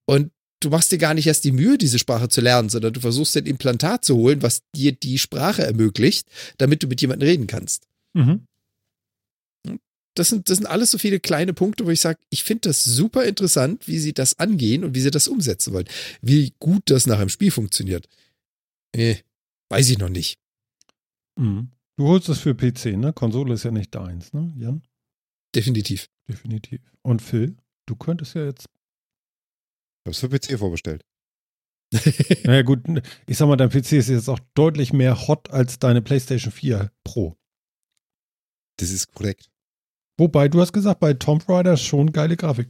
Und 0.09 0.31
du 0.59 0.71
machst 0.71 0.91
dir 0.91 0.97
gar 0.97 1.13
nicht 1.13 1.27
erst 1.27 1.43
die 1.43 1.51
Mühe, 1.51 1.77
diese 1.77 1.99
Sprache 1.99 2.29
zu 2.29 2.41
lernen, 2.41 2.69
sondern 2.69 2.93
du 2.93 2.99
versuchst 2.99 3.37
ein 3.37 3.45
Implantat 3.45 4.03
zu 4.03 4.15
holen, 4.15 4.41
was 4.41 4.63
dir 4.73 4.91
die 4.91 5.19
Sprache 5.19 5.61
ermöglicht, 5.61 6.27
damit 6.57 6.81
du 6.81 6.87
mit 6.87 6.99
jemandem 6.99 7.29
reden 7.29 7.45
kannst. 7.45 7.87
Mhm. 8.15 8.47
Das 10.15 10.29
sind, 10.29 10.49
das 10.49 10.57
sind 10.57 10.65
alles 10.65 10.89
so 10.89 10.97
viele 10.97 11.19
kleine 11.19 11.53
Punkte, 11.53 11.85
wo 11.85 11.91
ich 11.91 12.01
sage, 12.01 12.17
ich 12.31 12.43
finde 12.43 12.69
das 12.69 12.83
super 12.83 13.25
interessant, 13.25 13.87
wie 13.87 13.99
sie 13.99 14.13
das 14.13 14.39
angehen 14.39 14.83
und 14.83 14.95
wie 14.95 15.01
sie 15.01 15.11
das 15.11 15.27
umsetzen 15.27 15.73
wollen. 15.73 15.87
Wie 16.23 16.53
gut 16.57 16.81
das 16.85 17.05
nach 17.05 17.19
einem 17.19 17.29
Spiel 17.29 17.51
funktioniert. 17.51 18.09
Eh, 18.95 19.17
weiß 19.69 19.91
ich 19.91 19.99
noch 19.99 20.09
nicht. 20.09 20.39
Mhm. 21.35 21.69
Du 21.97 22.07
holst 22.07 22.29
es 22.29 22.39
für 22.39 22.55
PC, 22.55 22.97
ne? 22.97 23.13
Konsole 23.13 23.53
ist 23.53 23.63
ja 23.63 23.69
nicht 23.69 23.93
deins, 23.93 24.33
ne, 24.33 24.51
Jan? 24.57 24.81
Definitiv. 25.53 26.09
Definitiv. 26.27 26.81
Und 27.03 27.21
Phil, 27.21 27.57
du 27.85 27.95
könntest 27.95 28.33
ja 28.33 28.45
jetzt 28.45 28.69
hab's 30.09 30.19
für 30.19 30.29
PC 30.29 30.57
vorbestellt. 30.59 31.05
Naja, 32.43 32.61
gut, 32.61 32.81
ich 33.25 33.37
sag 33.37 33.47
mal, 33.47 33.55
dein 33.55 33.69
PC 33.69 33.93
ist 33.93 34.09
jetzt 34.09 34.29
auch 34.29 34.39
deutlich 34.53 34.93
mehr 34.93 35.27
hot 35.27 35.49
als 35.49 35.79
deine 35.79 36.01
PlayStation 36.01 36.51
4 36.51 36.91
Pro. 37.03 37.35
Das 38.77 38.91
ist 38.91 39.11
korrekt. 39.11 39.49
Wobei, 40.17 40.47
du 40.49 40.61
hast 40.61 40.73
gesagt, 40.73 40.99
bei 40.99 41.13
Tomb 41.13 41.47
Raider 41.49 41.77
schon 41.77 42.11
geile 42.11 42.37
Grafik. 42.37 42.69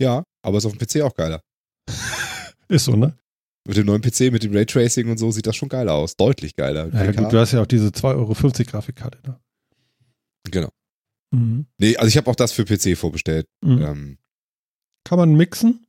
Ja, 0.00 0.24
aber 0.42 0.58
ist 0.58 0.66
auf 0.66 0.76
dem 0.76 0.78
PC 0.78 1.02
auch 1.02 1.14
geiler. 1.14 1.40
Ist 2.68 2.86
so, 2.86 2.96
ne? 2.96 3.16
Mit 3.66 3.76
dem 3.76 3.86
neuen 3.86 4.00
PC, 4.00 4.32
mit 4.32 4.42
dem 4.42 4.54
Raytracing 4.54 5.08
und 5.10 5.18
so 5.18 5.30
sieht 5.30 5.46
das 5.46 5.54
schon 5.54 5.68
geiler 5.68 5.92
aus. 5.92 6.16
Deutlich 6.16 6.56
geiler. 6.56 6.88
Ja, 6.88 7.02
4K. 7.02 7.16
gut, 7.16 7.32
du 7.32 7.38
hast 7.38 7.52
ja 7.52 7.62
auch 7.62 7.66
diese 7.66 7.88
2,50 7.88 8.16
Euro 8.16 8.64
Grafikkarte, 8.70 9.18
ne? 9.26 9.40
Genau. 10.50 10.70
Mhm. 11.30 11.66
Nee, 11.78 11.96
also 11.96 12.08
ich 12.08 12.16
habe 12.16 12.30
auch 12.30 12.36
das 12.36 12.52
für 12.52 12.64
PC 12.64 12.96
vorbestellt. 12.96 13.46
Mhm. 13.62 13.82
Ähm, 13.82 14.18
Kann 15.04 15.18
man 15.18 15.34
mixen? 15.34 15.86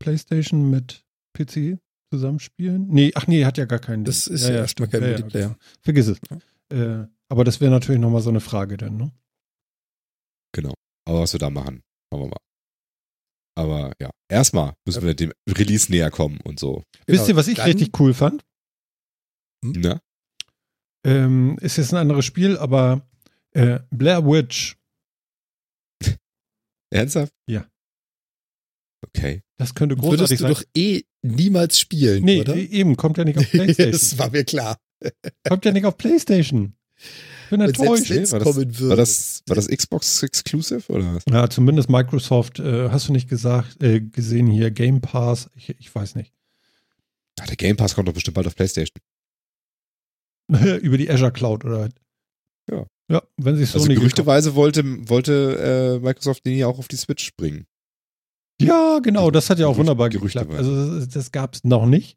PlayStation 0.00 0.70
mit 0.70 1.04
PC 1.36 1.78
zusammenspielen? 2.12 2.88
Nee, 2.88 3.12
ach 3.14 3.26
nee, 3.26 3.44
hat 3.44 3.58
ja 3.58 3.64
gar 3.66 3.78
keinen. 3.78 4.04
Das 4.04 4.26
ist 4.26 4.42
ja, 4.42 4.48
ja, 4.48 4.54
ja, 4.56 4.60
erstmal 4.62 4.88
kein 4.88 5.02
Ja, 5.02 5.08
ja, 5.08 5.12
Multiplayer. 5.18 5.58
Vergiss 5.82 6.06
es. 6.08 6.18
Äh, 6.72 7.06
aber 7.28 7.44
das 7.44 7.60
wäre 7.60 7.70
natürlich 7.70 8.00
nochmal 8.00 8.22
so 8.22 8.30
eine 8.30 8.40
Frage 8.40 8.76
dann, 8.76 8.96
ne? 8.96 9.12
aber 11.08 11.20
was 11.22 11.32
wir 11.32 11.40
da 11.40 11.50
machen, 11.50 11.82
schauen 12.12 12.22
wir 12.22 12.28
mal. 12.28 12.36
Aber 13.56 13.92
ja, 14.00 14.10
erstmal 14.28 14.74
müssen 14.86 15.02
wir 15.02 15.14
dem 15.14 15.32
Release 15.48 15.90
näher 15.90 16.10
kommen 16.10 16.38
und 16.44 16.60
so. 16.60 16.84
Wisst 17.06 17.28
ihr, 17.28 17.34
was 17.36 17.48
ich 17.48 17.56
Dann- 17.56 17.66
richtig 17.66 17.98
cool 17.98 18.14
fand? 18.14 18.44
Ne? 19.64 20.00
Ähm, 21.04 21.58
ist 21.60 21.78
jetzt 21.78 21.92
ein 21.92 21.96
anderes 21.98 22.24
Spiel, 22.24 22.56
aber 22.58 23.08
äh, 23.52 23.80
Blair 23.90 24.24
Witch, 24.24 24.76
Ernsthaft? 26.90 27.32
Ja. 27.48 27.66
Okay. 29.16 29.42
das 29.56 29.74
könnte 29.74 29.96
Würdest 29.96 30.08
großartig 30.32 30.38
du 30.38 30.42
sein. 30.44 30.52
doch 30.52 30.62
eh 30.76 31.02
niemals 31.22 31.78
spielen, 31.78 32.24
nee, 32.24 32.40
oder? 32.40 32.56
eben, 32.56 32.96
kommt 32.96 33.18
ja 33.18 33.24
nicht 33.24 33.38
auf 33.38 33.44
das 33.50 33.50
Playstation. 33.50 34.18
war 34.18 34.30
mir 34.30 34.44
klar. 34.44 34.76
kommt 35.48 35.64
ja 35.64 35.72
nicht 35.72 35.84
auf 35.84 35.96
Playstation. 35.98 36.74
Ich 36.96 37.50
bin 37.50 37.60
enttäuscht. 37.62 38.10
wenn 38.10 38.22
es 38.22 38.30
war 38.32 38.38
das- 38.40 38.46
kommen 38.54 38.78
würde. 38.78 38.88
War 38.90 38.96
das, 38.96 39.42
war 39.46 39.56
das 39.56 39.66
Xbox 39.68 40.22
Exclusive 40.22 40.92
oder 40.92 41.14
was? 41.16 41.24
Ja, 41.28 41.48
zumindest 41.50 41.88
Microsoft, 41.90 42.60
äh, 42.60 42.90
hast 42.90 43.08
du 43.08 43.12
nicht 43.12 43.28
gesagt, 43.28 43.82
äh, 43.82 44.00
gesehen 44.00 44.46
hier, 44.46 44.70
Game 44.70 45.00
Pass, 45.00 45.50
ich, 45.56 45.70
ich 45.80 45.92
weiß 45.94 46.14
nicht. 46.14 46.32
Ach, 47.40 47.46
der 47.46 47.56
Game 47.56 47.76
Pass 47.76 47.94
kommt 47.94 48.06
doch 48.06 48.12
bestimmt 48.12 48.34
bald 48.36 48.46
auf 48.46 48.54
PlayStation. 48.54 49.00
Über 50.82 50.98
die 50.98 51.10
Azure 51.10 51.32
Cloud 51.32 51.64
oder 51.64 51.88
Ja. 52.70 52.86
Ja, 53.08 53.22
wenn 53.38 53.56
sie 53.56 53.64
es 53.64 53.72
so 53.72 53.78
Also 53.78 53.88
nicht 53.88 53.98
gerüchteweise 53.98 54.54
wollte, 54.54 54.84
wollte 55.08 55.98
äh, 56.00 56.04
Microsoft 56.04 56.46
den 56.46 56.56
ja 56.56 56.68
auch 56.68 56.78
auf 56.78 56.86
die 56.86 56.96
Switch 56.96 57.34
bringen. 57.36 57.66
Ja, 58.60 58.98
genau, 59.02 59.30
das 59.30 59.50
hat 59.50 59.58
ja 59.58 59.66
auch 59.66 59.76
wunderbar 59.76 60.08
Gerüchte 60.08 60.40
geklappt. 60.40 60.58
Also 60.58 60.98
das, 61.00 61.08
das 61.08 61.32
gab 61.32 61.54
es 61.54 61.64
noch 61.64 61.86
nicht. 61.86 62.16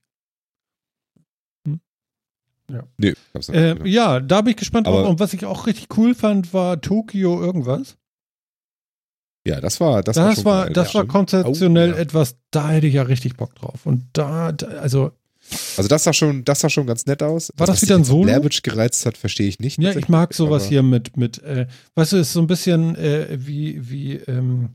Nee, 2.97 3.13
gab's 3.33 3.49
noch 3.49 3.55
Äh, 3.55 3.75
nicht. 3.75 3.93
ja, 3.93 4.19
da 4.19 4.41
bin 4.41 4.51
ich 4.51 4.57
gespannt 4.57 4.87
drauf. 4.87 5.07
Und 5.07 5.19
was 5.19 5.33
ich 5.33 5.45
auch 5.45 5.67
richtig 5.67 5.95
cool 5.97 6.15
fand, 6.15 6.53
war 6.53 6.79
Tokio 6.81 7.39
irgendwas. 7.41 7.97
Ja, 9.45 9.59
das 9.59 9.79
war 9.81 10.01
das, 10.01 10.15
Das, 10.15 10.35
schon 10.35 10.45
war, 10.45 10.65
geil, 10.65 10.73
das 10.73 10.87
war 10.95 11.01
stimmt. 11.01 11.09
konzeptionell 11.11 11.91
Oh, 11.91 11.95
ja. 11.95 12.01
etwas, 12.01 12.37
da 12.51 12.69
hätte 12.69 12.87
ich 12.87 12.93
ja 12.93 13.03
richtig 13.03 13.35
Bock 13.35 13.53
drauf. 13.55 13.85
Und 13.85 14.05
da, 14.13 14.53
da 14.53 14.67
also, 14.67 15.11
Also 15.75 15.89
das 15.89 16.05
sah 16.05 16.13
schon, 16.13 16.45
das 16.45 16.61
sah 16.61 16.69
schon 16.69 16.87
ganz 16.87 17.05
nett 17.05 17.21
aus. 17.21 17.51
War 17.57 17.67
das 17.67 17.75
was 17.77 17.81
wieder 17.83 17.95
ein 17.97 18.05
Solo? 18.05 18.23
Blair 18.23 18.43
Witch 18.43 18.61
gereizt 18.63 19.05
hat, 19.05 19.17
verstehe 19.17 19.49
ich 19.49 19.59
nicht. 19.59 19.77
ja, 19.79 19.91
ich 19.95 20.07
mag 20.07 20.33
sowas 20.33 20.65
hier 20.65 20.81
mit, 20.81 21.17
mit 21.17 21.43
äh, 21.43 21.67
weißt 21.95 22.13
du, 22.13 22.17
ist 22.17 22.31
so 22.31 22.39
ein 22.39 22.47
bisschen 22.47 22.95
äh, 22.95 23.27
wie, 23.37 23.89
wie, 23.89 24.13
ähm, 24.15 24.69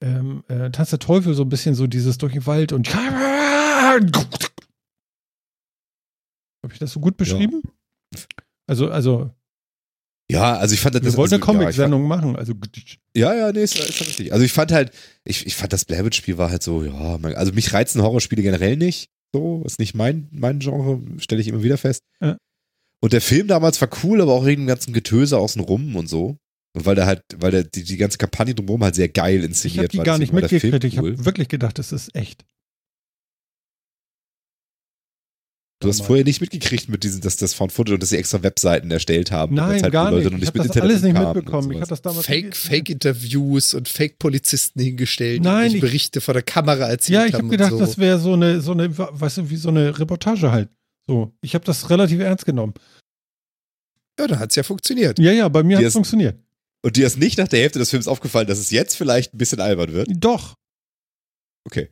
ähm, 0.00 0.44
äh, 0.48 0.70
Tanz 0.70 0.90
der 0.90 0.98
Teufel, 0.98 1.34
so 1.34 1.42
ein 1.42 1.48
bisschen 1.48 1.74
so 1.74 1.86
dieses 1.86 2.18
durch 2.18 2.32
den 2.32 2.46
Wald 2.46 2.72
und 2.72 2.92
Habe 2.94 4.10
ich 6.72 6.78
das 6.78 6.92
so 6.92 7.00
gut 7.00 7.16
beschrieben? 7.16 7.62
Also, 8.66 8.90
also, 8.90 9.30
Ja, 10.30 10.56
also 10.56 10.74
ich 10.74 10.80
fand 10.80 10.96
das. 10.96 11.02
wir 11.02 11.16
wollten 11.16 11.34
also, 11.34 11.46
eine 11.46 11.54
ja, 11.54 11.60
Comic-Sendung 11.60 12.08
machen. 12.08 12.36
Also, 12.36 12.54
Ja, 13.16 13.34
ja, 13.34 13.52
nee, 13.52 13.62
ist, 13.62 13.78
ist 13.78 14.00
richtig. 14.00 14.32
Also 14.32 14.44
ich 14.44 14.52
fand 14.52 14.72
halt, 14.72 14.90
ich, 15.24 15.46
ich 15.46 15.54
fand 15.54 15.72
das 15.72 15.84
Blair 15.84 16.04
Witch-Spiel 16.04 16.38
war 16.38 16.50
halt 16.50 16.62
so, 16.62 16.82
ja, 16.82 17.18
also 17.34 17.52
mich 17.52 17.72
reizen 17.72 18.02
Horrorspiele 18.02 18.42
generell 18.42 18.76
nicht. 18.76 19.10
So, 19.32 19.62
ist 19.64 19.78
nicht 19.78 19.94
mein, 19.94 20.28
mein 20.32 20.60
Genre, 20.60 21.00
stelle 21.18 21.40
ich 21.40 21.48
immer 21.48 21.62
wieder 21.62 21.78
fest. 21.78 22.02
Ja. 22.20 22.36
Und 23.02 23.12
der 23.12 23.20
Film 23.20 23.46
damals 23.46 23.80
war 23.80 23.88
cool, 24.02 24.20
aber 24.20 24.32
auch 24.32 24.46
wegen 24.46 24.62
dem 24.62 24.68
ganzen 24.68 24.92
Getöse 24.92 25.38
außenrum 25.38 25.96
und 25.96 26.08
so. 26.08 26.38
Und 26.76 26.84
weil 26.84 26.94
der 26.94 27.06
halt, 27.06 27.22
weil 27.38 27.50
der 27.52 27.64
die, 27.64 27.84
die 27.84 27.96
ganze 27.96 28.18
Kampagne 28.18 28.54
drumherum 28.54 28.84
halt 28.84 28.94
sehr 28.94 29.08
geil 29.08 29.38
ich 29.38 29.44
inszeniert 29.46 29.78
habe 29.78 29.88
die 29.88 29.98
war. 29.98 30.04
gar 30.04 30.18
nicht 30.18 30.30
deswegen 30.32 30.42
war 30.42 30.48
der 30.48 30.60
Film 30.60 30.72
mitgekriegt. 30.74 30.94
Ich 30.94 31.02
cool. 31.02 31.12
habe 31.12 31.24
wirklich 31.24 31.48
gedacht, 31.48 31.78
das 31.78 31.90
ist 31.90 32.14
echt. 32.14 32.44
Du 35.80 35.88
hast 35.88 36.02
vorher 36.02 36.24
nicht 36.24 36.40
mitgekriegt 36.40 36.88
mit 36.88 37.04
diesen, 37.04 37.20
dass 37.20 37.36
das 37.36 37.52
Found 37.54 37.70
Footage 37.70 37.94
und 37.94 38.02
dass 38.02 38.08
sie 38.10 38.16
extra 38.16 38.42
Webseiten 38.42 38.90
erstellt 38.90 39.30
haben. 39.30 39.54
Nein, 39.54 39.82
halt 39.82 39.92
gar 39.92 40.10
die 40.10 40.16
Leute 40.16 40.30
nicht. 40.34 40.42
Ich 40.42 40.48
habe 40.48 40.58
das 40.58 40.66
Internet 40.68 40.90
alles 40.90 41.02
nicht 41.02 41.18
mitbekommen. 41.18 41.72
Ich 41.72 41.88
das 41.88 42.00
damals 42.02 42.24
Fake, 42.26 42.56
Fake-Interviews 42.56 43.74
und 43.74 43.88
Fake-Polizisten 43.88 44.80
hingestellt, 44.80 45.42
Nein, 45.42 45.70
die 45.70 45.76
ich- 45.76 45.80
Berichte 45.82 46.20
vor 46.22 46.32
der 46.34 46.42
Kamera 46.42 46.88
erzählt 46.88 47.14
Ja, 47.14 47.26
ich 47.26 47.34
habe 47.34 47.48
gedacht, 47.48 47.72
so. 47.72 47.78
das 47.78 47.98
wäre 47.98 48.18
so 48.18 48.32
eine, 48.32 48.60
so 48.62 48.72
eine, 48.72 48.96
weißt 48.96 49.36
du, 49.38 49.50
wie 49.50 49.56
so 49.56 49.68
eine 49.68 49.98
Reportage 49.98 50.50
halt. 50.50 50.70
So, 51.06 51.36
ich 51.42 51.54
habe 51.54 51.64
das 51.64 51.88
relativ 51.90 52.20
ernst 52.20 52.46
genommen. 52.46 52.72
Ja, 54.18 54.26
da 54.26 54.38
hat's 54.38 54.56
ja 54.56 54.62
funktioniert. 54.62 55.18
Ja, 55.18 55.30
ja, 55.32 55.46
bei 55.48 55.62
mir 55.62 55.76
Die 55.76 55.84
hat 55.84 55.88
es 55.88 55.92
funktioniert. 55.92 56.38
Und 56.84 56.96
dir 56.96 57.06
ist 57.06 57.18
nicht 57.18 57.38
nach 57.38 57.48
der 57.48 57.60
Hälfte 57.60 57.78
des 57.78 57.90
Films 57.90 58.06
aufgefallen, 58.08 58.46
dass 58.46 58.58
es 58.58 58.70
jetzt 58.70 58.96
vielleicht 58.96 59.34
ein 59.34 59.38
bisschen 59.38 59.60
albern 59.60 59.92
wird. 59.92 60.08
Doch, 60.12 60.54
Okay. 61.66 61.90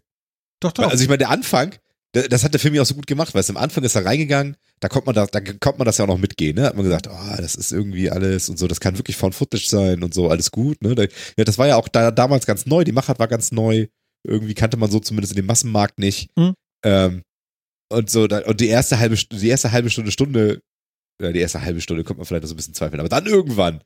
doch, 0.61 0.72
doch. 0.72 0.89
Also 0.89 1.03
ich 1.03 1.09
meine, 1.09 1.18
der 1.18 1.30
Anfang, 1.30 1.74
das 2.12 2.45
hat 2.45 2.53
der 2.53 2.61
Film 2.61 2.74
ja 2.74 2.82
auch 2.82 2.87
so 2.87 2.95
gut 2.95 3.09
gemacht, 3.09 3.35
weil 3.35 3.41
es 3.41 3.51
am 3.51 3.57
Anfang 3.57 3.82
ist 3.82 3.97
er 3.97 4.05
reingegangen, 4.05 4.57
da 4.78 4.89
kommt 4.89 5.07
man 5.07 5.16
da, 5.16 5.26
da 5.26 5.41
kommt 5.41 5.78
man 5.78 5.85
das 5.85 5.99
ja 5.99 6.05
auch 6.05 6.09
noch 6.09 6.18
mitgehen, 6.18 6.55
ne? 6.55 6.62
Hat 6.66 6.76
man 6.76 6.85
gesagt, 6.85 7.09
ah, 7.09 7.37
das 7.39 7.57
ist 7.57 7.72
irgendwie 7.72 8.09
alles 8.09 8.49
und 8.49 8.57
so, 8.57 8.68
das 8.68 8.78
kann 8.78 8.97
wirklich 8.97 9.16
Found 9.16 9.35
Footage 9.35 9.66
sein 9.66 10.05
und 10.05 10.14
so, 10.14 10.28
alles 10.28 10.53
gut, 10.53 10.80
ne? 10.80 11.09
Ja, 11.37 11.45
das 11.45 11.59
war 11.59 11.66
ja 11.66 11.76
auch 11.76 11.89
da, 11.89 12.12
damals 12.12 12.47
ganz 12.47 12.66
neu, 12.66 12.85
die 12.85 12.93
Machart 12.93 13.18
war 13.18 13.26
ganz 13.26 13.51
neu, 13.51 13.89
irgendwie 14.24 14.55
kannte 14.55 14.76
man 14.76 14.93
so 14.93 15.01
zumindest 15.01 15.32
in 15.32 15.37
dem 15.37 15.47
Massenmarkt 15.47 15.99
nicht. 15.99 16.30
Mhm. 16.39 16.55
Ähm, 16.85 17.22
und 17.93 18.11
so, 18.11 18.28
da, 18.28 18.45
und 18.47 18.61
die 18.61 18.68
erste 18.68 19.01
halbe, 19.01 19.16
die 19.16 19.49
erste 19.49 19.72
halbe 19.72 19.91
Stunde, 19.91 20.12
Stunde, 20.12 20.61
die 21.20 21.41
erste 21.41 21.62
halbe 21.62 21.80
Stunde 21.80 22.05
kommt 22.05 22.18
man 22.18 22.26
vielleicht 22.26 22.43
noch 22.43 22.49
so 22.49 22.55
ein 22.55 22.59
bisschen 22.59 22.74
zweifeln, 22.74 23.01
aber 23.01 23.09
dann 23.09 23.26
irgendwann 23.26 23.82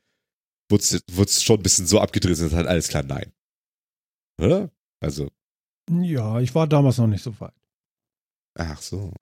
wurde 0.71 0.83
es 0.83 1.43
schon 1.43 1.59
ein 1.59 1.63
bisschen 1.63 1.87
so 1.87 2.01
abgedreht, 2.01 2.39
und 2.41 2.53
halt 2.53 2.67
alles 2.67 2.89
klar, 2.89 3.03
nein. 3.03 3.33
Oder? 4.41 4.71
Also, 5.01 5.29
ja, 5.91 6.41
ich 6.41 6.55
war 6.55 6.67
damals 6.67 6.99
noch 6.99 7.07
nicht 7.07 7.23
so 7.23 7.39
weit. 7.41 7.55
ach 8.55 8.81
so. 8.81 9.13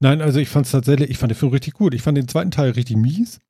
Nein, 0.00 0.20
also 0.20 0.38
ich 0.38 0.48
fand 0.48 0.66
es 0.66 0.72
tatsächlich, 0.72 1.10
ich 1.10 1.18
fand 1.18 1.30
den 1.30 1.36
Film 1.36 1.52
richtig 1.52 1.74
gut. 1.74 1.94
Ich 1.94 2.02
fand 2.02 2.18
den 2.18 2.28
zweiten 2.28 2.50
Teil 2.50 2.70
richtig 2.70 2.96
mies, 2.96 3.40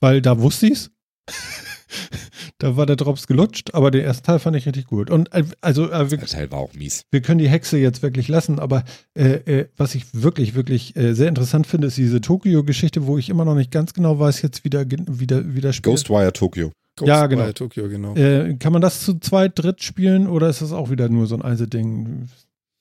weil 0.00 0.22
da 0.22 0.40
wusste 0.40 0.66
ich's. 0.68 0.90
da 2.58 2.76
war 2.76 2.86
der 2.86 2.96
Drops 2.96 3.26
gelutscht, 3.26 3.74
aber 3.74 3.90
den 3.90 4.04
ersten 4.04 4.24
Teil 4.24 4.38
fand 4.38 4.56
ich 4.56 4.66
richtig 4.66 4.86
gut. 4.86 5.10
Und 5.10 5.32
äh, 5.32 5.44
also 5.60 5.90
äh, 5.90 6.10
wir, 6.10 6.18
Der 6.18 6.26
Teil 6.26 6.50
war 6.50 6.58
auch 6.58 6.74
mies. 6.74 7.04
wir 7.10 7.20
können 7.20 7.38
die 7.38 7.48
Hexe 7.48 7.78
jetzt 7.78 8.02
wirklich 8.02 8.28
lassen, 8.28 8.58
aber 8.58 8.84
äh, 9.14 9.34
äh, 9.60 9.68
was 9.76 9.94
ich 9.94 10.04
wirklich, 10.12 10.54
wirklich 10.54 10.96
äh, 10.96 11.14
sehr 11.14 11.28
interessant 11.28 11.66
finde, 11.66 11.88
ist 11.88 11.96
diese 11.96 12.20
Tokio-Geschichte, 12.20 13.06
wo 13.06 13.18
ich 13.18 13.28
immer 13.28 13.44
noch 13.44 13.54
nicht 13.54 13.70
ganz 13.70 13.94
genau 13.94 14.18
weiß, 14.18 14.42
jetzt 14.42 14.64
wieder, 14.64 14.84
wieder, 14.90 15.54
wieder 15.54 15.72
spielt. 15.72 15.94
Ghostwire 15.94 16.32
Tokyo. 16.32 16.72
Ja, 17.02 17.26
genau. 17.26 17.42
Ghostwire 17.42 17.54
Tokyo, 17.54 17.88
genau. 17.88 18.14
Äh, 18.14 18.54
kann 18.54 18.72
man 18.72 18.82
das 18.82 19.00
zu 19.00 19.18
zweit, 19.18 19.58
dritt 19.58 19.82
spielen 19.82 20.26
oder 20.26 20.48
ist 20.48 20.62
das 20.62 20.72
auch 20.72 20.90
wieder 20.90 21.08
nur 21.08 21.26
so 21.26 21.34
ein 21.34 21.42
Einzelding? 21.42 22.28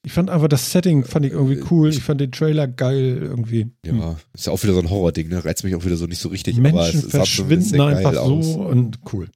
Ich 0.05 0.11
fand 0.13 0.29
einfach 0.29 0.47
das 0.47 0.71
Setting, 0.71 1.03
fand 1.03 1.25
ich 1.25 1.31
irgendwie 1.31 1.63
cool. 1.71 1.89
Ich 1.89 2.03
fand 2.03 2.21
den 2.21 2.31
Trailer 2.31 2.67
geil 2.67 3.17
irgendwie. 3.21 3.71
Hm. 3.85 3.99
Ja, 3.99 4.17
ist 4.33 4.45
ja 4.45 4.53
auch 4.53 4.61
wieder 4.61 4.73
so 4.73 4.79
ein 4.79 4.89
Horror-Ding, 4.89 5.29
ne? 5.29 5.43
Reizt 5.43 5.63
mich 5.63 5.73
auch 5.75 5.83
wieder 5.83 5.97
so 5.97 6.05
nicht 6.05 6.19
so 6.19 6.29
richtig. 6.29 6.57
aber 6.59 6.71
Menschen 6.83 7.09
verschwinden 7.09 7.77
geil 7.77 7.95
einfach 7.97 8.13
so 8.13 8.19
aus. 8.19 8.55
und 8.55 8.99
cool. 9.13 9.29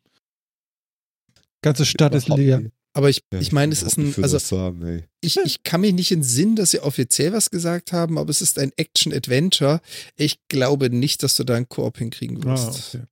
Ganze 1.61 1.85
Stadt 1.85 2.13
ist 2.15 2.29
leer. 2.29 2.61
Aber 2.93 3.09
ich, 3.09 3.21
Ja, 3.31 3.39
ich 3.39 3.51
meine, 3.51 3.71
es 3.71 3.83
ist 3.83 3.97
ein, 3.97 4.13
also 4.21 4.59
haben, 4.59 5.03
ich, 5.21 5.37
ich 5.37 5.61
kann 5.63 5.81
mich 5.81 5.93
nicht 5.93 6.11
in 6.11 6.23
Sinn, 6.23 6.55
dass 6.55 6.71
sie 6.71 6.79
offiziell 6.79 7.33
was 7.33 7.51
gesagt 7.51 7.91
haben, 7.91 8.17
aber 8.17 8.29
es 8.31 8.41
ist 8.41 8.57
ein 8.57 8.71
Action-Adventure. 8.77 9.79
Ich 10.15 10.39
glaube 10.49 10.89
nicht, 10.89 11.21
dass 11.21 11.35
du 11.35 11.43
da 11.43 11.55
einen 11.55 11.69
Koop 11.69 11.97
hinkriegen 11.99 12.41
Ah, 12.43 12.45
wirst. 12.51 12.95
okay. 12.95 13.05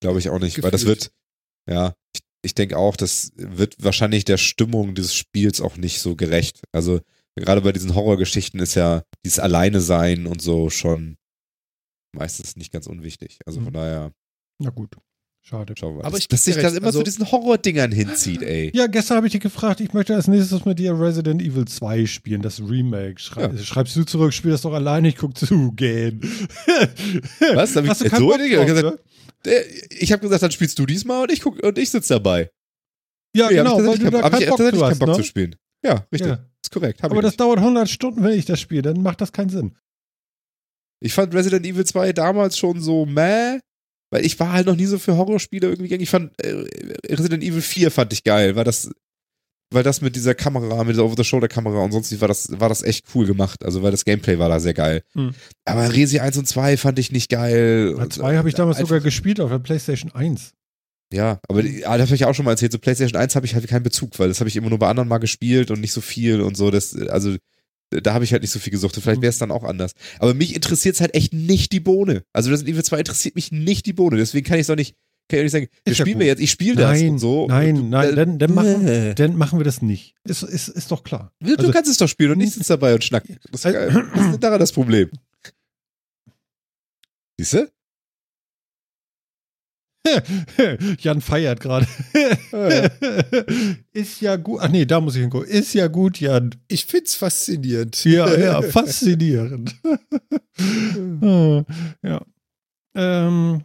Glaube 0.00 0.18
ich 0.18 0.28
auch 0.28 0.40
nicht, 0.40 0.60
weil 0.62 0.70
das 0.72 0.82
Gefühlt. 0.82 1.02
wird, 1.04 1.12
ja, 1.70 1.94
ich, 2.14 2.20
ich 2.42 2.54
denke 2.54 2.76
auch, 2.78 2.96
das 2.96 3.32
wird 3.36 3.76
wahrscheinlich 3.82 4.24
der 4.24 4.36
Stimmung 4.36 4.94
dieses 4.94 5.14
Spiels 5.14 5.60
auch 5.60 5.76
nicht 5.76 6.00
so 6.00 6.16
gerecht. 6.16 6.62
Also, 6.72 7.00
gerade 7.34 7.60
bei 7.60 7.72
diesen 7.72 7.94
Horrorgeschichten 7.94 8.60
ist 8.60 8.74
ja 8.74 9.02
dieses 9.24 9.38
Alleine 9.38 9.80
sein 9.80 10.26
und 10.26 10.40
so 10.40 10.70
schon 10.70 11.16
meistens 12.14 12.56
nicht 12.56 12.72
ganz 12.72 12.86
unwichtig. 12.86 13.38
Also 13.46 13.60
von 13.60 13.70
Mhm. 13.70 13.74
daher, 13.74 14.12
Na 14.58 14.70
gut. 14.70 14.96
Schade. 15.48 15.74
schauen 15.78 15.94
wir 15.94 15.98
mal. 15.98 16.06
Aber 16.06 16.10
dass, 16.12 16.20
ich 16.20 16.28
dass 16.28 16.44
sich 16.44 16.56
das 16.56 16.74
immer 16.74 16.86
also- 16.86 16.98
zu 16.98 17.04
diesen 17.04 17.30
Horror-Dingern 17.30 17.92
hinzieht, 17.92 18.42
ey. 18.42 18.72
Ja, 18.74 18.88
gestern 18.88 19.18
habe 19.18 19.28
ich 19.28 19.32
dich 19.32 19.40
gefragt, 19.42 19.80
ich 19.80 19.92
möchte 19.92 20.14
als 20.14 20.26
nächstes 20.26 20.64
mit 20.64 20.78
dir 20.80 20.98
Resident 20.98 21.40
Evil 21.40 21.66
2 21.66 22.06
spielen, 22.06 22.42
das 22.42 22.60
Remake. 22.60 23.20
Schrei 23.20 23.42
Ja. 23.42 23.56
Schreibst 23.58 23.94
du 23.94 24.02
zurück, 24.04 24.32
spiel 24.32 24.50
das 24.50 24.62
doch 24.62 24.72
alleine, 24.72 25.06
ich 25.08 25.16
guck 25.16 25.36
zu, 25.38 25.70
gehen. 25.72 26.20
Was? 27.54 27.76
Hab 27.76 27.84
ich- 27.84 27.90
Hast 27.90 28.00
du 28.04 28.08
keinen 28.10 28.18
so 28.20 28.30
drauf, 28.30 28.66
gesagt, 28.66 28.82
ne? 28.82 28.98
Der- 29.44 29.64
Ich 30.00 30.10
habe 30.12 30.22
gesagt, 30.22 30.42
dann 30.42 30.50
spielst 30.50 30.78
du 30.78 30.86
diesmal 30.86 31.22
und 31.22 31.32
ich 31.32 31.40
guck 31.40 31.62
und 31.62 31.78
ich 31.78 31.90
sitze 31.90 32.14
dabei. 32.14 32.50
Ja, 33.36 33.48
Nee, 33.50 33.58
hab 33.58 33.64
genau, 33.64 33.78
ich 33.80 33.86
weil 33.86 33.98
tatsächlich 33.98 34.04
du 34.04 34.10
da 34.10 34.20
keinen- 34.22 34.24
hab 34.24 34.32
ich 34.32 34.38
keinen 34.40 34.48
Bock 34.48 34.56
tatsächlich 34.58 34.78
zu 34.78 34.80
keinen 34.82 34.90
hast, 34.90 34.98
Bock 34.98 35.08
ne? 35.08 35.14
zu 35.14 35.22
spielen. 35.22 35.56
Ja, 35.84 36.06
richtig. 36.12 36.28
Ja. 36.28 36.46
Ist 36.64 36.70
korrekt. 36.72 37.02
Hab 37.04 37.10
Aber 37.12 37.20
ich 37.20 37.22
das 37.24 37.32
nicht. 37.32 37.40
dauert 37.40 37.58
100 37.60 37.88
Stunden, 37.88 38.24
wenn 38.24 38.32
ich 38.36 38.46
das 38.46 38.58
spiele, 38.60 38.82
dann 38.82 39.00
macht 39.02 39.20
das 39.20 39.30
keinen 39.30 39.50
Sinn. 39.50 39.76
Ich 41.00 41.12
fand 41.12 41.32
Resident 41.34 41.64
Evil 41.66 41.84
2 41.84 42.12
damals 42.12 42.58
schon 42.58 42.80
so 42.80 43.06
meh, 43.06 43.60
weil 44.10 44.24
ich 44.24 44.38
war 44.38 44.52
halt 44.52 44.66
noch 44.66 44.76
nie 44.76 44.86
so 44.86 44.98
für 44.98 45.16
Horrorspiele 45.16 45.66
irgendwie 45.68 45.88
gegangen. 45.88 46.02
Ich 46.02 46.10
fand 46.10 46.32
äh, 46.42 46.64
Resident 47.08 47.42
Evil 47.42 47.62
4 47.62 47.90
fand 47.90 48.12
ich 48.12 48.24
geil, 48.24 48.56
weil 48.56 48.64
das 48.64 48.90
weil 49.70 49.82
das 49.82 50.00
mit 50.00 50.14
dieser 50.14 50.34
Kamera, 50.34 50.84
mit 50.84 50.94
dieser 50.94 51.04
Over-the-Shoulder-Kamera 51.04 51.80
und 51.82 51.92
sonst 51.92 52.20
war 52.20 52.28
das, 52.28 52.48
war 52.60 52.68
das 52.68 52.82
echt 52.82 53.06
cool 53.14 53.26
gemacht. 53.26 53.64
Also, 53.64 53.82
weil 53.82 53.90
das 53.90 54.04
Gameplay 54.04 54.38
war 54.38 54.48
da 54.48 54.60
sehr 54.60 54.74
geil. 54.74 55.02
Hm. 55.14 55.32
Aber 55.64 55.92
Resi 55.92 56.20
1 56.20 56.38
und 56.38 56.46
2 56.46 56.76
fand 56.76 56.98
ich 57.00 57.10
nicht 57.10 57.30
geil. 57.30 57.94
Bei 57.96 58.04
Und, 58.04 58.12
2 58.12 58.36
habe 58.36 58.48
ich 58.48 58.54
äh, 58.54 58.58
damals 58.58 58.78
einfach- 58.78 58.90
sogar 58.90 59.00
gespielt 59.00 59.40
auf 59.40 59.50
der 59.50 59.58
PlayStation 59.58 60.12
1. 60.12 60.52
Ja, 61.12 61.40
aber 61.48 61.62
ah, 61.84 61.98
das 61.98 62.08
habe 62.08 62.16
ich 62.16 62.24
auch 62.24 62.34
schon 62.34 62.44
mal 62.44 62.52
erzählt. 62.52 62.72
So 62.72 62.78
PlayStation 62.78 63.20
1 63.20 63.36
habe 63.36 63.46
ich 63.46 63.54
halt 63.54 63.66
keinen 63.68 63.84
Bezug, 63.84 64.18
weil 64.18 64.28
das 64.28 64.40
habe 64.40 64.48
ich 64.48 64.56
immer 64.56 64.68
nur 64.70 64.78
bei 64.78 64.88
anderen 64.88 65.08
mal 65.08 65.18
gespielt 65.18 65.70
und 65.70 65.80
nicht 65.80 65.92
so 65.92 66.00
viel 66.00 66.40
und 66.40 66.56
so. 66.56 66.70
Das, 66.70 66.96
also 66.96 67.36
da 67.90 68.14
habe 68.14 68.24
ich 68.24 68.32
halt 68.32 68.42
nicht 68.42 68.50
so 68.50 68.58
viel 68.58 68.70
gesucht. 68.72 68.96
Vielleicht 69.00 69.22
wäre 69.22 69.30
es 69.30 69.38
dann 69.38 69.50
auch 69.50 69.64
anders. 69.64 69.92
Aber 70.18 70.34
mich 70.34 70.54
interessiert 70.54 70.96
es 70.96 71.00
halt 71.00 71.14
echt 71.14 71.32
nicht 71.32 71.72
die 71.72 71.80
Bohne. 71.80 72.24
Also 72.32 72.50
Resident 72.50 72.74
Evil 72.74 72.84
2 72.84 72.98
interessiert 72.98 73.34
mich 73.36 73.52
nicht 73.52 73.86
die 73.86 73.92
Bohne. 73.92 74.16
Deswegen 74.16 74.44
kann 74.46 74.56
ich 74.56 74.62
es 74.62 74.70
auch 74.70 74.76
nicht, 74.76 74.96
kann 75.28 75.38
ich 75.38 75.44
nicht 75.44 75.52
sagen, 75.52 75.68
wir 75.84 75.90
Ist 75.92 75.98
spielen 75.98 76.18
wir 76.18 76.26
jetzt, 76.26 76.40
ich 76.40 76.50
spiele 76.50 76.76
das 76.76 77.00
Nein, 77.00 77.10
und 77.10 77.18
so. 77.18 77.46
nein, 77.46 77.76
und, 77.78 77.90
nein, 77.90 78.10
äh, 78.10 78.14
dann, 78.16 78.38
dann, 78.38 78.54
machen, 78.54 78.86
äh. 78.88 79.14
dann 79.14 79.36
machen 79.36 79.58
wir 79.60 79.64
das 79.64 79.82
nicht. 79.82 80.14
Ist, 80.24 80.42
ist, 80.42 80.68
ist 80.68 80.90
doch 80.90 81.04
klar. 81.04 81.32
Du 81.40 81.54
Also- 81.54 81.70
kannst 81.72 81.90
es 81.90 81.96
doch 81.98 82.08
spielen 82.08 82.32
und 82.32 82.40
ich 82.40 82.52
sitze 82.52 82.72
dabei 82.72 82.94
und 82.94 83.04
schnack. 83.04 83.24
Das 83.52 83.64
ist, 83.64 83.72
geil. 83.72 83.88
Was 84.14 84.24
ist 84.26 84.32
denn 84.32 84.40
daran 84.40 84.60
das 84.60 84.72
Problem? 84.72 85.10
Siehst 87.38 87.52
du? 87.54 87.70
Jan 90.98 91.20
feiert 91.20 91.60
gerade. 91.60 91.86
ist 93.92 94.20
ja 94.20 94.36
gut. 94.36 94.60
Ach 94.62 94.68
nee, 94.68 94.84
da 94.84 95.00
muss 95.00 95.14
ich 95.16 95.22
hingucken. 95.22 95.48
Ist 95.48 95.74
ja 95.74 95.86
gut, 95.88 96.20
Jan. 96.20 96.54
Ich 96.68 96.86
find's 96.86 97.14
faszinierend. 97.14 97.96
Ja, 98.06 98.34
ja, 98.38 98.62
faszinierend. 98.62 99.74
Ah, 101.20 101.64
ja. 102.02 102.24
Ähm, 102.94 103.64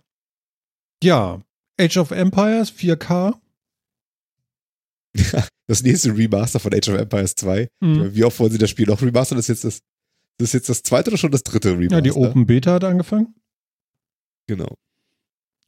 ja, 1.03 1.41
Age 1.79 1.97
of 1.97 2.11
Empires 2.11 2.73
4K. 2.73 3.35
Das 5.67 5.83
nächste 5.83 6.15
Remaster 6.15 6.59
von 6.59 6.73
Age 6.73 6.89
of 6.89 6.99
Empires 6.99 7.35
2. 7.35 7.67
Mhm. 7.81 8.13
Wie 8.13 8.23
oft 8.23 8.39
wollen 8.39 8.51
sie 8.51 8.57
das 8.57 8.69
Spiel 8.69 8.87
noch 8.87 9.01
remastern? 9.01 9.37
Das 9.37 9.47
ist 9.47 9.63
jetzt 9.63 9.63
das, 9.63 9.79
das 10.37 10.49
ist 10.49 10.53
jetzt 10.53 10.69
das 10.69 10.83
zweite 10.83 11.09
oder 11.09 11.17
schon 11.17 11.31
das 11.31 11.43
dritte 11.43 11.71
Remaster? 11.71 11.95
Ja, 11.95 12.01
die 12.01 12.11
Open 12.11 12.45
Beta 12.45 12.73
hat 12.73 12.83
angefangen. 12.83 13.35
Genau. 14.47 14.75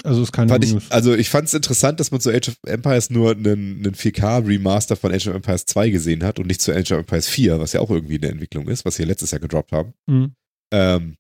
Also 0.04 0.22
ist 0.22 0.34
keine 0.34 0.50
Fand 0.50 0.66
ich, 0.66 0.92
also 0.92 1.14
ich 1.16 1.30
fand 1.30 1.48
es 1.48 1.54
interessant, 1.54 2.00
dass 2.00 2.12
man 2.12 2.20
zu 2.20 2.30
Age 2.30 2.50
of 2.50 2.58
Empires 2.66 3.10
nur 3.10 3.32
einen, 3.32 3.78
einen 3.78 3.96
4K-Remaster 3.96 4.98
von 4.98 5.14
Age 5.14 5.28
of 5.28 5.36
Empires 5.36 5.66
2 5.66 5.92
gesehen 5.92 6.24
hat 6.24 6.40
und 6.40 6.48
nicht 6.48 6.62
zu 6.62 6.74
Age 6.74 6.92
of 6.92 7.00
Empires 7.00 7.28
4, 7.30 7.60
was 7.60 7.72
ja 7.74 7.80
auch 7.80 7.90
irgendwie 7.90 8.18
eine 8.18 8.28
Entwicklung 8.30 8.68
ist, 8.68 8.84
was 8.84 8.96
sie 8.96 9.06
letztes 9.06 9.32
Jahr 9.32 9.40
gedroppt 9.40 9.72
haben. 9.72 9.94
Mhm. 10.08 10.36
Ähm, 10.74 11.16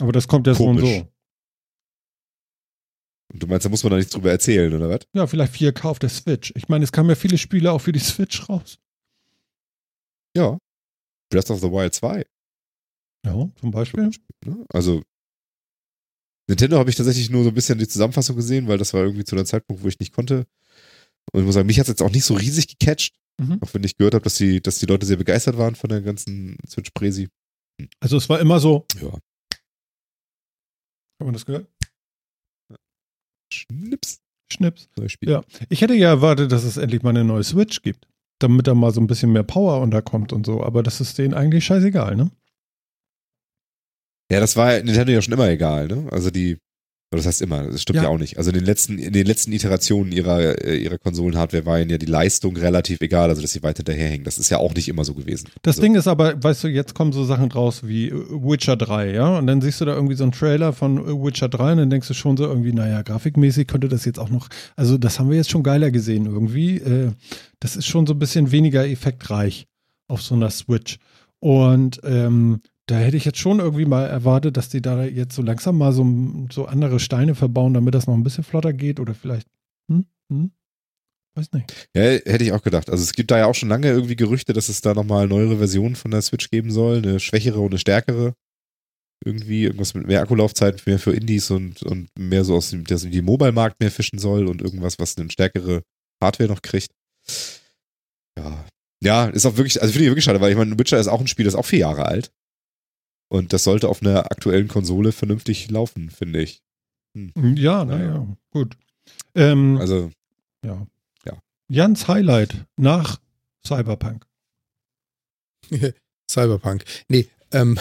Aber 0.00 0.10
das 0.10 0.26
kommt 0.26 0.48
ja 0.48 0.54
so 0.54 0.64
und 0.64 0.78
so. 0.80 1.08
und 3.32 3.42
du 3.42 3.46
meinst, 3.46 3.64
da 3.64 3.70
muss 3.70 3.84
man 3.84 3.90
da 3.92 3.96
nichts 3.96 4.12
drüber 4.12 4.30
erzählen, 4.32 4.72
oder 4.74 4.88
was? 4.88 5.06
Ja, 5.14 5.28
vielleicht 5.28 5.54
4K 5.54 5.84
auf 5.84 6.00
der 6.00 6.08
Switch. 6.10 6.52
Ich 6.56 6.68
meine, 6.68 6.82
es 6.82 6.90
kamen 6.90 7.10
ja 7.10 7.14
viele 7.14 7.38
Spiele 7.38 7.70
auch 7.70 7.80
für 7.80 7.92
die 7.92 8.00
Switch 8.00 8.48
raus. 8.48 8.78
Ja. 10.36 10.58
Breath 11.30 11.50
of 11.50 11.60
the 11.60 11.70
Wild 11.70 11.94
2. 11.94 12.26
Ja, 13.24 13.48
zum 13.60 13.70
Beispiel. 13.70 14.10
Also 14.72 15.02
Nintendo 16.48 16.78
habe 16.78 16.90
ich 16.90 16.96
tatsächlich 16.96 17.30
nur 17.30 17.42
so 17.42 17.48
ein 17.50 17.54
bisschen 17.54 17.78
die 17.78 17.88
Zusammenfassung 17.88 18.36
gesehen, 18.36 18.68
weil 18.68 18.78
das 18.78 18.92
war 18.94 19.02
irgendwie 19.02 19.24
zu 19.24 19.34
einem 19.36 19.46
Zeitpunkt, 19.46 19.82
wo 19.82 19.88
ich 19.88 19.98
nicht 19.98 20.12
konnte. 20.12 20.46
Und 21.32 21.40
ich 21.40 21.46
muss 21.46 21.54
sagen, 21.54 21.66
mich 21.66 21.78
hat 21.78 21.84
es 21.84 21.88
jetzt 21.88 22.02
auch 22.02 22.10
nicht 22.10 22.24
so 22.24 22.34
riesig 22.34 22.66
gecatcht, 22.78 23.14
Mhm. 23.40 23.58
auch 23.62 23.74
wenn 23.74 23.82
ich 23.82 23.96
gehört 23.96 24.14
habe, 24.14 24.22
dass 24.22 24.36
die, 24.36 24.60
dass 24.62 24.78
die 24.78 24.86
Leute 24.86 25.06
sehr 25.06 25.16
begeistert 25.16 25.58
waren 25.58 25.74
von 25.74 25.88
der 25.90 26.02
ganzen 26.02 26.56
Switch-Presi. 26.68 27.28
Also 27.98 28.16
es 28.16 28.28
war 28.28 28.38
immer 28.38 28.60
so. 28.60 28.86
Ja. 29.02 29.12
Hat 29.12 29.20
man 31.24 31.32
das 31.32 31.44
gehört? 31.44 31.66
Schnips. 33.52 34.20
Schnips. 34.52 34.88
Ja. 35.22 35.42
Ich 35.68 35.80
hätte 35.80 35.94
ja 35.94 36.08
erwartet, 36.10 36.52
dass 36.52 36.62
es 36.64 36.76
endlich 36.76 37.02
mal 37.02 37.10
eine 37.10 37.24
neue 37.24 37.42
Switch 37.42 37.82
gibt. 37.82 38.06
Damit 38.40 38.66
da 38.66 38.74
mal 38.74 38.92
so 38.92 39.00
ein 39.00 39.06
bisschen 39.06 39.32
mehr 39.32 39.42
Power 39.42 39.80
unterkommt 39.80 40.32
und 40.32 40.44
so. 40.46 40.62
Aber 40.62 40.82
das 40.82 41.00
ist 41.00 41.18
denen 41.18 41.34
eigentlich 41.34 41.64
scheißegal, 41.64 42.14
ne? 42.16 42.30
Ja, 44.30 44.40
das 44.40 44.56
war 44.56 44.72
Nintendo 44.82 45.12
ja 45.12 45.22
schon 45.22 45.34
immer 45.34 45.48
egal, 45.48 45.86
ne? 45.86 46.06
Also 46.10 46.30
die, 46.30 46.56
oder 47.12 47.18
das 47.18 47.26
heißt 47.26 47.42
immer, 47.42 47.64
das 47.64 47.82
stimmt 47.82 47.98
ja. 47.98 48.04
Ja. 48.04 48.08
auch 48.08 48.18
nicht. 48.18 48.38
Also 48.38 48.50
in 48.50 48.56
den 48.56 48.64
letzten, 48.64 48.98
in 48.98 49.12
den 49.12 49.26
letzten 49.26 49.52
Iterationen 49.52 50.10
ihrer, 50.10 50.64
äh, 50.64 50.76
ihrer 50.78 50.98
Konsolenhardware 50.98 51.64
war 51.66 51.78
ihnen 51.78 51.90
ja 51.90 51.98
die 51.98 52.06
Leistung 52.06 52.56
relativ 52.56 53.00
egal, 53.02 53.28
also 53.28 53.42
dass 53.42 53.52
sie 53.52 53.62
weit 53.62 53.76
hinterherhängen. 53.76 54.24
Das 54.24 54.38
ist 54.38 54.48
ja 54.50 54.58
auch 54.58 54.74
nicht 54.74 54.88
immer 54.88 55.04
so 55.04 55.14
gewesen. 55.14 55.50
Das 55.62 55.76
also, 55.76 55.82
Ding 55.82 55.94
ist 55.94 56.08
aber, 56.08 56.42
weißt 56.42 56.64
du, 56.64 56.68
jetzt 56.68 56.94
kommen 56.94 57.12
so 57.12 57.24
Sachen 57.24 57.50
draus 57.50 57.86
wie 57.86 58.08
äh, 58.08 58.12
Witcher 58.12 58.76
3, 58.76 59.12
ja? 59.12 59.38
Und 59.38 59.46
dann 59.46 59.60
siehst 59.60 59.80
du 59.80 59.84
da 59.84 59.94
irgendwie 59.94 60.16
so 60.16 60.24
einen 60.24 60.32
Trailer 60.32 60.72
von 60.72 60.98
äh, 60.98 61.10
Witcher 61.10 61.48
3 61.48 61.72
und 61.72 61.78
dann 61.78 61.90
denkst 61.90 62.08
du 62.08 62.14
schon 62.14 62.36
so 62.36 62.44
irgendwie, 62.44 62.72
naja, 62.72 63.02
grafikmäßig 63.02 63.68
könnte 63.68 63.88
das 63.88 64.06
jetzt 64.06 64.18
auch 64.18 64.30
noch, 64.30 64.48
also 64.74 64.96
das 64.98 65.20
haben 65.20 65.28
wir 65.30 65.36
jetzt 65.36 65.50
schon 65.50 65.62
geiler 65.62 65.90
gesehen 65.90 66.26
irgendwie. 66.26 66.78
Äh, 66.78 67.12
Das 67.60 67.76
ist 67.76 67.86
schon 67.86 68.06
so 68.06 68.14
ein 68.14 68.18
bisschen 68.18 68.50
weniger 68.50 68.86
effektreich 68.86 69.66
auf 70.08 70.20
so 70.20 70.34
einer 70.34 70.50
Switch. 70.50 70.98
Und 71.40 72.00
ähm, 72.04 72.60
da 72.86 72.98
hätte 72.98 73.16
ich 73.16 73.24
jetzt 73.24 73.38
schon 73.38 73.60
irgendwie 73.60 73.86
mal 73.86 74.06
erwartet, 74.06 74.56
dass 74.56 74.68
die 74.68 74.82
da 74.82 75.04
jetzt 75.04 75.34
so 75.34 75.42
langsam 75.42 75.78
mal 75.78 75.92
so, 75.92 76.06
so 76.52 76.66
andere 76.66 77.00
Steine 77.00 77.34
verbauen, 77.34 77.74
damit 77.74 77.94
das 77.94 78.06
noch 78.06 78.14
ein 78.14 78.24
bisschen 78.24 78.44
flotter 78.44 78.72
geht 78.72 79.00
oder 79.00 79.14
vielleicht, 79.14 79.48
hm, 79.88 80.04
hm, 80.28 80.50
weiß 81.34 81.52
nicht. 81.52 81.88
Ja, 81.94 82.02
hätte 82.02 82.44
ich 82.44 82.52
auch 82.52 82.62
gedacht. 82.62 82.90
Also 82.90 83.02
es 83.02 83.14
gibt 83.14 83.30
da 83.30 83.38
ja 83.38 83.46
auch 83.46 83.54
schon 83.54 83.70
lange 83.70 83.88
irgendwie 83.88 84.16
Gerüchte, 84.16 84.52
dass 84.52 84.68
es 84.68 84.82
da 84.82 84.92
nochmal 84.92 85.26
neuere 85.26 85.56
Versionen 85.56 85.96
von 85.96 86.10
der 86.10 86.22
Switch 86.22 86.50
geben 86.50 86.70
soll, 86.70 86.98
eine 86.98 87.20
schwächere 87.20 87.60
und 87.60 87.72
eine 87.72 87.78
stärkere. 87.78 88.34
Irgendwie 89.24 89.64
irgendwas 89.64 89.94
mit 89.94 90.06
mehr 90.06 90.20
Akkulaufzeit, 90.20 90.86
mehr 90.86 90.98
für 90.98 91.14
Indies 91.14 91.50
und, 91.50 91.82
und 91.82 92.08
mehr 92.18 92.44
so 92.44 92.56
aus 92.56 92.70
dem, 92.70 92.84
dass 92.84 93.02
die 93.02 93.22
Mobile-Markt 93.22 93.80
mehr 93.80 93.90
fischen 93.90 94.18
soll 94.18 94.46
und 94.46 94.60
irgendwas, 94.60 94.98
was 94.98 95.16
eine 95.16 95.30
stärkere 95.30 95.82
Hardware 96.22 96.50
noch 96.50 96.60
kriegt. 96.60 96.90
Ja. 98.36 98.64
Ja, 99.02 99.26
ist 99.26 99.46
auch 99.46 99.56
wirklich, 99.56 99.80
also 99.80 99.92
finde 99.92 100.04
ich 100.04 100.10
wirklich 100.10 100.24
schade, 100.24 100.40
weil 100.40 100.50
ich 100.50 100.56
meine, 100.56 100.78
Witcher 100.78 100.98
ist 100.98 101.08
auch 101.08 101.20
ein 101.20 101.26
Spiel, 101.26 101.44
das 101.44 101.54
ist 101.54 101.60
auch 101.60 101.66
vier 101.66 101.80
Jahre 101.80 102.06
alt. 102.06 102.30
Und 103.34 103.52
das 103.52 103.64
sollte 103.64 103.88
auf 103.88 104.00
einer 104.00 104.30
aktuellen 104.30 104.68
Konsole 104.68 105.10
vernünftig 105.10 105.68
laufen, 105.68 106.08
finde 106.08 106.40
ich. 106.40 106.62
Ja, 107.56 107.84
naja, 107.84 108.28
gut. 108.50 108.76
Ähm, 109.34 109.76
Also, 109.78 110.12
ja. 110.64 110.86
Ja. 111.26 111.32
Jans 111.68 112.06
Highlight 112.06 112.64
nach 112.76 113.20
Cyberpunk. 113.66 114.24
Cyberpunk. 116.30 116.84
Nee, 117.08 117.26
ähm, 117.50 117.76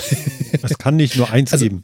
Es 0.63 0.75
kann 0.79 0.95
nicht 0.95 1.17
nur 1.17 1.29
eins 1.29 1.51
Also- 1.53 1.65
geben. 1.65 1.83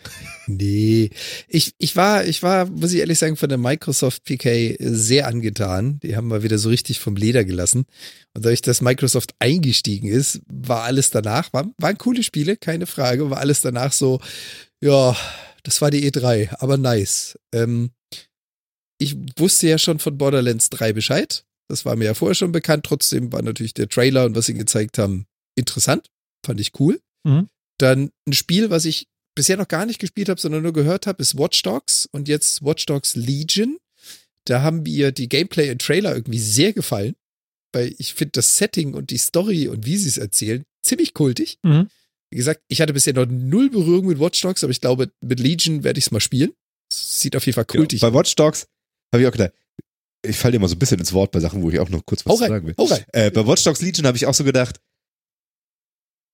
Nee. 0.49 1.09
Ich, 1.47 1.73
ich 1.77 1.95
war, 1.95 2.25
ich 2.25 2.43
war, 2.43 2.65
muss 2.65 2.93
ich 2.93 2.99
ehrlich 2.99 3.19
sagen, 3.19 3.37
von 3.37 3.49
der 3.49 3.57
Microsoft 3.57 4.23
PK 4.25 4.75
sehr 4.79 5.27
angetan. 5.27 5.99
Die 6.01 6.15
haben 6.15 6.27
mal 6.27 6.43
wieder 6.43 6.57
so 6.57 6.69
richtig 6.69 6.99
vom 6.99 7.15
Leder 7.15 7.45
gelassen. 7.45 7.85
Und 8.33 8.45
dadurch, 8.45 8.61
dass 8.61 8.81
Microsoft 8.81 9.33
eingestiegen 9.39 10.09
ist, 10.09 10.41
war 10.51 10.83
alles 10.83 11.09
danach, 11.09 11.53
war, 11.53 11.71
waren 11.77 11.97
coole 11.97 12.23
Spiele, 12.23 12.57
keine 12.57 12.85
Frage, 12.85 13.29
war 13.29 13.37
alles 13.39 13.61
danach 13.61 13.93
so, 13.93 14.19
ja, 14.81 15.15
das 15.63 15.81
war 15.81 15.91
die 15.91 16.09
E3, 16.09 16.55
aber 16.59 16.77
nice. 16.77 17.37
Ähm, 17.53 17.91
ich 18.99 19.15
wusste 19.37 19.67
ja 19.67 19.77
schon 19.77 19.99
von 19.99 20.17
Borderlands 20.17 20.69
3 20.69 20.93
Bescheid. 20.93 21.45
Das 21.69 21.85
war 21.85 21.95
mir 21.95 22.05
ja 22.05 22.13
vorher 22.13 22.35
schon 22.35 22.51
bekannt. 22.51 22.85
Trotzdem 22.85 23.31
war 23.31 23.41
natürlich 23.41 23.73
der 23.73 23.87
Trailer 23.87 24.25
und 24.25 24.35
was 24.35 24.47
sie 24.47 24.55
gezeigt 24.55 24.97
haben 24.97 25.25
interessant. 25.59 26.09
Fand 26.43 26.59
ich 26.59 26.79
cool. 26.79 26.99
Mhm. 27.23 27.49
Dann 27.77 28.11
ein 28.27 28.33
Spiel, 28.33 28.69
was 28.69 28.85
ich 28.85 29.07
bisher 29.39 29.55
noch 29.55 29.69
gar 29.69 29.85
nicht 29.85 29.99
gespielt 29.99 30.27
habe, 30.27 30.41
sondern 30.41 30.63
nur 30.63 30.73
gehört 30.73 31.07
habe, 31.07 31.21
ist 31.21 31.37
Watch 31.37 31.61
Dogs 31.61 32.09
und 32.11 32.27
jetzt 32.27 32.61
Watch 32.61 32.85
Dogs 32.85 33.15
Legion. 33.15 33.77
Da 34.45 34.61
haben 34.63 34.83
mir 34.83 35.13
die 35.13 35.29
Gameplay 35.29 35.71
und 35.71 35.81
Trailer 35.81 36.13
irgendwie 36.13 36.39
sehr 36.39 36.73
gefallen, 36.73 37.15
weil 37.71 37.95
ich 37.97 38.13
finde 38.15 38.33
das 38.33 38.57
Setting 38.57 38.95
und 38.95 39.11
die 39.11 39.17
Story 39.17 39.69
und 39.69 39.85
wie 39.85 39.95
sie 39.95 40.09
es 40.09 40.17
erzählen 40.17 40.65
ziemlich 40.83 41.13
kultig. 41.13 41.57
Mhm. 41.63 41.89
Wie 42.31 42.37
gesagt, 42.37 42.61
ich 42.67 42.81
hatte 42.81 42.91
bisher 42.91 43.13
noch 43.13 43.27
null 43.27 43.69
Berührung 43.69 44.07
mit 44.07 44.19
Watch 44.19 44.41
Dogs, 44.41 44.61
aber 44.65 44.71
ich 44.71 44.81
glaube, 44.81 45.09
mit 45.21 45.39
Legion 45.39 45.85
werde 45.85 45.99
ich 45.99 46.07
es 46.07 46.11
mal 46.11 46.19
spielen. 46.19 46.51
Sieht 46.91 47.37
auf 47.37 47.45
jeden 47.45 47.55
Fall 47.55 47.65
kultig 47.65 48.01
Genau. 48.01 48.11
Bei 48.11 48.19
Watch 48.19 48.35
Dogs 48.35 48.67
habe 49.13 49.23
ich 49.23 49.27
auch 49.29 49.31
gedacht, 49.31 49.53
ich 50.21 50.35
falle 50.35 50.51
dir 50.51 50.59
mal 50.59 50.67
so 50.67 50.75
ein 50.75 50.79
bisschen 50.79 50.99
ins 50.99 51.13
Wort 51.13 51.31
bei 51.31 51.39
Sachen, 51.39 51.61
wo 51.61 51.69
ich 51.69 51.79
auch 51.79 51.87
noch 51.87 52.05
kurz 52.05 52.25
was 52.25 52.41
rein, 52.41 52.49
sagen 52.49 52.67
will. 52.67 52.75
Äh, 53.13 53.31
bei 53.31 53.47
Watch 53.47 53.63
Dogs 53.63 53.79
Legion 53.81 54.05
habe 54.05 54.17
ich 54.17 54.25
auch 54.25 54.33
so 54.33 54.43
gedacht, 54.43 54.81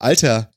Alter, 0.00 0.50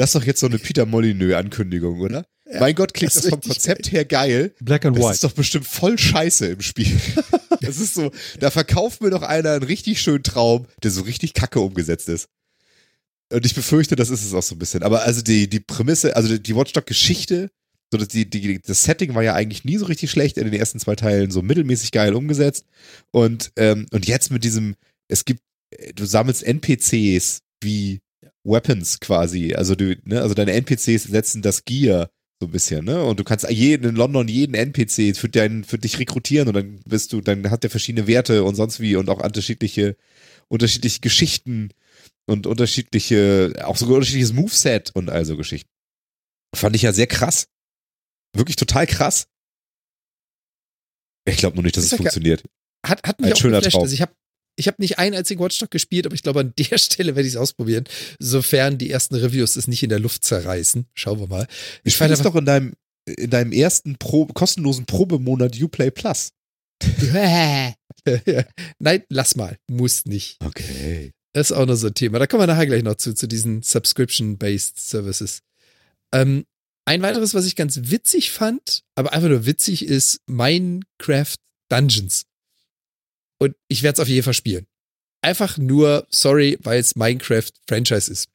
das 0.00 0.10
ist 0.10 0.14
doch 0.14 0.24
jetzt 0.24 0.40
so 0.40 0.46
eine 0.46 0.58
Peter 0.58 0.86
Molyneux-Ankündigung, 0.86 2.00
oder? 2.00 2.24
Ja, 2.50 2.60
mein 2.60 2.74
Gott, 2.74 2.94
klingt 2.94 3.14
das 3.14 3.22
das, 3.22 3.30
vom 3.30 3.40
Konzept 3.42 3.92
her 3.92 4.06
geil. 4.06 4.54
Black 4.60 4.86
and 4.86 4.96
Das 4.96 5.04
White. 5.04 5.14
ist 5.14 5.24
doch 5.24 5.32
bestimmt 5.32 5.66
voll 5.66 5.98
scheiße 5.98 6.46
im 6.46 6.62
Spiel. 6.62 6.98
das 7.60 7.78
ist 7.78 7.94
so, 7.94 8.10
da 8.38 8.50
verkauft 8.50 9.02
mir 9.02 9.10
doch 9.10 9.20
einer 9.20 9.52
einen 9.52 9.62
richtig 9.62 10.00
schönen 10.00 10.22
Traum, 10.22 10.66
der 10.82 10.90
so 10.90 11.02
richtig 11.02 11.34
kacke 11.34 11.60
umgesetzt 11.60 12.08
ist. 12.08 12.28
Und 13.30 13.44
ich 13.44 13.54
befürchte, 13.54 13.94
das 13.94 14.08
ist 14.08 14.24
es 14.24 14.32
auch 14.32 14.42
so 14.42 14.54
ein 14.54 14.58
bisschen. 14.58 14.82
Aber 14.82 15.02
also 15.02 15.20
die, 15.20 15.50
die 15.50 15.60
Prämisse, 15.60 16.16
also 16.16 16.38
die 16.38 16.56
Watchdog-Geschichte, 16.56 17.50
so 17.92 17.98
dass 17.98 18.08
die, 18.08 18.28
die, 18.28 18.58
das 18.58 18.84
Setting 18.84 19.14
war 19.14 19.22
ja 19.22 19.34
eigentlich 19.34 19.64
nie 19.64 19.76
so 19.76 19.84
richtig 19.84 20.10
schlecht 20.10 20.38
in 20.38 20.44
den 20.44 20.54
ersten 20.54 20.80
zwei 20.80 20.96
Teilen, 20.96 21.30
so 21.30 21.42
mittelmäßig 21.42 21.92
geil 21.92 22.14
umgesetzt. 22.14 22.64
Und, 23.10 23.52
ähm, 23.56 23.84
und 23.92 24.08
jetzt 24.08 24.30
mit 24.30 24.44
diesem, 24.44 24.76
es 25.08 25.26
gibt, 25.26 25.42
du 25.94 26.06
sammelst 26.06 26.42
NPCs 26.42 27.42
wie 27.62 28.00
Weapons 28.44 29.00
quasi. 29.00 29.54
Also 29.54 29.74
du, 29.74 29.96
ne, 30.04 30.20
also 30.20 30.34
deine 30.34 30.52
NPCs 30.52 31.04
setzen 31.04 31.42
das 31.42 31.64
Gear 31.64 32.10
so 32.40 32.46
ein 32.46 32.52
bisschen, 32.52 32.84
ne? 32.86 33.04
Und 33.04 33.20
du 33.20 33.24
kannst 33.24 33.48
jeden 33.50 33.90
in 33.90 33.96
London 33.96 34.26
jeden 34.26 34.54
NPC 34.54 35.14
für, 35.16 35.28
dein, 35.28 35.62
für 35.62 35.78
dich 35.78 35.98
rekrutieren 35.98 36.48
und 36.48 36.54
dann 36.54 36.80
bist 36.86 37.12
du, 37.12 37.20
dann 37.20 37.50
hat 37.50 37.62
der 37.62 37.70
verschiedene 37.70 38.06
Werte 38.06 38.44
und 38.44 38.54
sonst 38.54 38.80
wie 38.80 38.96
und 38.96 39.10
auch 39.10 39.22
unterschiedliche, 39.22 39.96
unterschiedliche 40.48 41.00
Geschichten 41.00 41.70
und 42.26 42.46
unterschiedliche, 42.46 43.52
auch 43.64 43.76
sogar 43.76 43.96
unterschiedliches 43.96 44.32
Moveset 44.32 44.90
und 44.94 45.10
all 45.10 45.26
so 45.26 45.36
Geschichten. 45.36 45.68
Fand 46.54 46.74
ich 46.74 46.82
ja 46.82 46.92
sehr 46.92 47.06
krass. 47.06 47.48
Wirklich 48.34 48.56
total 48.56 48.86
krass. 48.86 49.26
Ich 51.26 51.36
glaube 51.36 51.56
nur 51.56 51.64
nicht, 51.64 51.76
dass 51.76 51.84
es 51.84 51.94
funktioniert. 51.94 52.42
Hat, 52.86 53.06
hat 53.06 53.20
mich 53.20 53.28
Ein 53.28 53.32
auch 53.34 53.36
schöner 53.36 53.56
geflasht. 53.58 53.74
Traum. 53.74 53.82
Also 53.82 53.94
ich 53.94 54.00
habe 54.00 54.12
ich 54.60 54.68
hab 54.68 54.78
nicht 54.78 54.98
einen 54.98 55.16
einzigen 55.16 55.40
Watchdog 55.40 55.70
gespielt, 55.70 56.06
aber 56.06 56.14
ich 56.14 56.22
glaube, 56.22 56.40
an 56.40 56.52
der 56.58 56.78
Stelle 56.78 57.16
werde 57.16 57.26
ich 57.26 57.34
es 57.34 57.40
ausprobieren, 57.40 57.84
sofern 58.18 58.78
die 58.78 58.90
ersten 58.90 59.16
Reviews 59.16 59.56
es 59.56 59.66
nicht 59.66 59.82
in 59.82 59.88
der 59.90 59.98
Luft 59.98 60.24
zerreißen. 60.24 60.86
Schauen 60.94 61.18
wir 61.18 61.26
mal. 61.26 61.46
Ich 61.82 61.96
fand 61.96 62.10
finde 62.10 62.22
es 62.22 62.22
doch 62.22 62.38
in 62.38 62.44
deinem, 62.44 62.74
in 63.06 63.30
deinem 63.30 63.52
ersten 63.52 63.96
Pro 63.96 64.26
kostenlosen 64.26 64.86
Probemonat 64.86 65.60
Uplay 65.60 65.90
Plus. 65.90 66.30
Nein, 68.78 69.02
lass 69.08 69.34
mal. 69.36 69.58
Muss 69.68 70.06
nicht. 70.06 70.38
Okay. 70.44 71.12
Das 71.32 71.50
ist 71.50 71.56
auch 71.56 71.66
noch 71.66 71.76
so 71.76 71.88
ein 71.88 71.94
Thema. 71.94 72.18
Da 72.18 72.26
kommen 72.26 72.42
wir 72.42 72.46
nachher 72.46 72.66
gleich 72.66 72.82
noch 72.82 72.96
zu, 72.96 73.14
zu 73.14 73.26
diesen 73.28 73.62
Subscription-Based 73.62 74.78
Services. 74.78 75.40
Ähm, 76.12 76.44
ein 76.86 77.02
weiteres, 77.02 77.34
was 77.34 77.46
ich 77.46 77.56
ganz 77.56 77.78
witzig 77.84 78.30
fand, 78.30 78.82
aber 78.96 79.12
einfach 79.12 79.28
nur 79.28 79.46
witzig, 79.46 79.84
ist 79.84 80.20
Minecraft 80.26 81.36
Dungeons. 81.68 82.24
Und 83.40 83.56
ich 83.68 83.82
werde 83.82 83.94
es 83.94 84.00
auf 84.00 84.08
jeden 84.08 84.24
Fall 84.24 84.34
spielen. 84.34 84.66
Einfach 85.22 85.58
nur, 85.58 86.06
sorry, 86.10 86.58
weil 86.62 86.80
es 86.80 86.96
Minecraft-Franchise 86.96 88.10
ist. 88.10 88.28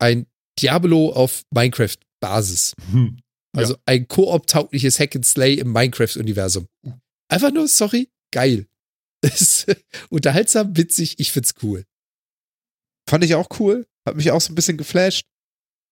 Ein 0.00 0.26
Diablo 0.58 1.12
auf 1.12 1.44
Minecraft-Basis. 1.50 2.74
Hm. 2.90 3.20
Also 3.56 3.76
ein 3.86 4.06
koop-taugliches 4.06 4.98
Hack 5.00 5.16
and 5.16 5.26
Slay 5.26 5.54
im 5.54 5.72
Minecraft-Universum. 5.72 6.68
Einfach 7.28 7.52
nur, 7.52 7.68
sorry, 7.68 8.08
geil. 8.32 8.66
ist 9.22 9.66
unterhaltsam, 10.08 10.76
witzig, 10.76 11.18
ich 11.18 11.32
find's 11.32 11.54
cool. 11.62 11.84
Fand 13.08 13.24
ich 13.24 13.34
auch 13.34 13.48
cool. 13.58 13.86
Hat 14.06 14.16
mich 14.16 14.30
auch 14.30 14.40
so 14.40 14.52
ein 14.52 14.54
bisschen 14.54 14.78
geflasht. 14.78 15.26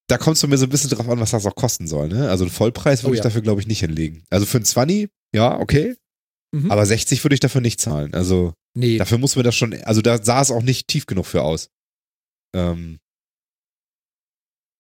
Da 0.09 0.17
kommt 0.17 0.39
es 0.39 0.47
mir 0.47 0.57
so 0.57 0.65
ein 0.65 0.71
bisschen 0.71 0.91
drauf 0.91 1.09
an, 1.09 1.21
was 1.21 1.33
das 1.33 1.45
auch 1.45 1.55
kosten 1.55 1.87
soll. 1.87 2.09
Ne? 2.09 2.31
Also 2.31 2.45
einen 2.45 2.51
Vollpreis 2.51 3.03
würde 3.03 3.11
Oh 3.11 3.15
ich 3.15 3.19
ja. 3.19 3.25
dafür, 3.25 3.43
glaube 3.43 3.61
ich, 3.61 3.67
nicht 3.67 3.81
hinlegen. 3.81 4.25
Also 4.31 4.47
für 4.47 4.59
ein 4.59 4.65
20, 4.65 5.11
ja, 5.35 5.59
okay. 5.59 5.97
Mhm. 6.53 6.71
Aber 6.71 6.87
60 6.87 7.23
würde 7.25 7.35
ich 7.35 7.41
dafür 7.41 7.61
nicht 7.61 7.81
zahlen. 7.81 8.15
Also 8.15 8.55
Nee, 8.75 8.97
dafür 8.99 9.19
muss 9.19 9.37
mir 9.37 9.43
das 9.43 9.57
schon, 9.57 9.75
also 9.83 10.01
da 10.03 10.23
sah 10.23 10.41
es 10.41 10.51
auch 10.51 10.63
nicht 10.63 10.89
tief 10.89 11.07
genug 11.07 11.27
für 11.27 11.43
aus. 11.43 11.69
Ähm, 12.55 12.99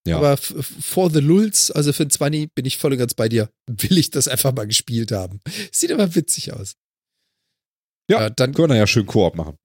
ja. 0.06 0.16
aber 0.16 0.36
for 0.38 1.10
the 1.10 1.18
Lulz, 1.20 1.70
also 1.70 1.92
für 1.92 2.04
ein 2.04 2.10
20 2.10 2.54
bin 2.54 2.64
ich 2.64 2.78
voll 2.78 2.92
und 2.92 2.98
ganz 2.98 3.14
bei 3.14 3.28
dir, 3.28 3.50
will 3.66 3.98
ich 3.98 4.10
das 4.10 4.28
einfach 4.28 4.54
mal 4.54 4.66
gespielt 4.66 5.12
haben. 5.12 5.40
Sieht 5.72 5.92
aber 5.92 6.14
witzig 6.14 6.52
aus. 6.52 6.74
Ja, 8.10 8.26
Äh, 8.26 8.32
dann, 8.34 8.54
können 8.54 8.70
wir 8.70 8.76
ja 8.76 8.86
schön 8.86 9.04
Koop 9.06 9.34
machen. 9.34 9.56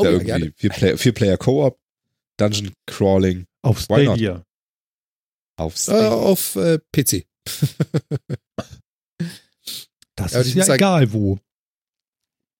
oh, 0.00 0.04
ja, 0.04 0.10
ja, 0.10 0.16
irgendwie 0.16 0.26
gerne. 0.26 0.52
vier, 0.56 0.70
Play 0.70 0.96
vier 0.96 1.12
Player 1.14 1.36
Koop, 1.36 1.78
Dungeon 2.38 2.72
Crawling 2.86 3.46
Auf 3.62 3.88
Why 3.88 4.04
not? 4.04 4.16
Stadia. 4.18 4.44
aufs 5.58 5.88
Äh, 5.88 6.06
auf 6.06 6.56
äh, 6.56 6.78
PC. 6.92 7.26
Das 10.18 10.32
Ja, 10.32 10.40
ist 10.40 10.54
ja 10.54 10.74
egal 10.74 11.12
wo. 11.12 11.38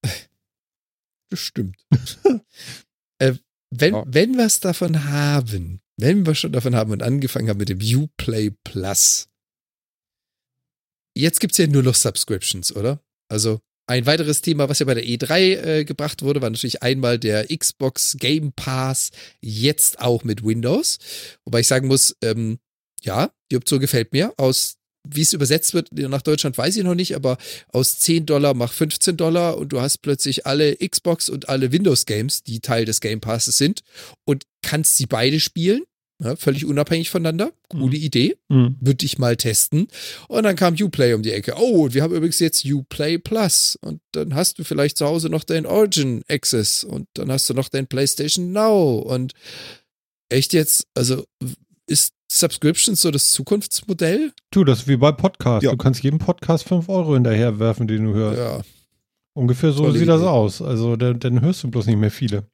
Bestimmt. 1.30 1.76
äh, 3.18 3.34
wenn, 3.70 3.94
Ja. 3.94 4.04
wenn 4.06 4.36
wir 4.36 4.46
es 4.46 4.60
davon 4.60 5.04
haben, 5.04 5.80
wenn 5.98 6.24
wir 6.24 6.34
schon 6.34 6.52
davon 6.52 6.74
haben 6.74 6.92
und 6.92 7.02
angefangen 7.02 7.48
haben 7.50 7.58
mit 7.58 7.68
dem 7.68 7.80
Uplay 7.80 8.50
Plus, 8.64 9.28
jetzt 11.14 11.40
gibt's 11.40 11.58
ja 11.58 11.66
nur 11.66 11.82
noch 11.82 11.94
Subscriptions, 11.94 12.74
oder? 12.74 13.02
Also 13.28 13.60
ein 13.86 14.06
weiteres 14.06 14.40
Thema, 14.42 14.68
was 14.68 14.78
ja 14.78 14.86
bei 14.86 14.94
der 14.94 15.04
E3 15.04 15.38
äh, 15.40 15.84
gebracht 15.84 16.22
wurde, 16.22 16.40
war 16.40 16.50
natürlich 16.50 16.82
einmal 16.82 17.18
der 17.18 17.46
Xbox 17.54 18.16
Game 18.18 18.52
Pass, 18.52 19.10
jetzt 19.40 20.00
auch 20.00 20.24
mit 20.24 20.44
Windows. 20.44 20.98
Wobei 21.44 21.60
ich 21.60 21.66
sagen 21.66 21.88
muss, 21.88 22.16
ähm, 22.22 22.58
ja, 23.02 23.32
die 23.50 23.56
Option 23.56 23.80
gefällt 23.80 24.12
mir. 24.12 24.32
Aus, 24.36 24.76
wie 25.10 25.22
es 25.22 25.32
übersetzt 25.32 25.74
wird 25.74 25.92
nach 25.92 26.22
Deutschland, 26.22 26.56
weiß 26.58 26.76
ich 26.76 26.84
noch 26.84 26.94
nicht, 26.94 27.14
aber 27.14 27.38
aus 27.72 27.98
10 27.98 28.26
Dollar 28.26 28.54
mach 28.54 28.72
15 28.72 29.16
Dollar 29.16 29.56
und 29.58 29.72
du 29.72 29.80
hast 29.80 29.98
plötzlich 29.98 30.46
alle 30.46 30.76
Xbox 30.76 31.28
und 31.28 31.48
alle 31.48 31.72
Windows 31.72 32.06
Games, 32.06 32.42
die 32.42 32.60
Teil 32.60 32.84
des 32.84 33.00
Game 33.00 33.20
Passes 33.20 33.58
sind 33.58 33.80
und 34.24 34.44
kannst 34.62 34.96
sie 34.96 35.06
beide 35.06 35.40
spielen. 35.40 35.82
Ja, 36.20 36.34
völlig 36.34 36.64
unabhängig 36.64 37.10
voneinander. 37.10 37.52
Coole 37.68 37.96
Idee. 37.96 38.36
Hm. 38.50 38.76
Würde 38.80 39.06
ich 39.06 39.18
mal 39.18 39.36
testen. 39.36 39.86
Und 40.26 40.42
dann 40.42 40.56
kam 40.56 40.74
Uplay 40.74 41.12
um 41.12 41.22
die 41.22 41.30
Ecke. 41.30 41.54
Oh, 41.56 41.84
und 41.84 41.94
wir 41.94 42.02
haben 42.02 42.12
übrigens 42.12 42.40
jetzt 42.40 42.66
Uplay 42.66 43.18
Plus. 43.18 43.78
Und 43.80 44.00
dann 44.10 44.34
hast 44.34 44.58
du 44.58 44.64
vielleicht 44.64 44.98
zu 44.98 45.06
Hause 45.06 45.28
noch 45.28 45.44
dein 45.44 45.64
Origin 45.64 46.24
Access. 46.26 46.82
Und 46.82 47.06
dann 47.14 47.30
hast 47.30 47.48
du 47.48 47.54
noch 47.54 47.68
dein 47.68 47.86
PlayStation 47.86 48.50
Now. 48.50 48.98
Und 48.98 49.32
echt 50.28 50.52
jetzt, 50.54 50.88
also 50.94 51.24
ist 51.86 52.14
Subscriptions 52.30 53.00
so 53.00 53.10
das 53.10 53.30
Zukunftsmodell? 53.32 54.32
Du, 54.50 54.64
das 54.64 54.80
ist 54.80 54.88
wie 54.88 54.96
bei 54.96 55.12
Podcasts. 55.12 55.64
Ja. 55.64 55.70
Du 55.70 55.76
kannst 55.78 56.02
jedem 56.02 56.18
Podcast 56.18 56.64
5 56.68 56.88
Euro 56.88 57.14
hinterher 57.14 57.58
werfen, 57.58 57.88
den 57.88 58.04
du 58.04 58.14
hörst. 58.14 58.38
Ja. 58.38 58.62
Ungefähr 59.34 59.72
so 59.72 59.84
Tolle 59.84 59.98
sieht 59.98 60.08
das 60.08 60.20
Idee. 60.20 60.28
aus. 60.28 60.60
Also 60.62 60.96
dann, 60.96 61.18
dann 61.20 61.40
hörst 61.40 61.62
du 61.62 61.70
bloß 61.70 61.86
nicht 61.86 61.96
mehr 61.98 62.10
viele. 62.10 62.46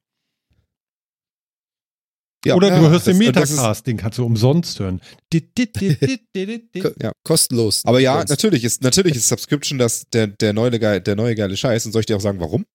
Ja, 2.45 2.53
Oder 2.55 2.69
ja, 2.69 2.79
du 2.79 2.89
hörst 2.89 3.07
den 3.07 3.17
das- 3.19 3.33
das 3.33 3.49
ist- 3.49 3.55
Metacast, 3.57 3.87
den 3.87 3.97
kannst 3.97 4.19
du 4.19 4.25
umsonst 4.25 4.79
hören. 4.79 5.01
Ja. 5.33 7.11
Kostenlos. 7.23 7.83
Aber 7.85 7.99
ja, 7.99 8.17
Sonst. 8.19 8.29
natürlich 8.29 8.63
ist, 8.63 8.83
natürlich 8.83 9.15
ist 9.15 9.27
Subscription 9.27 9.79
das, 9.79 10.05
der, 10.13 10.27
der, 10.27 10.53
neue, 10.53 10.79
geile- 10.79 11.01
der 11.01 11.15
neue 11.15 11.33
geile 11.35 11.57
Scheiß. 11.57 11.85
Und 11.87 11.91
soll 11.91 12.01
ich 12.01 12.05
dir 12.05 12.15
auch 12.15 12.21
sagen, 12.21 12.39
warum? 12.39 12.65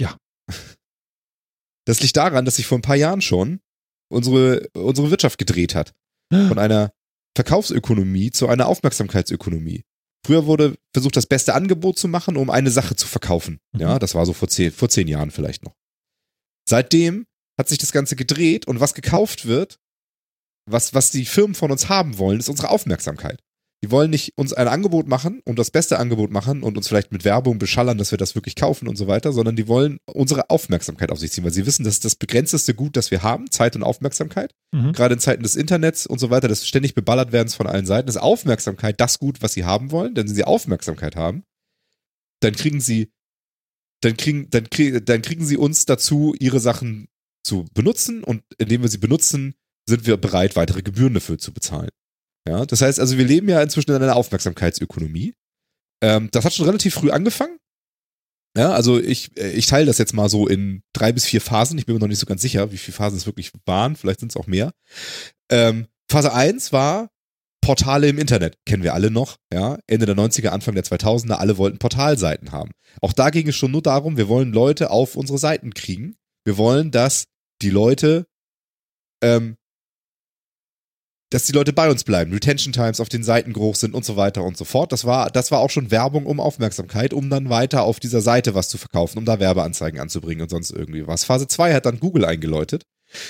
Ja. 0.00 0.16
Das 1.86 2.00
liegt 2.02 2.16
daran, 2.16 2.44
dass 2.44 2.56
sich 2.56 2.66
vor 2.66 2.76
ein 2.78 2.82
paar 2.82 2.96
Jahren 2.96 3.20
schon 3.22 3.60
unsere, 4.12 4.68
unsere 4.74 5.10
Wirtschaft 5.10 5.38
gedreht 5.38 5.74
hat. 5.76 5.92
Von 6.48 6.58
einer 6.58 6.92
Verkaufsökonomie 7.36 8.30
zu 8.30 8.48
einer 8.48 8.66
Aufmerksamkeitsökonomie. 8.66 9.84
Früher 10.24 10.46
wurde 10.46 10.76
versucht, 10.92 11.16
das 11.16 11.26
beste 11.26 11.54
Angebot 11.54 11.98
zu 11.98 12.08
machen, 12.08 12.36
um 12.36 12.50
eine 12.50 12.70
Sache 12.70 12.94
zu 12.94 13.06
verkaufen. 13.06 13.60
Mhm. 13.72 13.80
Ja, 13.80 13.98
das 13.98 14.14
war 14.14 14.26
so 14.26 14.32
vor 14.32 14.48
zehn, 14.48 14.70
vor 14.70 14.88
zehn 14.88 15.08
Jahren 15.08 15.30
vielleicht 15.30 15.64
noch. 15.64 15.74
Seitdem 16.68 17.26
hat 17.58 17.68
sich 17.68 17.78
das 17.78 17.92
Ganze 17.92 18.16
gedreht 18.16 18.66
und 18.66 18.80
was 18.80 18.94
gekauft 18.94 19.46
wird, 19.46 19.78
was, 20.66 20.94
was 20.94 21.10
die 21.10 21.24
Firmen 21.24 21.54
von 21.54 21.70
uns 21.70 21.88
haben 21.88 22.18
wollen, 22.18 22.38
ist 22.38 22.48
unsere 22.48 22.70
Aufmerksamkeit. 22.70 23.42
Die 23.82 23.90
wollen 23.90 24.10
nicht 24.10 24.36
uns 24.36 24.52
ein 24.52 24.68
Angebot 24.68 25.08
machen 25.08 25.40
und 25.46 25.58
das 25.58 25.70
beste 25.70 25.98
Angebot 25.98 26.30
machen 26.30 26.62
und 26.62 26.76
uns 26.76 26.86
vielleicht 26.86 27.12
mit 27.12 27.24
Werbung 27.24 27.58
beschallern, 27.58 27.96
dass 27.96 28.10
wir 28.10 28.18
das 28.18 28.34
wirklich 28.34 28.54
kaufen 28.54 28.86
und 28.86 28.96
so 28.96 29.06
weiter, 29.06 29.32
sondern 29.32 29.56
die 29.56 29.68
wollen 29.68 30.00
unsere 30.04 30.50
Aufmerksamkeit 30.50 31.10
auf 31.10 31.18
sich 31.18 31.32
ziehen, 31.32 31.44
weil 31.44 31.52
sie 31.52 31.64
wissen, 31.64 31.84
das 31.84 31.94
ist 31.94 32.04
das 32.04 32.14
begrenzteste 32.14 32.74
Gut, 32.74 32.96
das 32.96 33.10
wir 33.10 33.22
haben, 33.22 33.50
Zeit 33.50 33.76
und 33.76 33.82
Aufmerksamkeit. 33.82 34.54
Mhm. 34.72 34.92
Gerade 34.92 35.14
in 35.14 35.20
Zeiten 35.20 35.42
des 35.42 35.56
Internets 35.56 36.06
und 36.06 36.18
so 36.18 36.28
weiter, 36.28 36.46
das 36.46 36.66
ständig 36.66 36.94
beballert 36.94 37.32
werden 37.32 37.48
von 37.48 37.66
allen 37.66 37.86
Seiten, 37.86 38.08
ist 38.08 38.18
Aufmerksamkeit 38.18 39.00
das 39.00 39.18
Gut, 39.18 39.40
was 39.40 39.54
sie 39.54 39.64
haben 39.64 39.90
wollen, 39.90 40.14
denn 40.14 40.28
wenn 40.28 40.34
sie 40.34 40.44
Aufmerksamkeit 40.44 41.16
haben, 41.16 41.44
dann 42.40 42.54
kriegen 42.54 42.82
sie, 42.82 43.10
dann 44.02 44.16
kriegen, 44.16 44.50
dann 44.50 44.68
kriegen, 44.68 45.02
dann 45.04 45.22
kriegen 45.22 45.46
sie 45.46 45.56
uns 45.56 45.86
dazu, 45.86 46.34
ihre 46.38 46.60
Sachen 46.60 47.08
zu 47.42 47.64
benutzen 47.72 48.24
und 48.24 48.42
indem 48.58 48.82
wir 48.82 48.88
sie 48.90 48.98
benutzen, 48.98 49.54
sind 49.86 50.06
wir 50.06 50.18
bereit, 50.18 50.56
weitere 50.56 50.82
Gebühren 50.82 51.14
dafür 51.14 51.38
zu 51.38 51.52
bezahlen. 51.52 51.90
Ja, 52.48 52.64
das 52.64 52.80
heißt 52.80 53.00
also, 53.00 53.18
wir 53.18 53.24
leben 53.24 53.48
ja 53.48 53.62
inzwischen 53.62 53.90
in 53.90 54.02
einer 54.02 54.16
Aufmerksamkeitsökonomie. 54.16 55.34
Ähm, 56.02 56.28
das 56.32 56.44
hat 56.44 56.54
schon 56.54 56.66
relativ 56.66 56.94
früh 56.94 57.10
angefangen. 57.10 57.58
Ja, 58.56 58.72
also 58.72 58.98
ich, 58.98 59.36
äh, 59.38 59.52
ich 59.52 59.66
teile 59.66 59.86
das 59.86 59.98
jetzt 59.98 60.14
mal 60.14 60.28
so 60.28 60.48
in 60.48 60.82
drei 60.92 61.12
bis 61.12 61.24
vier 61.24 61.40
Phasen. 61.40 61.78
Ich 61.78 61.86
bin 61.86 61.94
mir 61.94 62.00
noch 62.00 62.08
nicht 62.08 62.18
so 62.18 62.26
ganz 62.26 62.42
sicher, 62.42 62.72
wie 62.72 62.78
viele 62.78 62.96
Phasen 62.96 63.18
es 63.18 63.26
wirklich 63.26 63.52
waren. 63.66 63.96
Vielleicht 63.96 64.20
sind 64.20 64.32
es 64.32 64.36
auch 64.36 64.46
mehr. 64.46 64.72
Ähm, 65.50 65.86
Phase 66.10 66.32
1 66.32 66.72
war 66.72 67.10
Portale 67.60 68.08
im 68.08 68.18
Internet. 68.18 68.56
Kennen 68.66 68.82
wir 68.82 68.94
alle 68.94 69.10
noch. 69.10 69.36
Ja, 69.52 69.78
Ende 69.86 70.06
der 70.06 70.16
90er, 70.16 70.48
Anfang 70.48 70.74
der 70.74 70.84
2000er. 70.84 71.34
Alle 71.34 71.58
wollten 71.58 71.78
Portalseiten 71.78 72.50
haben. 72.50 72.72
Auch 73.00 73.12
da 73.12 73.30
ging 73.30 73.46
es 73.46 73.56
schon 73.56 73.70
nur 73.70 73.82
darum, 73.82 74.16
wir 74.16 74.28
wollen 74.28 74.52
Leute 74.52 74.90
auf 74.90 75.14
unsere 75.14 75.38
Seiten 75.38 75.72
kriegen. 75.72 76.16
Wir 76.44 76.56
wollen, 76.56 76.90
dass 76.90 77.26
die 77.62 77.70
Leute 77.70 78.26
ähm, 79.22 79.56
dass 81.30 81.44
die 81.44 81.52
Leute 81.52 81.72
bei 81.72 81.88
uns 81.88 82.04
bleiben, 82.04 82.32
Retention 82.32 82.72
Times 82.72 83.00
auf 83.00 83.08
den 83.08 83.22
Seiten 83.22 83.52
groß 83.52 83.80
sind 83.80 83.94
und 83.94 84.04
so 84.04 84.16
weiter 84.16 84.42
und 84.42 84.56
so 84.56 84.64
fort. 84.64 84.92
Das 84.92 85.04
war, 85.04 85.30
das 85.30 85.50
war 85.50 85.60
auch 85.60 85.70
schon 85.70 85.90
Werbung 85.90 86.26
um 86.26 86.40
Aufmerksamkeit, 86.40 87.14
um 87.14 87.30
dann 87.30 87.48
weiter 87.48 87.82
auf 87.82 88.00
dieser 88.00 88.20
Seite 88.20 88.54
was 88.54 88.68
zu 88.68 88.78
verkaufen, 88.78 89.18
um 89.18 89.24
da 89.24 89.38
Werbeanzeigen 89.38 90.00
anzubringen 90.00 90.42
und 90.42 90.50
sonst 90.50 90.72
irgendwie 90.72 91.06
was. 91.06 91.24
Phase 91.24 91.46
2 91.46 91.72
hat 91.72 91.86
dann 91.86 92.00
Google 92.00 92.24
eingeläutet, 92.24 92.84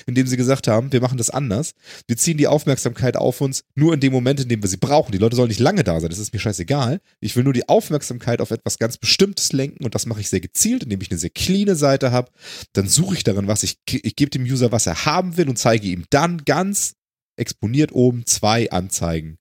indem 0.07 0.27
sie 0.27 0.39
gesagt 0.39 0.67
haben, 0.67 0.93
wir 0.93 1.03
machen 1.03 1.19
das 1.19 1.29
anders. 1.29 1.73
Wir 2.07 2.17
ziehen 2.17 2.39
die 2.39 2.47
Aufmerksamkeit 2.47 3.17
auf 3.17 3.43
uns 3.43 3.65
nur 3.75 3.93
in 3.93 4.01
dem 4.01 4.13
Moment, 4.13 4.41
in 4.41 4.49
dem 4.49 4.63
wir 4.63 4.69
sie 4.69 4.79
brauchen. 4.79 5.13
Die 5.13 5.19
Leute 5.19 5.37
sollen 5.37 5.49
nicht 5.49 5.61
lange 5.61 5.85
da 5.85 6.01
sein, 6.01 6.09
das 6.09 6.19
ist 6.19 6.33
mir 6.33 6.41
scheißegal. 6.41 7.01
Ich 7.21 7.37
will 7.37 7.45
nur 7.45 7.53
die 7.53 7.69
Aufmerksamkeit 7.69 8.41
auf 8.41 8.51
etwas 8.51 8.79
ganz 8.79 8.97
Bestimmtes 8.97 9.53
lenken 9.53 9.85
und 9.85 9.95
das 9.95 10.07
mache 10.07 10.21
ich 10.21 10.31
sehr 10.31 10.41
gezielt, 10.41 10.85
indem 10.85 11.03
ich 11.03 11.11
eine 11.11 11.19
sehr 11.19 11.31
cleane 11.31 11.77
Seite 11.77 12.13
habe. 12.13 12.31
Dann 12.73 12.89
suche 12.89 13.17
ich 13.17 13.25
darin 13.25 13.47
was, 13.47 13.63
ich, 13.63 13.77
ich 13.87 14.17
gebe 14.17 14.31
dem 14.31 14.45
User, 14.45 14.73
was 14.73 14.87
er 14.87 15.05
haben 15.05 15.37
will 15.37 15.51
und 15.51 15.59
zeige 15.59 15.89
ihm 15.89 16.05
dann 16.09 16.45
ganz 16.47 16.95
exponiert 17.41 17.93
oben 17.93 18.27
zwei 18.27 18.71
Anzeigen. 18.71 19.39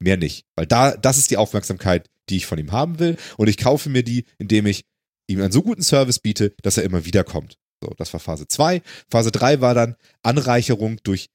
Mehr 0.00 0.16
nicht. 0.16 0.44
Weil 0.56 0.66
da, 0.66 0.96
das 0.96 1.18
ist 1.18 1.30
die 1.30 1.36
Aufmerksamkeit, 1.36 2.08
die 2.28 2.36
ich 2.36 2.46
von 2.46 2.58
ihm 2.58 2.72
haben 2.72 2.98
will. 2.98 3.16
Und 3.36 3.48
ich 3.48 3.56
kaufe 3.56 3.90
mir 3.90 4.02
die, 4.02 4.24
indem 4.38 4.66
ich 4.66 4.84
ihm 5.26 5.40
einen 5.40 5.52
so 5.52 5.62
guten 5.62 5.82
Service 5.82 6.20
biete, 6.20 6.54
dass 6.62 6.76
er 6.76 6.84
immer 6.84 7.04
wieder 7.04 7.24
kommt. 7.24 7.58
So, 7.82 7.92
das 7.96 8.12
war 8.12 8.20
Phase 8.20 8.46
2. 8.48 8.82
Phase 9.10 9.30
3 9.30 9.60
war 9.60 9.74
dann 9.74 9.96
Anreicherung 10.22 10.98
durch 11.02 11.28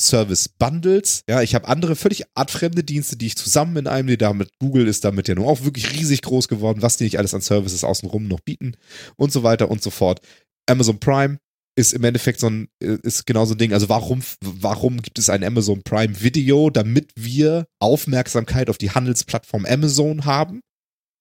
Service 0.00 0.48
Bundles. 0.48 1.22
Ja, 1.28 1.42
ich 1.42 1.54
habe 1.54 1.68
andere 1.68 1.96
völlig 1.96 2.24
artfremde 2.34 2.82
Dienste, 2.82 3.16
die 3.16 3.26
ich 3.26 3.36
zusammen 3.36 3.76
in 3.76 3.86
einem, 3.86 4.08
die 4.08 4.16
damit, 4.16 4.50
Google 4.58 4.88
ist 4.88 5.04
damit 5.04 5.28
ja 5.28 5.34
nun 5.34 5.46
auch 5.46 5.62
wirklich 5.62 5.92
riesig 5.92 6.22
groß 6.22 6.48
geworden, 6.48 6.82
was 6.82 6.96
die 6.96 7.04
nicht 7.04 7.18
alles 7.18 7.34
an 7.34 7.40
Services 7.40 7.84
außenrum 7.84 8.26
noch 8.26 8.40
bieten 8.40 8.76
und 9.16 9.32
so 9.32 9.42
weiter 9.42 9.70
und 9.70 9.82
so 9.82 9.90
fort. 9.90 10.20
Amazon 10.66 10.98
Prime 10.98 11.38
ist 11.74 11.92
im 11.94 12.04
Endeffekt 12.04 12.40
so 12.40 12.48
ein, 12.48 12.68
ist 12.80 13.26
genau 13.26 13.44
so 13.44 13.54
ein 13.54 13.58
Ding. 13.58 13.72
Also 13.72 13.88
warum, 13.88 14.22
warum 14.40 15.00
gibt 15.00 15.18
es 15.18 15.30
ein 15.30 15.42
Amazon 15.42 15.82
Prime 15.82 16.20
Video? 16.20 16.70
Damit 16.70 17.10
wir 17.16 17.66
Aufmerksamkeit 17.80 18.68
auf 18.68 18.78
die 18.78 18.90
Handelsplattform 18.90 19.64
Amazon 19.64 20.24
haben. 20.24 20.60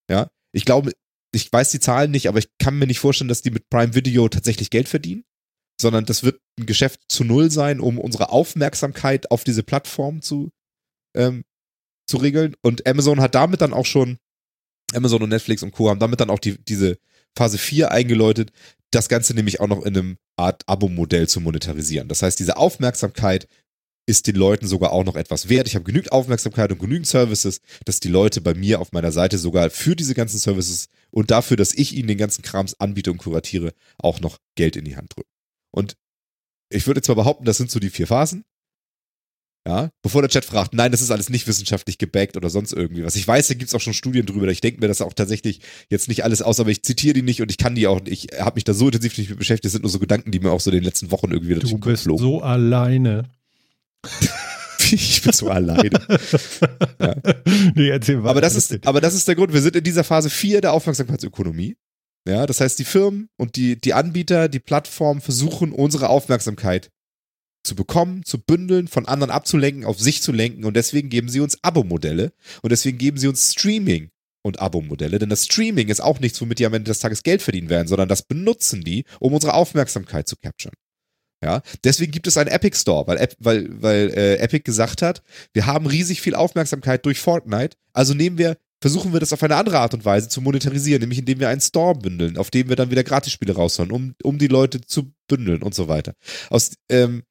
Ja. 0.09 0.29
Ich 0.53 0.65
glaube, 0.65 0.91
ich 1.33 1.51
weiß 1.51 1.71
die 1.71 1.79
Zahlen 1.79 2.11
nicht, 2.11 2.27
aber 2.27 2.39
ich 2.39 2.49
kann 2.59 2.77
mir 2.77 2.87
nicht 2.87 2.99
vorstellen, 2.99 3.29
dass 3.29 3.41
die 3.41 3.51
mit 3.51 3.69
Prime 3.69 3.95
Video 3.95 4.27
tatsächlich 4.27 4.69
Geld 4.69 4.89
verdienen, 4.89 5.23
sondern 5.79 6.05
das 6.05 6.23
wird 6.23 6.41
ein 6.59 6.65
Geschäft 6.65 6.99
zu 7.07 7.23
null 7.23 7.49
sein, 7.49 7.79
um 7.79 7.97
unsere 7.97 8.29
Aufmerksamkeit 8.29 9.31
auf 9.31 9.45
diese 9.45 9.63
Plattform 9.63 10.21
zu, 10.21 10.49
ähm, 11.15 11.43
zu 12.07 12.17
regeln. 12.17 12.55
Und 12.61 12.85
Amazon 12.85 13.21
hat 13.21 13.35
damit 13.35 13.61
dann 13.61 13.73
auch 13.73 13.85
schon, 13.85 14.17
Amazon 14.93 15.23
und 15.23 15.29
Netflix 15.29 15.63
und 15.63 15.71
Co. 15.71 15.89
haben 15.89 15.99
damit 15.99 16.19
dann 16.19 16.29
auch 16.29 16.39
die, 16.39 16.57
diese 16.65 16.97
Phase 17.37 17.57
4 17.57 17.91
eingeläutet, 17.91 18.51
das 18.91 19.07
Ganze 19.07 19.33
nämlich 19.33 19.61
auch 19.61 19.67
noch 19.67 19.83
in 19.83 19.97
einem 19.97 20.17
Art 20.41 20.63
Abo-Modell 20.67 21.27
zu 21.27 21.39
monetarisieren. 21.41 22.07
Das 22.07 22.21
heißt, 22.21 22.39
diese 22.39 22.57
Aufmerksamkeit 22.57 23.47
ist 24.07 24.27
den 24.27 24.35
Leuten 24.35 24.67
sogar 24.67 24.91
auch 24.91 25.05
noch 25.05 25.15
etwas 25.15 25.47
wert. 25.47 25.67
Ich 25.67 25.75
habe 25.75 25.85
genügend 25.85 26.11
Aufmerksamkeit 26.11 26.71
und 26.71 26.79
genügend 26.79 27.07
Services, 27.07 27.61
dass 27.85 27.99
die 27.99 28.09
Leute 28.09 28.41
bei 28.41 28.53
mir 28.53 28.81
auf 28.81 28.91
meiner 28.91 29.11
Seite 29.11 29.37
sogar 29.37 29.69
für 29.69 29.95
diese 29.95 30.15
ganzen 30.15 30.39
Services 30.39 30.87
und 31.11 31.31
dafür, 31.31 31.55
dass 31.55 31.73
ich 31.73 31.95
ihnen 31.95 32.07
den 32.07 32.17
ganzen 32.17 32.41
Krams 32.41 32.79
anbiete 32.79 33.11
und 33.11 33.19
kuratiere, 33.19 33.73
auch 33.97 34.19
noch 34.19 34.37
Geld 34.55 34.75
in 34.75 34.85
die 34.85 34.95
Hand 34.95 35.15
drücken. 35.15 35.29
Und 35.71 35.95
ich 36.69 36.87
würde 36.87 37.01
zwar 37.01 37.15
behaupten, 37.15 37.45
das 37.45 37.57
sind 37.57 37.69
so 37.69 37.79
die 37.79 37.89
vier 37.89 38.07
Phasen. 38.07 38.43
Ja, 39.67 39.91
bevor 40.01 40.23
der 40.23 40.29
Chat 40.29 40.43
fragt, 40.43 40.73
nein, 40.73 40.91
das 40.91 41.01
ist 41.01 41.11
alles 41.11 41.29
nicht 41.29 41.45
wissenschaftlich 41.45 41.99
gebackt 41.99 42.35
oder 42.35 42.49
sonst 42.49 42.73
irgendwie 42.73 43.03
was. 43.03 43.15
Ich 43.15 43.27
weiß, 43.27 43.47
da 43.47 43.53
gibt 43.53 43.67
es 43.67 43.75
auch 43.75 43.79
schon 43.79 43.93
Studien 43.93 44.25
drüber. 44.25 44.47
Ich 44.47 44.59
denke 44.59 44.81
mir 44.81 44.87
das 44.87 45.01
auch 45.01 45.13
tatsächlich 45.13 45.61
jetzt 45.87 46.07
nicht 46.07 46.23
alles 46.23 46.41
aus, 46.41 46.59
aber 46.59 46.71
ich 46.71 46.81
zitiere 46.81 47.13
die 47.13 47.21
nicht 47.21 47.43
und 47.43 47.51
ich 47.51 47.57
kann 47.57 47.75
die 47.75 47.85
auch 47.85 48.01
nicht. 48.01 48.33
Ich 48.33 48.39
habe 48.39 48.55
mich 48.55 48.63
da 48.63 48.73
so 48.73 48.87
intensiv 48.87 49.15
nicht 49.19 49.29
mit 49.29 49.37
beschäftigt. 49.37 49.65
Das 49.65 49.73
sind 49.73 49.83
nur 49.83 49.91
so 49.91 49.99
Gedanken, 49.99 50.31
die 50.31 50.39
mir 50.39 50.51
auch 50.51 50.59
so 50.59 50.71
in 50.71 50.77
den 50.77 50.83
letzten 50.83 51.11
Wochen 51.11 51.29
irgendwie 51.29 51.53
Du 51.53 51.77
bist 51.77 52.05
so 52.05 52.41
alleine. 52.41 53.29
ich 54.91 55.21
bin 55.21 55.31
so 55.31 55.49
alleine. 55.49 55.91
Ja. 56.99 57.15
Nee, 57.75 57.89
erzähl 57.89 58.19
weiter. 58.19 58.29
Aber 58.29 58.41
das 58.41 58.55
ist, 58.55 58.85
aber 58.85 59.01
das 59.01 59.15
ist 59.15 59.27
der 59.27 59.35
Grund. 59.35 59.53
Wir 59.53 59.61
sind 59.61 59.75
in 59.75 59.83
dieser 59.83 60.03
Phase 60.03 60.29
4 60.29 60.61
der 60.61 60.73
Aufmerksamkeitsökonomie. 60.73 61.75
Ja, 62.27 62.45
das 62.45 62.61
heißt, 62.61 62.77
die 62.77 62.85
Firmen 62.85 63.29
und 63.37 63.55
die, 63.55 63.79
die 63.79 63.93
Anbieter, 63.95 64.49
die 64.49 64.59
Plattformen 64.59 65.21
versuchen, 65.21 65.71
unsere 65.71 66.09
Aufmerksamkeit 66.09 66.89
zu 67.63 67.75
bekommen, 67.75 68.23
zu 68.25 68.39
bündeln, 68.39 68.87
von 68.87 69.05
anderen 69.07 69.31
abzulenken, 69.31 69.85
auf 69.85 69.99
sich 69.99 70.21
zu 70.21 70.31
lenken. 70.31 70.65
Und 70.65 70.75
deswegen 70.75 71.09
geben 71.09 71.29
sie 71.29 71.39
uns 71.39 71.57
Abo-Modelle. 71.63 72.33
Und 72.61 72.71
deswegen 72.71 72.97
geben 72.97 73.17
sie 73.17 73.27
uns 73.27 73.53
Streaming 73.53 74.09
und 74.43 74.59
Abo-Modelle, 74.59 75.19
denn 75.19 75.29
das 75.29 75.45
Streaming 75.45 75.89
ist 75.89 76.01
auch 76.01 76.19
nichts, 76.19 76.41
womit 76.41 76.59
die 76.59 76.65
am 76.65 76.73
Ende 76.73 76.89
des 76.89 76.99
Tages 76.99 77.23
Geld 77.23 77.41
verdienen 77.41 77.69
werden, 77.69 77.87
sondern 77.87 78.09
das 78.09 78.23
benutzen 78.23 78.83
die, 78.83 79.05
um 79.19 79.33
unsere 79.33 79.53
Aufmerksamkeit 79.53 80.27
zu 80.27 80.35
capturen. 80.35 80.73
Ja, 81.43 81.61
deswegen 81.83 82.11
gibt 82.11 82.27
es 82.27 82.37
einen 82.37 82.51
Epic 82.51 82.77
Store, 82.77 83.07
weil, 83.07 83.27
weil, 83.39 83.81
weil 83.81 84.09
äh, 84.11 84.35
Epic 84.37 84.63
gesagt 84.63 85.01
hat, 85.01 85.23
wir 85.53 85.65
haben 85.65 85.87
riesig 85.87 86.21
viel 86.21 86.35
Aufmerksamkeit 86.35 87.05
durch 87.05 87.19
Fortnite, 87.19 87.77
also 87.93 88.13
nehmen 88.13 88.37
wir, 88.37 88.57
versuchen 88.79 89.11
wir 89.11 89.19
das 89.19 89.33
auf 89.33 89.41
eine 89.41 89.55
andere 89.55 89.79
Art 89.79 89.95
und 89.95 90.05
Weise 90.05 90.29
zu 90.29 90.41
monetarisieren, 90.41 91.01
nämlich 91.01 91.19
indem 91.19 91.39
wir 91.39 91.49
einen 91.49 91.61
Store 91.61 91.95
bündeln, 91.95 92.37
auf 92.37 92.51
dem 92.51 92.69
wir 92.69 92.75
dann 92.75 92.91
wieder 92.91 93.03
Gratisspiele 93.03 93.53
raushauen, 93.53 93.91
um, 93.91 94.13
um 94.23 94.37
die 94.37 94.47
Leute 94.47 94.81
zu 94.81 95.13
bündeln 95.27 95.63
und 95.63 95.73
so 95.73 95.87
weiter. 95.87 96.13
Aus, 96.49 96.73
ähm, 96.89 97.23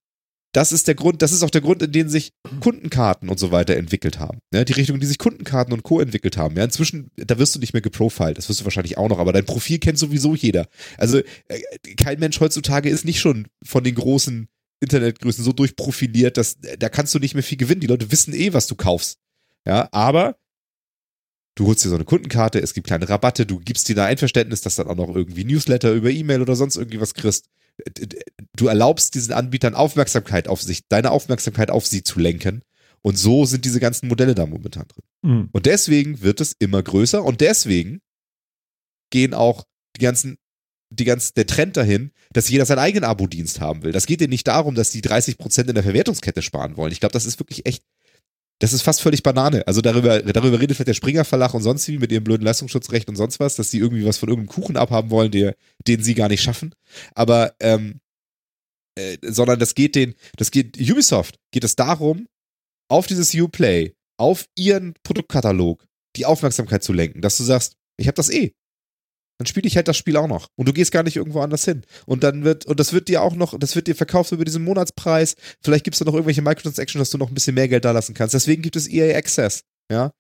das 0.53 0.73
ist 0.73 0.89
der 0.89 0.97
Grund, 0.97 1.23
das 1.23 1.33
ist 1.33 1.43
auch 1.43 1.51
der 1.51 1.61
Grund, 1.61 1.83
in 1.83 1.93
dem 1.93 2.09
sich 2.09 2.33
Kundenkarten 2.61 3.29
und 3.29 3.39
so 3.39 3.53
weiter 3.53 3.77
entwickelt 3.77 4.19
haben. 4.19 4.39
Ja, 4.53 4.65
die 4.65 4.73
Richtung, 4.73 4.97
in 4.97 5.01
die 5.01 5.07
sich 5.07 5.19
Kundenkarten 5.19 5.73
und 5.73 5.85
Co. 5.85 6.01
entwickelt 6.01 6.37
haben. 6.37 6.57
Ja, 6.57 6.65
inzwischen, 6.65 7.11
da 7.17 7.39
wirst 7.39 7.55
du 7.55 7.61
nicht 7.61 7.73
mehr 7.73 7.83
geprofiled, 7.83 8.37
das 8.37 8.49
wirst 8.49 8.61
du 8.61 8.65
wahrscheinlich 8.65 8.99
auch 8.99 9.09
noch, 9.09 9.19
aber 9.19 9.33
dein 9.33 9.45
Profil 9.45 9.79
kennt 9.79 9.99
sowieso 9.99 10.35
jeder. 10.35 10.67
Also 10.99 11.19
äh, 11.19 11.61
kein 11.97 12.19
Mensch 12.19 12.41
heutzutage 12.41 12.89
ist 12.89 13.05
nicht 13.05 13.21
schon 13.21 13.47
von 13.63 13.85
den 13.85 13.95
großen 13.95 14.49
Internetgrößen 14.81 15.45
so 15.45 15.53
durchprofiliert, 15.53 16.37
dass 16.37 16.59
da 16.61 16.89
kannst 16.89 17.15
du 17.15 17.19
nicht 17.19 17.35
mehr 17.35 17.43
viel 17.43 17.59
gewinnen. 17.59 17.81
Die 17.81 17.87
Leute 17.87 18.11
wissen 18.11 18.35
eh, 18.35 18.53
was 18.53 18.67
du 18.67 18.75
kaufst. 18.75 19.19
Ja, 19.67 19.89
aber 19.93 20.37
du 21.55 21.67
holst 21.67 21.85
dir 21.85 21.91
so 21.91 21.95
eine 21.95 22.05
Kundenkarte, 22.05 22.61
es 22.61 22.75
gibt 22.75 22.87
kleine 22.87 23.09
Rabatte, 23.09 23.47
du 23.47 23.61
gibst 23.61 23.89
dir 23.89 23.95
da 23.95 24.07
Einverständnis, 24.07 24.63
dass 24.63 24.77
dann 24.77 24.89
auch 24.89 24.97
noch 24.97 25.15
irgendwie 25.15 25.45
Newsletter 25.45 25.93
über 25.93 26.11
E-Mail 26.11 26.41
oder 26.41 26.57
sonst 26.57 26.77
irgendwie 26.77 27.01
was 27.01 27.15
kriegst 27.15 27.51
du 28.57 28.67
erlaubst 28.67 29.15
diesen 29.15 29.33
Anbietern 29.33 29.75
Aufmerksamkeit 29.75 30.49
auf 30.49 30.63
sich, 30.63 30.89
deine 30.89 31.11
Aufmerksamkeit 31.11 31.71
auf 31.71 31.87
sie 31.87 32.03
zu 32.03 32.21
lenken. 32.21 32.63
Und 33.03 33.17
so 33.17 33.47
sind 33.47 33.65
diese 33.65 33.81
ganzen 33.81 34.09
Modelle 34.09 34.35
da 34.35 34.47
momentan 34.47 34.87
drin. 34.87 35.05
Mhm. 35.23 35.49
Und 35.53 35.67
deswegen 35.67 36.21
wird 36.21 36.41
es 36.41 36.55
immer 36.59 36.83
größer 36.83 37.25
und 37.25 37.41
deswegen 37.41 38.01
gehen 39.11 39.33
auch 39.33 39.65
die 39.97 40.03
ganzen, 40.03 40.37
die 40.93 41.05
ganzen, 41.05 41.33
der 41.35 41.47
Trend 41.47 41.77
dahin, 41.77 42.13
dass 42.33 42.49
jeder 42.49 42.67
seinen 42.67 42.81
eigenen 42.81 43.05
Abo-Dienst 43.05 43.61
haben 43.61 43.83
will. 43.83 43.93
Das 43.93 44.07
geht 44.07 44.21
dir 44.21 44.29
nicht 44.29 44.47
darum, 44.47 44.75
dass 44.75 44.91
die 44.91 45.03
30% 45.03 45.69
in 45.69 45.75
der 45.75 45.83
Verwertungskette 45.83 46.43
sparen 46.43 46.77
wollen. 46.77 46.93
Ich 46.93 47.01
glaube, 47.01 47.13
das 47.13 47.27
ist 47.27 47.39
wirklich 47.39 47.65
echt 47.67 47.85
das 48.61 48.75
ist 48.75 48.83
fast 48.83 49.01
völlig 49.01 49.23
Banane. 49.23 49.67
Also 49.67 49.81
darüber, 49.81 50.23
darüber 50.23 50.61
redet 50.61 50.77
vielleicht 50.77 50.89
der 50.89 50.95
Springer 50.95 51.25
Verlag 51.25 51.55
und 51.55 51.63
sonst 51.63 51.89
wie 51.89 51.99
mit 51.99 52.13
ihrem 52.13 52.25
blöden 52.25 52.45
Leistungsschutzrecht 52.45 53.09
und 53.09 53.17
sonst 53.17 53.41
was, 53.41 53.57
dass 53.57 53.71
sie 53.71 53.79
irgendwie 53.79 54.05
was 54.05 54.19
von 54.19 54.29
irgendeinem 54.29 54.55
Kuchen 54.55 54.77
abhaben 54.77 55.11
wollen, 55.11 55.31
der, 55.31 55.57
den 55.89 56.03
sie 56.03 56.15
gar 56.15 56.29
nicht 56.29 56.43
schaffen. 56.43 56.75
Aber, 57.15 57.55
ähm, 57.61 58.01
äh, 58.97 59.17
sondern 59.23 59.59
das 59.59 59.75
geht 59.75 59.95
den, 59.95 60.15
das 60.37 60.51
geht, 60.51 60.79
Ubisoft 60.79 61.37
geht 61.53 61.65
es 61.65 61.75
darum, 61.75 62.29
auf 62.89 63.07
dieses 63.07 63.35
Uplay, 63.35 63.95
auf 64.19 64.45
ihren 64.57 64.95
Produktkatalog 65.03 65.87
die 66.17 66.27
Aufmerksamkeit 66.27 66.85
zu 66.85 66.93
lenken, 66.93 67.23
dass 67.23 67.39
du 67.39 67.45
sagst, 67.45 67.77
ich 67.97 68.09
habe 68.09 68.17
das 68.17 68.31
eh 68.31 68.53
dann 69.41 69.47
spiele 69.47 69.67
ich 69.67 69.75
halt 69.75 69.89
das 69.89 69.97
Spiel 69.97 70.19
auch 70.19 70.27
noch. 70.27 70.49
Und 70.55 70.69
du 70.69 70.75
gehst 70.75 70.93
gar 70.93 71.03
nicht 71.03 71.17
irgendwo 71.17 71.41
anders 71.41 71.65
hin. 71.65 71.81
Und 72.05 72.23
dann 72.25 72.45
wird, 72.45 72.67
und 72.67 72.79
das 72.79 72.93
wird 72.93 73.09
dir 73.09 73.23
auch 73.23 73.35
noch, 73.35 73.59
das 73.59 73.75
wird 73.75 73.87
dir 73.87 73.97
verkauft 73.97 74.33
über 74.33 74.45
diesen 74.45 74.63
Monatspreis. 74.63 75.35
Vielleicht 75.63 75.85
gibt 75.85 75.95
es 75.95 75.99
da 75.99 76.05
noch 76.05 76.13
irgendwelche 76.13 76.43
Microtransactions, 76.43 77.01
dass 77.01 77.09
du 77.09 77.17
noch 77.17 77.29
ein 77.29 77.35
bisschen 77.35 77.55
mehr 77.55 77.67
Geld 77.67 77.87
da 77.87 77.93
lassen 77.93 78.13
kannst. 78.13 78.35
Deswegen 78.35 78.61
gibt 78.61 78.77
es 78.77 78.87
EA 78.87 79.17
Access. 79.17 79.63
Ja. 79.91 80.13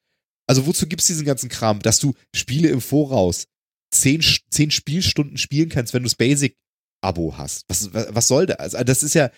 Also 0.47 0.67
wozu 0.67 0.87
gibt 0.87 1.03
es 1.03 1.09
diesen 1.09 1.27
ganzen 1.27 1.51
Kram? 1.51 1.81
Dass 1.81 1.99
du 1.99 2.15
Spiele 2.35 2.71
im 2.71 2.81
Voraus 2.81 3.45
zehn, 3.91 4.25
zehn 4.49 4.71
Spielstunden 4.71 5.37
spielen 5.37 5.69
kannst, 5.69 5.93
wenn 5.93 6.03
du 6.03 6.09
das 6.09 6.17
Basic-Abo 6.17 7.37
hast. 7.37 7.67
Was, 7.69 7.93
was, 7.93 8.15
was 8.15 8.27
soll 8.27 8.47
das? 8.47 8.75
Also 8.75 8.85
das 8.85 9.03
ist 9.03 9.15
ja, 9.15 9.31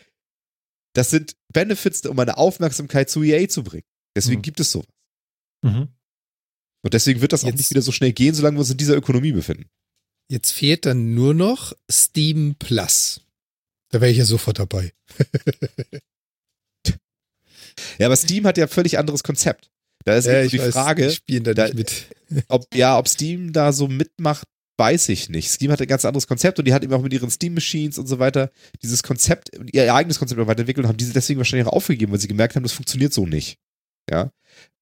das 0.94 1.10
sind 1.10 1.34
Benefits, 1.52 2.06
um 2.06 2.20
eine 2.20 2.36
Aufmerksamkeit 2.36 3.10
zu 3.10 3.24
EA 3.24 3.48
zu 3.48 3.64
bringen. 3.64 3.82
Deswegen 4.16 4.38
mhm. 4.38 4.42
gibt 4.42 4.60
es 4.60 4.70
sowas. 4.70 4.86
Mhm. 5.64 5.88
Und 6.82 6.94
deswegen 6.94 7.20
wird 7.20 7.32
das 7.32 7.42
jetzt, 7.42 7.52
auch 7.52 7.56
nicht 7.56 7.70
wieder 7.70 7.82
so 7.82 7.92
schnell 7.92 8.12
gehen, 8.12 8.34
solange 8.34 8.56
wir 8.56 8.60
uns 8.60 8.70
in 8.70 8.76
dieser 8.76 8.96
Ökonomie 8.96 9.32
befinden. 9.32 9.66
Jetzt 10.28 10.50
fehlt 10.50 10.86
dann 10.86 11.14
nur 11.14 11.34
noch 11.34 11.72
Steam 11.90 12.56
Plus. 12.58 13.20
Da 13.90 14.00
wäre 14.00 14.10
ich 14.10 14.18
ja 14.18 14.24
sofort 14.24 14.58
dabei. 14.58 14.92
ja, 17.98 18.06
aber 18.06 18.16
Steam 18.16 18.46
hat 18.46 18.58
ja 18.58 18.66
völlig 18.66 18.98
anderes 18.98 19.22
Konzept. 19.22 19.70
Da 20.04 20.16
ist 20.16 20.24
ja, 20.26 20.46
die 20.46 20.58
weiß, 20.58 20.72
Frage, 20.72 21.10
spielen 21.10 21.44
da, 21.44 21.54
da 21.54 21.66
nicht 21.66 21.74
mit. 21.74 22.06
ob, 22.48 22.66
ja, 22.74 22.98
ob 22.98 23.08
Steam 23.08 23.52
da 23.52 23.72
so 23.72 23.86
mitmacht, 23.86 24.48
weiß 24.78 25.10
ich 25.10 25.28
nicht. 25.28 25.50
Steam 25.50 25.70
hat 25.70 25.80
ein 25.80 25.86
ganz 25.86 26.04
anderes 26.04 26.26
Konzept 26.26 26.58
und 26.58 26.64
die 26.64 26.74
hat 26.74 26.82
eben 26.82 26.92
auch 26.92 27.02
mit 27.02 27.12
ihren 27.12 27.30
Steam 27.30 27.54
Machines 27.54 27.98
und 27.98 28.06
so 28.06 28.18
weiter 28.18 28.50
dieses 28.82 29.02
Konzept, 29.02 29.50
ihr 29.72 29.94
eigenes 29.94 30.18
Konzept 30.18 30.40
weiterentwickelt 30.40 30.84
und 30.84 30.88
haben 30.88 30.96
diese 30.96 31.12
deswegen 31.12 31.38
wahrscheinlich 31.38 31.68
auch 31.68 31.72
aufgegeben, 31.72 32.10
weil 32.10 32.20
sie 32.20 32.28
gemerkt 32.28 32.56
haben, 32.56 32.62
das 32.62 32.72
funktioniert 32.72 33.12
so 33.12 33.26
nicht. 33.26 33.58
Ja. 34.10 34.30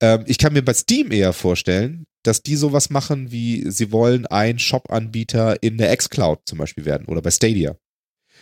Ähm, 0.01 0.25
ich 0.27 0.39
kann 0.39 0.53
mir 0.53 0.63
bei 0.63 0.75
Steam 0.75 1.13
eher 1.13 1.33
vorstellen, 1.33 2.07
dass 2.23 2.43
die 2.43 2.57
sowas 2.57 2.91
machen, 2.91 3.31
wie 3.31 3.71
sie 3.71 3.93
wollen 3.93 4.27
ein 4.27 4.59
Shop-Anbieter 4.59 5.63
in 5.63 5.79
der 5.79 5.97
xCloud 5.97 6.41
zum 6.47 6.59
Beispiel 6.59 6.85
werden 6.85 7.07
oder 7.07 7.23
bei 7.23 7.31
Stadia. 7.31 7.77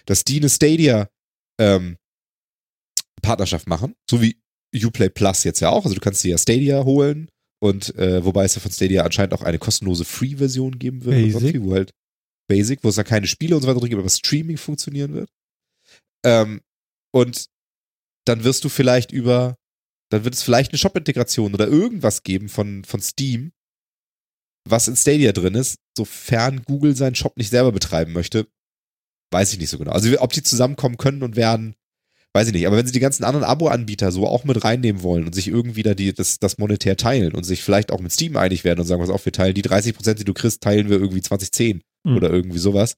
Dass 0.07 0.25
die 0.25 0.39
eine 0.39 0.49
Stadia 0.49 1.09
ähm, 1.61 1.97
Partnerschaft 3.23 3.69
machen, 3.69 3.95
so 4.09 4.21
wie 4.23 4.41
Uplay 4.75 5.09
Plus 5.09 5.45
jetzt 5.45 5.61
ja 5.61 5.71
auch. 5.71 5.85
Also 5.85 5.95
du 5.95 6.01
kannst 6.01 6.25
dir 6.25 6.33
ja 6.33 6.39
Stadia 6.39 6.85
holen 6.85 7.29
und 7.61 7.95
äh, 7.97 8.25
wobei 8.25 8.45
es 8.45 8.55
ja 8.55 8.61
von 8.61 8.71
Stadia 8.71 9.05
anscheinend 9.05 9.35
auch 9.35 9.43
eine 9.43 9.59
kostenlose 9.59 10.05
Free-Version 10.05 10.79
geben 10.79 11.05
wird. 11.05 11.17
Basic. 11.33 11.63
Wo 11.63 11.73
halt 11.75 11.93
Basic, 12.49 12.83
wo 12.83 12.89
es 12.89 12.97
da 12.97 13.05
keine 13.05 13.27
Spiele 13.27 13.55
und 13.55 13.63
so 13.63 13.69
weiter 13.69 13.81
drin 13.81 13.91
gibt, 13.91 14.01
aber 14.01 14.09
Streaming 14.09 14.57
funktionieren 14.57 15.13
wird. 15.13 15.31
Ähm, 16.25 16.63
und 17.13 17.47
dann 18.27 18.45
wirst 18.45 18.65
du 18.65 18.69
vielleicht 18.69 19.13
über 19.13 19.57
dann 20.11 20.25
wird 20.25 20.35
es 20.35 20.43
vielleicht 20.43 20.73
eine 20.73 20.79
Shop-Integration 20.79 21.55
oder 21.55 21.69
irgendwas 21.69 22.23
geben 22.23 22.49
von, 22.49 22.85
von 22.85 23.01
Steam, 23.01 23.53
was 24.65 24.89
in 24.89 24.97
Stadia 24.97 25.33
drin 25.33 25.55
ist, 25.55 25.79
sofern 25.97 26.63
Google 26.63 26.97
seinen 26.97 27.15
Shop 27.15 27.37
nicht 27.37 27.51
selber 27.51 27.73
betreiben 27.73 28.13
möchte. 28.13 28.47
Weiß 29.31 29.53
ich 29.53 29.59
nicht 29.59 29.71
so 29.71 29.79
genau. 29.79 29.93
Also 29.93 30.21
ob 30.21 30.33
die 30.33 30.43
zusammenkommen 30.43 30.97
können 30.97 31.23
und 31.23 31.37
werden, 31.37 31.75
weiß 32.33 32.49
ich 32.49 32.55
nicht. 32.55 32.67
Aber 32.67 32.77
wenn 32.77 32.87
sie 32.87 32.93
die 32.93 33.01
ganzen 33.01 33.25
anderen 33.25 33.45
Abo-Anbieter 33.45 34.11
so 34.11 34.27
auch 34.27 34.45
mit 34.45 34.65
reinnehmen 34.65 35.03
wollen 35.03 35.27
und 35.27 35.35
sich 35.35 35.49
irgendwie 35.49 35.83
da 35.83 35.95
die, 35.95 36.15
das, 36.15 36.39
das 36.39 36.59
monetär 36.59 36.97
teilen 36.97 37.35
und 37.35 37.45
sich 37.45 37.63
vielleicht 37.63 37.91
auch 37.91 38.01
mit 38.01 38.13
Steam 38.13 38.37
einig 38.37 38.65
werden 38.65 38.81
und 38.81 38.87
sagen, 38.87 39.03
was 39.03 39.11
auch, 39.11 39.25
wir 39.25 39.33
teilen 39.33 39.55
die 39.55 39.63
30 39.63 39.95
Prozent, 39.95 40.19
die 40.21 40.25
du 40.25 40.35
kriegst, 40.35 40.63
teilen 40.63 40.89
wir 40.89 40.99
irgendwie 40.99 41.21
2010 41.21 41.83
mhm. 42.05 42.17
oder 42.17 42.31
irgendwie 42.31 42.59
sowas. 42.59 42.97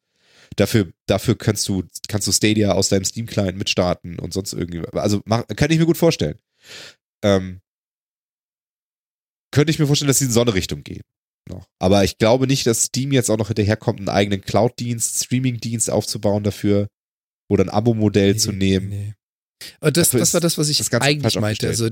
Dafür, 0.57 0.89
dafür 1.07 1.37
kannst 1.37 1.69
du, 1.69 1.85
kannst 2.09 2.27
du 2.27 2.33
Stadia 2.33 2.73
aus 2.73 2.89
deinem 2.89 3.05
Steam-Client 3.05 3.57
mitstarten 3.57 4.19
und 4.19 4.33
sonst 4.33 4.53
irgendwie. 4.53 4.83
Also 4.93 5.21
mach, 5.25 5.47
kann 5.47 5.71
ich 5.71 5.79
mir 5.79 5.87
gut 5.87 5.97
vorstellen. 5.97 6.39
Ähm, 7.23 7.61
könnte 9.53 9.71
ich 9.71 9.79
mir 9.79 9.87
vorstellen, 9.87 10.09
dass 10.09 10.19
sie 10.19 10.27
in 10.27 10.33
so 10.33 10.41
eine 10.41 10.55
Richtung 10.55 10.83
gehen. 10.85 11.03
Noch. 11.49 11.67
Aber 11.79 12.05
ich 12.05 12.19
glaube 12.19 12.47
nicht, 12.47 12.67
dass 12.67 12.85
Steam 12.85 13.13
jetzt 13.13 13.31
auch 13.31 13.39
noch 13.39 13.49
hinterherkommt, 13.49 13.99
einen 13.99 14.09
eigenen 14.09 14.43
Cloud-Dienst, 14.43 15.25
Streaming-Dienst 15.25 15.91
aufzubauen 15.91 16.45
dafür. 16.45 16.89
oder 17.49 17.65
ein 17.65 17.71
Abo-Modell 17.71 18.37
zu 18.37 18.53
nehmen. 18.53 18.89
Nee. 18.89 19.15
Und 19.81 19.97
das, 19.97 20.11
das 20.11 20.33
war 20.35 20.41
das, 20.41 20.57
was 20.57 20.69
ich 20.69 20.79
das 20.79 20.93
eigentlich 20.93 21.39
meinte. 21.41 21.67
Also 21.67 21.91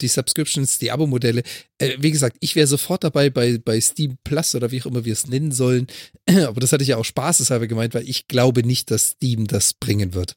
die 0.00 0.08
Subscriptions, 0.08 0.78
die 0.78 0.90
Abo-Modelle. 0.90 1.42
Äh, 1.78 1.96
wie 1.98 2.10
gesagt, 2.10 2.36
ich 2.40 2.56
wäre 2.56 2.66
sofort 2.66 3.04
dabei 3.04 3.28
bei, 3.30 3.58
bei 3.58 3.80
Steam 3.80 4.16
Plus 4.24 4.54
oder 4.54 4.70
wie 4.70 4.80
auch 4.80 4.86
immer 4.86 5.04
wir 5.04 5.12
es 5.12 5.26
nennen 5.26 5.52
sollen. 5.52 5.86
Aber 6.28 6.60
das 6.60 6.72
hatte 6.72 6.82
ich 6.82 6.88
ja 6.90 6.96
auch 6.96 7.04
spaßeshalber 7.04 7.66
gemeint, 7.66 7.94
weil 7.94 8.08
ich 8.08 8.28
glaube 8.28 8.62
nicht, 8.62 8.90
dass 8.90 9.10
Steam 9.10 9.46
das 9.46 9.74
bringen 9.74 10.14
wird. 10.14 10.34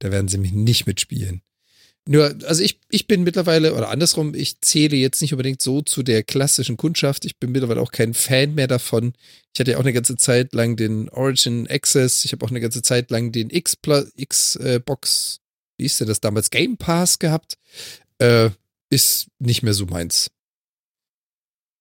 Da 0.00 0.10
werden 0.10 0.28
sie 0.28 0.38
mich 0.38 0.52
nicht 0.52 0.86
mitspielen. 0.86 1.42
Nur, 2.08 2.34
also 2.46 2.62
ich, 2.62 2.80
ich 2.88 3.06
bin 3.06 3.22
mittlerweile, 3.22 3.74
oder 3.74 3.90
andersrum, 3.90 4.34
ich 4.34 4.60
zähle 4.60 4.96
jetzt 4.96 5.20
nicht 5.20 5.32
unbedingt 5.32 5.60
so 5.60 5.82
zu 5.82 6.02
der 6.02 6.22
klassischen 6.22 6.76
Kundschaft. 6.76 7.24
Ich 7.24 7.36
bin 7.38 7.52
mittlerweile 7.52 7.80
auch 7.80 7.92
kein 7.92 8.14
Fan 8.14 8.54
mehr 8.54 8.66
davon. 8.66 9.12
Ich 9.54 9.60
hatte 9.60 9.72
ja 9.72 9.76
auch 9.76 9.82
eine 9.82 9.92
ganze 9.92 10.16
Zeit 10.16 10.54
lang 10.54 10.76
den 10.76 11.08
Origin 11.10 11.68
Access. 11.68 12.24
Ich 12.24 12.32
habe 12.32 12.44
auch 12.44 12.50
eine 12.50 12.60
ganze 12.60 12.82
Zeit 12.82 13.10
lang 13.10 13.32
den 13.32 13.50
X 13.50 13.76
Xbox, 14.26 15.40
wie 15.76 15.84
ist 15.84 16.00
denn 16.00 16.08
das 16.08 16.20
damals, 16.20 16.50
Game 16.50 16.76
Pass 16.78 17.18
gehabt. 17.18 17.58
Äh, 18.18 18.50
ist 18.90 19.28
nicht 19.38 19.62
mehr 19.62 19.74
so 19.74 19.86
meins. 19.86 20.30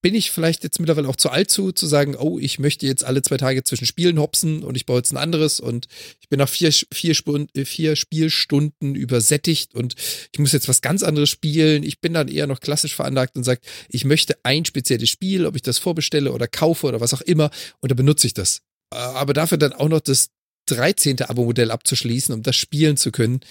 Bin 0.01 0.15
ich 0.15 0.31
vielleicht 0.31 0.63
jetzt 0.63 0.79
mittlerweile 0.79 1.09
auch 1.09 1.17
zu 1.17 1.29
alt 1.29 1.51
zu, 1.51 1.73
zu 1.73 1.85
sagen, 1.85 2.15
oh, 2.15 2.39
ich 2.39 2.57
möchte 2.57 2.85
jetzt 2.85 3.03
alle 3.03 3.21
zwei 3.21 3.37
Tage 3.37 3.63
zwischen 3.63 3.85
Spielen 3.85 4.17
hopsen 4.17 4.63
und 4.63 4.75
ich 4.75 4.85
baue 4.85 4.97
jetzt 4.97 5.11
ein 5.11 5.17
anderes 5.17 5.59
und 5.59 5.87
ich 6.21 6.29
bin 6.29 6.39
nach 6.39 6.47
vier, 6.47 6.71
vier, 6.71 7.15
äh, 7.53 7.65
vier 7.65 7.95
Spielstunden 7.95 8.95
übersättigt 8.95 9.75
und 9.75 9.95
ich 10.31 10.39
muss 10.39 10.53
jetzt 10.53 10.69
was 10.69 10.81
ganz 10.81 11.03
anderes 11.03 11.29
spielen. 11.29 11.83
Ich 11.83 11.99
bin 11.99 12.13
dann 12.13 12.29
eher 12.29 12.47
noch 12.47 12.61
klassisch 12.61 12.95
veranlagt 12.95 13.35
und 13.35 13.43
sage, 13.43 13.61
ich 13.89 14.05
möchte 14.05 14.37
ein 14.43 14.63
spezielles 14.63 15.09
Spiel, 15.09 15.45
ob 15.45 15.55
ich 15.55 15.63
das 15.63 15.77
vorbestelle 15.77 16.31
oder 16.31 16.47
kaufe 16.47 16.87
oder 16.87 17.01
was 17.01 17.13
auch 17.13 17.21
immer 17.21 17.51
und 17.81 17.91
da 17.91 17.95
benutze 17.95 18.27
ich 18.27 18.33
das. 18.33 18.61
Äh, 18.93 18.97
Aber 18.97 19.33
dafür 19.33 19.57
dann 19.57 19.73
auch 19.73 19.89
noch 19.89 20.01
das 20.01 20.29
13. 20.67 21.23
Abo-Modell 21.23 21.71
abzuschließen, 21.71 22.33
um 22.33 22.43
das 22.43 22.55
spielen 22.55 22.95
zu 22.95 23.11
können. 23.11 23.41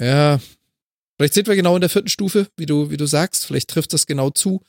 Ja, 0.00 0.40
Vielleicht 1.16 1.34
sind 1.34 1.46
wir 1.46 1.54
genau 1.54 1.76
in 1.76 1.80
der 1.80 1.90
vierten 1.90 2.08
Stufe, 2.08 2.48
wie 2.56 2.66
du, 2.66 2.90
wie 2.90 2.96
du 2.96 3.06
sagst. 3.06 3.46
Vielleicht 3.46 3.70
trifft 3.70 3.92
das 3.92 4.06
genau 4.06 4.30
zu. 4.30 4.62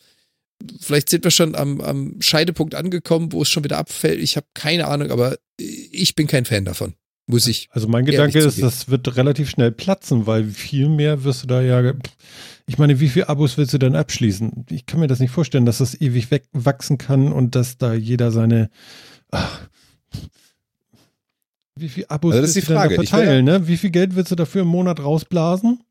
Vielleicht 0.79 1.09
sind 1.09 1.23
wir 1.23 1.31
schon 1.31 1.55
am, 1.55 1.81
am 1.81 2.15
Scheidepunkt 2.21 2.75
angekommen, 2.75 3.31
wo 3.31 3.41
es 3.41 3.49
schon 3.49 3.63
wieder 3.63 3.77
abfällt. 3.77 4.19
Ich 4.19 4.37
habe 4.37 4.47
keine 4.53 4.87
Ahnung, 4.87 5.11
aber 5.11 5.37
ich 5.57 6.15
bin 6.15 6.27
kein 6.27 6.45
Fan 6.45 6.65
davon. 6.65 6.93
Muss 7.27 7.47
ich. 7.47 7.69
Also 7.71 7.87
mein 7.87 8.05
Gedanke 8.05 8.37
ist, 8.39 8.61
das 8.61 8.87
wird 8.89 9.15
relativ 9.17 9.49
schnell 9.49 9.71
platzen, 9.71 10.27
weil 10.27 10.45
viel 10.45 10.89
mehr 10.89 11.23
wirst 11.23 11.43
du 11.43 11.47
da 11.47 11.61
ja. 11.61 11.93
Ich 12.67 12.77
meine, 12.77 12.99
wie 12.99 13.09
viele 13.09 13.29
Abos 13.29 13.57
willst 13.57 13.73
du 13.73 13.79
denn 13.79 13.95
abschließen? 13.95 14.65
Ich 14.69 14.85
kann 14.85 14.99
mir 14.99 15.07
das 15.07 15.19
nicht 15.19 15.31
vorstellen, 15.31 15.65
dass 15.65 15.79
das 15.79 15.99
ewig 15.99 16.27
wachsen 16.51 16.97
kann 16.99 17.31
und 17.31 17.55
dass 17.55 17.77
da 17.77 17.93
jeder 17.93 18.31
seine. 18.31 18.69
Ach, 19.31 19.67
wie 21.77 21.89
viele 21.89 22.09
Abos 22.09 22.33
also 22.33 22.41
das 22.41 22.55
ist 22.55 22.67
die 22.67 22.73
Frage. 22.73 22.95
verteilen? 22.95 23.43
Ne? 23.43 23.67
Wie 23.67 23.77
viel 23.77 23.89
Geld 23.89 24.15
willst 24.15 24.31
du 24.31 24.35
dafür 24.35 24.61
im 24.61 24.67
Monat 24.67 24.99
rausblasen? 24.99 25.83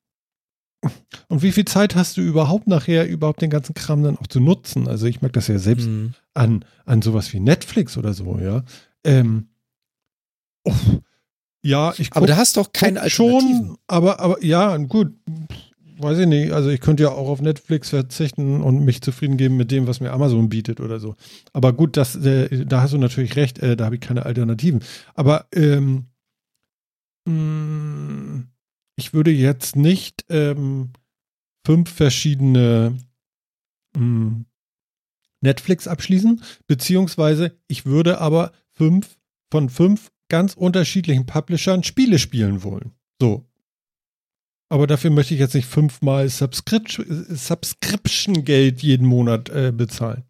Und 1.28 1.42
wie 1.42 1.52
viel 1.52 1.64
Zeit 1.64 1.94
hast 1.94 2.16
du 2.16 2.20
überhaupt 2.20 2.66
nachher, 2.66 3.08
überhaupt 3.08 3.42
den 3.42 3.50
ganzen 3.50 3.74
Kram 3.74 4.02
dann 4.02 4.18
auch 4.18 4.26
zu 4.26 4.40
nutzen? 4.40 4.88
Also 4.88 5.06
ich 5.06 5.22
mag 5.22 5.32
das 5.32 5.48
ja 5.48 5.58
selbst 5.58 5.86
mhm. 5.86 6.14
an, 6.34 6.64
an 6.84 7.02
sowas 7.02 7.32
wie 7.32 7.40
Netflix 7.40 7.96
oder 7.96 8.12
so, 8.12 8.38
ja. 8.38 8.62
Ähm, 9.04 9.48
oh, 10.64 10.72
ja, 11.62 11.94
ich 11.96 12.10
guck, 12.10 12.18
Aber 12.18 12.26
da 12.26 12.36
hast 12.36 12.56
doch 12.56 12.72
keine 12.72 13.08
Schon, 13.08 13.78
aber, 13.86 14.20
aber 14.20 14.44
ja, 14.44 14.76
gut, 14.76 15.14
weiß 15.98 16.18
ich 16.18 16.26
nicht. 16.26 16.52
Also 16.52 16.68
ich 16.68 16.80
könnte 16.80 17.04
ja 17.04 17.10
auch 17.10 17.28
auf 17.28 17.40
Netflix 17.40 17.90
verzichten 17.90 18.60
und 18.60 18.84
mich 18.84 19.00
zufrieden 19.00 19.36
geben 19.36 19.56
mit 19.56 19.70
dem, 19.70 19.86
was 19.86 20.00
mir 20.00 20.12
Amazon 20.12 20.48
bietet 20.48 20.80
oder 20.80 21.00
so. 21.00 21.14
Aber 21.52 21.72
gut, 21.72 21.96
das, 21.96 22.16
äh, 22.16 22.66
da 22.66 22.82
hast 22.82 22.92
du 22.92 22.98
natürlich 22.98 23.36
recht, 23.36 23.58
äh, 23.60 23.76
da 23.76 23.86
habe 23.86 23.94
ich 23.94 24.00
keine 24.00 24.26
Alternativen. 24.26 24.80
Aber 25.14 25.46
ähm, 25.54 26.06
mh, 27.26 27.32
mm, 27.32 28.48
ich 28.96 29.12
würde 29.12 29.30
jetzt 29.30 29.76
nicht 29.76 30.24
ähm, 30.28 30.90
fünf 31.64 31.90
verschiedene 31.90 32.98
ähm, 33.96 34.46
Netflix 35.40 35.88
abschließen, 35.88 36.42
beziehungsweise 36.66 37.56
ich 37.68 37.86
würde 37.86 38.20
aber 38.20 38.52
fünf 38.72 39.16
von 39.50 39.68
fünf 39.68 40.10
ganz 40.28 40.54
unterschiedlichen 40.54 41.26
Publishern 41.26 41.84
Spiele 41.84 42.18
spielen 42.18 42.62
wollen. 42.62 42.92
So. 43.20 43.44
Aber 44.68 44.86
dafür 44.86 45.10
möchte 45.10 45.34
ich 45.34 45.40
jetzt 45.40 45.54
nicht 45.54 45.68
fünfmal 45.68 46.26
Subscription-Geld 46.28 48.82
jeden 48.82 49.06
Monat 49.06 49.50
äh, 49.50 49.72
bezahlen. 49.72 50.24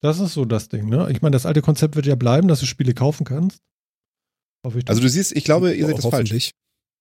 Das 0.00 0.18
ist 0.18 0.34
so 0.34 0.44
das 0.44 0.68
Ding, 0.68 0.88
ne? 0.88 1.08
Ich 1.10 1.22
meine, 1.22 1.32
das 1.32 1.46
alte 1.46 1.62
Konzept 1.62 1.96
wird 1.96 2.06
ja 2.06 2.14
bleiben, 2.14 2.46
dass 2.48 2.60
du 2.60 2.66
Spiele 2.66 2.94
kaufen 2.94 3.24
kannst. 3.24 3.62
Also 4.62 5.00
du 5.00 5.08
siehst, 5.08 5.36
ich 5.36 5.44
glaube, 5.44 5.74
ihr 5.74 5.86
seht 5.86 5.98
das 5.98 6.06
falsch. 6.06 6.52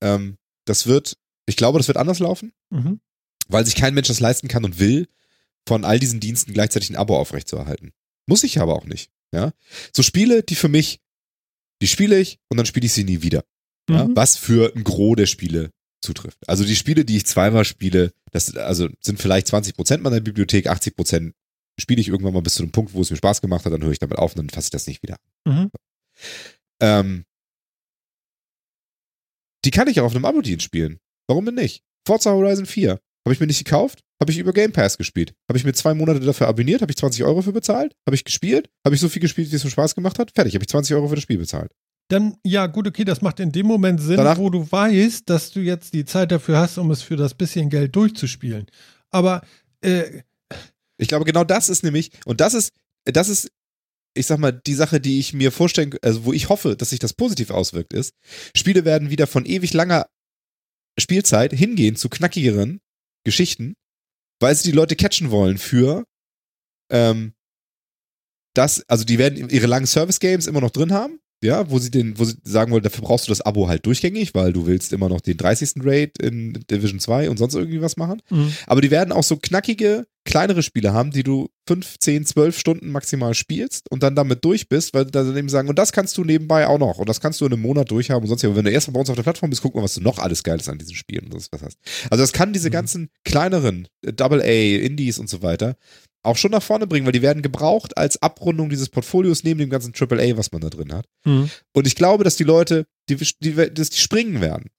Ähm, 0.03 0.37
das 0.65 0.85
wird, 0.87 1.17
ich 1.45 1.55
glaube, 1.55 1.79
das 1.79 1.87
wird 1.87 1.97
anders 1.97 2.19
laufen, 2.19 2.53
mhm. 2.69 2.99
weil 3.47 3.65
sich 3.65 3.75
kein 3.75 3.93
Mensch 3.93 4.07
das 4.07 4.19
leisten 4.19 4.47
kann 4.47 4.65
und 4.65 4.79
will, 4.79 5.07
von 5.67 5.85
all 5.85 5.99
diesen 5.99 6.19
Diensten 6.19 6.53
gleichzeitig 6.53 6.89
ein 6.89 6.95
Abo 6.95 7.17
aufrechtzuerhalten. 7.17 7.91
Muss 8.27 8.43
ich 8.43 8.59
aber 8.59 8.75
auch 8.75 8.85
nicht. 8.85 9.09
Ja, 9.33 9.51
so 9.91 10.03
Spiele, 10.03 10.43
die 10.43 10.55
für 10.55 10.67
mich, 10.67 10.99
die 11.81 11.87
spiele 11.87 12.19
ich 12.19 12.39
und 12.49 12.57
dann 12.57 12.67
spiele 12.67 12.85
ich 12.85 12.93
sie 12.93 13.03
nie 13.03 13.23
wieder. 13.23 13.43
Ja? 13.89 14.07
Mhm. 14.07 14.15
Was 14.15 14.37
für 14.37 14.73
ein 14.75 14.83
Gros 14.83 15.15
der 15.15 15.25
Spiele 15.25 15.71
zutrifft. 16.01 16.37
Also 16.47 16.63
die 16.63 16.75
Spiele, 16.75 17.03
die 17.03 17.17
ich 17.17 17.25
zweimal 17.25 17.65
spiele, 17.65 18.11
das 18.31 18.55
also 18.55 18.89
sind 18.99 19.19
vielleicht 19.19 19.47
20 19.47 19.75
Prozent 19.75 20.03
meiner 20.03 20.19
Bibliothek, 20.19 20.67
80 20.67 20.95
Prozent 20.95 21.33
spiele 21.79 22.01
ich 22.01 22.09
irgendwann 22.09 22.33
mal 22.33 22.41
bis 22.41 22.55
zu 22.55 22.63
einem 22.63 22.71
Punkt, 22.71 22.93
wo 22.93 23.01
es 23.01 23.09
mir 23.09 23.17
Spaß 23.17 23.41
gemacht 23.41 23.65
hat, 23.65 23.73
dann 23.73 23.83
höre 23.83 23.91
ich 23.91 23.99
damit 23.99 24.19
auf 24.19 24.33
und 24.33 24.37
dann 24.37 24.49
fasse 24.49 24.67
ich 24.67 24.71
das 24.71 24.85
nicht 24.85 25.01
wieder. 25.01 25.17
Mhm. 25.45 25.71
Ähm, 26.79 27.25
die 29.65 29.71
kann 29.71 29.87
ich 29.87 29.99
auch 29.99 30.05
auf 30.05 30.15
einem 30.15 30.25
Abo-Dienst 30.25 30.63
spielen. 30.63 30.97
Warum 31.27 31.45
denn 31.45 31.55
nicht? 31.55 31.83
Forza 32.05 32.31
Horizon 32.31 32.65
4. 32.65 32.91
Habe 33.25 33.33
ich 33.33 33.39
mir 33.39 33.47
nicht 33.47 33.63
gekauft? 33.63 34.01
Habe 34.21 34.31
ich 34.31 34.37
über 34.37 34.53
Game 34.53 34.71
Pass 34.71 34.97
gespielt? 34.97 35.33
Habe 35.49 35.57
ich 35.57 35.63
mir 35.63 35.73
zwei 35.73 35.93
Monate 35.93 36.19
dafür 36.19 36.47
abonniert? 36.47 36.81
Habe 36.81 36.91
ich 36.91 36.97
20 36.97 37.23
Euro 37.23 37.41
für 37.41 37.53
bezahlt? 37.53 37.93
Habe 38.05 38.15
ich 38.15 38.23
gespielt? 38.23 38.69
Habe 38.85 38.95
ich 38.95 39.01
so 39.01 39.09
viel 39.09 39.21
gespielt, 39.21 39.51
wie 39.51 39.55
es 39.55 39.63
mir 39.63 39.69
Spaß 39.69 39.95
gemacht 39.95 40.19
hat? 40.19 40.31
Fertig. 40.35 40.53
Habe 40.55 40.63
ich 40.63 40.69
20 40.69 40.95
Euro 40.95 41.07
für 41.07 41.15
das 41.15 41.23
Spiel 41.23 41.37
bezahlt. 41.37 41.71
Dann, 42.09 42.35
ja, 42.43 42.67
gut, 42.67 42.87
okay, 42.87 43.05
das 43.05 43.21
macht 43.21 43.39
in 43.39 43.51
dem 43.51 43.65
Moment 43.65 44.01
Sinn, 44.01 44.17
Danach, 44.17 44.37
wo 44.37 44.49
du 44.49 44.69
weißt, 44.69 45.29
dass 45.29 45.51
du 45.51 45.61
jetzt 45.61 45.93
die 45.93 46.03
Zeit 46.03 46.31
dafür 46.31 46.57
hast, 46.57 46.77
um 46.77 46.91
es 46.91 47.01
für 47.01 47.15
das 47.15 47.33
bisschen 47.33 47.69
Geld 47.69 47.95
durchzuspielen. 47.95 48.67
Aber, 49.09 49.41
äh, 49.81 50.21
Ich 50.97 51.07
glaube, 51.07 51.25
genau 51.25 51.43
das 51.43 51.69
ist 51.69 51.83
nämlich, 51.83 52.11
und 52.25 52.39
das 52.41 52.53
ist, 52.53 52.71
das 53.05 53.29
ist 53.29 53.51
ich 54.13 54.27
sag 54.27 54.37
mal, 54.37 54.51
die 54.51 54.73
Sache, 54.73 54.99
die 54.99 55.19
ich 55.19 55.33
mir 55.33 55.51
vorstellen, 55.51 55.95
also 56.01 56.25
wo 56.25 56.33
ich 56.33 56.49
hoffe, 56.49 56.75
dass 56.75 56.91
sich 56.91 56.99
das 56.99 57.13
positiv 57.13 57.49
auswirkt, 57.49 57.93
ist, 57.93 58.13
Spiele 58.55 58.85
werden 58.85 59.09
wieder 59.09 59.27
von 59.27 59.45
ewig 59.45 59.73
langer 59.73 60.07
Spielzeit 60.99 61.53
hingehen 61.53 61.95
zu 61.95 62.09
knackigeren 62.09 62.79
Geschichten, 63.25 63.75
weil 64.39 64.55
sie 64.55 64.69
die 64.69 64.75
Leute 64.75 64.95
catchen 64.95 65.31
wollen 65.31 65.57
für 65.57 66.05
ähm, 66.91 67.33
das, 68.53 68.87
also 68.87 69.03
die 69.03 69.17
werden 69.17 69.49
ihre 69.49 69.67
langen 69.67 69.87
Service-Games 69.87 70.45
immer 70.45 70.61
noch 70.61 70.69
drin 70.69 70.93
haben, 70.93 71.19
ja, 71.43 71.69
wo 71.69 71.79
sie 71.79 71.91
den, 71.91 72.17
wo 72.17 72.25
sie 72.25 72.35
sagen 72.43 72.71
wollen, 72.71 72.83
dafür 72.83 73.03
brauchst 73.03 73.27
du 73.27 73.31
das 73.31 73.41
Abo 73.41 73.67
halt 73.67 73.85
durchgängig, 73.85 74.33
weil 74.33 74.53
du 74.53 74.65
willst 74.65 74.93
immer 74.93 75.09
noch 75.09 75.21
den 75.21 75.37
30. 75.37 75.73
Raid 75.83 76.17
in 76.19 76.53
Division 76.69 76.99
2 76.99 77.29
und 77.29 77.37
sonst 77.37 77.55
irgendwie 77.55 77.81
was 77.81 77.97
machen. 77.97 78.21
Mhm. 78.29 78.53
Aber 78.67 78.81
die 78.81 78.91
werden 78.91 79.11
auch 79.11 79.23
so 79.23 79.37
knackige, 79.37 80.05
kleinere 80.25 80.63
Spiele 80.63 80.93
haben, 80.93 81.11
die 81.11 81.23
du 81.23 81.49
5, 81.67 81.99
10, 81.99 82.25
12 82.25 82.57
Stunden 82.57 82.91
maximal 82.91 83.33
spielst 83.33 83.91
und 83.91 84.03
dann 84.03 84.15
damit 84.15 84.43
durch 84.45 84.69
bist, 84.69 84.93
weil 84.93 85.05
dann 85.05 85.35
eben 85.35 85.49
sagen, 85.49 85.69
und 85.69 85.77
das 85.77 85.91
kannst 85.91 86.17
du 86.17 86.23
nebenbei 86.23 86.67
auch 86.67 86.79
noch 86.79 86.97
und 86.97 87.09
das 87.09 87.19
kannst 87.19 87.41
du 87.41 87.45
in 87.45 87.53
einem 87.53 87.61
Monat 87.61 87.91
durchhaben 87.91 88.23
und 88.23 88.29
sonst 88.29 88.41
ja, 88.41 88.49
aber 88.49 88.57
wenn 88.57 88.65
du 88.65 88.71
erstmal 88.71 88.93
bei 88.93 88.99
uns 89.01 89.09
auf 89.09 89.15
der 89.15 89.23
Plattform 89.23 89.49
bist, 89.49 89.61
guck 89.61 89.75
mal, 89.75 89.83
was 89.83 89.95
du 89.95 90.01
noch 90.01 90.19
alles 90.19 90.43
Geiles 90.43 90.69
an 90.69 90.77
diesen 90.77 90.95
Spielen 90.95 91.25
und 91.25 91.35
was 91.35 91.61
hast. 91.61 91.77
Also 92.09 92.23
das 92.23 92.33
kann 92.33 92.53
diese 92.53 92.69
mhm. 92.69 92.73
ganzen 92.73 93.09
kleineren 93.25 93.87
äh, 94.05 94.13
Double 94.13 94.41
A, 94.41 94.45
Indies 94.45 95.19
und 95.19 95.29
so 95.29 95.41
weiter 95.41 95.75
auch 96.23 96.37
schon 96.37 96.51
nach 96.51 96.63
vorne 96.63 96.87
bringen, 96.87 97.05
weil 97.05 97.13
die 97.13 97.21
werden 97.21 97.41
gebraucht 97.41 97.97
als 97.97 98.21
Abrundung 98.21 98.69
dieses 98.69 98.89
Portfolios 98.89 99.43
neben 99.43 99.59
dem 99.59 99.69
ganzen 99.69 99.93
AAA, 99.93 100.37
was 100.37 100.51
man 100.51 100.61
da 100.61 100.69
drin 100.69 100.93
hat. 100.93 101.05
Mhm. 101.25 101.49
Und 101.73 101.85
ich 101.85 101.95
glaube, 101.95 102.23
dass 102.23 102.37
die 102.37 102.45
Leute, 102.45 102.85
die, 103.09 103.17
die, 103.41 103.53
dass 103.73 103.89
die 103.89 103.99
springen 103.99 104.41
werden. 104.41 104.69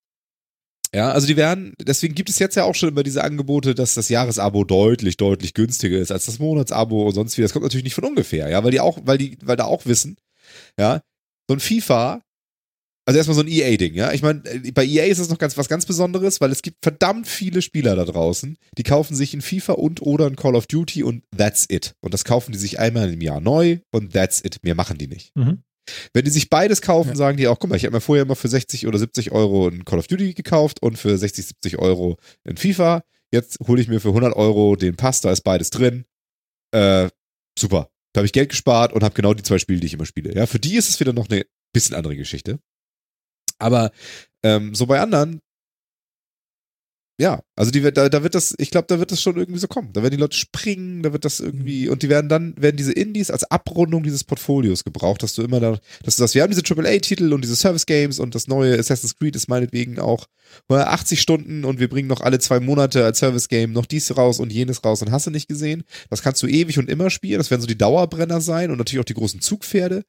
Ja, 0.94 1.10
also 1.10 1.26
die 1.26 1.36
werden, 1.36 1.74
deswegen 1.80 2.14
gibt 2.14 2.30
es 2.30 2.38
jetzt 2.38 2.54
ja 2.54 2.64
auch 2.64 2.74
schon 2.76 2.88
immer 2.88 3.02
diese 3.02 3.24
Angebote, 3.24 3.74
dass 3.74 3.94
das 3.94 4.08
Jahresabo 4.08 4.62
deutlich, 4.62 5.16
deutlich 5.16 5.52
günstiger 5.52 5.98
ist 5.98 6.12
als 6.12 6.26
das 6.26 6.38
Monatsabo 6.38 7.06
und 7.08 7.14
sonst 7.14 7.36
wie. 7.36 7.42
Das 7.42 7.52
kommt 7.52 7.64
natürlich 7.64 7.84
nicht 7.84 7.94
von 7.94 8.04
ungefähr, 8.04 8.48
ja, 8.48 8.62
weil 8.62 8.70
die 8.70 8.80
auch, 8.80 8.98
weil 9.02 9.18
die, 9.18 9.36
weil 9.42 9.56
da 9.56 9.64
auch 9.64 9.86
wissen, 9.86 10.16
ja, 10.78 11.00
so 11.48 11.54
ein 11.54 11.60
FIFA 11.60 12.22
also 13.06 13.18
erstmal 13.18 13.34
so 13.34 13.42
ein 13.42 13.48
EA-Ding, 13.48 13.94
ja. 13.94 14.12
Ich 14.12 14.22
meine, 14.22 14.42
äh, 14.46 14.72
bei 14.72 14.84
EA 14.84 15.04
ist 15.04 15.18
es 15.18 15.28
noch 15.28 15.38
ganz 15.38 15.58
was 15.58 15.68
ganz 15.68 15.84
Besonderes, 15.84 16.40
weil 16.40 16.50
es 16.50 16.62
gibt 16.62 16.78
verdammt 16.82 17.28
viele 17.28 17.60
Spieler 17.60 17.96
da 17.96 18.04
draußen, 18.04 18.56
die 18.78 18.82
kaufen 18.82 19.14
sich 19.14 19.34
ein 19.34 19.42
FIFA 19.42 19.74
und 19.74 20.02
oder 20.02 20.26
ein 20.26 20.36
Call 20.36 20.54
of 20.54 20.66
Duty 20.66 21.02
und 21.02 21.22
that's 21.36 21.66
it. 21.68 21.94
Und 22.00 22.14
das 22.14 22.24
kaufen 22.24 22.52
die 22.52 22.58
sich 22.58 22.78
einmal 22.78 23.12
im 23.12 23.20
Jahr 23.20 23.40
neu 23.40 23.78
und 23.90 24.14
that's 24.14 24.42
it. 24.42 24.58
Mehr 24.62 24.74
machen 24.74 24.96
die 24.96 25.08
nicht. 25.08 25.32
Mhm. 25.36 25.62
Wenn 26.14 26.24
die 26.24 26.30
sich 26.30 26.48
beides 26.48 26.80
kaufen, 26.80 27.10
ja. 27.10 27.16
sagen 27.16 27.36
die 27.36 27.46
auch, 27.46 27.58
guck 27.58 27.68
mal, 27.68 27.76
ich 27.76 27.84
habe 27.84 27.94
mir 27.94 28.00
vorher 28.00 28.24
immer 28.24 28.36
für 28.36 28.48
60 28.48 28.86
oder 28.86 28.98
70 28.98 29.32
Euro 29.32 29.68
ein 29.68 29.84
Call 29.84 29.98
of 29.98 30.06
Duty 30.06 30.32
gekauft 30.32 30.80
und 30.82 30.98
für 30.98 31.16
60, 31.18 31.46
70 31.46 31.78
Euro 31.78 32.16
ein 32.44 32.56
FIFA. 32.56 33.02
Jetzt 33.30 33.58
hole 33.66 33.82
ich 33.82 33.88
mir 33.88 34.00
für 34.00 34.08
100 34.08 34.34
Euro 34.34 34.76
den 34.76 34.96
Pass, 34.96 35.20
da 35.20 35.30
ist 35.30 35.42
beides 35.42 35.68
drin. 35.68 36.06
Äh, 36.72 37.10
super. 37.58 37.90
Da 38.14 38.20
habe 38.20 38.26
ich 38.26 38.32
Geld 38.32 38.48
gespart 38.48 38.92
und 38.92 39.02
habe 39.02 39.14
genau 39.14 39.34
die 39.34 39.42
zwei 39.42 39.58
Spiele, 39.58 39.80
die 39.80 39.88
ich 39.88 39.94
immer 39.94 40.06
spiele. 40.06 40.34
Ja, 40.34 40.46
für 40.46 40.60
die 40.60 40.76
ist 40.76 40.88
es 40.88 41.00
wieder 41.00 41.12
noch 41.12 41.28
eine 41.28 41.44
bisschen 41.72 41.96
andere 41.96 42.16
Geschichte. 42.16 42.60
Aber 43.58 43.90
ähm, 44.42 44.74
so 44.74 44.86
bei 44.86 45.00
anderen, 45.00 45.40
ja, 47.16 47.40
also 47.54 47.70
die, 47.70 47.80
da, 47.80 48.08
da 48.08 48.22
wird 48.24 48.34
das, 48.34 48.54
ich 48.58 48.72
glaube, 48.72 48.86
da 48.88 48.98
wird 48.98 49.12
das 49.12 49.22
schon 49.22 49.36
irgendwie 49.36 49.60
so 49.60 49.68
kommen. 49.68 49.92
Da 49.92 50.02
werden 50.02 50.14
die 50.16 50.20
Leute 50.20 50.36
springen, 50.36 51.04
da 51.04 51.12
wird 51.12 51.24
das 51.24 51.38
irgendwie, 51.38 51.88
und 51.88 52.02
die 52.02 52.08
werden 52.08 52.28
dann, 52.28 52.54
werden 52.60 52.76
diese 52.76 52.92
Indies 52.92 53.30
als 53.30 53.44
Abrundung 53.44 54.02
dieses 54.02 54.24
Portfolios 54.24 54.82
gebraucht, 54.82 55.22
dass 55.22 55.34
du 55.34 55.42
immer 55.42 55.60
da, 55.60 55.78
dass 56.02 56.16
du 56.16 56.22
das, 56.22 56.34
wir 56.34 56.42
haben 56.42 56.52
diese 56.52 56.64
AAA-Titel 56.64 57.32
und 57.32 57.42
diese 57.42 57.54
Service-Games 57.54 58.18
und 58.18 58.34
das 58.34 58.48
neue 58.48 58.76
Assassin's 58.76 59.16
Creed 59.16 59.36
ist 59.36 59.48
meinetwegen 59.48 60.00
auch 60.00 60.26
80 60.68 61.20
Stunden 61.20 61.64
und 61.64 61.78
wir 61.78 61.88
bringen 61.88 62.08
noch 62.08 62.20
alle 62.20 62.38
zwei 62.38 62.60
Monate 62.60 63.04
als 63.04 63.18
Service-Game 63.18 63.72
noch 63.72 63.86
dies 63.86 64.16
raus 64.16 64.40
und 64.40 64.52
jenes 64.52 64.84
raus 64.84 65.02
und 65.02 65.10
hast 65.10 65.26
du 65.26 65.30
nicht 65.30 65.48
gesehen. 65.48 65.84
Das 66.10 66.22
kannst 66.22 66.42
du 66.42 66.46
ewig 66.46 66.78
und 66.78 66.88
immer 66.88 67.10
spielen, 67.10 67.38
das 67.38 67.50
werden 67.50 67.60
so 67.60 67.66
die 67.66 67.78
Dauerbrenner 67.78 68.40
sein 68.40 68.70
und 68.70 68.78
natürlich 68.78 69.00
auch 69.00 69.04
die 69.04 69.14
großen 69.14 69.40
Zugpferde. 69.40 70.04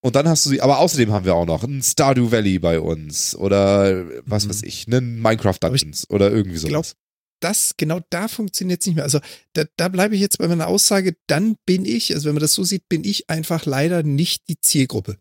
Und 0.00 0.16
dann 0.16 0.28
hast 0.28 0.46
du 0.46 0.50
sie, 0.50 0.60
aber 0.60 0.78
außerdem 0.78 1.12
haben 1.12 1.24
wir 1.24 1.34
auch 1.34 1.46
noch 1.46 1.64
ein 1.64 1.82
Stardew 1.82 2.30
Valley 2.30 2.58
bei 2.58 2.80
uns 2.80 3.34
oder 3.34 4.04
was 4.24 4.44
mhm. 4.44 4.50
weiß 4.50 4.62
ich, 4.62 4.86
einen 4.86 5.20
Minecraft 5.20 5.58
Dungeons 5.60 6.08
oder 6.08 6.30
irgendwie 6.30 6.58
sowas. 6.58 6.70
Glaub, 6.70 6.86
das, 7.40 7.74
genau 7.76 8.00
da 8.10 8.28
funktioniert 8.28 8.80
es 8.80 8.86
nicht 8.86 8.96
mehr. 8.96 9.04
Also 9.04 9.20
da, 9.52 9.64
da 9.76 9.88
bleibe 9.88 10.14
ich 10.14 10.20
jetzt 10.20 10.38
bei 10.38 10.48
meiner 10.48 10.66
Aussage, 10.66 11.16
dann 11.26 11.56
bin 11.66 11.84
ich, 11.84 12.14
also 12.14 12.26
wenn 12.26 12.34
man 12.34 12.42
das 12.42 12.52
so 12.52 12.64
sieht, 12.64 12.88
bin 12.88 13.04
ich 13.04 13.30
einfach 13.30 13.66
leider 13.66 14.02
nicht 14.02 14.48
die 14.48 14.60
Zielgruppe. 14.60 15.18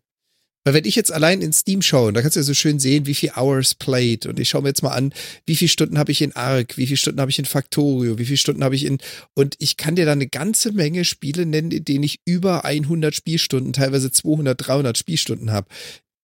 Weil 0.67 0.73
wenn 0.73 0.83
ich 0.83 0.97
jetzt 0.97 1.13
allein 1.13 1.41
in 1.41 1.53
Steam 1.53 1.81
schaue, 1.81 2.11
da 2.11 2.21
kannst 2.21 2.35
du 2.35 2.41
ja 2.41 2.43
so 2.43 2.53
schön 2.53 2.77
sehen, 2.77 3.05
wie 3.05 3.13
viel 3.13 3.31
Hours 3.37 3.73
played 3.73 4.25
und 4.25 4.37
ich 4.37 4.49
schaue 4.49 4.63
mir 4.63 4.67
jetzt 4.67 4.83
mal 4.83 4.91
an, 4.91 5.13
wie 5.45 5.55
viele 5.55 5.69
Stunden 5.69 5.97
habe 5.97 6.11
ich 6.11 6.21
in 6.21 6.35
Arc, 6.35 6.75
wie 6.75 6.87
viele 6.87 6.97
Stunden 6.97 7.21
habe 7.21 7.31
ich 7.31 7.39
in 7.39 7.45
Factorio, 7.45 8.17
wie 8.17 8.25
viele 8.25 8.35
Stunden 8.35 8.65
habe 8.65 8.75
ich 8.75 8.83
in 8.83 8.97
und 9.33 9.55
ich 9.59 9.77
kann 9.77 9.95
dir 9.95 10.05
da 10.05 10.11
eine 10.11 10.27
ganze 10.27 10.73
Menge 10.73 11.05
Spiele 11.05 11.45
nennen, 11.45 11.71
in 11.71 11.85
denen 11.85 12.03
ich 12.03 12.19
über 12.25 12.65
100 12.65 13.15
Spielstunden, 13.15 13.71
teilweise 13.71 14.11
200, 14.11 14.67
300 14.67 14.97
Spielstunden 14.97 15.51
habe. 15.51 15.69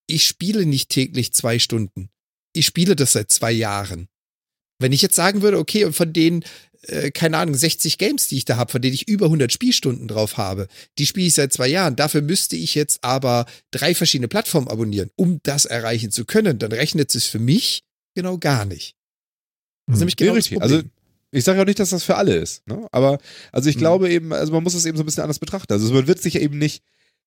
Ich 0.08 0.28
spiele 0.28 0.66
nicht 0.66 0.90
täglich 0.90 1.32
zwei 1.32 1.58
Stunden. 1.58 2.10
Ich 2.52 2.66
spiele 2.66 2.98
das 2.98 3.14
seit 3.14 3.32
zwei 3.32 3.54
Jahren. 3.54 4.10
Wenn 4.78 4.92
ich 4.92 5.02
jetzt 5.02 5.16
sagen 5.16 5.42
würde, 5.42 5.58
okay, 5.58 5.86
und 5.86 5.96
von 5.96 6.12
denen 6.12 6.44
äh, 6.88 7.12
keine 7.12 7.38
Ahnung, 7.38 7.56
60 7.56 7.98
Games, 7.98 8.28
die 8.28 8.38
ich 8.38 8.46
da 8.46 8.58
habe, 8.58 8.72
von 8.72 8.82
denen 8.82 8.94
ich 8.94 9.08
über 9.08 9.26
100 9.26 9.52
Spielstunden 9.52 10.08
drauf 10.08 10.38
habe. 10.38 10.68
Die 10.98 11.06
spiele 11.06 11.28
ich 11.28 11.34
seit 11.34 11.54
zwei 11.54 11.68
Jahren. 11.68 11.96
Dafür 11.96 12.22
müsste 12.22 12.56
ich 12.56 12.76
jetzt 12.76 13.04
aber 13.04 13.46
drei 13.72 13.96
verschiedene 13.96 14.28
Plattformen 14.28 14.68
abonnieren, 14.68 15.10
um 15.16 15.40
das 15.44 15.66
erreichen 15.66 16.12
zu 16.12 16.26
können. 16.26 16.60
Dann 16.60 16.72
rechnet 16.72 17.14
es 17.16 17.26
für 17.26 17.40
mich 17.40 17.84
genau 18.16 18.38
gar 18.38 18.66
nicht. 18.66 18.96
Das 19.88 19.96
ist 19.96 20.00
hm. 20.00 20.00
nämlich 20.00 20.18
genau 20.18 20.36
das 20.36 20.48
Problem. 20.48 20.62
Also 20.62 20.82
ich 21.32 21.44
sage 21.44 21.58
ja 21.58 21.64
auch 21.64 21.68
nicht, 21.68 21.80
dass 21.80 21.90
das 21.90 22.04
für 22.04 22.16
alle 22.16 22.36
ist, 22.36 22.68
ne? 22.68 22.88
aber 22.92 23.18
also 23.52 23.68
ich 23.68 23.76
mhm. 23.76 23.80
glaube 23.80 24.10
eben, 24.12 24.34
also 24.34 24.54
man 24.54 24.62
muss 24.62 24.76
es 24.76 24.86
eben 24.86 24.98
so 24.98 25.04
ein 25.04 25.06
bisschen 25.08 25.24
anders 25.24 25.40
betrachten. 25.40 25.74
Also 25.74 25.92
man 25.92 26.06
wird 26.06 26.22
sich 26.22 26.36
ja 26.36 26.42
eben 26.42 26.60
nicht 26.60 26.84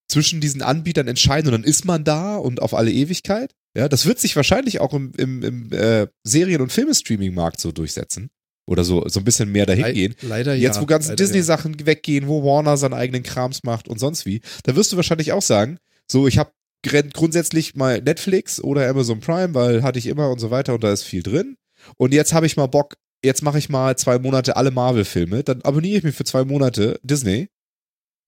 zwischen 0.06 0.40
diesen 0.40 0.62
Anbietern 0.62 1.08
entscheiden 1.08 1.48
und 1.48 1.60
dann 1.60 1.68
ist 1.68 1.84
man 1.84 2.04
da 2.04 2.36
und 2.36 2.62
auf 2.62 2.72
alle 2.72 2.92
Ewigkeit. 2.92 3.56
Ja, 3.76 3.88
das 3.88 4.06
wird 4.06 4.20
sich 4.20 4.36
wahrscheinlich 4.36 4.80
auch 4.80 4.94
im, 4.94 5.12
im, 5.16 5.42
im 5.42 5.72
äh, 5.72 6.06
Serien- 6.22 6.62
und 6.62 6.72
Filmestreaming-Markt 6.72 7.60
so 7.60 7.72
durchsetzen 7.72 8.30
oder 8.66 8.84
so, 8.84 9.08
so 9.08 9.20
ein 9.20 9.24
bisschen 9.24 9.50
mehr 9.50 9.64
dahin 9.64 9.94
gehen. 9.94 10.14
Leider 10.22 10.54
Jetzt, 10.54 10.76
ja. 10.76 10.82
wo 10.82 10.86
ganzen 10.86 11.16
Disney-Sachen 11.16 11.76
ja. 11.78 11.86
weggehen, 11.86 12.26
wo 12.26 12.44
Warner 12.44 12.76
seinen 12.76 12.94
eigenen 12.94 13.22
Krams 13.22 13.62
macht 13.62 13.88
und 13.88 13.98
sonst 13.98 14.26
wie, 14.26 14.40
da 14.64 14.76
wirst 14.76 14.92
du 14.92 14.96
wahrscheinlich 14.96 15.32
auch 15.32 15.42
sagen, 15.42 15.78
so, 16.10 16.26
ich 16.26 16.38
habe 16.38 16.50
grundsätzlich 16.82 17.74
mal 17.74 18.00
Netflix 18.00 18.62
oder 18.62 18.88
Amazon 18.88 19.20
Prime, 19.20 19.54
weil 19.54 19.82
hatte 19.82 19.98
ich 19.98 20.06
immer 20.06 20.30
und 20.30 20.38
so 20.38 20.50
weiter 20.50 20.74
und 20.74 20.84
da 20.84 20.92
ist 20.92 21.02
viel 21.02 21.22
drin. 21.22 21.56
Und 21.96 22.12
jetzt 22.12 22.32
habe 22.32 22.46
ich 22.46 22.56
mal 22.56 22.66
Bock, 22.66 22.94
jetzt 23.24 23.42
mache 23.42 23.58
ich 23.58 23.68
mal 23.68 23.96
zwei 23.96 24.18
Monate 24.18 24.56
alle 24.56 24.70
Marvel-Filme, 24.70 25.42
dann 25.42 25.62
abonniere 25.62 25.98
ich 25.98 26.04
mir 26.04 26.12
für 26.12 26.24
zwei 26.24 26.44
Monate 26.44 27.00
Disney, 27.02 27.48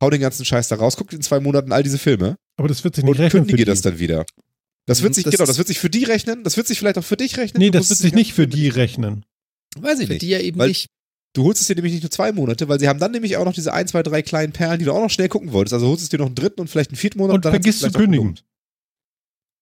hau 0.01 0.11
den 0.11 0.21
ganzen 0.21 0.45
Scheiß 0.45 0.69
da 0.69 0.77
raus, 0.77 0.97
guck 0.97 1.13
in 1.13 1.23
zwei 1.23 1.41
Monaten 1.41 1.73
all 1.73 1.83
diese 1.83 1.99
Filme. 1.99 2.37
Aber 2.57 2.69
das 2.69 2.85
wird 2.85 2.95
sich 2.97 3.05
nicht 3.05 3.11
und 3.11 3.21
rechnen. 3.21 3.43
Und 3.43 3.49
kündige 3.49 3.65
das 3.65 3.83
dann 3.83 3.99
wieder. 3.99 4.25
Das 4.87 5.03
wird 5.03 5.15
sich, 5.15 5.25
das 5.25 5.33
genau, 5.33 5.45
das 5.45 5.59
wird 5.59 5.69
sich 5.69 5.79
für 5.79 5.91
die 5.91 6.05
rechnen, 6.05 6.45
das 6.45 6.57
wird 6.57 6.67
sich 6.67 6.79
vielleicht 6.79 6.99
auch 6.99 7.05
für 7.05 7.17
dich 7.17 7.37
rechnen. 7.37 7.61
Nee, 7.61 7.71
das 7.71 7.91
wird 7.91 7.99
sich 7.99 8.15
nicht 8.15 8.33
für 8.33 8.49
die 8.49 8.69
rechnen. 8.69 9.25
Weiß 9.77 10.01
ich 10.01 10.07
Für 10.07 10.13
nicht. 10.15 10.23
die 10.23 10.29
ja 10.29 10.41
eben 10.41 10.59
weil 10.59 10.69
nicht. 10.69 10.89
Du 11.35 11.45
holst 11.45 11.61
es 11.61 11.67
dir 11.67 11.75
nämlich 11.75 11.93
nicht 11.93 12.03
nur 12.03 12.11
zwei 12.11 12.33
Monate, 12.33 12.69
weil 12.69 12.81
sie 12.81 12.89
haben 12.89 12.99
dann 12.99 13.13
nämlich 13.13 13.37
auch 13.37 13.45
noch 13.45 13.53
diese 13.53 13.73
ein, 13.73 13.87
zwei, 13.87 14.03
drei 14.03 14.23
kleinen 14.23 14.53
Perlen, 14.53 14.79
die 14.79 14.87
du 14.87 14.93
auch 14.93 15.03
noch 15.03 15.11
schnell 15.11 15.29
gucken 15.29 15.53
wolltest. 15.53 15.75
Also 15.75 15.87
holst 15.87 16.03
es 16.03 16.09
dir 16.09 16.19
noch 16.19 16.27
einen 16.27 16.35
dritten 16.35 16.61
und 16.61 16.69
vielleicht 16.69 16.91
einen 16.91 16.97
vierten 16.97 17.19
Monat. 17.19 17.37
Und 17.37 17.45
dann 17.45 17.53
vergisst 17.53 17.81
zu 17.81 17.93
kündigen. 17.93 18.39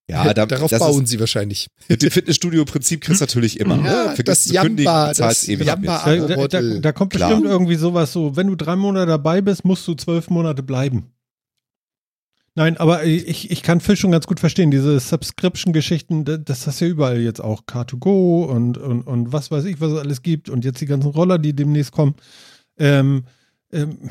Ja, 0.09 0.33
da, 0.33 0.47
darauf 0.47 0.70
bauen 0.70 1.03
ist, 1.03 1.11
sie 1.11 1.19
wahrscheinlich. 1.19 1.66
Mit 1.89 2.01
dem 2.01 2.12
Fitnessstudio-Prinzip 2.12 3.01
kriegst 3.01 3.20
du 3.20 3.24
natürlich 3.24 3.59
immer. 3.59 3.77
Ja, 3.85 4.15
ne? 4.15 4.24
das 4.24 4.45
Jamba, 4.47 5.12
das 5.12 5.47
Jamba 5.49 6.05
da, 6.05 6.47
da, 6.47 6.61
da, 6.78 6.93
kommt 6.93 7.12
Klar. 7.12 7.31
bestimmt 7.31 7.51
irgendwie 7.51 7.74
sowas 7.74 8.12
so, 8.12 8.37
wenn 8.37 8.47
du 8.47 8.55
drei 8.55 8.77
Monate 8.77 9.07
dabei 9.07 9.41
bist, 9.41 9.65
musst 9.65 9.87
du 9.89 9.95
zwölf 9.95 10.31
Monate 10.31 10.62
bleiben. 10.62 11.11
Nein, 12.59 12.78
aber 12.78 13.05
ich, 13.05 13.51
ich 13.51 13.62
kann 13.62 13.83
Phil 13.83 13.99
schon 13.99 14.12
ganz 14.12 14.27
gut 14.27 14.41
verstehen. 14.41 14.70
Diese 14.70 14.99
Subscription-Geschichten, 14.99 16.24
das 16.24 16.66
hast 16.66 16.81
du 16.81 16.87
ja 16.87 16.91
überall 16.91 17.20
jetzt 17.20 17.43
auch. 17.43 17.65
Car2Go 17.66 18.47
und, 18.47 18.78
und, 18.78 19.03
und 19.03 19.31
was 19.31 19.51
weiß 19.51 19.66
ich, 19.66 19.78
was 19.83 19.93
es 19.93 19.99
alles 19.99 20.23
gibt. 20.23 20.49
Und 20.49 20.65
jetzt 20.65 20.81
die 20.81 20.87
ganzen 20.87 21.11
Roller, 21.11 21.39
die 21.39 21.53
demnächst 21.53 21.93
kommen. 21.93 22.15
Ähm, 22.78 23.24
ähm. 23.73 24.09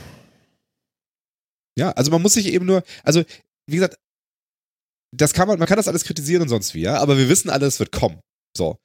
Ja, 1.76 1.90
also 1.94 2.12
man 2.12 2.22
muss 2.22 2.34
sich 2.34 2.46
eben 2.54 2.68
nur, 2.68 2.84
also 3.04 3.24
wie 3.66 3.78
gesagt, 3.78 3.98
das 5.12 5.34
kann 5.34 5.48
man, 5.48 5.58
man 5.58 5.68
kann 5.68 5.78
das 5.78 5.88
alles 5.88 6.04
kritisieren 6.04 6.44
und 6.44 6.50
sonst 6.50 6.76
wie, 6.76 6.82
ja, 6.82 7.00
aber 7.00 7.18
wir 7.18 7.28
wissen 7.28 7.50
alles 7.50 7.80
wird 7.80 7.92
kommen. 7.92 8.20
So. 8.56 8.78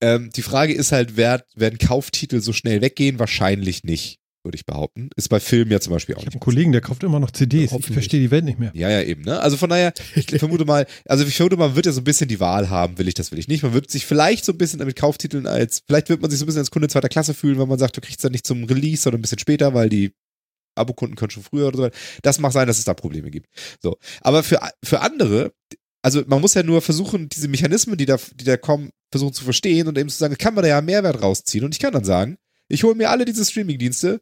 Ähm, 0.00 0.30
die 0.30 0.42
Frage 0.42 0.72
ist 0.72 0.92
halt, 0.92 1.16
wer, 1.16 1.44
werden 1.56 1.78
Kauftitel 1.78 2.40
so 2.40 2.52
schnell 2.52 2.82
weggehen? 2.82 3.18
Wahrscheinlich 3.18 3.82
nicht 3.82 4.20
würde 4.48 4.56
ich 4.56 4.64
behaupten. 4.64 5.10
Ist 5.14 5.28
bei 5.28 5.40
Filmen 5.40 5.70
ja 5.70 5.78
zum 5.78 5.92
Beispiel 5.92 6.14
auch. 6.14 6.20
Ich 6.20 6.26
habe 6.26 6.34
einen 6.34 6.40
Kollegen, 6.40 6.72
der 6.72 6.80
kauft 6.80 7.02
immer 7.04 7.20
noch 7.20 7.30
CDs. 7.30 7.70
Ich 7.72 7.86
verstehe 7.86 8.20
die 8.20 8.30
Welt 8.30 8.44
nicht 8.44 8.58
mehr. 8.58 8.72
Ja, 8.74 8.88
ja, 8.88 9.02
eben. 9.02 9.22
Ne? 9.22 9.38
Also 9.40 9.58
von 9.58 9.68
daher, 9.68 9.92
ich 10.14 10.26
vermute 10.38 10.64
mal, 10.64 10.86
also 11.04 11.24
ich 11.24 11.36
vermute, 11.36 11.58
man 11.58 11.76
wird 11.76 11.86
ja 11.86 11.92
so 11.92 12.00
ein 12.00 12.04
bisschen 12.04 12.28
die 12.28 12.40
Wahl 12.40 12.70
haben, 12.70 12.98
will 12.98 13.06
ich 13.06 13.14
das, 13.14 13.30
will 13.30 13.38
ich 13.38 13.46
nicht. 13.46 13.62
Man 13.62 13.74
wird 13.74 13.90
sich 13.90 14.06
vielleicht 14.06 14.44
so 14.44 14.52
ein 14.52 14.58
bisschen 14.58 14.84
mit 14.84 14.96
Kauftiteln 14.96 15.46
als, 15.46 15.82
vielleicht 15.86 16.08
wird 16.08 16.22
man 16.22 16.30
sich 16.30 16.38
so 16.38 16.44
ein 16.44 16.46
bisschen 16.46 16.60
als 16.60 16.70
Kunde 16.70 16.88
zweiter 16.88 17.08
Klasse 17.08 17.34
fühlen, 17.34 17.58
wenn 17.58 17.68
man 17.68 17.78
sagt, 17.78 17.96
du 17.96 18.00
kriegst 18.00 18.24
dann 18.24 18.32
nicht 18.32 18.46
zum 18.46 18.64
Release, 18.64 19.02
sondern 19.02 19.18
ein 19.18 19.22
bisschen 19.22 19.38
später, 19.38 19.74
weil 19.74 19.90
die 19.90 20.12
Abokunden 20.74 21.16
können 21.16 21.30
schon 21.30 21.42
früher 21.42 21.68
oder 21.68 21.76
so. 21.76 21.90
Das 22.22 22.38
mag 22.38 22.52
sein, 22.52 22.66
dass 22.66 22.78
es 22.78 22.84
da 22.84 22.94
Probleme 22.94 23.30
gibt. 23.30 23.48
So. 23.82 23.98
Aber 24.22 24.42
für, 24.42 24.60
für 24.82 25.00
andere, 25.00 25.52
also 26.02 26.22
man 26.26 26.40
muss 26.40 26.54
ja 26.54 26.62
nur 26.62 26.80
versuchen, 26.80 27.28
diese 27.28 27.48
Mechanismen, 27.48 27.98
die 27.98 28.06
da, 28.06 28.16
die 28.34 28.44
da 28.44 28.56
kommen, 28.56 28.90
versuchen 29.10 29.34
zu 29.34 29.44
verstehen 29.44 29.88
und 29.88 29.98
eben 29.98 30.08
zu 30.08 30.18
sagen, 30.18 30.36
kann 30.38 30.54
man 30.54 30.62
da 30.62 30.68
ja 30.68 30.80
Mehrwert 30.80 31.22
rausziehen. 31.22 31.64
Und 31.64 31.74
ich 31.74 31.80
kann 31.80 31.92
dann 31.92 32.04
sagen, 32.04 32.38
ich 32.68 32.84
hole 32.84 32.94
mir 32.94 33.10
alle 33.10 33.24
diese 33.24 33.44
Streaming-Dienste, 33.44 34.20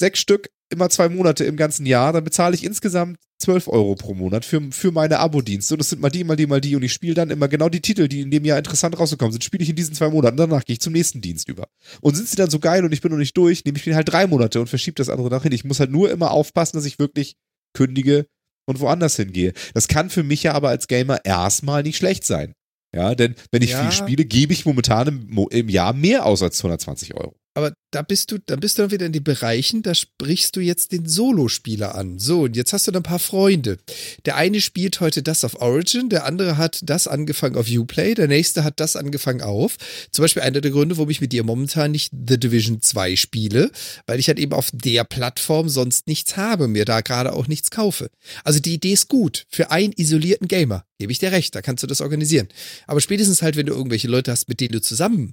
sechs 0.00 0.20
Stück 0.20 0.50
immer 0.68 0.90
zwei 0.90 1.08
Monate 1.08 1.44
im 1.44 1.56
ganzen 1.56 1.86
Jahr, 1.86 2.12
dann 2.12 2.24
bezahle 2.24 2.54
ich 2.54 2.64
insgesamt 2.64 3.18
12 3.38 3.68
Euro 3.68 3.94
pro 3.94 4.14
Monat 4.14 4.44
für, 4.44 4.60
für 4.72 4.90
meine 4.90 5.18
Abo-Dienste. 5.18 5.74
Und 5.74 5.78
das 5.78 5.90
sind 5.90 6.00
mal 6.00 6.08
die, 6.08 6.24
mal 6.24 6.36
die, 6.36 6.46
mal 6.46 6.60
die. 6.60 6.74
Und 6.74 6.82
ich 6.82 6.92
spiele 6.92 7.14
dann 7.14 7.30
immer 7.30 7.48
genau 7.48 7.68
die 7.68 7.80
Titel, 7.80 8.08
die 8.08 8.22
in 8.22 8.30
dem 8.30 8.44
Jahr 8.44 8.58
interessant 8.58 8.98
rausgekommen 8.98 9.32
sind, 9.32 9.44
spiele 9.44 9.62
ich 9.62 9.70
in 9.70 9.76
diesen 9.76 9.94
zwei 9.94 10.08
Monaten. 10.08 10.36
Danach 10.36 10.64
gehe 10.64 10.74
ich 10.74 10.80
zum 10.80 10.92
nächsten 10.92 11.20
Dienst 11.20 11.48
über. 11.48 11.68
Und 12.00 12.16
sind 12.16 12.28
sie 12.28 12.36
dann 12.36 12.50
so 12.50 12.58
geil 12.58 12.84
und 12.84 12.92
ich 12.92 13.02
bin 13.02 13.12
noch 13.12 13.18
nicht 13.18 13.36
durch, 13.36 13.64
nehme 13.64 13.78
ich 13.78 13.86
mir 13.86 13.94
halt 13.94 14.10
drei 14.10 14.26
Monate 14.26 14.60
und 14.60 14.68
verschiebe 14.68 14.94
das 14.94 15.08
andere 15.08 15.28
nach 15.28 15.42
hin. 15.42 15.52
Ich 15.52 15.64
muss 15.64 15.80
halt 15.80 15.90
nur 15.90 16.10
immer 16.10 16.30
aufpassen, 16.30 16.76
dass 16.76 16.86
ich 16.86 16.98
wirklich 16.98 17.36
kündige 17.74 18.26
und 18.66 18.80
woanders 18.80 19.16
hingehe. 19.16 19.52
Das 19.74 19.86
kann 19.86 20.10
für 20.10 20.22
mich 20.22 20.42
ja 20.42 20.54
aber 20.54 20.70
als 20.70 20.88
Gamer 20.88 21.24
erstmal 21.24 21.82
nicht 21.82 21.98
schlecht 21.98 22.24
sein. 22.24 22.54
Ja, 22.94 23.14
denn 23.14 23.34
wenn 23.50 23.62
ich 23.62 23.70
ja. 23.70 23.82
viel 23.82 23.92
spiele, 23.92 24.24
gebe 24.24 24.54
ich 24.54 24.64
momentan 24.64 25.08
im, 25.08 25.46
im 25.50 25.68
Jahr 25.68 25.92
mehr 25.92 26.24
aus 26.24 26.42
als 26.42 26.56
220 26.58 27.14
Euro. 27.14 27.36
Aber 27.56 27.72
da 27.90 28.02
bist 28.02 28.30
du, 28.30 28.38
da 28.44 28.56
bist 28.56 28.76
du 28.76 28.82
dann 28.82 28.90
wieder 28.90 29.06
in 29.06 29.12
den 29.12 29.24
Bereichen, 29.24 29.80
da 29.80 29.94
sprichst 29.94 30.54
du 30.56 30.60
jetzt 30.60 30.92
den 30.92 31.08
Solospieler 31.08 31.94
an. 31.94 32.18
So, 32.18 32.42
und 32.42 32.54
jetzt 32.54 32.74
hast 32.74 32.86
du 32.86 32.90
dann 32.90 33.00
ein 33.00 33.08
paar 33.08 33.18
Freunde. 33.18 33.78
Der 34.26 34.36
eine 34.36 34.60
spielt 34.60 35.00
heute 35.00 35.22
das 35.22 35.42
auf 35.42 35.62
Origin, 35.62 36.10
der 36.10 36.26
andere 36.26 36.58
hat 36.58 36.80
das 36.82 37.08
angefangen 37.08 37.56
auf 37.56 37.66
Uplay, 37.66 38.14
der 38.14 38.28
nächste 38.28 38.62
hat 38.62 38.78
das 38.78 38.94
angefangen 38.94 39.40
auf. 39.40 39.78
Zum 40.10 40.22
Beispiel 40.22 40.42
einer 40.42 40.60
der 40.60 40.70
Gründe, 40.70 40.98
warum 40.98 41.08
ich 41.08 41.22
mit 41.22 41.32
dir 41.32 41.44
momentan 41.44 41.92
nicht 41.92 42.12
The 42.12 42.38
Division 42.38 42.82
2 42.82 43.16
spiele, 43.16 43.70
weil 44.06 44.20
ich 44.20 44.28
halt 44.28 44.38
eben 44.38 44.52
auf 44.52 44.68
der 44.74 45.04
Plattform 45.04 45.70
sonst 45.70 46.08
nichts 46.08 46.36
habe, 46.36 46.68
mir 46.68 46.84
da 46.84 47.00
gerade 47.00 47.32
auch 47.32 47.46
nichts 47.46 47.70
kaufe. 47.70 48.10
Also 48.44 48.60
die 48.60 48.74
Idee 48.74 48.92
ist 48.92 49.08
gut 49.08 49.46
für 49.48 49.70
einen 49.70 49.94
isolierten 49.96 50.46
Gamer. 50.46 50.84
Gebe 50.98 51.10
ich 51.10 51.20
dir 51.20 51.32
recht, 51.32 51.54
da 51.54 51.62
kannst 51.62 51.82
du 51.82 51.86
das 51.86 52.02
organisieren. 52.02 52.48
Aber 52.86 53.00
spätestens 53.00 53.40
halt, 53.40 53.56
wenn 53.56 53.64
du 53.64 53.72
irgendwelche 53.72 54.08
Leute 54.08 54.30
hast, 54.30 54.46
mit 54.46 54.60
denen 54.60 54.72
du 54.72 54.82
zusammen 54.82 55.32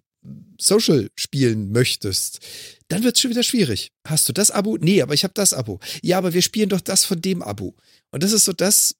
Social 0.59 1.09
spielen 1.15 1.71
möchtest, 1.71 2.39
dann 2.87 3.03
wird 3.03 3.15
es 3.15 3.21
schon 3.21 3.31
wieder 3.31 3.43
schwierig. 3.43 3.91
Hast 4.07 4.29
du 4.29 4.33
das 4.33 4.51
Abo? 4.51 4.77
Nee, 4.79 5.01
aber 5.01 5.13
ich 5.13 5.23
habe 5.23 5.33
das 5.33 5.53
Abo. 5.53 5.79
Ja, 6.01 6.17
aber 6.17 6.33
wir 6.33 6.41
spielen 6.41 6.69
doch 6.69 6.81
das 6.81 7.05
von 7.05 7.21
dem 7.21 7.41
Abo. 7.41 7.75
Und 8.11 8.23
das 8.23 8.31
ist 8.31 8.45
so 8.45 8.53
das. 8.53 8.95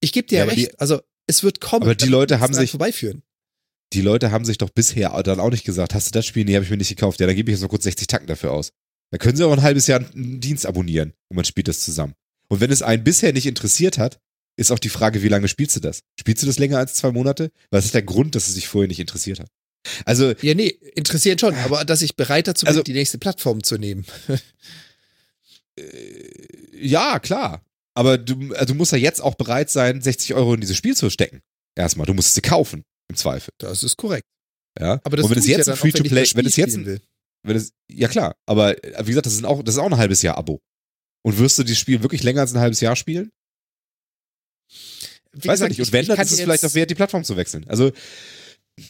Ich 0.00 0.12
gebe 0.12 0.28
dir 0.28 0.38
ja, 0.38 0.44
recht. 0.44 0.56
Die, 0.56 0.78
also 0.78 1.00
es 1.26 1.42
wird 1.42 1.60
kommen. 1.60 1.82
Aber 1.82 1.94
die 1.94 2.06
Leute 2.06 2.40
haben 2.40 2.54
sich 2.54 2.70
vorbeiführen. 2.70 3.22
Die 3.92 4.02
Leute 4.02 4.30
haben 4.30 4.44
sich 4.44 4.58
doch 4.58 4.70
bisher 4.70 5.20
dann 5.22 5.40
auch 5.40 5.50
nicht 5.50 5.64
gesagt, 5.64 5.94
hast 5.94 6.08
du 6.08 6.12
das 6.12 6.24
Spiel? 6.24 6.44
Nee, 6.44 6.54
habe 6.54 6.64
ich 6.64 6.70
mir 6.70 6.76
nicht 6.76 6.88
gekauft. 6.88 7.20
Ja, 7.20 7.26
dann 7.26 7.34
gebe 7.34 7.50
ich 7.50 7.56
jetzt 7.56 7.62
noch 7.62 7.70
kurz 7.70 7.84
60 7.84 8.06
Tacken 8.06 8.28
dafür 8.28 8.52
aus. 8.52 8.70
Da 9.10 9.18
können 9.18 9.36
sie 9.36 9.44
auch 9.44 9.52
ein 9.52 9.62
halbes 9.62 9.88
Jahr 9.88 10.00
einen 10.00 10.40
Dienst 10.40 10.64
abonnieren 10.64 11.12
und 11.28 11.36
man 11.36 11.44
spielt 11.44 11.66
das 11.66 11.80
zusammen. 11.80 12.14
Und 12.48 12.60
wenn 12.60 12.70
es 12.70 12.82
einen 12.82 13.02
bisher 13.02 13.32
nicht 13.32 13.46
interessiert 13.46 13.98
hat, 13.98 14.20
ist 14.56 14.70
auch 14.70 14.78
die 14.78 14.88
Frage, 14.88 15.22
wie 15.22 15.28
lange 15.28 15.48
spielst 15.48 15.76
du 15.76 15.80
das? 15.80 16.02
Spielst 16.18 16.42
du 16.42 16.46
das 16.46 16.58
länger 16.58 16.78
als 16.78 16.94
zwei 16.94 17.10
Monate? 17.10 17.50
Das 17.70 17.84
ist 17.84 17.94
der 17.94 18.02
Grund, 18.02 18.34
dass 18.34 18.48
es 18.48 18.54
sich 18.54 18.68
vorher 18.68 18.88
nicht 18.88 19.00
interessiert 19.00 19.40
hat. 19.40 19.48
Also. 20.04 20.34
Ja, 20.42 20.54
nee, 20.54 20.68
interessiert 20.94 21.40
schon, 21.40 21.54
aber 21.54 21.84
dass 21.84 22.02
ich 22.02 22.16
bereit 22.16 22.48
dazu 22.48 22.66
bin, 22.66 22.68
also, 22.68 22.82
die 22.82 22.92
nächste 22.92 23.18
Plattform 23.18 23.62
zu 23.62 23.76
nehmen. 23.76 24.04
Äh, 25.78 26.86
ja, 26.86 27.18
klar. 27.20 27.64
Aber 27.94 28.18
du, 28.18 28.54
also 28.54 28.72
du 28.72 28.74
musst 28.74 28.92
ja 28.92 28.98
jetzt 28.98 29.20
auch 29.20 29.34
bereit 29.34 29.70
sein, 29.70 30.00
60 30.00 30.34
Euro 30.34 30.54
in 30.54 30.60
dieses 30.60 30.76
Spiel 30.76 30.96
zu 30.96 31.10
stecken. 31.10 31.42
Erstmal, 31.74 32.06
du 32.06 32.14
musst 32.14 32.34
sie 32.34 32.40
kaufen, 32.40 32.84
im 33.08 33.16
Zweifel. 33.16 33.52
Das 33.58 33.82
ist 33.82 33.96
korrekt. 33.96 34.26
Ja. 34.78 35.00
Aber 35.04 35.16
das 35.16 35.24
und 35.24 35.30
wenn 35.30 35.38
es 35.38 35.46
jetzt 35.46 35.66
ja 35.66 35.72
ein 35.72 35.78
Free-to-Play, 35.78 36.30
wenn 36.34 36.46
es 36.46 36.56
jetzt, 36.56 36.84
will. 36.84 37.00
wenn 37.42 37.56
es, 37.56 37.72
ja 37.90 38.08
klar, 38.08 38.36
aber 38.46 38.82
äh, 38.84 39.06
wie 39.06 39.10
gesagt, 39.10 39.26
das 39.26 39.34
ist 39.34 39.44
auch, 39.44 39.62
das 39.62 39.74
ist 39.74 39.80
auch 39.80 39.86
ein 39.86 39.96
halbes 39.96 40.22
Jahr 40.22 40.36
Abo. 40.36 40.60
Und 41.22 41.38
wirst 41.38 41.58
du 41.58 41.62
dieses 41.62 41.78
Spiel 41.78 42.02
wirklich 42.02 42.22
länger 42.22 42.40
als 42.40 42.54
ein 42.54 42.60
halbes 42.60 42.80
Jahr 42.80 42.96
spielen? 42.96 43.30
Wie 45.32 45.48
Weiß 45.48 45.60
gesagt, 45.60 45.72
ich 45.72 45.78
nicht. 45.78 45.88
Und 45.88 45.92
wenn, 45.92 46.06
dann 46.06 46.18
ist 46.18 46.32
es 46.32 46.40
vielleicht 46.40 46.64
auch 46.64 46.74
wert, 46.74 46.90
die 46.90 46.94
Plattform 46.94 47.24
zu 47.24 47.36
wechseln. 47.36 47.66
Also, 47.68 47.92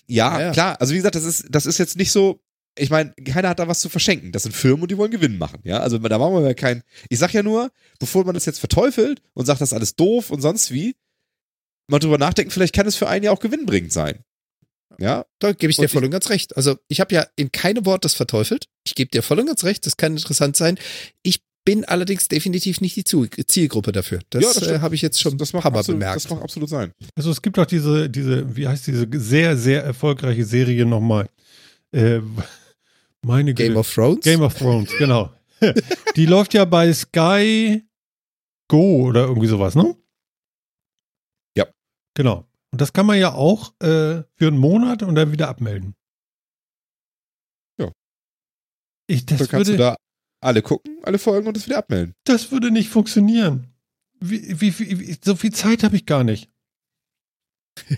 ja, 0.06 0.38
Ja, 0.38 0.40
ja. 0.40 0.52
klar. 0.52 0.80
Also, 0.80 0.92
wie 0.92 0.98
gesagt, 0.98 1.14
das 1.14 1.24
ist, 1.24 1.46
das 1.50 1.66
ist 1.66 1.78
jetzt 1.78 1.96
nicht 1.96 2.12
so, 2.12 2.40
ich 2.78 2.90
meine, 2.90 3.12
keiner 3.24 3.48
hat 3.50 3.58
da 3.58 3.68
was 3.68 3.80
zu 3.80 3.88
verschenken. 3.88 4.32
Das 4.32 4.44
sind 4.44 4.54
Firmen 4.54 4.82
und 4.82 4.90
die 4.90 4.96
wollen 4.98 5.10
Gewinn 5.10 5.38
machen, 5.38 5.60
ja. 5.64 5.78
Also, 5.80 5.98
da 5.98 6.18
machen 6.18 6.34
wir 6.34 6.42
ja 6.42 6.54
kein, 6.54 6.82
ich 7.08 7.18
sag 7.18 7.32
ja 7.32 7.42
nur, 7.42 7.70
bevor 7.98 8.24
man 8.24 8.34
das 8.34 8.46
jetzt 8.46 8.60
verteufelt 8.60 9.22
und 9.34 9.46
sagt, 9.46 9.60
das 9.60 9.70
ist 9.70 9.74
alles 9.74 9.96
doof 9.96 10.30
und 10.30 10.40
sonst 10.40 10.70
wie, 10.70 10.96
mal 11.88 11.98
drüber 11.98 12.18
nachdenken, 12.18 12.50
vielleicht 12.50 12.74
kann 12.74 12.86
es 12.86 12.96
für 12.96 13.08
einen 13.08 13.24
ja 13.24 13.32
auch 13.32 13.40
gewinnbringend 13.40 13.92
sein. 13.92 14.24
Ja, 14.98 15.24
Da 15.38 15.52
gebe 15.52 15.70
ich 15.70 15.78
Und 15.78 15.84
dir 15.84 15.88
voll 15.88 16.04
und 16.04 16.10
ganz 16.10 16.28
recht. 16.28 16.56
Also 16.56 16.76
ich 16.88 17.00
habe 17.00 17.14
ja 17.14 17.26
in 17.36 17.52
keinem 17.52 17.86
Wort 17.86 18.04
das 18.04 18.14
verteufelt. 18.14 18.68
Ich 18.84 18.94
gebe 18.94 19.10
dir 19.10 19.22
voll 19.22 19.40
und 19.40 19.46
ganz 19.46 19.64
recht, 19.64 19.86
das 19.86 19.96
kann 19.96 20.16
interessant 20.16 20.56
sein. 20.56 20.78
Ich 21.22 21.40
bin 21.64 21.84
allerdings 21.84 22.28
definitiv 22.28 22.80
nicht 22.80 22.96
die 22.96 23.04
Zielgruppe 23.04 23.92
dafür. 23.92 24.20
Das, 24.30 24.42
Ja, 24.42 24.52
das 24.52 24.68
äh, 24.68 24.78
habe 24.80 24.94
ich 24.94 25.02
jetzt 25.02 25.20
schon 25.20 25.36
das 25.38 25.52
macht, 25.52 25.62
paar 25.62 25.72
Mal 25.72 25.78
absolut, 25.80 26.00
bemerkt. 26.00 26.16
das 26.16 26.30
macht 26.30 26.42
absolut 26.42 26.68
sein. 26.68 26.92
Also 27.14 27.30
es 27.30 27.42
gibt 27.42 27.58
auch 27.58 27.66
diese, 27.66 28.08
diese, 28.08 28.56
wie 28.56 28.66
heißt 28.66 28.86
diese 28.86 29.06
sehr, 29.12 29.56
sehr 29.56 29.84
erfolgreiche 29.84 30.44
Serie 30.44 30.86
nochmal? 30.86 31.28
Äh, 31.92 32.20
meine 33.22 33.52
Game 33.54 33.68
Güte. 33.68 33.78
of 33.80 33.92
Thrones? 33.94 34.24
Game 34.24 34.42
of 34.42 34.54
Thrones, 34.54 34.90
genau. 34.98 35.32
Die 36.16 36.26
läuft 36.26 36.54
ja 36.54 36.64
bei 36.64 36.92
Sky 36.92 37.84
Go 38.68 39.08
oder 39.08 39.26
irgendwie 39.26 39.48
sowas, 39.48 39.74
ne? 39.74 39.96
Ja. 41.56 41.66
Genau. 42.14 42.46
Und 42.72 42.80
das 42.80 42.92
kann 42.92 43.04
man 43.04 43.18
ja 43.18 43.34
auch 43.34 43.72
äh, 43.80 44.22
für 44.36 44.46
einen 44.46 44.58
Monat 44.58 45.02
und 45.02 45.16
dann 45.16 45.32
wieder 45.32 45.48
abmelden. 45.48 45.94
Ja. 47.78 47.90
Ich, 49.08 49.26
das, 49.26 49.38
Dann 49.38 49.48
kannst 49.48 49.66
würde, 49.68 49.72
du 49.72 49.78
da 49.78 49.96
alle 50.40 50.62
gucken, 50.62 50.98
alle 51.02 51.18
Folgen 51.18 51.46
und 51.48 51.56
das 51.56 51.66
wieder 51.66 51.78
abmelden. 51.78 52.14
das 52.24 52.50
würde 52.52 52.70
nicht 52.70 52.88
funktionieren. 52.88 53.66
Wie, 54.20 54.60
wie, 54.60 54.78
wie, 54.78 55.16
so 55.24 55.34
viel 55.36 55.52
Zeit 55.52 55.82
habe 55.82 55.96
ich 55.96 56.06
gar 56.06 56.24
nicht. 56.24 56.48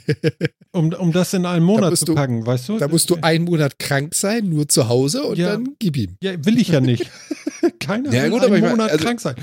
Um, 0.74 0.90
um 0.94 1.12
das 1.12 1.34
in 1.34 1.44
einen 1.44 1.66
Monat 1.66 1.98
zu 1.98 2.06
du- 2.06 2.14
packen, 2.14 2.46
weißt 2.46 2.70
du? 2.70 2.78
Da 2.78 2.88
musst 2.88 3.10
du 3.10 3.16
einen 3.20 3.44
Monat 3.44 3.78
krank 3.78 4.14
sein, 4.14 4.48
nur 4.48 4.66
zu 4.66 4.88
Hause 4.88 5.22
und 5.24 5.36
Ja. 5.36 5.50
dann 5.50 5.76
gib 5.78 5.98
ihm. 5.98 6.16
Ja, 6.22 6.42
will 6.46 6.58
ich 6.58 6.68
ja 6.68 6.80
nicht. 6.80 7.10
Keiner 7.78 8.10
Ja, 8.10 8.22
will 8.22 8.30
gut, 8.30 8.42
einen 8.44 8.70
Monat 8.70 8.90
also- 8.90 9.04
krank 9.04 9.20
sein. 9.20 9.34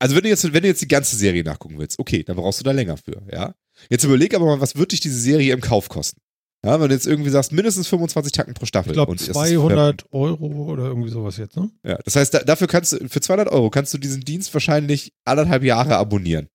Also 0.00 0.16
wenn 0.16 0.22
du 0.24 0.28
jetzt, 0.28 0.42
wenn 0.52 0.62
du 0.62 0.66
jetzt 0.68 0.82
die 0.82 0.88
ganze 0.88 1.14
Serie 1.14 1.44
nachgucken 1.44 1.78
willst, 1.78 2.00
okay, 2.00 2.24
dann 2.24 2.34
brauchst 2.34 2.58
du 2.58 2.64
da 2.64 2.72
länger 2.72 2.96
für, 2.96 3.22
ja. 3.30 3.54
Jetzt 3.90 4.02
überleg 4.02 4.34
aber 4.34 4.46
mal, 4.46 4.60
was 4.60 4.74
wird 4.74 4.90
dich 4.90 4.98
diese 5.00 5.20
Serie 5.20 5.52
im 5.52 5.60
Kauf 5.60 5.88
kosten? 5.88 6.20
Ja, 6.64 6.78
wenn 6.78 6.88
du 6.88 6.94
jetzt 6.94 7.06
irgendwie 7.06 7.30
sagst, 7.30 7.52
mindestens 7.52 7.88
25 7.88 8.32
Tacken 8.32 8.52
pro 8.52 8.66
Staffel. 8.66 8.90
Ich 8.90 8.94
glaube 8.94 9.12
Und 9.12 9.20
das 9.20 9.28
ist- 9.28 9.34
200 9.34 10.04
Euro 10.12 10.46
oder 10.70 10.84
irgendwie 10.84 11.08
sowas 11.08 11.38
jetzt, 11.38 11.56
ne? 11.56 11.70
Ja, 11.84 11.96
das 12.04 12.16
heißt, 12.16 12.34
da, 12.34 12.40
dafür 12.40 12.66
kannst 12.66 12.92
du, 12.92 13.08
für 13.08 13.20
200 13.20 13.48
Euro 13.48 13.70
kannst 13.70 13.94
du 13.94 13.98
diesen 13.98 14.20
Dienst 14.20 14.52
wahrscheinlich 14.52 15.12
anderthalb 15.24 15.62
Jahre 15.62 15.96
abonnieren. 15.96 16.48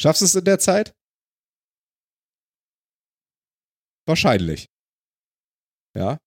Schaffst 0.00 0.20
du 0.20 0.26
es 0.26 0.34
in 0.34 0.44
der 0.44 0.58
Zeit? 0.58 0.94
Wahrscheinlich. 4.06 4.68
Ja. 5.96 6.18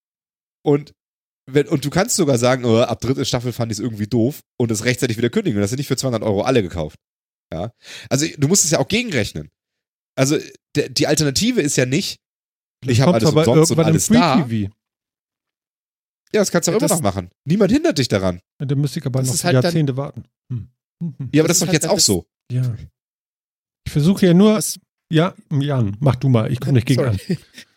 Und 0.64 0.94
wenn, 1.50 1.68
und 1.68 1.84
du 1.86 1.90
kannst 1.90 2.16
sogar 2.16 2.38
sagen, 2.38 2.66
oh, 2.66 2.78
ab 2.80 3.02
dritte 3.02 3.26
Staffel 3.26 3.52
fand 3.54 3.72
ich 3.72 3.78
es 3.78 3.84
irgendwie 3.84 4.08
doof 4.08 4.42
und 4.60 4.72
es 4.72 4.86
rechtzeitig 4.86 5.18
wieder 5.18 5.30
kündigen. 5.30 5.58
Und 5.58 5.62
das 5.62 5.70
sind 5.72 5.78
nicht 5.80 5.88
für 5.88 5.98
200 5.98 6.24
Euro 6.24 6.42
alle 6.42 6.62
gekauft. 6.62 6.98
Ja. 7.54 7.72
Also 8.10 8.26
du 8.38 8.48
musst 8.48 8.66
es 8.66 8.72
ja 8.72 8.80
auch 8.80 8.88
gegenrechnen. 8.88 9.50
Also 10.18 10.38
die 10.76 11.08
Alternative 11.08 11.62
ist 11.62 11.76
ja 11.78 11.86
nicht, 11.86 12.20
ich 12.86 13.02
habe 13.02 13.14
alles 13.14 13.30
aber 13.30 13.48
umsonst 13.48 13.72
und 13.72 13.80
alles 13.80 14.08
da. 14.08 14.38
Free-TV. 14.38 14.74
Ja, 16.34 16.40
das 16.42 16.52
kannst 16.52 16.68
du 16.68 16.72
auch 16.72 16.80
Ja, 16.80 16.86
immer 16.88 16.96
noch 16.96 17.02
machen. 17.02 17.30
Niemand 17.46 17.72
hindert 17.72 17.98
dich 17.98 18.08
daran. 18.08 18.40
Ja, 18.60 18.66
Dann 18.66 18.80
müsste 18.80 19.00
ich 19.00 19.06
aber 19.06 19.20
Das 19.20 19.30
noch 19.36 19.44
halt 19.44 19.54
Jahrzehnte 19.64 19.98
warten. 19.98 20.24
Hm. 20.52 20.70
Ja, 21.34 21.42
aber 21.42 21.48
Das 21.48 21.48
das, 21.48 21.58
ist 21.58 21.62
doch 21.62 21.68
halt 21.68 21.74
jetzt 21.74 21.88
auch 21.90 22.00
so. 22.00 22.26
Ja. 22.52 22.76
Ich 23.86 23.92
versuche 23.92 24.26
ja 24.28 24.34
nur. 24.34 24.54
Das- 24.56 24.80
ja, 25.12 25.34
Jan, 25.52 25.98
mach 26.00 26.16
du 26.16 26.30
mal. 26.30 26.50
Ich 26.52 26.62
komme 26.62 26.74
nicht 26.74 26.88
gegen 26.88 27.02
Sorry. 27.04 27.20
an. 27.30 27.38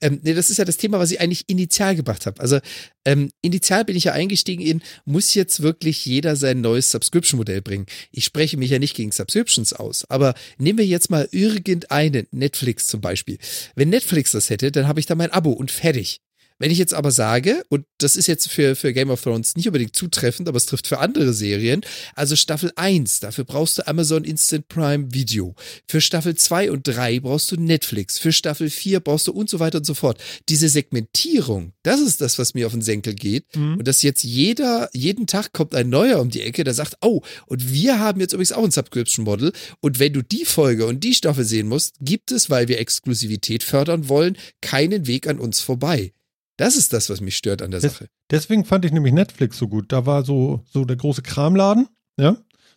Ähm, 0.00 0.20
nee, 0.22 0.34
das 0.34 0.50
ist 0.50 0.58
ja 0.58 0.64
das 0.64 0.76
Thema, 0.76 0.98
was 0.98 1.10
ich 1.10 1.20
eigentlich 1.20 1.44
initial 1.48 1.94
gebracht 1.96 2.26
habe. 2.26 2.40
Also 2.40 2.58
ähm, 3.04 3.30
initial 3.42 3.84
bin 3.84 3.96
ich 3.96 4.04
ja 4.04 4.12
eingestiegen 4.12 4.62
in, 4.62 4.82
muss 5.04 5.34
jetzt 5.34 5.62
wirklich 5.62 6.04
jeder 6.04 6.36
sein 6.36 6.60
neues 6.60 6.90
Subscription-Modell 6.90 7.62
bringen. 7.62 7.86
Ich 8.10 8.24
spreche 8.24 8.56
mich 8.56 8.70
ja 8.70 8.78
nicht 8.78 8.96
gegen 8.96 9.12
Subscriptions 9.12 9.72
aus, 9.72 10.04
aber 10.10 10.34
nehmen 10.58 10.78
wir 10.78 10.86
jetzt 10.86 11.10
mal 11.10 11.28
irgendeinen, 11.30 12.26
Netflix 12.30 12.86
zum 12.86 13.00
Beispiel. 13.00 13.38
Wenn 13.74 13.90
Netflix 13.90 14.32
das 14.32 14.50
hätte, 14.50 14.72
dann 14.72 14.88
habe 14.88 15.00
ich 15.00 15.06
da 15.06 15.14
mein 15.14 15.32
Abo 15.32 15.52
und 15.52 15.70
fertig. 15.70 16.20
Wenn 16.58 16.70
ich 16.70 16.78
jetzt 16.78 16.94
aber 16.94 17.10
sage, 17.10 17.62
und 17.68 17.84
das 17.98 18.16
ist 18.16 18.26
jetzt 18.26 18.50
für, 18.50 18.74
für 18.74 18.92
Game 18.92 19.10
of 19.10 19.22
Thrones 19.22 19.54
nicht 19.56 19.66
unbedingt 19.66 19.94
zutreffend, 19.94 20.48
aber 20.48 20.56
es 20.56 20.66
trifft 20.66 20.86
für 20.86 20.98
andere 20.98 21.32
Serien, 21.32 21.82
also 22.14 22.36
Staffel 22.36 22.72
1, 22.76 23.20
dafür 23.20 23.44
brauchst 23.44 23.78
du 23.78 23.86
Amazon 23.86 24.24
Instant 24.24 24.68
Prime 24.68 25.08
Video. 25.12 25.54
Für 25.88 26.00
Staffel 26.00 26.34
2 26.34 26.70
und 26.70 26.86
3 26.86 27.20
brauchst 27.20 27.52
du 27.52 27.56
Netflix. 27.56 28.18
Für 28.18 28.32
Staffel 28.32 28.70
4 28.70 29.00
brauchst 29.00 29.28
du 29.28 29.32
und 29.32 29.48
so 29.48 29.60
weiter 29.60 29.78
und 29.78 29.84
so 29.84 29.94
fort. 29.94 30.20
Diese 30.48 30.68
Segmentierung, 30.68 31.72
das 31.82 32.00
ist 32.00 32.20
das, 32.20 32.38
was 32.38 32.54
mir 32.54 32.66
auf 32.66 32.72
den 32.72 32.82
Senkel 32.82 33.14
geht. 33.14 33.44
Mhm. 33.54 33.78
Und 33.78 33.88
dass 33.88 34.02
jetzt 34.02 34.24
jeder, 34.24 34.90
jeden 34.92 35.26
Tag 35.26 35.52
kommt 35.52 35.74
ein 35.74 35.88
neuer 35.88 36.20
um 36.20 36.30
die 36.30 36.42
Ecke, 36.42 36.64
der 36.64 36.74
sagt, 36.74 36.96
oh, 37.02 37.22
und 37.46 37.72
wir 37.72 38.00
haben 38.00 38.20
jetzt 38.20 38.32
übrigens 38.32 38.52
auch 38.52 38.64
ein 38.64 38.70
Subscription 38.70 39.24
Model. 39.24 39.52
Und 39.80 39.98
wenn 39.98 40.12
du 40.12 40.22
die 40.22 40.44
Folge 40.44 40.86
und 40.86 41.04
die 41.04 41.14
Staffel 41.14 41.44
sehen 41.44 41.68
musst, 41.68 41.94
gibt 42.00 42.32
es, 42.32 42.50
weil 42.50 42.68
wir 42.68 42.78
Exklusivität 42.78 43.62
fördern 43.62 44.08
wollen, 44.08 44.36
keinen 44.60 45.06
Weg 45.06 45.26
an 45.26 45.38
uns 45.38 45.60
vorbei. 45.60 46.12
Das 46.58 46.76
ist 46.76 46.92
das, 46.92 47.08
was 47.08 47.20
mich 47.20 47.36
stört 47.36 47.62
an 47.62 47.70
der 47.70 47.80
Sache. 47.80 48.08
Deswegen 48.30 48.64
fand 48.64 48.84
ich 48.84 48.92
nämlich 48.92 49.12
Netflix 49.14 49.56
so 49.58 49.68
gut. 49.68 49.90
Da 49.92 50.04
war 50.06 50.24
so, 50.24 50.60
so 50.70 50.84
der 50.84 50.96
große 50.96 51.22
Kramladen, 51.22 51.88
ja. 52.20 52.36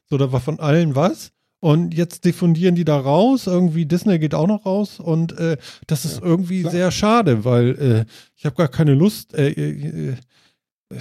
So, 0.10 0.18
da 0.18 0.32
war 0.32 0.40
von 0.40 0.60
allen 0.60 0.96
was. 0.96 1.32
Und 1.60 1.94
jetzt 1.94 2.26
diffundieren 2.26 2.76
die 2.76 2.86
da 2.86 2.98
raus. 3.00 3.48
Irgendwie 3.48 3.86
Disney 3.86 4.20
geht 4.20 4.34
auch 4.34 4.48
noch 4.48 4.66
raus. 4.66 5.00
Und 5.00 5.38
äh, 5.38 5.58
das 5.88 6.06
ist 6.06 6.20
Ja, 6.20 6.26
irgendwie 6.26 6.62
klar. 6.62 6.72
sehr 6.72 6.92
schade, 6.92 7.44
weil 7.46 7.70
äh, 7.80 8.06
ich 8.36 8.46
habe 8.46 8.56
gar 8.56 8.68
keine 8.68 8.94
Lust. 8.94 9.34
Äh, 9.34 9.50
äh, 9.52 10.10
äh, 10.10 10.98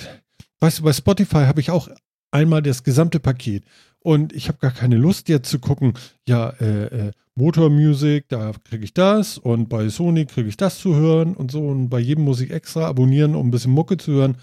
weißt 0.60 0.78
du, 0.78 0.82
bei 0.82 0.92
Spotify 0.92 1.44
habe 1.46 1.60
ich 1.60 1.70
auch 1.70 1.88
einmal 2.30 2.62
das 2.62 2.82
gesamte 2.82 3.20
Paket. 3.20 3.64
Und 4.02 4.32
ich 4.32 4.48
habe 4.48 4.58
gar 4.58 4.70
keine 4.70 4.96
Lust 4.96 5.28
jetzt 5.28 5.50
zu 5.50 5.58
gucken, 5.58 5.92
ja, 6.26 6.50
äh, 6.60 7.08
äh, 7.08 7.12
Motor 7.34 7.70
Music, 7.70 8.28
da 8.28 8.52
kriege 8.64 8.84
ich 8.84 8.94
das 8.94 9.38
und 9.38 9.68
bei 9.68 9.88
Sony 9.88 10.26
kriege 10.26 10.48
ich 10.48 10.56
das 10.56 10.78
zu 10.78 10.94
hören 10.94 11.34
und 11.34 11.50
so 11.50 11.66
und 11.66 11.88
bei 11.88 12.00
jedem 12.00 12.24
muss 12.24 12.40
ich 12.40 12.50
extra 12.50 12.86
abonnieren, 12.86 13.34
um 13.34 13.48
ein 13.48 13.50
bisschen 13.50 13.72
Mucke 13.72 13.96
zu 13.96 14.12
hören. 14.12 14.36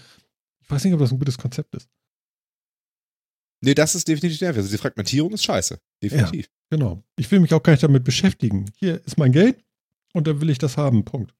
Ich 0.60 0.70
weiß 0.70 0.84
nicht, 0.84 0.94
ob 0.94 1.00
das 1.00 1.12
ein 1.12 1.18
gutes 1.18 1.38
Konzept 1.38 1.74
ist. 1.74 1.88
Nee, 3.60 3.74
das 3.74 3.94
ist 3.94 4.06
definitiv 4.06 4.40
nervig. 4.40 4.58
Also 4.58 4.70
die 4.70 4.78
Fragmentierung 4.78 5.32
ist 5.32 5.44
scheiße. 5.44 5.78
Definitiv. 6.02 6.48
Genau. 6.70 7.02
Ich 7.16 7.30
will 7.30 7.40
mich 7.40 7.52
auch 7.54 7.62
gar 7.62 7.72
nicht 7.72 7.82
damit 7.82 8.04
beschäftigen. 8.04 8.66
Hier 8.76 9.04
ist 9.04 9.18
mein 9.18 9.32
Geld 9.32 9.64
und 10.12 10.26
dann 10.26 10.40
will 10.40 10.50
ich 10.50 10.58
das 10.58 10.76
haben. 10.76 11.04
Punkt. 11.04 11.34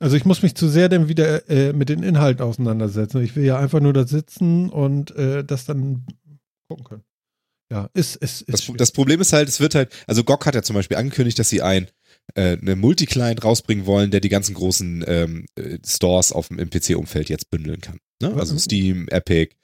Also 0.00 0.16
ich 0.16 0.24
muss 0.24 0.42
mich 0.42 0.54
zu 0.54 0.68
sehr 0.68 0.88
dann 0.88 1.08
wieder 1.08 1.48
äh, 1.48 1.72
mit 1.72 1.88
den 1.88 2.02
Inhalten 2.02 2.44
auseinandersetzen. 2.44 3.22
Ich 3.22 3.36
will 3.36 3.44
ja 3.44 3.58
einfach 3.58 3.80
nur 3.80 3.92
da 3.92 4.06
sitzen 4.06 4.68
und 4.68 5.14
äh, 5.16 5.44
das 5.44 5.64
dann 5.64 6.04
gucken 6.76 6.84
können. 6.84 7.04
Ja, 7.72 7.88
ist, 7.94 8.16
ist, 8.16 8.42
ist 8.42 8.68
Das, 8.68 8.76
das 8.76 8.92
Problem 8.92 9.20
ist 9.20 9.32
halt, 9.32 9.48
es 9.48 9.60
wird 9.60 9.74
halt, 9.74 9.92
also 10.06 10.24
GOG 10.24 10.44
hat 10.44 10.54
ja 10.54 10.62
zum 10.62 10.74
Beispiel 10.74 10.98
angekündigt, 10.98 11.38
dass 11.38 11.48
sie 11.48 11.62
ein 11.62 11.88
äh, 12.34 12.56
eine 12.58 12.76
Multi-Client 12.76 13.44
rausbringen 13.44 13.86
wollen, 13.86 14.10
der 14.10 14.20
die 14.20 14.28
ganzen 14.28 14.54
großen 14.54 15.04
ähm, 15.06 15.46
äh, 15.56 15.78
Stores 15.84 16.32
auf 16.32 16.48
dem 16.48 16.58
im 16.58 16.70
PC-Umfeld 16.70 17.28
jetzt 17.28 17.50
bündeln 17.50 17.80
kann. 17.80 17.98
Ne? 18.20 18.34
Also? 18.34 18.56
Steam, 18.58 19.08
Epic, 19.08 19.54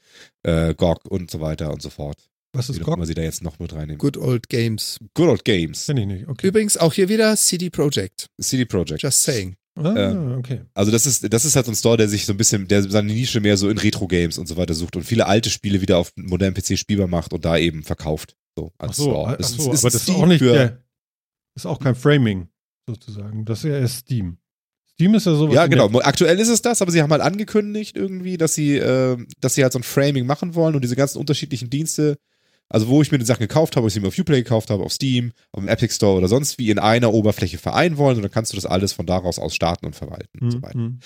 äh, 0.43 0.75
GOG 0.75 1.07
und 1.09 1.31
so 1.31 1.41
weiter 1.41 1.73
und 1.73 1.83
so 1.83 1.91
fort. 1.91 2.17
Was 2.53 2.69
Wie 2.69 2.73
ist 2.73 2.83
auch 2.83 2.97
GOG? 2.97 3.07
sie 3.07 3.15
da 3.15 3.23
jetzt 3.23 3.43
noch 3.43 3.59
mit 3.59 3.73
reinnehmen. 3.73 3.99
Good 3.99 4.17
old 4.17 4.49
games. 4.49 4.99
Good 5.15 5.29
Old 5.29 5.45
Games, 5.45 5.87
Kenn 5.87 5.99
ich 5.99 6.07
nicht. 6.07 6.29
Okay. 6.29 6.49
Übrigens 6.49 6.77
auch 6.77 6.95
hier 6.95 7.09
wieder 7.09 7.37
CD 7.37 7.71
Projekt. 7.71 8.27
CD 8.41 8.65
Projekt. 8.65 9.03
Just 9.03 9.23
saying. 9.23 9.57
Ah, 9.85 10.13
äh, 10.13 10.37
okay. 10.37 10.61
Also 10.75 10.91
das 10.91 11.07
ist, 11.07 11.33
das 11.33 11.45
ist 11.45 11.57
halt 11.57 11.67
so 11.67 11.73
ein 11.73 11.77
Store, 11.77 11.97
der 11.97 12.09
sich 12.09 12.27
so 12.27 12.33
ein 12.33 12.37
bisschen, 12.37 12.67
der 12.69 12.83
seine 12.83 13.13
Nische 13.13 13.41
mehr 13.41 13.57
so 13.57 13.69
in 13.69 13.79
Retro-Games 13.79 14.39
und 14.39 14.47
so 14.47 14.57
weiter 14.57 14.75
sucht 14.75 14.97
und 14.97 15.05
viele 15.05 15.27
alte 15.27 15.51
Spiele 15.51 15.81
wieder 15.81 15.99
auf 15.99 16.13
modernen 16.17 16.55
PC 16.55 16.79
spielbar 16.79 17.07
macht 17.07 17.33
und 17.33 17.45
da 17.45 17.57
eben 17.57 17.83
verkauft. 17.83 18.37
So, 18.57 18.73
als 18.79 18.97
so, 18.97 19.05
Store. 19.05 19.37
Es 19.39 19.51
so 19.51 19.73
ist 19.73 19.85
aber 19.85 19.91
das 19.91 20.03
ist 20.03 20.11
auch 20.11 20.27
nicht 20.27 20.41
der, 20.41 20.83
ist 21.55 21.67
auch 21.67 21.79
kein 21.79 21.95
Framing 21.95 22.49
sozusagen. 22.89 23.45
Das 23.45 23.59
ist 23.59 23.71
ja 23.71 23.79
erst 23.79 23.99
Steam. 23.99 24.39
Steam 24.93 25.15
ist 25.15 25.27
ja 25.27 25.35
sowas. 25.35 25.55
Ja, 25.55 25.67
genau. 25.67 25.89
Aktuell 26.01 26.39
ist 26.41 26.49
es 26.49 26.61
das, 26.61 26.83
aber 26.83 26.91
sie 26.91 27.03
haben 27.03 27.13
halt 27.13 27.23
angekündigt 27.23 27.97
irgendwie, 27.97 28.37
dass 28.37 28.55
sie, 28.55 28.77
äh, 28.77 29.17
dass 29.41 29.55
sie 29.55 29.63
halt 29.63 29.73
so 29.73 29.79
ein 29.79 29.85
Framing 29.85 30.27
machen 30.27 30.55
wollen 30.55 30.75
und 30.75 30.83
diese 30.83 30.97
ganzen 30.97 31.19
unterschiedlichen 31.19 31.71
Dienste, 31.71 32.19
also 32.71 32.89
wo 32.89 33.01
ich 33.03 33.11
mir 33.11 33.19
die 33.19 33.25
Sachen 33.25 33.41
gekauft 33.41 33.77
habe, 33.77 33.85
ob 33.85 33.89
ich 33.89 33.95
sie 33.95 34.01
mir 34.01 34.09
auf 34.09 34.19
Uplay 34.19 34.43
gekauft 34.43 34.71
habe, 34.71 34.83
auf 34.85 34.93
Steam, 34.93 35.33
auf 35.53 35.61
dem 35.63 35.69
Epic 35.69 35.95
Store 35.95 36.19
oder 36.19 36.29
sonst 36.29 36.59
wie, 36.59 36.71
in 36.71 36.79
einer 36.79 37.13
Oberfläche 37.15 37.59
vereinen 37.59 37.97
wollen 37.97 38.17
und 38.17 38.23
dann 38.23 38.31
kannst 38.31 38.53
du 38.53 38.57
das 38.57 38.67
alles 38.67 38.93
von 38.93 39.07
daraus 39.07 39.39
aus 39.39 39.55
starten 39.55 39.87
und 39.87 39.97
verwalten 39.97 40.39
und 40.41 40.51
so 40.51 40.63
weiter. 40.63 40.79
Mhm. 40.79 41.01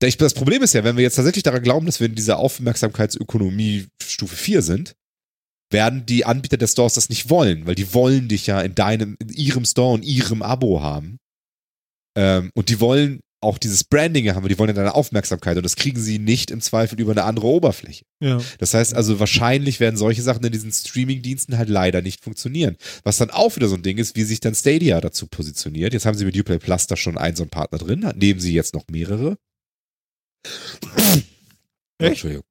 Da 0.00 0.06
ich- 0.06 0.16
Das 0.18 0.34
Problem 0.34 0.62
ist 0.62 0.74
ja, 0.74 0.84
wenn 0.84 0.96
wir 0.96 1.02
jetzt 1.02 1.16
tatsächlich 1.16 1.42
daran 1.44 1.62
glauben, 1.62 1.86
dass 1.86 1.98
wir 2.00 2.06
in 2.08 2.14
dieser 2.14 2.38
Aufmerksamkeitsökonomie 2.38 3.86
Stufe 4.02 4.36
4 4.36 4.62
sind, 4.62 4.94
werden 5.70 6.06
die 6.06 6.24
Anbieter 6.24 6.56
der 6.56 6.66
Stores 6.66 6.94
das 6.94 7.08
nicht 7.10 7.28
wollen, 7.30 7.66
weil 7.66 7.74
die 7.74 7.92
wollen 7.94 8.28
dich 8.28 8.46
ja 8.46 8.60
in 8.60 8.74
deinem, 8.74 9.16
in 9.20 9.28
ihrem 9.28 9.64
Store 9.64 9.92
und 9.94 10.02
ihrem 10.04 10.42
Abo 10.42 10.82
haben. 10.82 11.18
Ähm, 12.16 12.50
und 12.54 12.68
die 12.70 12.80
wollen 12.80 13.20
auch 13.40 13.58
dieses 13.58 13.84
Branding 13.84 14.34
haben, 14.34 14.48
die 14.48 14.58
wollen 14.58 14.70
ja 14.70 14.74
deine 14.74 14.94
Aufmerksamkeit 14.94 15.56
und 15.56 15.62
das 15.62 15.76
kriegen 15.76 16.00
sie 16.00 16.18
nicht 16.18 16.50
im 16.50 16.60
Zweifel 16.60 17.00
über 17.00 17.12
eine 17.12 17.24
andere 17.24 17.46
Oberfläche. 17.46 18.04
Ja. 18.20 18.40
Das 18.58 18.74
heißt 18.74 18.94
also, 18.94 19.20
wahrscheinlich 19.20 19.78
werden 19.80 19.96
solche 19.96 20.22
Sachen 20.22 20.44
in 20.44 20.52
diesen 20.52 20.72
Streaming-Diensten 20.72 21.56
halt 21.56 21.68
leider 21.68 22.02
nicht 22.02 22.22
funktionieren. 22.22 22.76
Was 23.04 23.18
dann 23.18 23.30
auch 23.30 23.54
wieder 23.54 23.68
so 23.68 23.76
ein 23.76 23.82
Ding 23.82 23.98
ist, 23.98 24.16
wie 24.16 24.24
sich 24.24 24.40
dann 24.40 24.54
Stadia 24.54 25.00
dazu 25.00 25.26
positioniert. 25.26 25.92
Jetzt 25.92 26.06
haben 26.06 26.18
sie 26.18 26.24
mit 26.24 26.36
Uplay 26.36 26.58
Plus 26.58 26.86
da 26.88 26.96
schon 26.96 27.16
einen 27.16 27.36
so 27.36 27.44
einen 27.44 27.50
Partner 27.50 27.78
drin, 27.78 28.12
nehmen 28.16 28.40
sie 28.40 28.54
jetzt 28.54 28.74
noch 28.74 28.84
mehrere. 28.90 29.38
Echt? 31.98 32.10
Entschuldigung. 32.10 32.44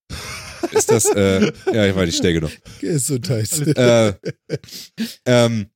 Ist 0.71 0.91
das, 0.91 1.05
äh, 1.05 1.51
ja, 1.73 1.85
ich 1.85 1.95
war 1.95 2.05
nicht 2.05 2.17
schnell 2.17 2.33
genug. 2.33 2.51
Gesundheit. 2.79 3.51
äh, 3.77 4.13
ähm, 5.25 5.67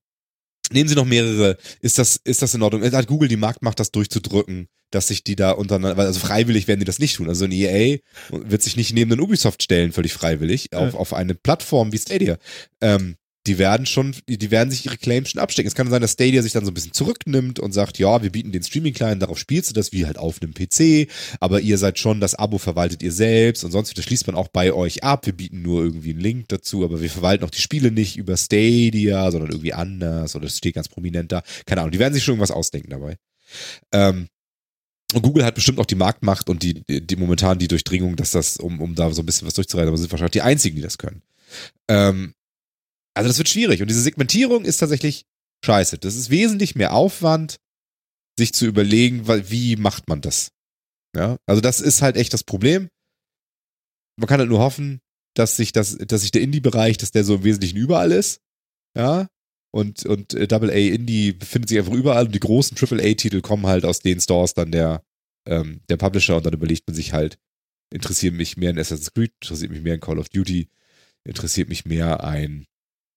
nehmen 0.71 0.89
Sie 0.89 0.95
noch 0.95 1.05
mehrere. 1.05 1.57
Ist 1.81 1.97
das, 1.97 2.19
ist 2.23 2.41
das 2.41 2.53
in 2.53 2.61
Ordnung? 2.61 2.83
Hat 2.83 3.07
Google 3.07 3.29
die 3.29 3.37
Marktmacht, 3.37 3.79
das 3.79 3.91
durchzudrücken, 3.91 4.67
dass 4.91 5.07
sich 5.07 5.23
die 5.23 5.35
da 5.35 5.51
untereinander, 5.51 6.01
also 6.03 6.19
freiwillig 6.19 6.67
werden 6.67 6.79
die 6.79 6.85
das 6.85 6.99
nicht 6.99 7.15
tun. 7.15 7.29
Also 7.29 7.45
ein 7.45 7.51
EA 7.51 7.97
wird 8.29 8.61
sich 8.61 8.75
nicht 8.75 8.93
neben 8.93 9.09
den 9.09 9.19
Ubisoft 9.21 9.63
stellen, 9.63 9.91
völlig 9.93 10.13
freiwillig, 10.13 10.73
auf, 10.73 10.93
Ja. 10.93 10.99
auf 10.99 11.13
eine 11.13 11.35
Plattform 11.35 11.91
wie 11.93 11.97
Stadia. 11.97 12.37
Ähm, 12.81 13.15
die 13.47 13.57
werden 13.57 13.87
schon, 13.87 14.15
die 14.27 14.51
werden 14.51 14.69
sich 14.69 14.85
ihre 14.85 14.97
Claims 14.97 15.31
schon 15.31 15.41
abstecken. 15.41 15.67
Es 15.67 15.73
kann 15.73 15.89
sein, 15.89 16.01
dass 16.01 16.13
Stadia 16.13 16.43
sich 16.43 16.53
dann 16.53 16.63
so 16.63 16.71
ein 16.71 16.75
bisschen 16.75 16.93
zurücknimmt 16.93 17.59
und 17.59 17.71
sagt, 17.71 17.97
ja, 17.97 18.21
wir 18.21 18.31
bieten 18.31 18.51
den 18.51 18.61
Streaming-Client, 18.61 19.21
darauf 19.21 19.39
spielst 19.39 19.71
du 19.71 19.73
das 19.73 19.91
wie 19.91 20.05
halt 20.05 20.19
auf 20.19 20.41
einem 20.41 20.53
PC, 20.53 21.09
aber 21.39 21.59
ihr 21.61 21.77
seid 21.79 21.97
schon, 21.97 22.19
das 22.19 22.35
Abo 22.35 22.59
verwaltet 22.59 23.01
ihr 23.01 23.11
selbst 23.11 23.63
und 23.63 23.71
sonst, 23.71 23.97
das 23.97 24.05
schließt 24.05 24.27
man 24.27 24.35
auch 24.35 24.47
bei 24.47 24.73
euch 24.73 25.03
ab. 25.03 25.25
Wir 25.25 25.33
bieten 25.33 25.63
nur 25.63 25.83
irgendwie 25.83 26.11
einen 26.11 26.19
Link 26.19 26.49
dazu, 26.49 26.83
aber 26.83 27.01
wir 27.01 27.09
verwalten 27.09 27.43
auch 27.43 27.49
die 27.49 27.61
Spiele 27.61 27.91
nicht 27.91 28.15
über 28.15 28.37
Stadia, 28.37 29.31
sondern 29.31 29.49
irgendwie 29.49 29.73
anders 29.73 30.35
oder 30.35 30.45
das 30.45 30.57
steht 30.57 30.75
ganz 30.75 30.87
prominent 30.87 31.31
da. 31.31 31.41
Keine 31.65 31.81
Ahnung, 31.81 31.91
die 31.91 31.99
werden 31.99 32.13
sich 32.13 32.23
schon 32.23 32.33
irgendwas 32.33 32.51
ausdenken 32.51 32.91
dabei. 32.91 33.17
Ähm, 33.91 34.27
und 35.13 35.23
Google 35.23 35.43
hat 35.43 35.55
bestimmt 35.55 35.79
auch 35.79 35.85
die 35.85 35.95
Marktmacht 35.95 36.49
und 36.49 36.63
die, 36.63 36.83
die, 36.85 37.05
die 37.05 37.15
momentan 37.15 37.59
die 37.59 37.67
Durchdringung, 37.67 38.15
dass 38.15 38.31
das, 38.31 38.57
um, 38.57 38.79
um 38.79 38.95
da 38.95 39.11
so 39.11 39.23
ein 39.23 39.25
bisschen 39.25 39.47
was 39.47 39.55
durchzureiten, 39.55 39.89
aber 39.89 39.97
sind 39.97 40.11
wahrscheinlich 40.11 40.31
die 40.31 40.41
einzigen, 40.41 40.75
die 40.75 40.81
das 40.81 40.97
können. 40.97 41.21
Ähm, 41.89 42.33
also 43.13 43.27
das 43.27 43.37
wird 43.37 43.49
schwierig. 43.49 43.81
Und 43.81 43.89
diese 43.89 44.01
Segmentierung 44.01 44.65
ist 44.65 44.77
tatsächlich 44.77 45.25
scheiße. 45.65 45.97
Das 45.97 46.15
ist 46.15 46.29
wesentlich 46.29 46.75
mehr 46.75 46.93
Aufwand, 46.93 47.57
sich 48.37 48.53
zu 48.53 48.65
überlegen, 48.65 49.27
wie 49.27 49.75
macht 49.75 50.07
man 50.07 50.21
das? 50.21 50.51
Ja, 51.15 51.37
also 51.45 51.61
das 51.61 51.81
ist 51.81 52.01
halt 52.01 52.15
echt 52.15 52.33
das 52.33 52.43
Problem. 52.43 52.89
Man 54.17 54.27
kann 54.27 54.39
halt 54.39 54.49
nur 54.49 54.59
hoffen, 54.59 55.01
dass 55.35 55.57
sich 55.57 55.71
das, 55.71 55.97
dass 55.97 56.21
sich 56.21 56.31
der 56.31 56.41
Indie-Bereich, 56.41 56.97
dass 56.97 57.11
der 57.11 57.23
so 57.23 57.35
im 57.35 57.43
Wesentlichen 57.43 57.77
überall 57.77 58.11
ist. 58.11 58.41
Ja. 58.97 59.27
Und, 59.73 60.05
und 60.05 60.33
äh, 60.33 60.47
Double 60.47 60.69
A 60.69 60.73
Indie 60.73 61.31
befindet 61.31 61.69
sich 61.69 61.79
einfach 61.79 61.93
überall 61.93 62.25
und 62.25 62.35
die 62.35 62.41
großen 62.41 62.75
Triple 62.75 63.01
A-Titel 63.01 63.39
kommen 63.41 63.67
halt 63.67 63.85
aus 63.85 63.99
den 63.99 64.19
Stores 64.19 64.53
dann 64.53 64.71
der, 64.71 65.01
ähm, 65.47 65.81
der 65.89 65.95
Publisher 65.95 66.35
und 66.35 66.45
dann 66.45 66.53
überlegt 66.53 66.87
man 66.87 66.95
sich 66.95 67.13
halt, 67.13 67.37
interessiert 67.89 68.33
mich 68.33 68.57
mehr 68.57 68.71
ein 68.71 68.79
Assassin's 68.79 69.13
Creed, 69.13 69.31
interessiert 69.41 69.71
mich 69.71 69.81
mehr 69.81 69.93
ein 69.93 70.01
Call 70.01 70.19
of 70.19 70.27
Duty, 70.27 70.67
interessiert 71.23 71.69
mich 71.69 71.85
mehr 71.85 72.23
ein, 72.23 72.65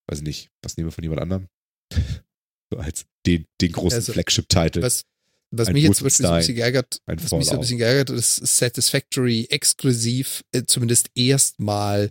weiß 0.06 0.22
nicht, 0.22 0.51
was 0.62 0.76
nehmen 0.76 0.89
wir 0.89 0.93
von 0.93 1.05
jemand 1.05 1.22
anderem? 1.22 1.48
so 2.70 2.78
als 2.78 3.06
den, 3.26 3.47
den 3.60 3.72
großen 3.72 3.97
Also, 3.97 4.12
Flagship-Titel. 4.12 4.82
Was, 4.82 5.05
was 5.51 5.68
Ein 5.68 5.74
mich 5.74 5.85
jetzt 5.85 5.98
zum 5.98 6.06
Beispiel 6.06 6.26
so 6.26 6.32
ein 6.32 6.39
bisschen 6.39 6.56
geärgert, 6.56 7.01
ein 7.06 7.22
was 7.22 7.32
mich 7.32 7.47
so 7.47 7.52
ein 7.52 7.60
bisschen 7.60 7.78
geärgert, 7.78 8.10
ist 8.10 8.36
Satisfactory 8.36 9.47
exklusiv, 9.51 10.43
äh, 10.52 10.64
zumindest 10.64 11.10
erstmal 11.14 12.10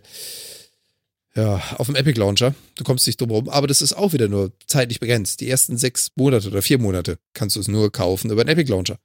ja, 1.36 1.56
auf 1.76 1.86
dem 1.86 1.96
Epic 1.96 2.18
Launcher. 2.18 2.54
Du 2.76 2.84
kommst 2.84 3.06
nicht 3.06 3.20
drum 3.20 3.30
rum, 3.30 3.48
aber 3.48 3.66
das 3.66 3.82
ist 3.82 3.92
auch 3.92 4.12
wieder 4.12 4.28
nur 4.28 4.52
zeitlich 4.66 5.00
begrenzt. 5.00 5.40
Die 5.40 5.50
ersten 5.50 5.76
sechs 5.76 6.12
Monate 6.14 6.48
oder 6.48 6.62
vier 6.62 6.78
Monate 6.78 7.18
kannst 7.32 7.56
du 7.56 7.60
es 7.60 7.68
nur 7.68 7.90
kaufen 7.90 8.30
über 8.30 8.44
den 8.44 8.52
Epic 8.52 8.70
Launcher. 8.70 8.98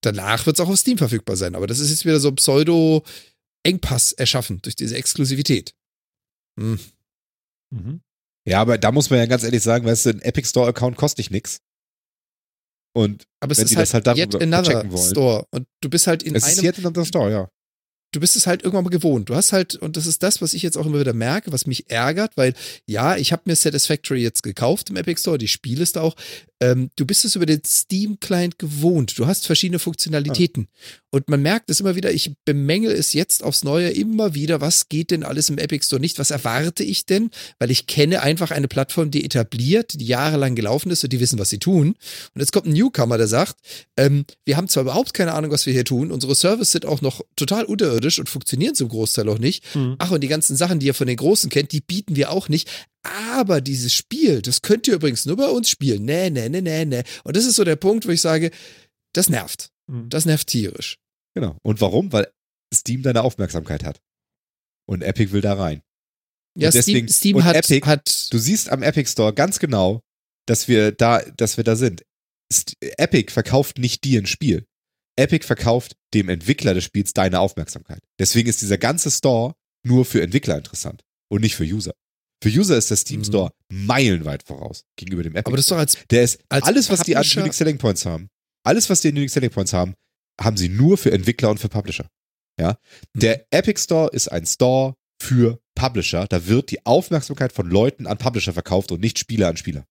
Danach 0.00 0.46
wird 0.46 0.56
es 0.56 0.60
auch 0.60 0.68
auf 0.68 0.78
Steam 0.78 0.98
verfügbar 0.98 1.36
sein, 1.36 1.54
aber 1.54 1.66
das 1.66 1.78
ist 1.78 1.90
jetzt 1.90 2.04
wieder 2.04 2.20
so 2.20 2.32
Pseudo-Engpass 2.32 4.12
erschaffen 4.12 4.60
durch 4.62 4.76
diese 4.76 4.96
Exklusivität. 4.96 5.74
Hm. 6.58 6.78
Mhm. 7.70 8.00
Ja, 8.46 8.60
aber 8.60 8.78
da 8.78 8.92
muss 8.92 9.10
man 9.10 9.18
ja 9.18 9.26
ganz 9.26 9.42
ehrlich 9.42 9.62
sagen, 9.62 9.84
weißt 9.84 10.06
du, 10.06 10.10
ein 10.10 10.22
Epic 10.22 10.48
Store 10.48 10.68
Account 10.68 10.96
kostet 10.96 11.18
dich 11.18 11.30
nix. 11.30 11.60
Und 12.94 13.24
Aber 13.40 13.52
es 13.52 13.58
Wenn 13.58 13.64
ist 13.64 13.72
die 13.72 13.76
halt, 13.76 13.82
das 13.88 13.94
halt 13.94 14.06
darüber 14.06 14.22
yet 14.22 14.42
another 14.42 14.62
checken 14.62 14.92
wollen. 14.92 15.10
Store 15.10 15.44
und 15.50 15.66
du 15.82 15.90
bist 15.90 16.06
halt 16.06 16.22
in 16.22 16.34
es 16.34 16.44
einem 16.44 16.52
ist 16.54 16.62
jetzt 16.62 16.78
in 16.78 16.92
der 16.94 17.04
Store, 17.04 17.30
ja. 17.30 17.50
du 18.12 18.20
bist 18.20 18.36
es 18.36 18.46
halt 18.46 18.62
irgendwann 18.62 18.84
mal 18.84 18.90
gewohnt. 18.90 19.28
Du 19.28 19.34
hast 19.34 19.52
halt, 19.52 19.74
und 19.74 19.98
das 19.98 20.06
ist 20.06 20.22
das, 20.22 20.40
was 20.40 20.54
ich 20.54 20.62
jetzt 20.62 20.78
auch 20.78 20.86
immer 20.86 21.00
wieder 21.00 21.12
merke, 21.12 21.52
was 21.52 21.66
mich 21.66 21.90
ärgert, 21.90 22.36
weil 22.36 22.54
ja, 22.86 23.16
ich 23.16 23.32
habe 23.32 23.42
mir 23.44 23.54
Satisfactory 23.54 24.22
jetzt 24.22 24.42
gekauft 24.42 24.88
im 24.88 24.96
Epic 24.96 25.20
Store, 25.20 25.36
die 25.36 25.48
Spiele 25.48 25.82
ist 25.82 25.96
da 25.96 26.00
auch. 26.00 26.14
Ähm, 26.60 26.90
du 26.96 27.04
bist 27.04 27.24
es 27.24 27.36
über 27.36 27.46
den 27.46 27.62
Steam-Client 27.64 28.58
gewohnt. 28.58 29.18
Du 29.18 29.26
hast 29.26 29.46
verschiedene 29.46 29.78
Funktionalitäten. 29.78 30.68
Und 31.10 31.28
man 31.28 31.42
merkt 31.42 31.70
es 31.70 31.80
immer 31.80 31.96
wieder, 31.96 32.12
ich 32.12 32.34
bemängel 32.44 32.92
es 32.92 33.12
jetzt 33.12 33.42
aufs 33.42 33.64
Neue 33.64 33.90
immer 33.90 34.34
wieder, 34.34 34.60
was 34.60 34.88
geht 34.88 35.10
denn 35.10 35.22
alles 35.22 35.48
im 35.48 35.58
Epic 35.58 35.84
Store 35.84 36.00
nicht? 36.00 36.18
Was 36.18 36.30
erwarte 36.30 36.82
ich 36.82 37.06
denn? 37.06 37.30
Weil 37.58 37.70
ich 37.70 37.86
kenne 37.86 38.22
einfach 38.22 38.50
eine 38.50 38.68
Plattform, 38.68 39.10
die 39.10 39.24
etabliert, 39.24 40.00
die 40.00 40.06
jahrelang 40.06 40.54
gelaufen 40.54 40.90
ist 40.90 41.04
und 41.04 41.12
die 41.12 41.20
wissen, 41.20 41.38
was 41.38 41.50
sie 41.50 41.58
tun. 41.58 41.88
Und 42.34 42.40
jetzt 42.40 42.52
kommt 42.52 42.66
ein 42.66 42.72
Newcomer, 42.72 43.18
der 43.18 43.28
sagt, 43.28 43.56
ähm, 43.96 44.24
wir 44.44 44.56
haben 44.56 44.68
zwar 44.68 44.82
überhaupt 44.82 45.14
keine 45.14 45.34
Ahnung, 45.34 45.50
was 45.50 45.66
wir 45.66 45.72
hier 45.72 45.84
tun, 45.84 46.10
unsere 46.10 46.34
Server 46.34 46.64
sind 46.64 46.86
auch 46.86 47.00
noch 47.00 47.22
total 47.36 47.64
unterirdisch 47.64 48.18
und 48.18 48.28
funktionieren 48.28 48.74
zum 48.74 48.88
Großteil 48.88 49.28
auch 49.28 49.38
nicht. 49.38 49.74
Mhm. 49.74 49.96
Ach, 49.98 50.10
und 50.10 50.22
die 50.22 50.28
ganzen 50.28 50.56
Sachen, 50.56 50.78
die 50.78 50.86
ihr 50.86 50.94
von 50.94 51.06
den 51.06 51.16
Großen 51.16 51.50
kennt, 51.50 51.72
die 51.72 51.80
bieten 51.80 52.16
wir 52.16 52.30
auch 52.30 52.48
nicht. 52.48 52.68
Aber 53.06 53.60
dieses 53.60 53.92
Spiel, 53.94 54.42
das 54.42 54.62
könnt 54.62 54.86
ihr 54.88 54.94
übrigens 54.94 55.26
nur 55.26 55.36
bei 55.36 55.48
uns 55.48 55.68
spielen. 55.70 56.04
Nee, 56.04 56.30
nee, 56.30 56.48
nee, 56.48 56.60
nee, 56.60 56.84
nee. 56.84 57.02
Und 57.24 57.36
das 57.36 57.44
ist 57.44 57.56
so 57.56 57.64
der 57.64 57.76
Punkt, 57.76 58.06
wo 58.06 58.10
ich 58.10 58.20
sage, 58.20 58.50
das 59.14 59.28
nervt. 59.28 59.70
Mhm. 59.90 60.08
Das 60.08 60.26
nervt 60.26 60.46
tierisch. 60.48 60.98
Genau. 61.34 61.56
Und 61.62 61.80
warum? 61.80 62.12
Weil 62.12 62.30
Steam 62.74 63.02
deine 63.02 63.22
Aufmerksamkeit 63.22 63.84
hat. 63.84 64.00
Und 64.88 65.02
Epic 65.02 65.32
will 65.32 65.40
da 65.40 65.54
rein. 65.54 65.82
Ja, 66.58 66.68
Und 66.68 66.74
deswegen- 66.74 67.08
Steam, 67.08 67.08
Steam 67.08 67.36
und 67.36 67.44
hat, 67.44 67.56
Epic- 67.56 67.84
hat 67.86 68.32
Du 68.32 68.38
siehst 68.38 68.70
am 68.70 68.82
Epic 68.82 69.10
Store 69.10 69.32
ganz 69.34 69.58
genau, 69.58 70.00
dass 70.46 70.68
wir 70.68 70.92
da, 70.92 71.20
dass 71.36 71.56
wir 71.56 71.64
da 71.64 71.76
sind. 71.76 72.02
St 72.52 72.74
Epic 72.80 73.32
verkauft 73.32 73.78
nicht 73.78 74.04
dir 74.04 74.20
ein 74.22 74.26
Spiel. 74.26 74.66
Epic 75.18 75.44
verkauft 75.46 75.96
dem 76.14 76.28
Entwickler 76.28 76.74
des 76.74 76.84
Spiels 76.84 77.12
deine 77.12 77.40
Aufmerksamkeit. 77.40 78.02
Deswegen 78.20 78.48
ist 78.48 78.62
dieser 78.62 78.78
ganze 78.78 79.10
Store 79.10 79.54
nur 79.84 80.04
für 80.04 80.22
Entwickler 80.22 80.56
interessant 80.56 81.02
und 81.28 81.40
nicht 81.42 81.56
für 81.56 81.64
User. 81.64 81.94
Für 82.42 82.50
User 82.50 82.76
ist 82.76 82.90
der 82.90 82.96
Steam 82.96 83.20
Mhm. 83.20 83.24
Store 83.24 83.52
meilenweit 83.70 84.42
voraus 84.42 84.84
gegenüber 84.96 85.22
dem 85.22 85.32
Epic. 85.34 85.48
aber 85.48 85.56
das 85.56 85.64
ist 85.66 85.70
doch 85.70 85.78
als 85.78 85.96
Der 86.10 86.22
ist 86.22 86.38
als 86.48 86.64
alles, 86.64 86.90
was 86.90 87.00
die 87.00 87.16
an 87.16 87.22
Publisher- 87.22 87.40
Unique 87.40 87.54
Selling 87.54 87.78
Points 87.78 88.04
haben. 88.06 88.28
Alles, 88.64 88.90
was 88.90 89.00
die 89.00 89.08
an 89.08 89.16
Unique 89.16 89.30
Selling 89.30 89.50
Points 89.50 89.72
haben, 89.72 89.94
haben 90.40 90.56
sie 90.56 90.68
nur 90.68 90.98
für 90.98 91.12
Entwickler 91.12 91.50
und 91.50 91.58
für 91.58 91.68
Publisher. 91.68 92.08
Ja. 92.60 92.78
Mhm. 93.14 93.20
Der 93.20 93.46
Epic 93.50 93.80
Store 93.80 94.10
ist 94.12 94.28
ein 94.28 94.44
Store 94.46 94.94
für 95.20 95.60
Publisher. 95.74 96.26
Da 96.28 96.46
wird 96.46 96.70
die 96.70 96.84
Aufmerksamkeit 96.84 97.52
von 97.52 97.68
Leuten 97.70 98.06
an 98.06 98.18
Publisher 98.18 98.52
verkauft 98.52 98.92
und 98.92 99.00
nicht 99.00 99.18
Spieler 99.18 99.48
an 99.48 99.56
Spieler. 99.56 99.86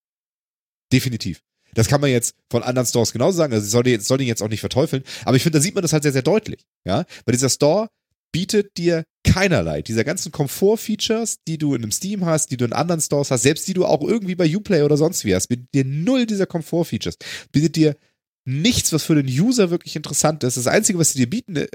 Definitiv. 0.93 1.41
Das 1.73 1.87
kann 1.87 1.99
man 1.99 2.09
jetzt 2.09 2.35
von 2.49 2.63
anderen 2.63 2.85
Stores 2.87 3.11
genauso 3.11 3.37
sagen. 3.37 3.53
Also 3.53 3.65
ich 3.65 3.71
soll 3.71 3.83
den, 3.83 3.99
soll 4.01 4.17
den 4.17 4.27
jetzt 4.27 4.41
auch 4.41 4.47
nicht 4.49 4.59
verteufeln. 4.61 5.03
Aber 5.25 5.35
ich 5.35 5.43
finde, 5.43 5.57
da 5.59 5.63
sieht 5.63 5.75
man 5.75 5.81
das 5.81 5.93
halt 5.93 6.03
sehr, 6.03 6.13
sehr 6.13 6.21
deutlich. 6.21 6.61
Ja. 6.85 7.05
Weil 7.25 7.33
dieser 7.33 7.49
Store 7.49 7.89
bietet 8.35 8.77
dir 8.77 9.05
keinerlei 9.23 9.81
dieser 9.81 10.03
ganzen 10.03 10.29
Komfort-Features, 10.33 11.37
die 11.47 11.57
du 11.57 11.73
in 11.73 11.83
einem 11.83 11.93
Steam 11.93 12.25
hast, 12.25 12.51
die 12.51 12.57
du 12.57 12.65
in 12.65 12.73
anderen 12.73 12.99
Stores 12.99 13.31
hast, 13.31 13.43
selbst 13.43 13.65
die 13.69 13.73
du 13.73 13.85
auch 13.85 14.01
irgendwie 14.01 14.35
bei 14.35 14.53
Uplay 14.53 14.81
oder 14.81 14.97
sonst 14.97 15.23
wie 15.23 15.33
hast, 15.33 15.47
bietet 15.47 15.73
dir 15.73 15.85
null 15.85 16.25
dieser 16.25 16.45
Komfort-Features. 16.45 17.15
Bietet 17.53 17.77
dir 17.77 17.95
nichts, 18.43 18.91
was 18.91 19.03
für 19.03 19.15
den 19.15 19.27
User 19.27 19.69
wirklich 19.69 19.95
interessant 19.95 20.43
ist. 20.43 20.57
Das 20.57 20.67
Einzige, 20.67 20.99
was 20.99 21.13
sie 21.13 21.19
dir 21.19 21.29
bieten, 21.29 21.55
äh, 21.55 21.67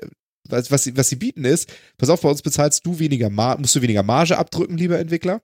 was, 0.51 0.71
was, 0.71 0.85
sie, 0.85 0.95
was 0.99 1.09
sie 1.09 1.17
bieten 1.17 1.47
ist, 1.47 1.73
pass 1.97 2.11
auf, 2.11 2.21
bei 2.21 2.29
uns 2.29 2.43
bezahlst 2.43 2.85
du 2.85 2.99
weniger, 2.99 3.31
Mar 3.31 3.59
musst 3.59 3.75
du 3.75 3.81
weniger 3.81 4.03
Marge 4.03 4.37
abdrücken, 4.37 4.77
lieber 4.77 4.99
Entwickler 4.99 5.41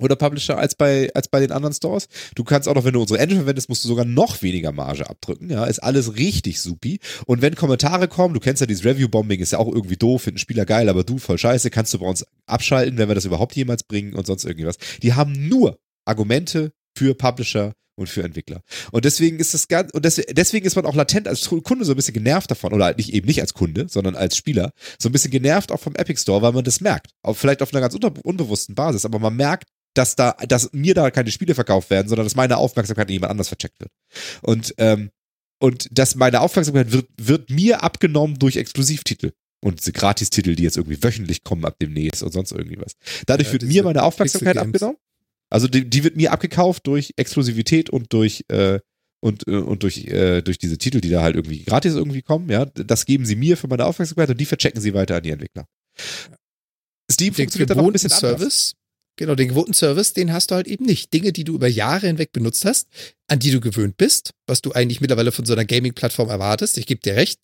oder 0.00 0.16
Publisher, 0.16 0.58
als 0.58 0.74
bei, 0.74 1.10
als 1.14 1.28
bei 1.28 1.40
den 1.40 1.52
anderen 1.52 1.74
Stores. 1.74 2.08
Du 2.34 2.44
kannst 2.44 2.68
auch 2.68 2.74
noch, 2.74 2.84
wenn 2.84 2.94
du 2.94 3.00
unsere 3.00 3.20
Engine 3.20 3.40
verwendest, 3.40 3.68
musst 3.68 3.84
du 3.84 3.88
sogar 3.88 4.04
noch 4.04 4.42
weniger 4.42 4.72
Marge 4.72 5.08
abdrücken. 5.08 5.50
Ja, 5.50 5.64
ist 5.64 5.78
alles 5.78 6.16
richtig 6.16 6.60
supi. 6.60 7.00
Und 7.26 7.42
wenn 7.42 7.54
Kommentare 7.54 8.08
kommen, 8.08 8.34
du 8.34 8.40
kennst 8.40 8.60
ja 8.60 8.66
dieses 8.66 8.84
Review-Bombing, 8.84 9.40
ist 9.40 9.52
ja 9.52 9.58
auch 9.58 9.68
irgendwie 9.68 9.96
doof, 9.96 10.22
finden 10.22 10.38
Spieler 10.38 10.66
geil, 10.66 10.88
aber 10.88 11.04
du 11.04 11.18
voll 11.18 11.38
scheiße, 11.38 11.70
kannst 11.70 11.94
du 11.94 11.98
bei 11.98 12.06
uns 12.06 12.24
abschalten, 12.46 12.98
wenn 12.98 13.08
wir 13.08 13.14
das 13.14 13.24
überhaupt 13.24 13.54
jemals 13.56 13.82
bringen 13.82 14.14
und 14.14 14.26
sonst 14.26 14.44
irgendwas. 14.44 14.76
Die 15.02 15.14
haben 15.14 15.48
nur 15.48 15.78
Argumente 16.04 16.72
für 16.96 17.14
Publisher 17.14 17.72
und 17.96 18.08
für 18.08 18.22
Entwickler. 18.22 18.62
Und 18.92 19.04
deswegen 19.04 19.38
ist 19.38 19.52
das 19.52 19.68
ganz, 19.68 19.92
und 19.92 20.06
des- 20.06 20.24
deswegen 20.30 20.66
ist 20.66 20.74
man 20.74 20.86
auch 20.86 20.94
latent 20.94 21.28
als 21.28 21.46
Kunde 21.48 21.84
so 21.84 21.92
ein 21.92 21.96
bisschen 21.96 22.14
genervt 22.14 22.50
davon, 22.50 22.72
oder 22.72 22.94
nicht 22.96 23.12
eben 23.12 23.26
nicht 23.26 23.42
als 23.42 23.52
Kunde, 23.52 23.86
sondern 23.90 24.16
als 24.16 24.36
Spieler, 24.36 24.72
so 24.98 25.10
ein 25.10 25.12
bisschen 25.12 25.30
genervt 25.30 25.70
auch 25.70 25.80
vom 25.80 25.94
Epic 25.96 26.18
Store, 26.22 26.40
weil 26.40 26.52
man 26.52 26.64
das 26.64 26.80
merkt. 26.80 27.08
Auch 27.22 27.36
vielleicht 27.36 27.60
auf 27.60 27.74
einer 27.74 27.82
ganz 27.86 27.94
unbewussten 27.94 28.74
Basis, 28.74 29.04
aber 29.04 29.18
man 29.18 29.36
merkt, 29.36 29.68
dass 29.94 30.16
da, 30.16 30.32
dass 30.48 30.72
mir 30.72 30.94
da 30.94 31.10
keine 31.10 31.30
Spiele 31.30 31.54
verkauft 31.54 31.90
werden, 31.90 32.08
sondern 32.08 32.26
dass 32.26 32.36
meine 32.36 32.56
Aufmerksamkeit 32.56 33.08
an 33.08 33.12
jemand 33.12 33.30
anders 33.30 33.48
vercheckt 33.48 33.80
wird. 33.80 33.90
Und, 34.42 34.74
ähm, 34.78 35.10
und 35.58 35.88
dass 35.90 36.14
meine 36.14 36.40
Aufmerksamkeit 36.40 36.92
wird, 36.92 37.08
wird 37.18 37.50
mir 37.50 37.82
abgenommen 37.82 38.38
durch 38.38 38.56
Exklusivtitel. 38.56 39.32
Und 39.62 39.80
diese 39.80 39.92
Gratistitel, 39.92 40.54
die 40.54 40.62
jetzt 40.62 40.78
irgendwie 40.78 41.02
wöchentlich 41.02 41.44
kommen 41.44 41.66
ab 41.66 41.76
demnächst 41.80 42.22
und 42.22 42.32
sonst 42.32 42.52
irgendwie 42.52 42.78
was. 42.80 42.92
Dadurch 43.26 43.48
Ja, 43.48 43.52
wird 43.52 43.62
mir 43.64 43.82
meine 43.82 44.02
Aufmerksamkeit 44.02 44.56
abgenommen. 44.56 44.96
Also 45.50 45.68
die, 45.68 45.88
die 45.88 46.04
wird 46.04 46.16
mir 46.16 46.32
abgekauft 46.32 46.86
durch 46.86 47.12
Exklusivität 47.16 47.90
und 47.90 48.12
durch 48.12 48.44
äh, 48.48 48.78
und, 49.22 49.46
äh, 49.48 49.56
und 49.56 49.82
durch, 49.82 50.06
äh, 50.06 50.40
durch 50.40 50.58
diese 50.58 50.78
Titel, 50.78 51.00
die 51.00 51.10
da 51.10 51.22
halt 51.22 51.36
irgendwie 51.36 51.62
gratis 51.64 51.94
irgendwie 51.94 52.22
kommen, 52.22 52.48
ja, 52.48 52.64
das 52.64 53.04
geben 53.04 53.26
sie 53.26 53.36
mir 53.36 53.56
für 53.56 53.68
meine 53.68 53.84
Aufmerksamkeit 53.84 54.30
und 54.30 54.40
die 54.40 54.46
verchecken 54.46 54.80
sie 54.80 54.94
weiter 54.94 55.16
an 55.16 55.22
die 55.22 55.30
Entwickler. 55.30 55.66
Steam 57.10 57.34
funktioniert 57.34 57.70
dann 57.70 57.80
ein 57.80 57.92
bisschen 57.92 58.12
anders. 58.12 58.74
Genau, 59.16 59.34
den 59.34 59.48
gewohnten 59.48 59.74
Service, 59.74 60.14
den 60.14 60.32
hast 60.32 60.50
du 60.50 60.54
halt 60.54 60.66
eben 60.66 60.86
nicht. 60.86 61.12
Dinge, 61.12 61.32
die 61.32 61.44
du 61.44 61.54
über 61.54 61.68
Jahre 61.68 62.06
hinweg 62.06 62.32
benutzt 62.32 62.64
hast, 62.64 62.88
an 63.26 63.38
die 63.38 63.50
du 63.50 63.60
gewöhnt 63.60 63.96
bist, 63.98 64.32
was 64.46 64.62
du 64.62 64.72
eigentlich 64.72 65.00
mittlerweile 65.00 65.30
von 65.30 65.44
so 65.44 65.52
einer 65.52 65.66
Gaming-Plattform 65.66 66.30
erwartest, 66.30 66.78
ich 66.78 66.86
gebe 66.86 67.02
dir 67.02 67.16
recht, 67.16 67.38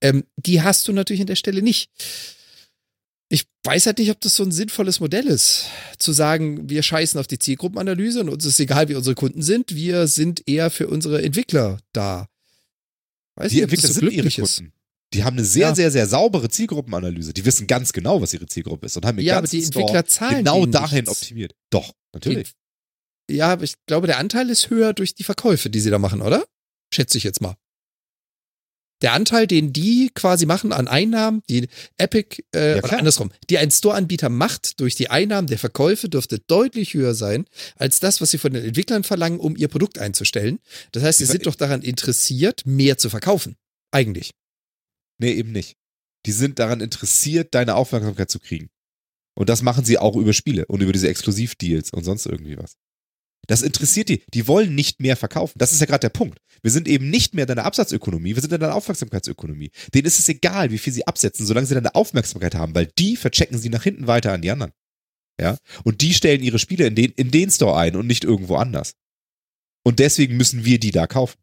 ähm, 0.00 0.24
die 0.36 0.62
hast 0.62 0.88
du 0.88 0.92
natürlich 0.92 1.20
an 1.20 1.26
der 1.26 1.36
Stelle 1.36 1.60
nicht. 1.60 1.90
Ich 3.28 3.44
weiß 3.62 3.84
halt 3.84 3.98
nicht, 3.98 4.10
ob 4.10 4.20
das 4.22 4.36
so 4.36 4.42
ein 4.42 4.52
sinnvolles 4.52 5.00
Modell 5.00 5.26
ist, 5.26 5.66
zu 5.98 6.12
sagen, 6.12 6.70
wir 6.70 6.82
scheißen 6.82 7.20
auf 7.20 7.26
die 7.26 7.38
Zielgruppenanalyse 7.38 8.20
und 8.20 8.30
uns 8.30 8.46
ist 8.46 8.58
egal, 8.58 8.88
wie 8.88 8.94
unsere 8.94 9.14
Kunden 9.14 9.42
sind, 9.42 9.74
wir 9.74 10.06
sind 10.06 10.48
eher 10.48 10.70
für 10.70 10.88
unsere 10.88 11.22
Entwickler 11.22 11.78
da. 11.92 12.26
Weiß 13.34 13.50
Die 13.50 13.56
nicht, 13.56 13.64
Entwickler 13.64 13.88
so 13.88 13.94
sind 13.94 14.04
ihre 14.04 14.22
glücklich 14.22 14.38
ist. 14.38 14.62
Die 15.14 15.24
haben 15.24 15.36
eine 15.38 15.46
sehr, 15.46 15.68
Ja. 15.68 15.74
sehr, 15.74 15.90
sehr 15.90 16.06
saubere 16.06 16.48
Zielgruppenanalyse. 16.50 17.32
Die 17.32 17.44
wissen 17.46 17.66
ganz 17.66 17.92
genau, 17.92 18.20
was 18.20 18.34
ihre 18.34 18.46
Zielgruppe 18.46 18.86
ist 18.86 18.96
und 18.96 19.06
haben 19.06 19.18
Ja, 19.20 19.38
aber 19.38 19.46
die 19.46 19.62
Store 19.62 19.80
Entwickler 19.82 20.04
zahlen 20.06 20.38
genau 20.44 20.66
dahin 20.66 21.04
nichts. 21.06 21.22
optimiert. 21.22 21.54
Doch, 21.70 21.92
natürlich. 22.12 22.52
Ja, 23.30 23.48
aber 23.52 23.64
ich 23.64 23.74
glaube, 23.86 24.06
der 24.06 24.18
Anteil 24.18 24.50
ist 24.50 24.70
höher 24.70 24.92
durch 24.92 25.14
die 25.14 25.24
Verkäufe, 25.24 25.70
die 25.70 25.80
sie 25.80 25.90
da 25.90 25.98
machen, 25.98 26.20
oder? 26.22 26.46
Schätze 26.92 27.16
ich 27.18 27.24
jetzt 27.24 27.40
mal. 27.40 27.56
Der 29.00 29.12
Anteil, 29.12 29.46
den 29.46 29.72
die 29.72 30.10
quasi 30.12 30.44
machen 30.44 30.72
an 30.72 30.88
Einnahmen, 30.88 31.42
die 31.48 31.68
Epic, 31.98 32.42
äh, 32.52 32.76
Ja, 32.78 32.82
oder 32.82 32.98
andersrum, 32.98 33.30
die 33.48 33.56
ein 33.58 33.70
Store-Anbieter 33.70 34.28
macht 34.28 34.80
durch 34.80 34.96
die 34.96 35.08
Einnahmen 35.08 35.46
der 35.46 35.58
Verkäufe, 35.58 36.08
dürfte 36.08 36.40
deutlich 36.40 36.94
höher 36.94 37.14
sein 37.14 37.46
als 37.76 38.00
das, 38.00 38.20
was 38.20 38.30
sie 38.32 38.38
von 38.38 38.52
den 38.52 38.64
Entwicklern 38.64 39.04
verlangen, 39.04 39.38
um 39.38 39.56
ihr 39.56 39.68
Produkt 39.68 39.98
einzustellen. 40.00 40.58
Das 40.90 41.04
heißt, 41.04 41.18
sie 41.18 41.26
sind 41.26 41.46
doch 41.46 41.54
daran 41.54 41.82
interessiert, 41.82 42.66
mehr 42.66 42.98
zu 42.98 43.08
verkaufen. 43.08 43.56
Eigentlich. 43.92 44.32
Nee, 45.18 45.32
eben 45.32 45.52
nicht. 45.52 45.76
Die 46.26 46.32
sind 46.32 46.58
daran 46.58 46.80
interessiert, 46.80 47.54
deine 47.54 47.74
Aufmerksamkeit 47.74 48.30
zu 48.30 48.40
kriegen. 48.40 48.70
Und 49.36 49.48
das 49.48 49.62
machen 49.62 49.84
sie 49.84 49.98
auch 49.98 50.16
über 50.16 50.32
Spiele 50.32 50.66
und 50.66 50.82
über 50.82 50.92
diese 50.92 51.08
Exklusivdeals 51.08 51.90
und 51.92 52.04
sonst 52.04 52.26
irgendwie 52.26 52.58
was. 52.58 52.76
Das 53.46 53.62
interessiert 53.62 54.08
die. 54.08 54.22
Die 54.34 54.46
wollen 54.46 54.74
nicht 54.74 55.00
mehr 55.00 55.16
verkaufen. 55.16 55.58
Das 55.58 55.72
ist 55.72 55.80
ja 55.80 55.86
gerade 55.86 56.00
der 56.00 56.10
Punkt. 56.10 56.38
Wir 56.62 56.70
sind 56.70 56.88
eben 56.88 57.08
nicht 57.08 57.34
mehr 57.34 57.46
deine 57.46 57.64
Absatzökonomie, 57.64 58.34
wir 58.34 58.42
sind 58.42 58.52
in 58.52 58.60
deiner 58.60 58.74
Aufmerksamkeitsökonomie. 58.74 59.70
Denen 59.94 60.06
ist 60.06 60.18
es 60.18 60.28
egal, 60.28 60.70
wie 60.70 60.78
viel 60.78 60.92
sie 60.92 61.06
absetzen, 61.06 61.46
solange 61.46 61.66
sie 61.66 61.74
deine 61.74 61.94
Aufmerksamkeit 61.94 62.54
haben, 62.54 62.74
weil 62.74 62.86
die 62.98 63.16
verchecken 63.16 63.58
sie 63.58 63.68
nach 63.70 63.84
hinten 63.84 64.06
weiter 64.06 64.32
an 64.32 64.42
die 64.42 64.50
anderen. 64.50 64.72
Ja? 65.40 65.56
Und 65.84 66.00
die 66.02 66.14
stellen 66.14 66.42
ihre 66.42 66.58
Spiele 66.58 66.86
in 66.86 66.94
den, 66.94 67.12
in 67.12 67.30
den 67.30 67.50
Store 67.50 67.76
ein 67.78 67.96
und 67.96 68.06
nicht 68.06 68.24
irgendwo 68.24 68.56
anders. 68.56 68.94
Und 69.84 70.00
deswegen 70.00 70.36
müssen 70.36 70.64
wir 70.64 70.78
die 70.78 70.90
da 70.90 71.06
kaufen. 71.06 71.38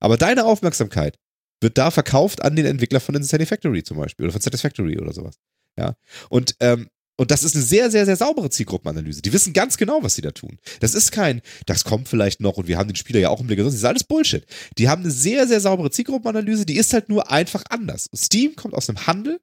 Aber 0.00 0.16
deine 0.16 0.44
Aufmerksamkeit 0.44 1.18
wird 1.62 1.78
da 1.78 1.90
verkauft 1.90 2.42
an 2.42 2.56
den 2.56 2.66
Entwickler 2.66 3.00
von 3.00 3.20
Satisfactory 3.22 3.82
zum 3.82 3.98
Beispiel 3.98 4.24
oder 4.24 4.32
von 4.32 4.40
Satisfactory 4.40 4.98
oder 4.98 5.12
sowas. 5.12 5.36
Ja. 5.78 5.94
Und, 6.28 6.56
ähm, 6.60 6.88
und 7.16 7.30
das 7.30 7.44
ist 7.44 7.54
eine 7.54 7.64
sehr, 7.64 7.90
sehr, 7.90 8.04
sehr 8.04 8.16
saubere 8.16 8.50
Zielgruppenanalyse. 8.50 9.22
Die 9.22 9.32
wissen 9.32 9.52
ganz 9.52 9.76
genau, 9.76 10.02
was 10.02 10.14
sie 10.14 10.22
da 10.22 10.32
tun. 10.32 10.58
Das 10.80 10.94
ist 10.94 11.12
kein, 11.12 11.42
das 11.66 11.84
kommt 11.84 12.08
vielleicht 12.08 12.40
noch 12.40 12.56
und 12.56 12.68
wir 12.68 12.78
haben 12.78 12.88
den 12.88 12.96
Spieler 12.96 13.20
ja 13.20 13.28
auch 13.28 13.40
im 13.40 13.46
Blick. 13.46 13.58
Das 13.58 13.74
ist 13.74 13.84
alles 13.84 14.04
Bullshit. 14.04 14.44
Die 14.78 14.88
haben 14.88 15.02
eine 15.02 15.10
sehr, 15.10 15.46
sehr 15.46 15.60
saubere 15.60 15.90
Zielgruppenanalyse, 15.90 16.66
die 16.66 16.76
ist 16.76 16.92
halt 16.92 17.08
nur 17.08 17.30
einfach 17.30 17.62
anders. 17.68 18.08
Steam 18.14 18.56
kommt 18.56 18.74
aus 18.74 18.86
dem 18.86 19.06
Handel, 19.06 19.40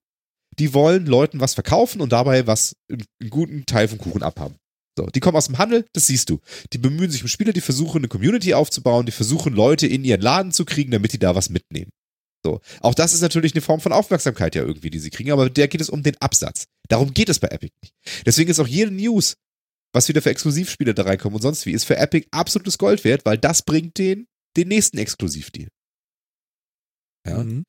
die 0.58 0.74
wollen 0.74 1.06
Leuten 1.06 1.40
was 1.40 1.54
verkaufen 1.54 2.02
und 2.02 2.12
dabei 2.12 2.48
was, 2.48 2.76
einen 2.90 3.30
guten 3.30 3.66
Teil 3.66 3.88
vom 3.88 3.98
Kuchen 3.98 4.24
abhaben. 4.24 4.56
So, 4.98 5.06
die 5.06 5.22
kommen 5.22 5.38
aus 5.38 5.46
dem 5.46 5.58
Handel, 5.58 5.86
das 5.94 6.08
siehst 6.08 6.30
du. 6.30 6.42
Die 6.74 6.78
bemühen 6.78 7.10
sich 7.10 7.22
um 7.22 7.30
Spieler, 7.30 7.54
die 7.54 7.62
versuchen, 7.62 8.00
eine 8.00 8.10
Community 8.10 8.54
aufzubauen, 8.54 9.06
die 9.06 9.14
versuchen, 9.14 9.54
Leute 9.54 9.88
in 9.88 10.04
ihren 10.04 10.20
Laden 10.20 10.52
zu 10.52 10.66
kriegen, 10.66 10.92
damit 10.92 11.14
die 11.14 11.20
da 11.20 11.36
was 11.36 11.50
mitnehmen. 11.50 11.92
So. 12.46 12.62
Auch 12.82 12.94
das 12.96 13.14
ist 13.14 13.22
natürlich 13.22 13.54
eine 13.54 13.62
Form 13.62 13.82
von 13.82 13.92
Aufmerksamkeit 13.92 14.56
ja 14.56 14.64
irgendwie, 14.64 14.90
die 14.90 15.00
sie 15.00 15.10
kriegen, 15.10 15.32
aber 15.32 15.50
der 15.50 15.68
geht 15.68 15.82
es 15.82 15.90
um 15.90 16.04
den 16.04 16.16
Absatz. 16.18 16.66
Darum 16.88 17.14
geht 17.14 17.30
es 17.30 17.40
bei 17.40 17.50
Epic 17.50 17.74
nicht. 17.82 17.94
Deswegen 18.26 18.50
ist 18.50 18.60
auch 18.60 18.68
jede 18.68 18.92
News, 18.92 19.36
was 19.94 20.08
wieder 20.08 20.22
für 20.22 20.30
Exklusivspiele 20.30 20.94
da 20.94 21.04
reinkommen 21.04 21.36
und 21.36 21.42
sonst 21.42 21.66
wie, 21.66 21.72
ist 21.72 21.84
für 21.84 21.98
Epic 21.98 22.28
absolutes 22.32 22.78
Gold 22.78 23.04
wert, 23.04 23.26
weil 23.26 23.38
das 23.38 23.62
bringt 23.64 23.98
den, 23.98 24.28
den 24.56 24.68
nächsten 24.70 24.98
Exklusivdeal. 24.98 25.70
Ja. 27.28 27.44
Mhm. 27.44 27.64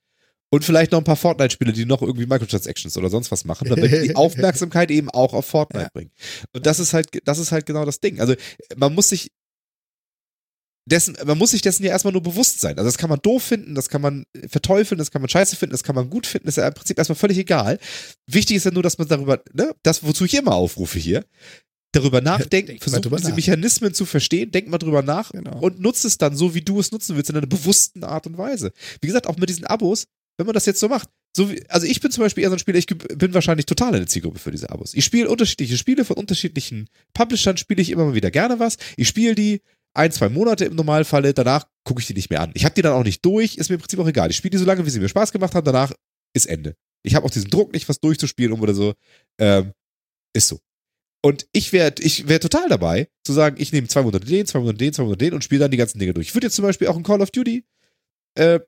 Und 0.53 0.65
vielleicht 0.65 0.91
noch 0.91 0.99
ein 0.99 1.05
paar 1.05 1.17
Fortnite-Spiele, 1.17 1.73
die 1.73 1.85
noch 1.85 2.03
irgendwie 2.03 2.27
Microtransactions 2.27 2.97
oder 2.97 3.09
sonst 3.09 3.31
was 3.31 3.45
machen, 3.45 3.69
damit 3.69 3.93
die 3.93 4.17
Aufmerksamkeit 4.17 4.91
eben 4.91 5.09
auch 5.09 5.33
auf 5.33 5.47
Fortnite 5.47 5.85
Ja. 5.85 5.91
bringen. 5.93 6.11
Und 6.53 6.67
das 6.67 6.81
ist 6.81 6.93
halt, 6.93 7.09
das 7.25 7.39
ist 7.39 7.53
halt 7.53 7.67
genau 7.67 7.85
das 7.85 8.01
Ding. 8.01 8.21
Also 8.21 8.35
man 8.77 8.93
muss 8.95 9.11
sich 9.11 9.31
dessen, 10.91 11.17
man 11.25 11.39
muss 11.39 11.53
sich 11.53 11.63
dessen 11.63 11.85
ja 11.85 11.91
erstmal 11.91 12.13
nur 12.13 12.23
bewusst 12.23 12.61
sein. 12.61 12.77
Also 12.79 12.89
das 12.89 12.99
kann 12.99 13.11
man 13.11 13.21
doof 13.23 13.43
finden, 13.43 13.75
das 13.75 13.89
kann 13.89 14.03
man 14.03 14.25
verteufeln, 14.49 14.99
das 14.99 15.11
kann 15.11 15.23
man 15.23 15.29
scheiße 15.29 15.57
finden, 15.57 15.73
das 15.73 15.83
kann 15.83 15.95
man 15.95 16.11
gut 16.11 16.27
finden, 16.27 16.47
das 16.47 16.57
ist 16.57 16.63
ja 16.63 16.69
im 16.69 16.75
Prinzip 16.75 16.99
erstmal 16.99 17.17
völlig 17.17 17.39
egal. 17.39 17.79
Wichtig 18.27 18.57
ist 18.57 18.65
ja 18.65 18.71
nur, 18.71 18.83
dass 18.83 18.99
man 18.99 19.09
darüber, 19.09 19.43
ne, 19.53 19.75
das, 19.83 20.03
wozu 20.03 20.25
ich 20.25 20.35
immer 20.35 20.53
aufrufe 20.55 20.99
hier, 20.99 21.25
darüber 21.93 22.21
nachdenken, 22.21 22.79
versuchen, 22.79 23.03
drüber 23.03 23.17
diese 23.17 23.31
nach. 23.31 23.37
Mechanismen 23.37 23.95
zu 23.95 24.07
verstehen, 24.07 24.51
denk 24.51 24.69
mal 24.69 24.79
drüber 24.79 25.03
nach 25.03 25.33
Genau. 25.33 25.59
und 25.61 25.81
nutzt 25.81 26.05
es 26.05 26.19
dann 26.19 26.37
so, 26.37 26.55
wie 26.55 26.63
du 26.63 26.79
es 26.79 26.93
nutzen 26.93 27.17
willst, 27.17 27.31
in 27.31 27.37
einer 27.37 27.47
bewussten 27.47 28.05
Art 28.05 28.27
und 28.27 28.39
Weise. 28.39 28.73
Wie 29.01 29.07
gesagt, 29.09 29.27
auch 29.27 29.37
mit 29.37 29.49
diesen 29.49 29.65
Abos, 29.65 30.07
wenn 30.37 30.47
man 30.47 30.55
das 30.55 30.67
jetzt 30.67 30.81
so 30.81 30.89
macht. 30.89 31.09
So 31.37 31.51
wie, 31.51 31.63
also 31.69 31.87
ich 31.87 32.01
bin 32.01 32.11
zum 32.11 32.25
Beispiel 32.25 32.43
eher 32.43 32.51
so 32.51 32.57
ein 32.57 32.59
Spieler, 32.59 32.79
ich 32.79 32.87
bin 32.87 33.35
wahrscheinlich 33.35 33.67
total 33.67 33.95
eine 33.95 34.07
Zielgruppe 34.07 34.41
für 34.41 34.51
diese 34.51 34.71
Abos. 34.71 34.95
Ich 34.95 35.05
spiele 35.05 35.29
unterschiedliche 35.29 35.77
Spiele 35.77 36.05
von 36.05 36.17
unterschiedlichen 36.17 36.89
Publishern, 37.15 37.57
spiele 37.57 37.81
ich 37.83 37.91
immer 37.91 38.07
mal 38.07 38.15
wieder 38.15 38.33
gerne 38.33 38.59
was. 38.59 38.77
Ich 38.97 39.07
spiele 39.07 39.35
die 39.37 39.61
ein, 39.95 40.13
zwei 40.13 40.29
Monate 40.29 40.65
im 40.65 40.77
Normalfalle, 40.77 41.35
danach 41.35 41.67
gucke 41.85 42.01
ich 42.01 42.07
die 42.07 42.15
nicht 42.15 42.31
mehr 42.31 42.41
an. 42.41 42.53
Ich 42.55 42.65
habe 42.65 42.75
die 42.75 42.83
dann 42.83 42.93
auch 42.93 43.05
nicht 43.05 43.25
durch, 43.25 43.57
ist 43.57 43.71
mir 43.71 43.75
im 43.75 43.81
Prinzip 43.81 43.99
auch 43.99 44.07
egal. 44.07 44.31
Ich 44.31 44.37
spiele 44.37 44.51
die 44.51 44.59
so 44.59 44.65
lange, 44.65 44.85
wie 44.87 44.91
sie 44.91 45.01
mir 45.01 45.09
Spaß 45.09 45.33
gemacht 45.33 45.55
haben, 45.55 45.65
danach 45.65 45.93
ist 46.35 46.47
Ende. 46.47 46.77
Ich 47.03 47.15
habe 47.15 47.27
auch 47.27 47.31
diesen 47.31 47.51
Druck 47.51 47.73
nicht, 47.73 47.89
was 47.89 48.01
durchzuspielen 48.01 48.53
um 48.53 48.61
oder 48.61 48.75
so. 48.75 48.95
Ähm, 49.39 49.73
ist 50.35 50.49
so. 50.49 50.61
Und 51.23 51.47
ich 51.53 51.73
wäre 51.73 51.95
ich 51.99 52.29
wär 52.29 52.41
total 52.41 52.69
dabei, 52.69 53.09
zu 53.25 53.33
sagen, 53.33 53.57
ich 53.59 53.73
nehme 53.73 53.89
zwei 53.89 54.03
Monate 54.03 54.27
den, 54.27 54.47
zwei 54.47 54.61
Monate 54.61 54.79
den, 54.79 54.93
zwei 54.93 55.03
Monate 55.03 55.19
den 55.19 55.35
und 55.35 55.45
spiele 55.45 55.61
dann 55.61 55.71
die 55.71 55.77
ganzen 55.77 55.99
Dinge 55.99 56.15
durch. 56.15 56.29
Ich 56.29 56.35
würde 56.35 56.47
jetzt 56.47 56.57
zum 56.57 56.65
Beispiel 56.65 56.89
auch 56.89 56.97
in 56.97 57.03
Call 57.03 57.21
of 57.21 57.31
Duty, 57.31 57.65
äh, 58.37 58.61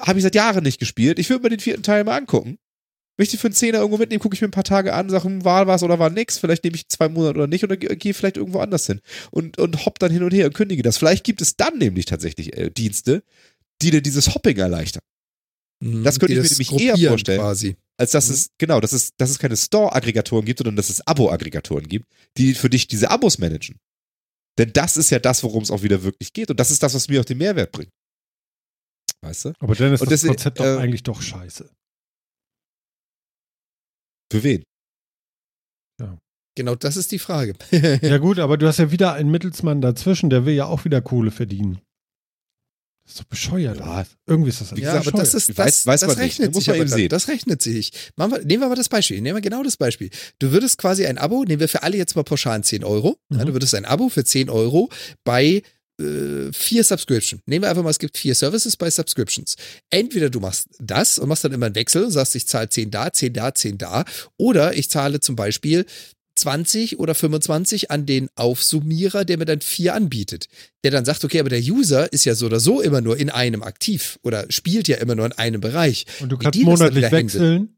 habe 0.00 0.18
ich 0.18 0.22
seit 0.22 0.34
Jahren 0.34 0.64
nicht 0.64 0.78
gespielt. 0.78 1.18
Ich 1.18 1.28
würde 1.28 1.42
mir 1.42 1.50
den 1.50 1.60
vierten 1.60 1.82
Teil 1.82 2.04
mal 2.04 2.16
angucken. 2.16 2.58
Wenn 3.18 3.24
ich 3.24 3.30
die 3.30 3.36
für 3.36 3.48
einen 3.48 3.54
Zehner 3.54 3.78
irgendwo 3.80 3.98
mitnehme, 3.98 4.20
gucke 4.20 4.34
ich 4.36 4.40
mir 4.40 4.46
ein 4.48 4.52
paar 4.52 4.62
Tage 4.64 4.94
an, 4.94 5.10
sage, 5.10 5.24
hm, 5.24 5.44
war 5.44 5.66
was 5.66 5.82
oder 5.82 5.98
war 5.98 6.08
nix. 6.08 6.38
Vielleicht 6.38 6.62
nehme 6.62 6.76
ich 6.76 6.88
zwei 6.88 7.08
Monate 7.08 7.36
oder 7.36 7.48
nicht 7.48 7.64
oder 7.64 7.76
ge- 7.76 7.94
gehe 7.96 8.14
vielleicht 8.14 8.36
irgendwo 8.36 8.60
anders 8.60 8.86
hin. 8.86 9.00
Und, 9.32 9.58
und 9.58 9.84
hopp 9.84 9.98
dann 9.98 10.12
hin 10.12 10.22
und 10.22 10.32
her 10.32 10.46
und 10.46 10.54
kündige 10.54 10.82
das. 10.82 10.96
Vielleicht 10.98 11.24
gibt 11.24 11.40
es 11.42 11.56
dann 11.56 11.78
nämlich 11.78 12.04
tatsächlich 12.06 12.56
äh, 12.56 12.70
Dienste, 12.70 13.24
die 13.82 13.90
dir 13.90 14.00
dieses 14.02 14.34
Hopping 14.34 14.56
erleichtern. 14.56 15.02
Mhm. 15.84 16.04
Das 16.04 16.18
könnte 16.20 16.34
ich 16.34 16.40
mir 16.42 16.48
nämlich 16.48 16.72
eher 16.80 17.08
vorstellen. 17.10 17.40
Quasi. 17.40 17.76
Als 17.96 18.12
dass 18.12 18.28
Mhm. 18.28 18.34
es, 18.34 18.50
genau, 18.56 18.80
dass 18.80 18.92
es, 18.92 19.10
dass 19.16 19.30
es 19.30 19.40
keine 19.40 19.56
Store-Aggregatoren 19.56 20.44
gibt, 20.44 20.60
sondern 20.60 20.76
dass 20.76 20.88
es 20.88 21.04
Abo-Aggregatoren 21.04 21.88
gibt, 21.88 22.06
die 22.36 22.54
für 22.54 22.70
dich 22.70 22.86
diese 22.86 23.10
Abos 23.10 23.38
managen. 23.38 23.76
Denn 24.58 24.72
das 24.72 24.96
ist 24.96 25.10
ja 25.10 25.18
das, 25.18 25.42
worum 25.42 25.64
es 25.64 25.72
auch 25.72 25.82
wieder 25.82 26.04
wirklich 26.04 26.32
geht. 26.32 26.50
Und 26.50 26.60
das 26.60 26.70
ist 26.70 26.82
das, 26.84 26.94
was 26.94 27.08
mir 27.08 27.20
auch 27.20 27.24
den 27.24 27.38
Mehrwert 27.38 27.72
bringt. 27.72 27.90
Weißt 29.22 29.46
du? 29.46 29.52
Aber 29.58 29.74
dann 29.74 29.92
ist 29.94 30.00
Und 30.00 30.06
das 30.12 30.20
deswegen, 30.20 30.34
Konzept 30.36 30.60
doch 30.60 30.64
äh, 30.64 30.76
eigentlich 30.78 31.02
doch 31.02 31.20
scheiße. 31.20 31.68
Für 34.30 34.42
wen? 34.42 34.62
Genau, 36.56 36.74
das 36.74 36.96
ist 36.96 37.12
die 37.12 37.20
Frage. 37.20 37.54
Ja 38.02 38.18
gut, 38.18 38.40
aber 38.40 38.56
du 38.58 38.66
hast 38.66 38.78
ja 38.78 38.90
wieder 38.90 39.12
einen 39.12 39.30
Mittelsmann 39.30 39.80
dazwischen, 39.80 40.28
der 40.28 40.44
will 40.44 40.54
ja 40.54 40.66
auch 40.66 40.84
wieder 40.84 41.00
Kohle 41.00 41.30
verdienen. 41.30 41.78
Das 43.04 43.12
ist 43.14 43.20
doch 43.20 43.26
bescheuert. 43.26 43.78
Ja. 43.78 44.04
Irgendwie 44.26 44.48
ist 44.48 44.60
das 44.60 44.72
ja, 44.76 44.94
aber 44.94 45.12
das 45.12 45.32
bescheuert. 45.32 45.34
ist 45.34 45.50
Weiß- 45.50 45.54
das, 45.64 45.86
weiß 45.86 46.00
das 46.00 46.08
man 46.08 46.16
nicht. 46.18 46.24
rechnet 46.32 46.54
Muss 46.54 46.64
sich 46.64 46.66
man 46.66 46.74
aber 46.74 46.82
eben 46.82 46.90
dann. 46.90 46.98
sehen. 46.98 47.08
Das 47.10 47.28
rechnet 47.28 47.62
sich. 47.62 47.92
Machen 48.16 48.32
wir, 48.32 48.44
nehmen 48.44 48.62
wir 48.64 48.68
mal 48.68 48.74
das 48.74 48.88
Beispiel. 48.88 49.20
Nehmen 49.20 49.36
wir 49.36 49.40
genau 49.40 49.62
das 49.62 49.76
Beispiel. 49.76 50.10
Du 50.40 50.50
würdest 50.50 50.78
quasi 50.78 51.06
ein 51.06 51.16
Abo, 51.16 51.44
nehmen 51.44 51.60
wir 51.60 51.68
für 51.68 51.84
alle 51.84 51.96
jetzt 51.96 52.16
mal 52.16 52.24
pauschal 52.24 52.62
10 52.64 52.82
Euro. 52.82 53.16
Ja, 53.30 53.38
Mhm. 53.38 53.46
du 53.46 53.52
würdest 53.52 53.76
ein 53.76 53.84
Abo 53.84 54.08
für 54.08 54.24
10 54.24 54.50
Euro 54.50 54.90
bei 55.24 55.62
äh, 55.98 56.52
vier 56.52 56.84
Subscription. 56.84 57.40
Nehmen 57.46 57.64
wir 57.64 57.70
einfach 57.70 57.82
mal, 57.82 57.90
es 57.90 57.98
gibt 57.98 58.16
vier 58.16 58.34
Services 58.34 58.76
bei 58.76 58.90
Subscriptions. 58.90 59.56
Entweder 59.90 60.30
du 60.30 60.40
machst 60.40 60.68
das 60.78 61.18
und 61.18 61.28
machst 61.28 61.44
dann 61.44 61.52
immer 61.52 61.66
einen 61.66 61.74
Wechsel 61.74 62.04
und 62.04 62.10
sagst, 62.10 62.34
ich 62.34 62.46
zahle 62.46 62.68
10 62.68 62.90
da, 62.90 63.12
10 63.12 63.32
da, 63.32 63.54
10 63.54 63.78
da. 63.78 64.04
Oder 64.36 64.76
ich 64.76 64.90
zahle 64.90 65.20
zum 65.20 65.36
Beispiel 65.36 65.86
20 66.36 66.98
oder 66.98 67.14
25 67.14 67.90
an 67.90 68.06
den 68.06 68.28
Aufsummierer, 68.36 69.24
der 69.24 69.38
mir 69.38 69.44
dann 69.44 69.60
vier 69.60 69.94
anbietet. 69.94 70.46
Der 70.84 70.90
dann 70.90 71.04
sagt, 71.04 71.24
okay, 71.24 71.40
aber 71.40 71.50
der 71.50 71.60
User 71.60 72.12
ist 72.12 72.24
ja 72.24 72.34
so 72.34 72.46
oder 72.46 72.60
so 72.60 72.80
immer 72.80 73.00
nur 73.00 73.16
in 73.16 73.30
einem 73.30 73.62
aktiv 73.62 74.18
oder 74.22 74.46
spielt 74.50 74.88
ja 74.88 74.98
immer 74.98 75.16
nur 75.16 75.26
in 75.26 75.32
einem 75.32 75.60
Bereich. 75.60 76.06
Und 76.20 76.30
du 76.30 76.38
kannst 76.38 76.58
monatlich 76.60 77.10
wechseln 77.10 77.76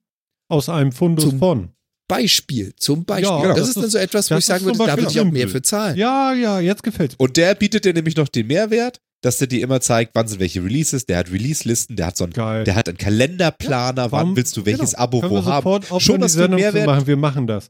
aus 0.49 0.69
einem 0.69 0.93
Fundus 0.93 1.33
von. 1.39 1.71
Beispiel, 2.11 2.73
zum 2.77 3.05
Beispiel. 3.05 3.29
Ja, 3.29 3.49
das, 3.49 3.59
das 3.59 3.69
ist 3.69 3.77
dann 3.79 3.91
so 3.91 3.99
etwas, 3.99 4.31
wo 4.31 4.37
ich 4.37 4.45
sagen 4.47 4.65
würde, 4.65 4.79
da 4.79 4.97
würde 4.97 5.11
ich 5.11 5.21
auch 5.21 5.25
mehr 5.25 5.49
für 5.49 5.63
zahlen. 5.63 5.97
Ja, 5.97 6.33
ja, 6.35 6.61
jetzt 6.61 6.83
gefällt's. 6.83 7.15
Und 7.19 7.37
der 7.37 7.55
bietet 7.55 7.85
dir 7.85 7.95
nämlich 7.95 8.17
noch 8.17 8.29
den 8.29 8.47
Mehrwert, 8.49 9.01
dass 9.23 9.39
der 9.39 9.47
dir 9.49 9.63
immer 9.63 9.81
zeigt, 9.81 10.13
wann 10.15 10.27
sind 10.29 10.41
welche 10.41 10.63
Releases. 10.65 11.05
Der 11.07 11.19
hat 11.19 11.31
Release-Listen, 11.31 11.95
der 11.97 12.07
hat 12.07 12.17
so 12.17 12.25
einen, 12.25 12.33
Geil. 12.33 12.65
der 12.65 12.75
hat 12.75 12.89
einen 12.89 12.97
Kalenderplaner, 12.99 14.05
Ja, 14.05 14.13
wann 14.13 14.35
willst 14.37 14.57
du 14.57 14.65
welches 14.67 14.91
genau. 14.93 15.03
Abo 15.03 15.21
Können 15.21 15.31
wo 15.33 15.45
haben. 15.45 16.01
Schon 16.01 16.23
hast 16.23 16.37
du 16.39 16.49
Mehrwert. 16.49 16.87
machen. 16.87 17.07
Wir 17.07 17.17
machen 17.17 17.47
das. 17.47 17.69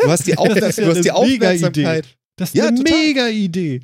Du 0.00 0.08
hast 0.10 0.26
die, 0.26 0.32
Das 0.36 0.38
Aufmerk 0.38 0.68
ist 0.70 0.78
ja 0.78 0.84
du 0.84 0.90
hast 0.94 1.04
die 1.04 1.10
Aufmerksamkeit. 1.12 2.04
Das 2.36 2.48
ist 2.50 2.54
Ja, 2.56 2.66
eine 2.68 2.78
total. 2.78 2.96
mega 2.98 3.28
Idee. 3.28 3.80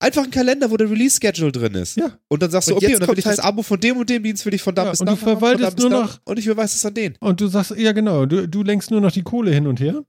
Einfach 0.00 0.22
ein 0.24 0.30
Kalender, 0.30 0.70
wo 0.70 0.76
der 0.76 0.88
Release-Schedule 0.88 1.50
drin 1.50 1.74
ist. 1.74 1.96
Ja. 1.96 2.16
Und 2.28 2.40
dann 2.42 2.50
sagst 2.52 2.68
du, 2.68 2.74
Und 2.74 2.84
okay, 2.84 2.94
und 2.94 3.00
dann 3.00 3.08
will 3.08 3.18
ich 3.18 3.24
das 3.24 3.38
halt- 3.38 3.44
Abo 3.46 3.62
von 3.62 3.80
dem 3.80 3.96
und 3.96 4.08
dem 4.08 4.22
Dienst 4.22 4.46
will 4.46 4.54
ich 4.54 4.62
von 4.62 4.74
da 4.74 4.84
Ja, 4.84 4.90
bis 4.92 5.00
und 5.00 5.06
da 5.06 5.12
du 5.12 5.16
von 5.18 5.26
da 5.28 5.32
verwaltest 5.38 5.78
nur 5.80 5.90
noch- 5.90 6.20
Und 6.24 6.38
ich 6.38 6.46
überweise 6.46 6.76
es 6.76 6.86
an 6.86 6.94
den. 6.94 7.16
Und 7.18 7.40
du 7.40 7.48
sagst, 7.48 7.72
ja 7.76 7.90
genau, 7.92 8.24
du, 8.24 8.46
du 8.48 8.62
lenkst 8.62 8.90
nur 8.92 9.00
noch 9.00 9.10
die 9.10 9.22
Kohle 9.22 9.50
hin 9.52 9.66
und 9.66 9.80
her. 9.80 10.04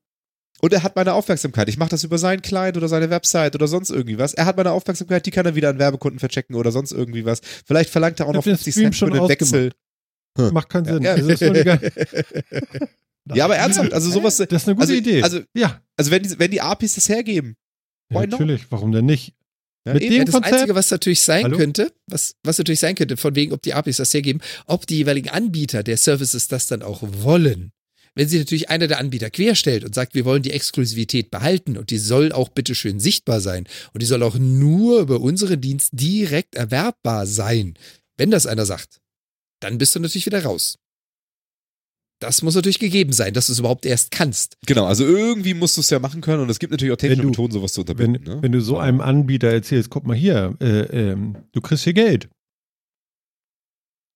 Und 0.61 0.73
er 0.73 0.83
hat 0.83 0.95
meine 0.95 1.13
Aufmerksamkeit. 1.13 1.69
Ich 1.69 1.77
mache 1.77 1.89
das 1.89 2.03
über 2.03 2.17
seinen 2.17 2.41
Client 2.41 2.75
oder 2.77 2.87
seine 2.87 3.09
Website 3.09 3.55
oder 3.55 3.67
sonst 3.67 3.89
irgendwie 3.89 4.17
was. 4.19 4.33
Er 4.33 4.45
hat 4.45 4.57
meine 4.57 4.71
Aufmerksamkeit, 4.71 5.25
die 5.25 5.31
kann 5.31 5.45
er 5.45 5.55
wieder 5.55 5.69
an 5.69 5.79
Werbekunden 5.79 6.19
verchecken 6.19 6.55
oder 6.55 6.71
sonst 6.71 6.91
irgendwie 6.91 7.25
was. 7.25 7.41
Vielleicht 7.65 7.89
verlangt 7.89 8.19
er 8.19 8.27
auch 8.27 8.33
noch 8.33 8.39
hab 8.39 8.43
den 8.43 8.57
50 8.57 8.73
Stream 8.73 8.83
Cent 8.91 8.95
für 8.95 8.99
schon 8.99 9.13
den 9.13 9.27
Wechsel. 9.29 9.71
Hm. 10.37 10.53
Macht 10.53 10.69
keinen 10.69 10.85
Sinn. 10.85 11.01
Ja. 11.01 11.15
Das, 11.25 11.39
geil- 11.39 11.91
Ja, 13.33 13.45
aber 13.45 13.55
ernsthaft, 13.57 13.93
also 13.93 14.09
sowas. 14.09 14.37
das 14.37 14.47
ist 14.51 14.67
eine 14.67 14.75
gute 14.75 14.81
also, 14.87 14.93
Idee. 14.93 15.21
Also, 15.23 15.39
ja. 15.53 15.79
also 15.97 16.11
wenn, 16.11 16.23
die, 16.23 16.39
wenn 16.39 16.51
die 16.51 16.61
APIs 16.61 16.95
das 16.95 17.09
hergeben. 17.09 17.55
ja, 18.11 18.25
natürlich. 18.25 18.65
Warum 18.71 18.91
denn 18.91 19.05
nicht? 19.05 19.33
Ja, 19.85 19.93
Mit 19.93 20.03
eben. 20.03 20.11
dem 20.15 20.25
das 20.25 20.33
Konzept- 20.35 20.53
Einzige, 20.55 20.75
was 20.75 20.91
natürlich 20.91 21.21
sein 21.21 21.43
Hallo? 21.45 21.57
könnte, 21.57 21.91
was, 22.07 22.35
was 22.43 22.57
natürlich 22.57 22.79
sein 22.79 22.95
könnte, 22.95 23.15
von 23.17 23.35
wegen, 23.35 23.53
ob 23.53 23.61
die 23.61 23.73
APIs 23.73 23.97
das 23.97 24.13
hergeben, 24.13 24.41
ob 24.65 24.85
die 24.85 24.97
jeweiligen 24.97 25.29
Anbieter 25.29 25.83
der 25.83 25.97
Services 25.97 26.47
das 26.47 26.67
dann 26.67 26.81
auch 26.81 27.01
wollen. 27.01 27.71
Wenn 28.15 28.27
sie 28.27 28.39
natürlich 28.39 28.69
einer 28.69 28.87
der 28.87 28.99
Anbieter 28.99 29.29
querstellt 29.29 29.85
und 29.85 29.95
sagt, 29.95 30.15
wir 30.15 30.25
wollen 30.25 30.43
die 30.43 30.51
Exklusivität 30.51 31.31
behalten 31.31 31.77
und 31.77 31.91
die 31.91 31.97
soll 31.97 32.33
auch 32.33 32.49
bitteschön 32.49 32.99
sichtbar 32.99 33.39
sein 33.39 33.67
und 33.93 34.01
die 34.01 34.05
soll 34.05 34.23
auch 34.23 34.35
nur 34.37 34.99
über 35.01 35.21
unseren 35.21 35.61
Dienst 35.61 35.89
direkt 35.93 36.55
erwerbbar 36.55 37.25
sein. 37.25 37.75
Wenn 38.17 38.31
das 38.31 38.45
einer 38.47 38.65
sagt, 38.65 38.97
dann 39.61 39.77
bist 39.77 39.95
du 39.95 39.99
natürlich 40.01 40.25
wieder 40.25 40.43
raus. 40.43 40.75
Das 42.21 42.41
muss 42.41 42.53
natürlich 42.55 42.79
gegeben 42.79 43.13
sein, 43.13 43.33
dass 43.33 43.47
du 43.47 43.53
es 43.53 43.59
überhaupt 43.59 43.85
erst 43.85 44.11
kannst. 44.11 44.57
Genau, 44.65 44.85
also 44.85 45.05
irgendwie 45.05 45.53
musst 45.53 45.77
du 45.77 45.81
es 45.81 45.89
ja 45.89 45.99
machen 45.99 46.19
können 46.19 46.41
und 46.43 46.49
es 46.49 46.59
gibt 46.59 46.71
natürlich 46.71 46.91
auch 46.91 46.97
technische 46.97 47.19
Wenn 47.19 47.23
du- 47.23 47.29
Methoden, 47.29 47.53
sowas 47.53 47.71
zu 47.73 47.81
Wenn, 47.81 47.89
unterbinden. 47.89 48.35
ne? 48.35 48.41
wenn 48.43 48.51
du 48.51 48.59
so 48.61 48.77
einem 48.77 48.99
Anbieter 48.99 49.47
erzählst, 49.47 49.89
guck 49.89 50.05
mal 50.05 50.17
hier, 50.17 50.53
äh, 50.59 51.11
ähm, 51.11 51.37
du 51.53 51.61
kriegst 51.61 51.85
hier 51.85 51.93
Geld. 51.93 52.27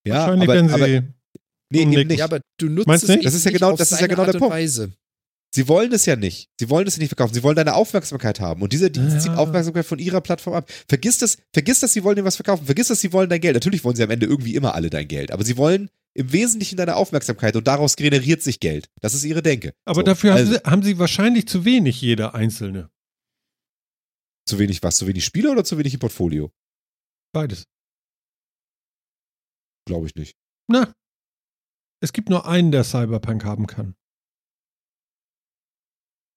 ja, 0.05 0.15
Wahrscheinlich 0.15 0.49
aber, 0.49 0.53
werden 0.55 0.67
sie. 0.67 0.73
aber 0.73 0.87
nee, 0.87 1.81
eben 1.81 2.07
nicht. 2.07 2.19
Ja, 2.19 2.25
aber 2.25 2.41
du 2.59 2.67
nutzt 2.69 2.87
Meinst 2.87 3.03
es 3.05 3.09
nicht? 3.09 3.25
Das 3.25 3.33
ist 3.33 3.45
ja 3.45 3.51
genau- 3.51 3.75
das 3.77 3.91
ist 3.91 4.01
ja 4.01 4.07
genau 4.07 4.25
der 4.25 4.33
Art 4.33 4.39
Punkt. 4.39 4.53
Weise. 4.53 4.91
Sie 5.55 5.67
wollen 5.67 5.91
es 5.93 6.05
ja 6.07 6.15
nicht. 6.15 6.49
Sie 6.59 6.69
wollen 6.69 6.87
es 6.87 6.97
nicht 6.97 7.09
verkaufen. 7.09 7.33
Sie 7.35 7.43
wollen 7.43 7.55
deine 7.55 7.75
Aufmerksamkeit 7.75 8.39
haben. 8.39 8.63
Und 8.63 8.73
dieser 8.73 8.89
Dienst 8.89 9.13
Ja. 9.13 9.19
zieht 9.19 9.31
Aufmerksamkeit 9.33 9.85
von 9.85 9.99
ihrer 9.99 10.19
Plattform 10.19 10.55
ab. 10.55 10.71
Vergiss 10.89 11.19
das, 11.19 11.37
vergiss 11.53 11.79
das, 11.79 11.93
sie 11.93 12.03
wollen 12.03 12.15
dir 12.15 12.23
was 12.25 12.37
verkaufen. 12.37 12.65
Vergiss 12.65 12.87
das, 12.87 12.99
sie 13.01 13.13
wollen 13.13 13.29
dein 13.29 13.39
Geld. 13.39 13.53
Natürlich 13.53 13.83
wollen 13.83 13.95
sie 13.95 14.01
am 14.03 14.09
Ende 14.09 14.25
irgendwie 14.25 14.55
immer 14.55 14.73
alle 14.73 14.89
dein 14.89 15.07
Geld. 15.07 15.31
Aber 15.31 15.43
sie 15.45 15.55
wollen 15.55 15.91
im 16.15 16.31
Wesentlichen 16.33 16.77
deine 16.77 16.95
Aufmerksamkeit 16.95 17.55
und 17.55 17.67
daraus 17.67 17.95
generiert 17.95 18.41
sich 18.41 18.59
Geld. 18.59 18.89
Das 19.01 19.13
ist 19.13 19.23
ihre 19.25 19.43
Denke. 19.43 19.73
Aber 19.85 20.01
So, 20.01 20.03
dafür 20.03 20.31
haben, 20.31 20.37
also, 20.39 20.53
sie, 20.53 20.59
haben 20.59 20.81
sie 20.83 20.97
wahrscheinlich 20.97 21.47
zu 21.47 21.65
wenig, 21.65 22.01
jeder 22.01 22.33
Einzelne. 22.33 22.89
Zu 24.47 24.57
wenig 24.59 24.81
was? 24.81 24.97
Zu 24.97 25.05
wenig 25.07 25.23
Spieler 25.23 25.51
oder 25.51 25.63
zu 25.63 25.77
wenig 25.77 25.93
im 25.93 25.99
Portfolio? 25.99 26.51
Beides. 27.31 27.65
Glaube 29.87 30.07
ich 30.07 30.15
nicht. 30.15 30.35
Na, 30.67 30.93
es 32.01 32.11
gibt 32.11 32.29
nur 32.29 32.47
einen, 32.47 32.71
der 32.71 32.83
Cyberpunk 32.83 33.43
haben 33.45 33.67
kann. 33.67 33.95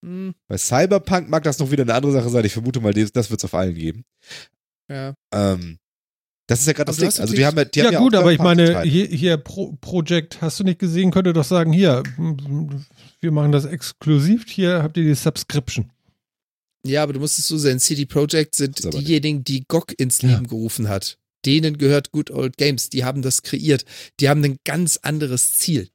Hm, 0.05 0.35
Bei 0.48 0.59
Cyberpunk 0.59 1.28
mag 1.28 1.43
das 1.44 1.59
noch 1.59 1.70
wieder 1.70 1.82
eine 1.82 1.94
andere 1.94 2.12
Sache 2.12 2.28
sein. 2.28 2.44
Ich 2.44 2.52
vermute 2.52 2.81
mal, 2.81 2.93
das, 2.93 3.31
wird 3.31 3.40
es 3.40 3.44
auf 3.44 3.55
allen 3.55 3.74
geben. 3.74 4.05
ja. 4.90 5.14
Ähm, 5.32 5.78
das 6.48 6.60
ist 6.60 6.66
ja 6.66 6.74
gerade 6.74 6.86
das 6.93 6.98
Ding. 6.98 7.06
Also 7.20 7.35
die 7.35 7.44
haben 7.44 7.56
ja, 7.59 7.64
die 7.64 7.78
ja 7.81 7.86
haben 7.86 7.93
ja 7.94 7.98
gut, 7.98 8.14
auch 8.14 8.20
aber 8.20 8.32
ich 8.32 8.39
meine, 8.39 8.82
hier, 8.82 9.06
hier 9.06 9.36
Pro 9.36 9.73
Project, 9.81 10.40
hast 10.40 10.60
du 10.60 10.64
nicht 10.64 10.78
gesehen, 10.78 11.10
könnte 11.10 11.32
doch 11.32 11.43
sagen, 11.44 11.73
hier, 11.73 12.05
wir 13.20 13.32
machen 13.32 13.51
das 13.51 13.64
exklusiv, 13.64 14.44
hier 14.48 14.81
habt 14.81 14.97
ihr 14.97 15.02
die 15.02 15.14
Subscription. 15.16 15.90
Ja, 16.85 17.02
aber 17.02 17.14
du 17.14 17.18
musst 17.18 17.40
es 17.40 17.48
so 17.48 17.59
sehen, 17.59 17.81
CD 17.81 18.06
Projekt 18.06 18.55
sind 18.55 18.85
diejenigen, 18.94 19.43
die 19.43 19.64
GOG 19.66 19.93
ins 19.98 20.23
Ja. 20.23 20.28
Leben 20.28 20.47
gerufen 20.47 20.89
hat. 20.89 21.18
Denen 21.44 21.78
gehört 21.78 22.12
Good 22.12 22.31
Old 22.31 22.56
Games, 22.56 22.90
die 22.90 23.05
haben 23.05 23.23
das 23.23 23.43
kreiert. 23.43 23.85
Die 24.20 24.28
haben 24.28 24.44
ein 24.44 24.59
ganz 24.64 24.98
anderes 24.98 25.51
Ziel. 25.51 25.89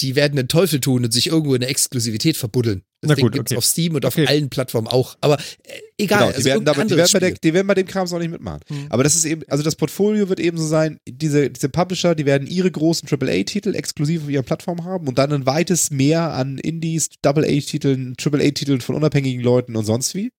Die 0.00 0.14
werden 0.14 0.36
den 0.36 0.48
Teufel 0.48 0.80
tun 0.80 1.04
und 1.04 1.10
sich 1.10 1.28
irgendwo 1.28 1.54
in 1.54 1.60
der 1.60 1.70
Exklusivität 1.70 2.36
verbuddeln. 2.36 2.82
Das 3.00 3.10
Na 3.10 3.14
Ding 3.14 3.24
gut, 3.24 3.32
gibt's 3.34 3.52
okay. 3.52 3.58
auf 3.58 3.64
Steam 3.64 3.94
und 3.94 4.04
auf 4.04 4.14
Okay. 4.16 4.26
allen 4.26 4.50
Plattformen 4.50 4.88
auch. 4.88 5.16
Aber 5.20 5.38
äh, 5.38 5.80
egal, 5.98 6.18
Genau, 6.18 6.30
die, 6.30 6.36
also 6.36 6.48
werden, 6.48 6.68
aber, 6.68 6.84
die, 6.84 6.96
werden 6.96 7.10
bei 7.12 7.18
der, 7.18 7.30
die 7.32 7.54
werden 7.54 7.66
bei 7.66 7.74
dem 7.74 7.86
Krams 7.86 8.12
auch 8.12 8.18
nicht 8.18 8.30
mitmachen. 8.30 8.60
Mhm. 8.68 8.86
Aber 8.90 9.04
das 9.04 9.14
ist 9.14 9.24
eben, 9.24 9.42
also 9.48 9.62
das 9.62 9.76
Portfolio 9.76 10.28
wird 10.28 10.40
eben 10.40 10.58
so 10.58 10.66
sein, 10.66 10.98
diese, 11.08 11.50
diese 11.50 11.68
Publisher, 11.68 12.14
die 12.14 12.26
werden 12.26 12.46
ihre 12.46 12.70
großen 12.70 13.08
AAA-Titel 13.08 13.74
exklusiv 13.74 14.24
auf 14.24 14.28
ihrer 14.30 14.42
Plattform 14.42 14.84
haben 14.84 15.08
und 15.08 15.18
dann 15.18 15.32
ein 15.32 15.46
weites 15.46 15.90
Mehr 15.90 16.32
an 16.32 16.58
Indies, 16.58 17.10
Double-A-Titeln, 17.22 18.14
Triple-A-Titeln 18.16 18.80
von 18.80 18.96
unabhängigen 18.96 19.42
Leuten 19.42 19.76
und 19.76 19.84
sonst 19.84 20.14
wie. 20.14 20.30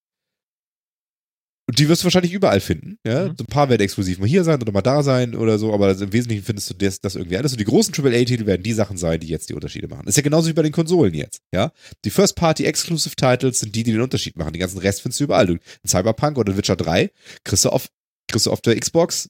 Und 1.69 1.79
die 1.79 1.89
wirst 1.89 2.01
du 2.01 2.05
wahrscheinlich 2.05 2.31
überall 2.31 2.61
finden. 2.61 2.97
Ja? 3.05 3.25
Mhm. 3.27 3.35
So 3.37 3.43
ein 3.43 3.47
paar 3.47 3.67
werden 3.67 3.81
exklusiv 3.81 4.19
mal 4.19 4.27
hier 4.27 4.45
sein 4.45 4.61
oder 4.61 4.71
mal 4.71 4.81
da 4.81 5.03
sein 5.03 5.35
oder 5.35 5.59
so, 5.59 5.73
aber 5.73 5.91
im 5.91 6.13
Wesentlichen 6.13 6.43
findest 6.43 6.69
du 6.69 6.73
das, 6.75 7.01
das 7.01 7.15
irgendwie 7.15 7.35
alles. 7.35 7.51
Und 7.51 7.59
die 7.59 7.65
großen 7.65 7.93
AAA-Titel 7.93 8.45
werden 8.45 8.63
die 8.63 8.71
Sachen 8.71 8.95
sein, 8.97 9.19
die 9.19 9.27
jetzt 9.27 9.49
die 9.49 9.53
Unterschiede 9.53 9.89
machen. 9.89 10.03
Das 10.05 10.13
ist 10.13 10.17
ja 10.17 10.23
genauso 10.23 10.47
wie 10.47 10.53
bei 10.53 10.61
den 10.61 10.71
Konsolen 10.71 11.13
jetzt. 11.13 11.41
Ja? 11.53 11.73
Die 12.05 12.09
First-Party-Exclusive-Titles 12.09 13.59
sind 13.59 13.75
die, 13.75 13.83
die 13.83 13.91
den 13.91 14.01
Unterschied 14.01 14.37
machen. 14.37 14.53
Den 14.53 14.61
ganzen 14.61 14.77
Rest 14.79 15.01
findest 15.01 15.19
du 15.19 15.25
überall. 15.25 15.45
Du, 15.47 15.53
in 15.53 15.59
Cyberpunk 15.89 16.37
oder 16.37 16.55
Witcher 16.55 16.77
3 16.77 17.11
kriegst 17.43 17.65
du 17.65 17.69
auf, 17.69 17.87
kriegst 18.29 18.45
du 18.45 18.51
auf 18.51 18.61
der 18.61 18.79
Xbox, 18.79 19.27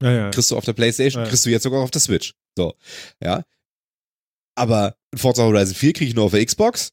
Ja, 0.00 0.12
ja. 0.12 0.30
kriegst 0.30 0.52
du 0.52 0.56
auf 0.56 0.64
der 0.64 0.74
Playstation, 0.74 1.24
Ja. 1.24 1.28
kriegst 1.28 1.44
du 1.44 1.50
jetzt 1.50 1.64
sogar 1.64 1.80
auf 1.80 1.90
der 1.90 2.00
Switch. 2.00 2.34
So. 2.56 2.74
Ja. 3.20 3.42
Aber 4.54 4.94
Forza 5.16 5.42
Horizon 5.42 5.74
4 5.74 5.92
kriege 5.94 6.08
ich 6.10 6.14
nur 6.14 6.24
auf 6.26 6.32
der 6.32 6.44
Xbox, 6.44 6.90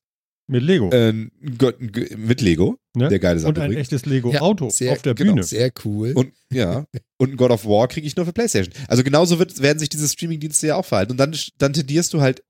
Mit 0.52 0.64
Lego. 0.64 0.90
äh, 0.92 1.14
g- 1.42 2.16
mit 2.18 2.42
Lego, 2.42 2.78
ne? 2.96 3.08
der 3.08 3.20
geile 3.20 3.40
Sache 3.40 3.50
Und 3.50 3.60
ein 3.60 3.66
übrigens. 3.72 3.88
echtes 3.92 4.06
Lego-Auto 4.08 4.70
sehr, 4.72 4.94
auf 4.94 5.02
der 5.04 5.14
genau, 5.14 5.34
Bühne. 5.34 5.44
Sehr 5.44 5.72
cool. 5.86 6.12
Und 6.16 6.34
ja, 6.52 6.86
und 7.18 7.32
ein 7.32 7.38
God 7.38 7.52
of 7.52 7.66
War 7.66 7.88
kriege 7.88 8.08
ich 8.08 8.16
nur 8.16 8.26
für 8.26 8.34
PlayStation. 8.34 8.74
Also 8.88 9.04
genauso 9.04 9.38
wird, 9.38 9.62
werden 9.62 9.78
sich 9.78 9.90
diese 9.90 10.10
Streaming-Dienste 10.10 10.66
ja 10.68 10.76
auch 10.76 10.86
verhalten. 10.86 11.12
Und 11.12 11.18
dann, 11.20 11.36
dann 11.60 11.74
tendierst 11.74 12.14
du 12.14 12.22
halt 12.22 12.44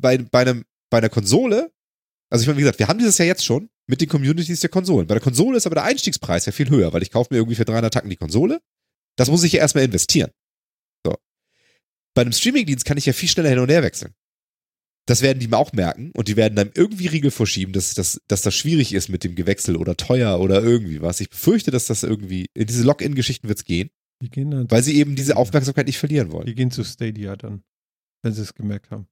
bei, 0.00 0.18
bei, 0.18 0.40
einem, 0.42 0.64
bei 0.90 0.98
einer 0.98 1.08
Konsole, 1.08 1.72
also 2.30 2.42
ich 2.42 2.46
meine, 2.46 2.58
wie 2.58 2.62
gesagt, 2.62 2.78
wir 2.78 2.88
haben 2.88 2.98
dieses 2.98 3.16
ja 3.16 3.24
jetzt 3.24 3.44
schon 3.44 3.70
mit 3.86 4.02
den 4.02 4.08
Communities 4.10 4.60
der 4.60 4.68
Konsolen. 4.68 5.06
Bei 5.06 5.14
der 5.14 5.22
Konsole 5.22 5.56
ist 5.56 5.64
aber 5.66 5.76
der 5.76 5.84
Einstiegspreis 5.84 6.44
ja 6.44 6.52
viel 6.52 6.68
höher, 6.68 6.92
weil 6.92 7.02
ich 7.02 7.10
kaufe 7.10 7.32
mir 7.32 7.38
irgendwie 7.38 7.54
für 7.56 7.64
300 7.64 7.92
Tacken 7.94 8.10
die 8.10 8.16
Konsole. 8.16 8.60
Das 9.16 9.30
muss 9.30 9.42
ich 9.44 9.52
ja 9.54 9.60
erstmal 9.60 9.84
investieren. 9.84 10.30
So. 11.06 11.14
Bei 12.14 12.20
einem 12.22 12.32
Streaming-Dienst 12.32 12.84
kann 12.84 12.98
ich 12.98 13.06
ja 13.06 13.14
viel 13.14 13.30
schneller 13.30 13.48
hin 13.48 13.58
und 13.60 13.70
her 13.70 13.82
wechseln. 13.82 14.12
Das 15.08 15.22
werden 15.22 15.38
die 15.38 15.50
auch 15.54 15.72
merken 15.72 16.10
und 16.14 16.28
die 16.28 16.36
werden 16.36 16.54
dann 16.54 16.70
irgendwie 16.74 17.06
Riegel 17.06 17.30
vorschieben, 17.30 17.72
dass, 17.72 17.94
dass, 17.94 18.20
dass 18.28 18.42
das 18.42 18.54
schwierig 18.54 18.92
ist 18.92 19.08
mit 19.08 19.24
dem 19.24 19.34
Gewechsel 19.34 19.76
oder 19.76 19.96
teuer 19.96 20.38
oder 20.38 20.62
irgendwie 20.62 21.00
was. 21.00 21.20
Ich 21.20 21.30
befürchte, 21.30 21.70
dass 21.70 21.86
das 21.86 22.02
irgendwie, 22.02 22.46
in 22.54 22.66
diese 22.66 22.82
Login-Geschichten 22.84 23.48
wird's 23.48 23.64
gehen, 23.64 23.88
Die 24.22 24.28
gehen 24.30 24.50
dann, 24.50 24.70
weil 24.70 24.82
sie 24.82 24.96
eben 24.96 25.16
diese 25.16 25.36
Aufmerksamkeit 25.38 25.86
nicht 25.86 25.96
verlieren 25.98 26.30
wollen. 26.30 26.44
die 26.46 26.54
gehen 26.54 26.70
zu 26.70 26.84
Stadia 26.84 27.36
dann, 27.36 27.62
wenn 28.22 28.34
sie 28.34 28.42
es 28.42 28.52
gemerkt 28.52 28.90
haben. 28.90 29.08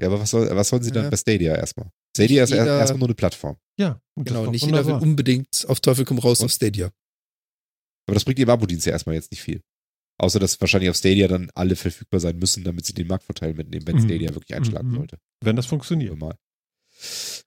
Ja, 0.00 0.08
aber 0.08 0.18
was, 0.20 0.30
soll, 0.30 0.48
was 0.54 0.68
sollen 0.68 0.82
sie 0.82 0.90
dann 0.90 1.04
Ja. 1.04 1.10
bei 1.10 1.16
Stadia 1.16 1.54
erstmal? 1.54 1.90
Stadia 2.16 2.42
ist 2.44 2.50
jeder- 2.50 2.66
erst- 2.66 2.80
erstmal 2.80 2.98
nur 2.98 3.08
eine 3.08 3.14
Plattform. 3.14 3.56
Ja, 3.78 4.00
genau, 4.16 4.50
nicht 4.50 4.64
jeder 4.66 4.84
will 4.86 4.94
unbedingt 4.94 5.64
auf 5.68 5.80
Teufel 5.80 6.04
komm 6.04 6.18
raus 6.18 6.40
Und? 6.40 6.46
auf 6.46 6.52
Stadia. 6.52 6.86
Aber 8.08 8.14
das 8.14 8.24
bringt 8.24 8.38
ihrem 8.40 8.50
Abo-Dienst 8.50 8.86
ja 8.86 8.92
erstmal 8.92 9.14
jetzt 9.14 9.30
nicht 9.30 9.42
viel. 9.42 9.62
Außer, 10.18 10.38
dass 10.38 10.60
wahrscheinlich 10.60 10.88
auf 10.90 10.96
Stadia 10.96 11.28
dann 11.28 11.50
alle 11.54 11.76
verfügbar 11.76 12.20
sein 12.20 12.38
müssen, 12.38 12.64
damit 12.64 12.86
sie 12.86 12.94
den 12.94 13.06
Marktvorteil 13.06 13.52
mitnehmen, 13.54 13.86
wenn 13.86 13.96
Mhm. 13.96 14.04
Stadia 14.04 14.34
wirklich 14.34 14.54
einschlagen 14.56 14.90
Mhm. 14.90 14.94
sollte. 14.96 15.18
Wenn 15.42 15.56
das 15.56 15.66
Gucken 15.66 15.80
funktioniert. 15.80 16.12
wir 16.12 16.16
mal. 16.16 16.34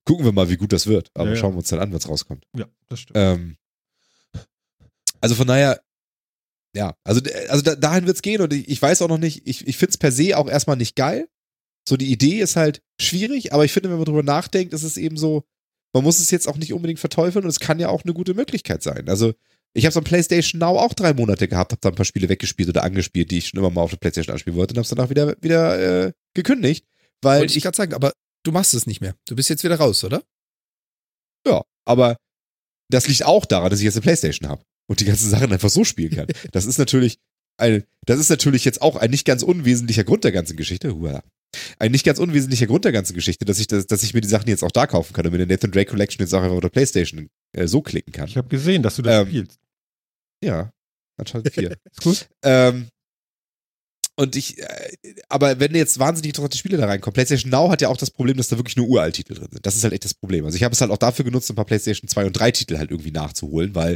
Gucken 0.06 0.26
wir 0.26 0.32
mal, 0.32 0.50
wie 0.50 0.58
gut 0.58 0.72
das 0.72 0.86
wird. 0.86 1.10
Aber 1.16 1.30
Ja, 1.30 1.34
ja. 1.34 1.40
schauen 1.40 1.54
wir 1.54 1.58
uns 1.60 1.70
dann 1.70 1.80
an, 1.80 1.92
was 1.94 2.08
rauskommt. 2.08 2.46
Ja, 2.56 2.68
das 2.88 3.00
stimmt. 3.00 3.18
Ähm, 3.18 3.58
also 5.22 5.36
von 5.36 5.48
daher, 5.48 5.82
ja, 6.76 6.96
also, 7.04 7.22
also 7.50 7.64
da, 7.64 7.76
dahin 7.76 8.06
wird's 8.06 8.22
gehen 8.22 8.42
und 8.42 8.54
ich, 8.54 8.68
ich 8.70 8.82
weiß 8.82 9.02
auch 9.02 9.08
noch 9.10 9.18
nicht, 9.18 9.48
ich, 9.48 9.68
ich 9.68 9.78
find's 9.78 9.98
per 9.98 10.12
se 10.12 10.38
auch 10.38 10.48
erstmal 10.48 10.78
nicht 10.78 10.96
geil. 10.96 11.28
So 11.88 11.98
die 11.98 12.12
Idee 12.12 12.40
ist 12.40 12.56
halt 12.56 12.84
schwierig, 13.02 13.52
aber 13.54 13.66
ich 13.66 13.74
finde, 13.74 13.90
wenn 13.90 13.98
man 13.98 14.06
drüber 14.06 14.22
nachdenkt, 14.24 14.74
ist 14.74 14.84
es 14.84 14.98
eben 14.98 15.18
so, 15.18 15.44
man 15.94 16.04
muss 16.04 16.20
es 16.20 16.30
jetzt 16.30 16.48
auch 16.48 16.58
nicht 16.58 16.72
unbedingt 16.74 17.00
verteufeln 17.00 17.44
und 17.46 17.50
es 17.50 17.60
kann 17.60 17.80
ja 17.80 17.90
auch 17.90 18.04
eine 18.04 18.14
gute 18.14 18.36
Möglichkeit 18.36 18.84
sein. 18.84 19.10
Also 19.10 19.34
ich 19.74 19.86
habe 19.86 19.92
es 19.92 19.98
am 19.98 20.04
PlayStation 20.04 20.60
Now 20.60 20.80
auch 20.80 20.94
drei 20.94 21.14
Monate 21.14 21.48
gehabt, 21.48 21.72
habe 21.72 21.82
da 21.82 21.90
ein 21.90 21.96
paar 21.96 22.06
Spiele 22.06 22.30
weggespielt 22.30 22.70
oder 22.70 22.84
angespielt, 22.84 23.32
die 23.32 23.38
ich 23.38 23.48
schon 23.48 23.60
immer 23.60 23.70
mal 23.70 23.82
auf 23.82 23.92
der 23.92 23.98
PlayStation 23.98 24.34
anspielen 24.34 24.58
wollte 24.58 24.74
und 24.74 24.78
habe 24.78 24.84
es 24.84 24.90
danach 24.90 25.10
wieder, 25.10 25.36
wieder 25.42 26.08
äh, 26.08 26.12
gekündigt, 26.34 26.86
weil 27.22 27.42
Wollte 27.42 27.52
ich 27.52 27.58
ich, 27.58 27.64
gerade 27.64 27.78
sagen, 27.78 27.94
aber 27.94 28.14
du 28.44 28.52
machst 28.52 28.74
es 28.74 28.88
nicht 28.88 29.02
mehr. 29.02 29.16
Du 29.28 29.36
bist 29.36 29.50
jetzt 29.50 29.64
wieder 29.64 29.76
raus, 29.76 30.04
oder? 30.04 30.24
ja, 31.48 31.64
aber 31.86 32.18
das 32.92 33.08
liegt 33.08 33.26
auch 33.26 33.46
daran, 33.46 33.70
dass 33.70 33.80
ich 33.80 33.86
jetzt 33.86 33.96
eine 33.96 34.04
Playstation 34.04 34.50
habe 34.50 34.64
und 34.90 35.00
die 35.00 35.06
ganzen 35.06 35.30
Sachen 35.30 35.52
einfach 35.52 35.70
so 35.70 35.84
spielen 35.84 36.16
kann. 36.16 36.28
Das 36.52 36.66
ist 36.66 36.78
natürlich 36.78 37.20
ein, 37.58 37.84
das 38.06 38.20
ist 38.20 38.30
natürlich 38.30 38.66
jetzt 38.66 38.82
auch 38.82 38.96
ein 38.96 39.12
nicht 39.12 39.26
ganz 39.26 39.44
unwesentlicher 39.44 40.04
Grund 40.04 40.24
der 40.24 40.32
ganzen 40.32 40.56
Geschichte. 40.56 40.96
Huala. 40.96 41.24
Ein 41.78 41.92
nicht 41.92 42.06
ganz 42.06 42.20
unwesentlicher 42.20 42.68
Grund 42.68 42.86
der 42.86 42.92
ganzen 42.92 43.14
Geschichte, 43.14 43.44
dass 43.46 43.60
ich, 43.60 43.68
das, 43.68 43.86
dass 43.88 44.04
ich 44.04 44.14
mir 44.14 44.22
die 44.22 44.28
Sachen 44.28 44.48
jetzt 44.48 44.64
auch 44.64 44.72
da 44.72 44.88
kaufen 44.88 45.14
kann 45.14 45.26
und 45.26 45.32
mir 45.32 45.40
der 45.40 45.48
Nathan 45.48 45.72
Drake 45.72 45.90
Collection 45.90 46.24
jetzt 46.24 46.34
auch 46.34 46.42
einfach 46.42 46.56
auf 46.56 46.62
der 46.62 46.70
Playstation 46.70 47.30
äh, 47.54 47.68
so 47.68 47.82
klicken 47.82 48.12
kann. 48.14 48.28
Ich 48.28 48.38
habe 48.38 48.48
gesehen, 48.50 48.84
dass 48.84 48.96
du 48.96 49.02
das 49.02 49.22
Ähm, 49.22 49.28
spielst. 49.28 49.60
Ja, 50.44 50.72
Uncharted 51.18 51.54
4. 51.54 51.78
Ist 51.92 52.02
gut. 52.02 52.30
ähm, 52.44 52.88
und 54.16 54.36
ich, 54.36 54.58
äh, 54.60 54.92
aber 55.30 55.60
wenn 55.62 55.74
jetzt 55.74 55.98
wahnsinnig 55.98 56.30
interessante 56.32 56.58
Spiele 56.58 56.78
da 56.78 56.86
reinkommen, 56.88 57.14
PlayStation 57.14 57.50
Now 57.52 57.72
hat 57.72 57.82
ja 57.82 57.88
auch 57.88 57.96
das 57.98 58.12
Problem, 58.12 58.36
dass 58.36 58.50
da 58.50 58.58
wirklich 58.58 58.76
nur 58.76 58.88
Uralt-Titel 58.88 59.34
drin 59.34 59.48
sind. 59.52 59.66
Das 59.66 59.76
ist 59.78 59.84
halt 59.84 59.94
echt 59.94 60.04
das 60.04 60.14
Problem. 60.14 60.44
Also 60.46 60.58
ich 60.58 60.64
habe 60.64 60.74
es 60.74 60.82
halt 60.82 60.92
auch 60.92 60.98
dafür 60.98 61.24
genutzt, 61.24 61.50
ein 61.50 61.56
paar 61.56 61.64
PlayStation 61.66 62.10
2 62.10 62.26
und 62.26 62.34
3 62.34 62.52
Titel 62.52 62.78
halt 62.78 62.92
irgendwie 62.92 63.12
nachzuholen, 63.12 63.76
weil 63.76 63.94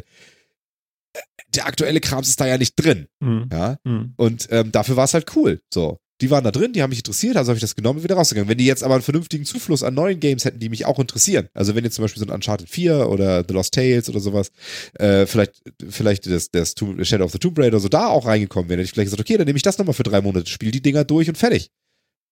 äh, 1.13 1.19
der 1.49 1.65
aktuelle 1.65 1.99
Krams 1.99 2.29
ist 2.29 2.39
da 2.39 2.47
ja 2.47 2.57
nicht 2.57 2.75
drin. 2.75 3.07
Mhm. 3.19 3.49
Ja. 3.51 3.77
Mhm. 3.83 4.13
Und 4.15 4.47
ähm, 4.49 4.71
dafür 4.71 4.95
war 4.95 5.03
es 5.05 5.13
halt 5.13 5.35
cool. 5.35 5.59
So. 5.73 5.99
Die 6.23 6.31
waren 6.31 6.45
da 6.45 6.51
drin, 6.51 6.71
die 6.71 6.81
haben 6.81 6.91
mich 6.91 6.99
interessiert, 6.99 7.35
also 7.35 7.49
habe 7.49 7.57
ich 7.57 7.61
das 7.61 7.75
genommen 7.75 7.97
und 7.97 8.05
wieder 8.05 8.15
rausgegangen. 8.15 8.47
Wenn 8.47 8.57
die 8.57 8.65
jetzt 8.65 8.81
aber 8.81 8.93
einen 8.93 9.03
vernünftigen 9.03 9.43
Zufluss 9.43 9.83
an 9.83 9.93
neuen 9.93 10.21
Games 10.21 10.45
hätten, 10.45 10.57
die 10.57 10.69
mich 10.69 10.85
auch 10.85 10.97
interessieren, 10.97 11.49
also 11.53 11.75
wenn 11.75 11.83
jetzt 11.83 11.95
zum 11.95 12.03
Beispiel 12.03 12.21
so 12.21 12.25
ein 12.25 12.33
Uncharted 12.33 12.69
4 12.69 13.09
oder 13.09 13.43
The 13.45 13.53
Lost 13.53 13.73
Tales 13.73 14.07
oder 14.07 14.21
sowas, 14.21 14.49
äh, 14.93 15.25
vielleicht, 15.25 15.61
vielleicht 15.85 16.25
das, 16.27 16.49
das 16.49 16.75
Shadow 17.01 17.25
of 17.25 17.33
the 17.33 17.39
Tomb 17.39 17.59
Raider 17.59 17.77
so 17.81 17.89
da 17.89 18.07
auch 18.07 18.25
reingekommen 18.25 18.69
wäre, 18.69 18.77
hätte 18.77 18.85
ich 18.85 18.93
vielleicht 18.93 19.07
gesagt, 19.07 19.19
okay, 19.19 19.35
dann 19.35 19.47
nehme 19.47 19.57
ich 19.57 19.63
das 19.63 19.77
nochmal 19.77 19.95
für 19.95 20.03
drei 20.03 20.21
Monate, 20.21 20.49
spiel 20.49 20.71
die 20.71 20.81
Dinger 20.81 21.03
durch 21.03 21.27
und 21.27 21.37
fertig. 21.37 21.71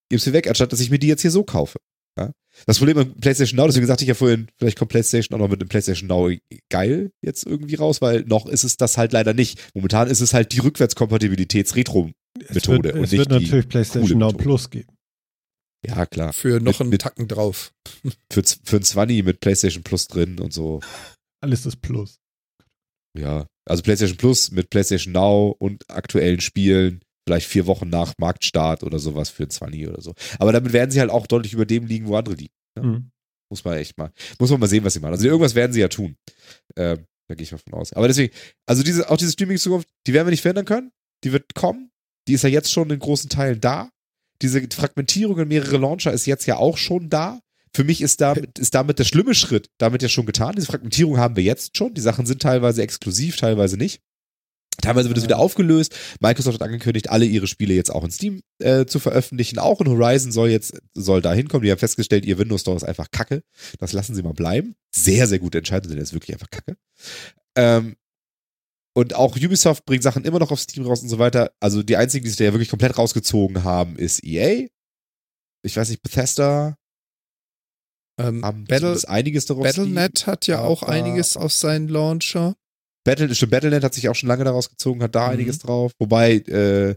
Gib 0.09 0.22
sie 0.22 0.31
weg, 0.31 0.47
anstatt 0.47 0.72
dass 0.72 0.80
ich 0.80 0.89
mir 0.89 0.97
die 0.97 1.07
jetzt 1.07 1.23
hier 1.23 1.31
so 1.31 1.43
kaufe. 1.43 1.77
Ja? 2.18 2.31
Das 2.65 2.77
Problem 2.77 2.95
mit 2.95 3.19
PlayStation 3.19 3.57
Now, 3.57 3.68
deswegen 3.68 3.88
sagte 3.88 4.05
ich 4.05 4.09
ja 4.09 4.13
vorhin, 4.13 4.47
vielleicht 4.57 4.77
kommt 4.77 4.91
PlayStation 4.91 5.35
auch 5.35 5.43
noch 5.43 5.49
mit 5.49 5.59
dem 5.59 5.68
PlayStation 5.68 6.07
Now 6.07 6.31
geil 6.69 7.11
jetzt 7.22 7.45
irgendwie 7.45 7.76
raus, 7.76 8.01
weil 8.01 8.22
noch 8.22 8.45
ist 8.45 8.63
es 8.63 8.77
das 8.77 8.97
halt 8.97 9.11
leider 9.11 9.34
nicht. 9.34 9.59
Momentan 9.73 10.07
ist 10.07 10.22
es 10.22 10.34
halt 10.34 10.53
die 10.53 10.59
Rückwärtskompatibilitäts-Retro 10.59 12.11
Es 12.49 12.55
Methode 12.55 12.84
wird, 12.84 12.95
und 12.95 13.03
es 13.03 13.11
nicht 13.11 13.19
wird 13.19 13.31
die 13.31 13.45
natürlich 13.45 13.69
PlayStation 13.69 14.03
coole 14.09 14.15
Now 14.19 14.26
Methode. 14.27 14.43
Plus 14.43 14.69
geben. 14.69 14.97
Ja, 15.85 16.05
klar. 16.05 16.31
Für 16.34 16.59
noch 16.59 16.73
Mit- 16.73 16.81
einen 16.81 16.89
mit- 16.91 17.01
Tacken 17.01 17.27
drauf. 17.27 17.73
Für, 18.31 18.43
für 18.43 18.77
ein 18.77 18.84
20 18.84 19.23
mit 19.23 19.39
PlayStation 19.39 19.84
Plus 19.84 20.07
drin 20.07 20.39
und 20.39 20.53
so. 20.53 20.80
Alles 21.43 21.65
ist 21.65 21.81
Plus. 21.81 22.19
Ja. 23.18 23.45
Also 23.68 23.84
PlayStation 23.84 24.18
Plus 24.18 24.51
mit 24.51 24.69
PlayStation 24.69 25.13
Now 25.13 25.55
und 25.59 25.84
aktuellen 25.89 26.39
Spielen. 26.41 27.01
Vielleicht 27.27 27.47
vier 27.47 27.68
Wochen 27.68 27.89
nach 27.89 28.13
Marktstart 28.18 28.84
oder 28.84 28.97
sowas 28.99 29.30
für 29.30 29.43
ein 29.43 29.49
20 29.49 29.88
oder 29.88 30.01
so. 30.01 30.13
Aber 30.39 30.51
damit 30.51 30.73
werden 30.73 30.89
sie 30.91 30.99
halt 30.99 31.11
auch 31.11 31.27
deutlich 31.27 31.53
über 31.53 31.65
dem 31.65 31.85
liegen, 31.85 32.07
wo 32.07 32.15
andere 32.15 32.35
liegen. 32.35 32.53
Ja. 32.77 32.84
Mhm. 32.84 33.11
Muss 33.51 33.63
man 33.63 33.77
echt 33.77 33.97
mal, 33.97 34.11
muss 34.39 34.49
man 34.49 34.59
mal 34.59 34.68
sehen, 34.68 34.84
was 34.84 34.93
sie 34.93 34.99
machen. 35.01 35.11
Also 35.13 35.27
irgendwas 35.27 35.55
werden 35.55 35.73
sie 35.73 35.81
ja 35.81 35.88
tun. 35.89 36.15
Ähm, 36.77 37.05
da 37.27 37.35
gehe 37.35 37.43
ich 37.43 37.51
mal 37.51 37.57
von 37.59 37.73
aus. 37.73 37.93
Aber 37.93 38.07
deswegen, 38.07 38.34
also 38.65 38.81
diese, 38.81 39.09
auch 39.09 39.18
diese 39.18 39.31
Streaming-Zukunft, 39.34 39.88
die 40.07 40.13
werden 40.13 40.26
wir 40.27 40.31
nicht 40.31 40.41
verändern 40.41 40.65
können. 40.65 40.91
Die 41.23 41.31
wird 41.31 41.53
kommen. 41.53 41.90
Die 42.27 42.34
ist 42.34 42.43
ja 42.43 42.49
jetzt 42.49 42.72
schon 42.72 42.89
in 42.89 42.99
großen 42.99 43.30
Teilen 43.30 43.61
da. 43.61 43.89
Diese 44.41 44.61
Fragmentierung 44.73 45.39
in 45.39 45.48
mehrere 45.48 45.77
Launcher 45.77 46.11
ist 46.11 46.26
jetzt 46.26 46.45
ja 46.45 46.57
auch 46.57 46.77
schon 46.77 47.10
da. 47.10 47.39
Für 47.73 47.84
mich 47.84 48.02
ist 48.02 48.19
damit, 48.19 48.60
ist 48.60 48.76
damit 48.76 48.99
der 48.99 49.06
schlimme 49.06 49.34
Schritt 49.34 49.69
damit 49.77 50.02
ja 50.02 50.10
schon 50.10 50.26
getan. 50.26 50.56
Diese 50.56 50.68
Fragmentierung 50.68 51.18
haben 51.18 51.35
wir 51.35 51.43
jetzt 51.43 51.77
schon. 51.77 51.93
Die 51.93 52.02
Sachen 52.02 52.26
sind 52.26 52.41
teilweise 52.41 52.81
exklusiv, 52.81 53.38
teilweise 53.38 53.77
nicht. 53.77 54.02
Teilweise 54.81 55.10
wird 55.10 55.18
es 55.18 55.23
wieder 55.23 55.38
aufgelöst. 55.38 55.95
Microsoft 56.22 56.56
hat 56.60 56.68
angekündigt, 56.68 57.10
alle 57.10 57.26
ihre 57.26 57.48
Spiele 57.48 57.73
jetzt 57.73 57.91
auch 57.91 58.03
in 58.03 58.11
Steam 58.11 58.41
äh, 58.60 58.85
zu 58.85 58.99
veröffentlichen. 58.99 59.60
Auch 59.60 59.80
in 59.80 59.88
Horizon 59.88 60.31
soll 60.31 60.49
jetzt 60.49 60.81
soll 60.93 61.22
da 61.22 61.34
hinkommen. 61.34 61.64
Die 61.64 61.72
haben 61.72 61.77
festgestellt, 61.77 62.26
ihr 62.26 62.38
Windows 62.38 62.61
Store 62.61 62.77
ist 62.77 62.84
einfach 62.84 63.11
Kacke. 63.11 63.43
Das 63.80 63.93
lassen 63.93 64.15
sie 64.15 64.23
mal 64.23 64.34
bleiben. 64.34 64.76
Sehr, 64.93 65.27
sehr 65.27 65.39
gute 65.39 65.60
Entscheidung, 65.60 65.89
denn 65.89 65.98
er 65.98 66.03
ist 66.03 66.14
wirklich 66.14 66.34
einfach 66.34 66.49
Kacke. 66.49 66.77
Ähm, 67.56 67.95
und 68.93 69.15
auch 69.15 69.35
Ubisoft 69.38 69.85
bringt 69.85 70.03
Sachen 70.03 70.26
immer 70.26 70.39
noch 70.39 70.51
auf 70.51 70.59
Steam 70.59 70.85
raus 70.85 71.01
und 71.01 71.09
so 71.09 71.19
weiter. 71.19 71.51
Also 71.59 71.84
die 71.84 71.97
einzigen, 71.97 72.23
die 72.23 72.30
sich 72.30 72.38
da 72.38 72.43
ja 72.45 72.53
wirklich 72.53 72.69
komplett 72.69 72.97
rausgezogen 72.97 73.63
haben, 73.63 73.95
ist 73.97 74.23
EA. 74.23 74.68
Ich 75.63 75.77
weiß 75.77 75.89
nicht, 75.89 76.01
Bethesda 76.01 76.76
Ähm, 78.19 78.43
haben 78.43 78.65
Battle, 78.65 78.80
zumindest 78.81 79.09
einiges 79.09 79.45
darauf. 79.45 79.63
Battle.net 79.63 80.27
hat 80.27 80.47
ja 80.47 80.61
auch 80.61 80.84
einiges 80.84 81.38
auf 81.38 81.53
seinen 81.53 81.88
Launcher. 81.88 82.55
Battle, 83.03 83.34
stimmt, 83.34 83.51
Battle.net 83.51 83.84
hat 83.84 83.93
sich 83.93 84.09
auch 84.09 84.15
schon 84.15 84.27
lange 84.30 84.43
daraus 84.43 84.69
gezogen, 84.69 85.01
hat 85.01 85.15
da 85.15 85.27
Mhm. 85.27 85.34
einiges 85.34 85.59
drauf. 85.59 85.91
Wobei, 85.99 86.34
äh, 86.35 86.95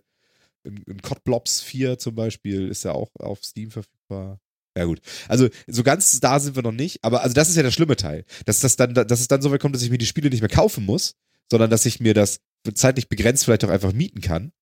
ein 0.66 0.82
ein 0.88 1.02
COD 1.02 1.22
Blobs 1.24 1.60
4 1.60 1.98
zum 1.98 2.14
Beispiel 2.14 2.68
ist 2.68 2.84
ja 2.84 2.92
auch 2.92 3.10
auf 3.18 3.44
Steam 3.44 3.70
verfügbar. 3.70 4.38
Ja 4.76 4.86
gut, 4.86 5.00
also 5.28 5.48
so 5.68 5.82
ganz 5.84 6.18
da 6.20 6.40
sind 6.40 6.56
wir 6.56 6.62
noch 6.64 6.72
nicht, 6.72 7.04
aber 7.04 7.22
also 7.22 7.32
das 7.32 7.48
ist 7.48 7.54
ja 7.54 7.62
der 7.62 7.70
schlimme 7.70 7.94
Teil, 7.96 8.24
dass 8.44 8.58
das 8.60 8.74
dann, 8.76 8.92
dass 8.92 9.20
es 9.20 9.28
dann 9.28 9.40
so 9.40 9.52
weit 9.52 9.60
kommt, 9.60 9.74
dass 9.76 9.82
ich 9.82 9.90
mir 9.90 9.98
die 9.98 10.06
Spiele 10.06 10.30
nicht 10.30 10.40
mehr 10.40 10.48
kaufen 10.48 10.84
muss, 10.84 11.14
sondern 11.50 11.70
dass 11.70 11.86
ich 11.86 12.00
mir 12.00 12.14
das 12.14 12.40
zeitlich 12.74 13.08
begrenzt 13.08 13.44
vielleicht 13.44 13.64
auch 13.64 13.70
einfach 13.70 13.92
mieten 13.92 14.20
kann 14.20 14.52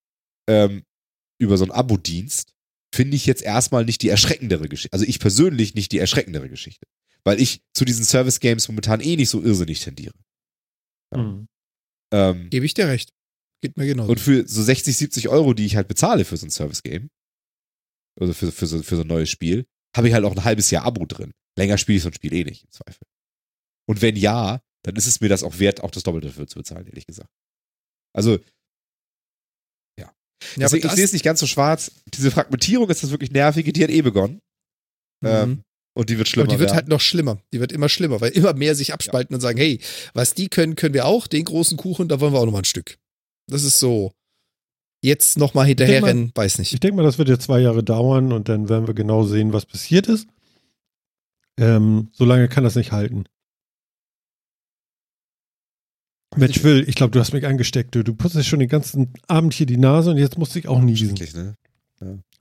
ähm, 0.48 0.84
über 1.38 1.56
so 1.56 1.64
einen 1.64 1.72
Abo-Dienst, 1.72 2.52
finde 2.94 3.16
ich 3.16 3.26
jetzt 3.26 3.42
erstmal 3.42 3.84
nicht 3.84 4.02
die 4.02 4.08
erschreckendere 4.08 4.68
Geschichte. 4.68 4.92
Also 4.92 5.04
ich 5.04 5.18
persönlich 5.18 5.74
nicht 5.74 5.92
die 5.92 5.98
erschreckendere 5.98 6.48
Geschichte, 6.48 6.86
weil 7.24 7.40
ich 7.40 7.62
zu 7.74 7.84
diesen 7.84 8.04
Service-Games 8.04 8.68
momentan 8.68 9.00
eh 9.00 9.16
nicht 9.16 9.30
so 9.30 9.42
irrsinnig 9.42 9.80
tendiere. 9.80 10.14
Ja. 11.12 11.22
Mhm. 11.22 11.48
Ähm, 12.12 12.50
Gebe 12.50 12.66
ich 12.66 12.74
dir 12.74 12.88
recht. 12.88 13.10
Geht 13.62 13.76
mir 13.76 13.86
genauso. 13.86 14.10
und 14.10 14.20
für 14.20 14.46
so 14.46 14.62
60, 14.62 14.96
70 14.96 15.28
Euro, 15.28 15.54
die 15.54 15.64
ich 15.64 15.76
halt 15.76 15.88
bezahle 15.88 16.24
für 16.24 16.36
so 16.36 16.46
ein 16.46 16.50
Service-Game, 16.50 17.08
also 18.20 18.34
für, 18.34 18.52
für, 18.52 18.66
so, 18.66 18.82
für 18.82 18.96
so 18.96 19.02
ein 19.02 19.08
neues 19.08 19.30
Spiel, 19.30 19.66
habe 19.96 20.08
ich 20.08 20.14
halt 20.14 20.24
auch 20.24 20.32
ein 20.32 20.44
halbes 20.44 20.70
Jahr 20.70 20.84
Abo 20.84 21.06
drin. 21.06 21.32
Länger 21.56 21.78
spiele 21.78 21.96
ich 21.96 22.02
so 22.02 22.08
ein 22.08 22.14
Spiel 22.14 22.32
eh 22.34 22.44
nicht, 22.44 22.64
im 22.64 22.70
Zweifel. 22.70 23.06
Und 23.86 24.02
wenn 24.02 24.16
ja, 24.16 24.60
dann 24.82 24.96
ist 24.96 25.06
es 25.06 25.20
mir 25.20 25.28
das 25.28 25.42
auch 25.42 25.58
wert, 25.58 25.82
auch 25.82 25.90
das 25.90 26.02
Doppelte 26.02 26.28
dafür 26.28 26.46
zu 26.46 26.58
bezahlen, 26.58 26.86
ehrlich 26.86 27.06
gesagt. 27.06 27.30
Also, 28.14 28.38
ja, 30.56 30.66
aber 30.66 30.76
deswegen, 30.76 30.86
ich 30.86 30.92
sehe 30.92 31.04
es 31.04 31.12
nicht 31.12 31.24
ganz 31.24 31.40
so 31.40 31.46
schwarz. 31.46 31.92
Diese 32.06 32.30
Fragmentierung 32.30 32.88
ist 32.90 33.02
das 33.02 33.10
wirklich 33.10 33.30
nervige, 33.30 33.72
die 33.72 33.82
hat 33.82 33.90
eh 33.90 34.02
begonnen. 34.02 34.40
Mhm. 35.20 35.28
Ähm, 35.28 35.62
und 35.94 36.08
die 36.08 36.16
wird 36.16 36.28
schlimmer 36.28 36.48
Aber 36.48 36.54
die 36.54 36.58
wird 36.58 36.70
werden. 36.70 36.76
halt 36.76 36.88
noch 36.88 37.00
schlimmer. 37.00 37.38
Die 37.52 37.60
wird 37.60 37.70
immer 37.70 37.88
schlimmer, 37.88 38.20
weil 38.20 38.32
immer 38.32 38.54
mehr 38.54 38.74
sich 38.74 38.94
abspalten 38.94 39.34
und 39.34 39.40
sagen, 39.40 39.58
hey, 39.58 39.78
was 40.14 40.34
die 40.34 40.48
können, 40.48 40.74
können 40.74 40.94
wir 40.94 41.06
auch. 41.06 41.26
Den 41.26 41.44
großen 41.44 41.76
Kuchen, 41.76 42.08
da 42.08 42.18
wollen 42.20 42.32
wir 42.32 42.40
auch 42.40 42.46
noch 42.46 42.52
mal 42.52 42.60
ein 42.60 42.64
Stück. 42.64 42.98
Das 43.46 43.62
ist 43.62 43.78
so. 43.78 44.12
Jetzt 45.04 45.36
noch 45.36 45.52
mal 45.52 45.66
hinterherrennen, 45.66 46.30
weiß 46.34 46.58
nicht. 46.58 46.72
Ich 46.72 46.80
denke 46.80 46.96
mal, 46.96 47.02
das 47.02 47.18
wird 47.18 47.28
jetzt 47.28 47.42
zwei 47.42 47.58
Jahre 47.58 47.82
dauern 47.82 48.32
und 48.32 48.48
dann 48.48 48.68
werden 48.68 48.86
wir 48.86 48.94
genau 48.94 49.24
sehen, 49.24 49.52
was 49.52 49.66
passiert 49.66 50.06
ist. 50.06 50.28
Ähm, 51.58 52.08
so 52.12 52.24
lange 52.24 52.48
kann 52.48 52.62
das 52.62 52.76
nicht 52.76 52.92
halten. 52.92 53.24
Mensch, 56.36 56.62
Will, 56.62 56.84
ich 56.88 56.94
glaube, 56.94 57.10
du 57.10 57.20
hast 57.20 57.32
mich 57.32 57.46
angesteckt. 57.46 57.94
Du, 57.94 58.02
du 58.02 58.14
putzt 58.14 58.44
schon 58.44 58.60
den 58.60 58.68
ganzen 58.68 59.12
Abend 59.28 59.54
hier 59.54 59.66
die 59.66 59.76
Nase 59.76 60.10
und 60.10 60.18
jetzt 60.18 60.38
musst 60.38 60.54
du 60.54 60.60
dich 60.60 60.68
auch 60.68 60.80
niesen. 60.80 61.14
Ne? 61.34 61.56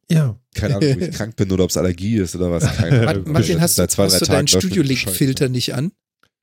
Ja. 0.10 0.38
Keine 0.54 0.76
Ahnung, 0.78 0.92
ob 0.94 1.02
ich 1.02 1.12
krank 1.16 1.36
bin 1.36 1.52
oder 1.52 1.64
ob 1.64 1.70
es 1.70 1.78
Allergie 1.78 2.18
ist 2.18 2.36
oder 2.36 2.52
was. 2.52 2.64
Keine 2.76 3.24
Martin, 3.26 3.62
hast, 3.62 3.76
Seit 3.76 3.92
zwei, 3.92 4.06
hast 4.06 4.20
drei 4.22 4.26
du 4.26 4.32
deinen 4.32 4.48
Studio-Link-Filter 4.48 5.50
nicht 5.50 5.74
an? 5.74 5.92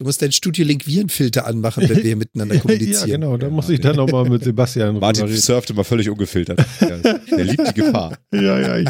Du 0.00 0.04
musst 0.06 0.22
deinen 0.22 0.30
Studio-Link-Virenfilter 0.30 1.44
anmachen, 1.44 1.88
wenn 1.88 2.04
wir 2.04 2.14
miteinander 2.16 2.54
ja, 2.54 2.60
kommunizieren. 2.60 3.20
genau. 3.20 3.36
Da 3.36 3.48
Ja, 3.48 3.52
muss 3.52 3.68
ich 3.68 3.80
dann 3.80 3.96
nochmal 3.96 4.28
mit 4.30 4.44
Sebastian 4.44 5.00
Martin 5.00 5.24
reden. 5.24 5.36
surft 5.38 5.70
immer 5.70 5.82
völlig 5.82 6.08
ungefiltert. 6.08 6.64
Der 6.80 7.44
liebt 7.44 7.66
die 7.66 7.74
Gefahr. 7.80 8.16
Ja, 8.32 8.60
ja, 8.60 8.78
ich, 8.78 8.88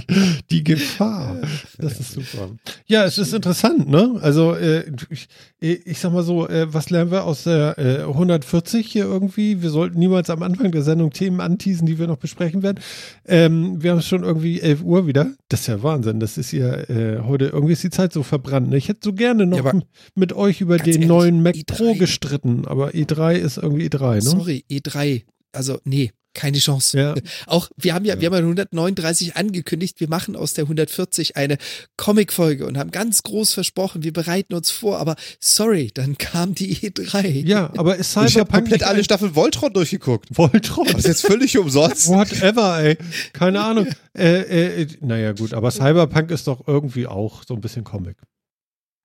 die 0.51 0.63
Gefahr. 0.63 1.39
Das 1.79 1.99
ist 1.99 2.13
super. 2.13 2.51
Ja, 2.87 3.07
es 3.07 3.17
ist 3.17 3.33
interessant, 3.33 3.89
ne? 3.89 4.19
Also, 4.21 4.55
äh, 4.55 4.85
ich, 5.09 5.87
ich 5.87 5.99
sag 5.99 6.13
mal 6.13 6.23
so, 6.23 6.47
äh, 6.47 6.73
was 6.75 6.91
lernen 6.91 7.11
wir 7.11 7.25
aus 7.25 7.45
der 7.45 7.79
äh, 7.79 8.03
140 8.03 8.87
hier 8.87 9.05
irgendwie? 9.05 9.63
Wir 9.63 9.71
sollten 9.71 9.99
niemals 9.99 10.29
am 10.29 10.43
Anfang 10.43 10.73
der 10.73 10.83
Sendung 10.83 11.11
Themen 11.11 11.41
anteasen, 11.41 11.87
die 11.87 11.99
wir 11.99 12.07
noch 12.07 12.19
besprechen 12.19 12.63
werden. 12.63 12.81
Ähm, 13.27 13.83
wir 13.83 13.93
haben 13.93 14.03
schon 14.03 14.25
irgendwie 14.25 14.61
11 14.61 14.83
Uhr 14.83 15.07
wieder. 15.07 15.33
Das 15.49 15.61
ist 15.61 15.69
ja 15.69 15.83
Wahnsinn. 15.83 16.21
Das 16.21 16.37
ist 16.37 16.53
ja 16.53 16.75
äh, 16.75 17.21
heute, 17.25 17.47
irgendwie 17.47 17.73
ist 17.73 17.83
die 17.83 17.89
Zeit 17.91 18.13
so 18.13 18.23
verbrannt. 18.23 18.69
Ne? 18.69 18.77
Ich 18.77 18.89
hätte 18.89 19.01
so 19.05 19.15
gerne 19.15 19.47
noch 19.47 19.65
Ja, 19.65 19.73
mit 20.15 20.35
euch 20.35 20.61
über 20.61 20.77
ganz 20.77 20.98
den 21.01 21.09
ehrlich, 21.11 21.33
neuen 21.33 21.43
Mac 21.43 21.55
i3. 21.55 21.65
Pro 21.77 21.95
gestritten, 21.95 22.67
aber 22.67 22.91
i3 22.91 23.35
ist 23.35 23.59
irgendwie 23.59 23.89
i3, 23.89 24.15
ne? 24.17 24.23
Sorry, 24.23 24.65
E3. 24.71 25.23
Also, 25.53 25.79
nee, 25.85 26.13
keine 26.35 26.59
Chance. 26.59 26.99
Ja. 26.99 27.15
Auch, 27.47 27.69
wir 27.77 27.95
haben 27.95 28.05
ja, 28.05 28.15
Ja. 28.15 28.21
wir 28.21 28.27
haben 28.27 28.35
ja 28.35 28.39
139 28.41 29.35
angekündigt, 29.37 29.99
wir 29.99 30.09
machen 30.09 30.37
aus 30.37 30.55
der 30.55 30.65
140 30.65 31.37
eine 31.37 31.57
Comic-Folge 31.97 32.67
und 32.67 32.79
haben 32.79 32.91
ganz 32.93 33.23
groß 33.25 33.55
versprochen, 33.55 34.05
wir 34.05 34.13
bereiten 34.13 34.55
uns 34.55 34.71
vor, 34.71 34.99
aber 34.99 35.17
sorry, 35.41 35.91
dann 35.93 36.17
kam 36.17 36.55
die 36.55 36.77
E3. 36.77 37.45
Ja, 37.47 37.73
aber 37.77 37.97
ist 37.97 38.17
Und 38.17 38.27
ich 38.27 38.37
habe 38.39 38.47
Cyberpunk 38.47 38.65
komplett 38.65 38.83
alle 38.85 39.03
Staffeln 39.03 39.35
Voltron 39.35 39.73
durchgeguckt. 39.73 40.29
Voltron? 40.37 40.87
Das 40.87 40.99
ist 40.99 41.07
jetzt 41.07 41.27
völlig 41.27 41.59
umsonst. 41.59 42.09
Whatever, 42.09 42.79
ey. 42.83 42.99
Keine 43.33 43.65
Ahnung. 43.65 43.89
Äh, 44.17 44.83
äh, 44.83 44.87
naja, 45.01 45.33
gut, 45.33 45.55
aber 45.55 45.71
Cyberpunk 45.73 46.31
ist 46.31 46.47
doch 46.47 46.69
irgendwie 46.69 47.07
auch 47.09 47.43
so 47.49 47.55
ein 47.55 47.61
bisschen 47.61 47.83
Comic. 47.85 48.17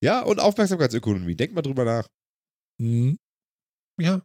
Ja, 0.03 0.21
und 0.21 0.41
Aufmerksamkeitsökonomie. 0.41 1.33
Denk 1.33 1.53
mal 1.53 1.61
drüber 1.61 1.85
nach. 1.85 2.09
Hm. 2.77 3.17
Ja. 3.97 4.21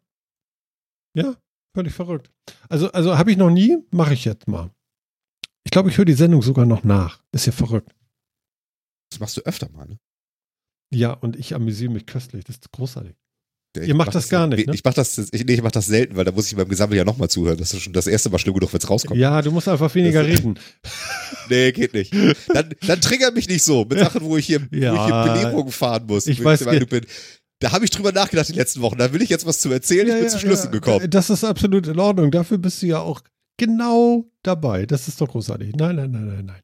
Ja, 1.14 1.36
völlig 1.72 1.94
verrückt. 1.94 2.32
Also, 2.68 2.90
also 2.90 3.16
habe 3.16 3.30
ich 3.30 3.36
noch 3.36 3.50
nie, 3.50 3.78
mache 3.92 4.12
ich 4.12 4.24
jetzt 4.24 4.48
mal. 4.48 4.74
Ich 5.62 5.70
glaube, 5.70 5.90
ich 5.90 5.96
höre 5.96 6.04
die 6.04 6.14
Sendung 6.14 6.42
sogar 6.42 6.66
noch 6.66 6.82
nach. 6.82 7.22
Ist 7.30 7.46
ja 7.46 7.52
verrückt. 7.52 7.94
Das 9.12 9.20
machst 9.20 9.36
du 9.36 9.42
öfter 9.42 9.68
mal, 9.70 9.86
ne? 9.86 10.00
Ja, 10.92 11.12
und 11.12 11.36
ich 11.36 11.54
amüsiere 11.54 11.92
mich 11.92 12.06
köstlich. 12.06 12.44
Das 12.44 12.56
ist 12.56 12.72
großartig. 12.72 13.14
Ja, 13.78 13.84
Ihr 13.88 13.94
macht 13.94 14.08
mach 14.08 14.12
das 14.14 14.28
gar 14.28 14.46
nicht, 14.46 14.66
ne? 14.66 14.74
Ich 14.74 14.82
mach 14.84 14.94
das, 14.94 15.16
ich, 15.32 15.44
nee, 15.44 15.54
ich 15.54 15.62
mach 15.62 15.70
das 15.70 15.86
selten, 15.86 16.16
weil 16.16 16.24
da 16.24 16.32
muss 16.32 16.46
ich 16.48 16.56
beim 16.56 16.68
Gesammeljahr 16.68 17.04
nochmal 17.06 17.28
zuhören. 17.30 17.56
Das 17.58 17.72
ist 17.72 17.82
schon 17.82 17.92
das 17.92 18.06
erste 18.06 18.30
Mal 18.30 18.38
schlimm 18.38 18.54
genug, 18.54 18.72
wenn 18.72 18.78
es 18.80 18.88
rauskommt. 18.90 19.18
Ja, 19.18 19.40
du 19.42 19.50
musst 19.50 19.68
einfach 19.68 19.94
weniger 19.94 20.22
Das- 20.22 20.38
reden. 20.38 20.58
Nee, 21.50 21.72
geht 21.72 21.94
nicht. 21.94 22.12
Dann, 22.52 22.74
dann 22.86 23.00
trigger 23.00 23.30
mich 23.32 23.48
nicht 23.48 23.64
so 23.64 23.86
mit 23.88 23.98
Sachen, 23.98 24.20
wo 24.20 24.36
ich 24.36 24.44
hier, 24.46 24.60
wo 24.60 24.66
ich 24.66 24.78
hier 24.80 24.92
Ja, 24.92 25.32
Belehrungen 25.32 25.72
fahren 25.72 26.04
muss. 26.06 26.26
ich 26.26 26.44
weiß 26.44 26.64
ge- 26.64 26.84
bin, 26.84 27.06
da 27.60 27.72
habe 27.72 27.84
ich 27.86 27.90
drüber 27.90 28.12
nachgedacht 28.12 28.48
die 28.50 28.52
letzten 28.52 28.82
Wochen. 28.82 28.98
Da 28.98 29.12
will 29.14 29.22
ich 29.22 29.30
jetzt 29.30 29.46
was 29.46 29.58
zu 29.58 29.70
erzählen. 29.72 30.06
Ja, 30.06 30.14
ich 30.14 30.20
bin 30.20 30.24
ja, 30.26 30.30
zu 30.32 30.38
Schlüssen 30.40 30.66
ja. 30.66 30.70
gekommen. 30.72 31.08
Das 31.08 31.30
ist 31.30 31.42
absolut 31.44 31.86
in 31.86 31.98
Ordnung. 31.98 32.30
Dafür 32.30 32.58
bist 32.58 32.82
du 32.82 32.86
ja 32.86 32.98
auch 33.00 33.22
genau 33.56 34.26
dabei. 34.42 34.84
Das 34.86 35.08
ist 35.08 35.20
doch 35.22 35.28
großartig. 35.28 35.74
Nein, 35.76 35.96
nein, 35.96 36.10
nein, 36.12 36.26
nein, 36.26 36.44
nein. 36.44 36.60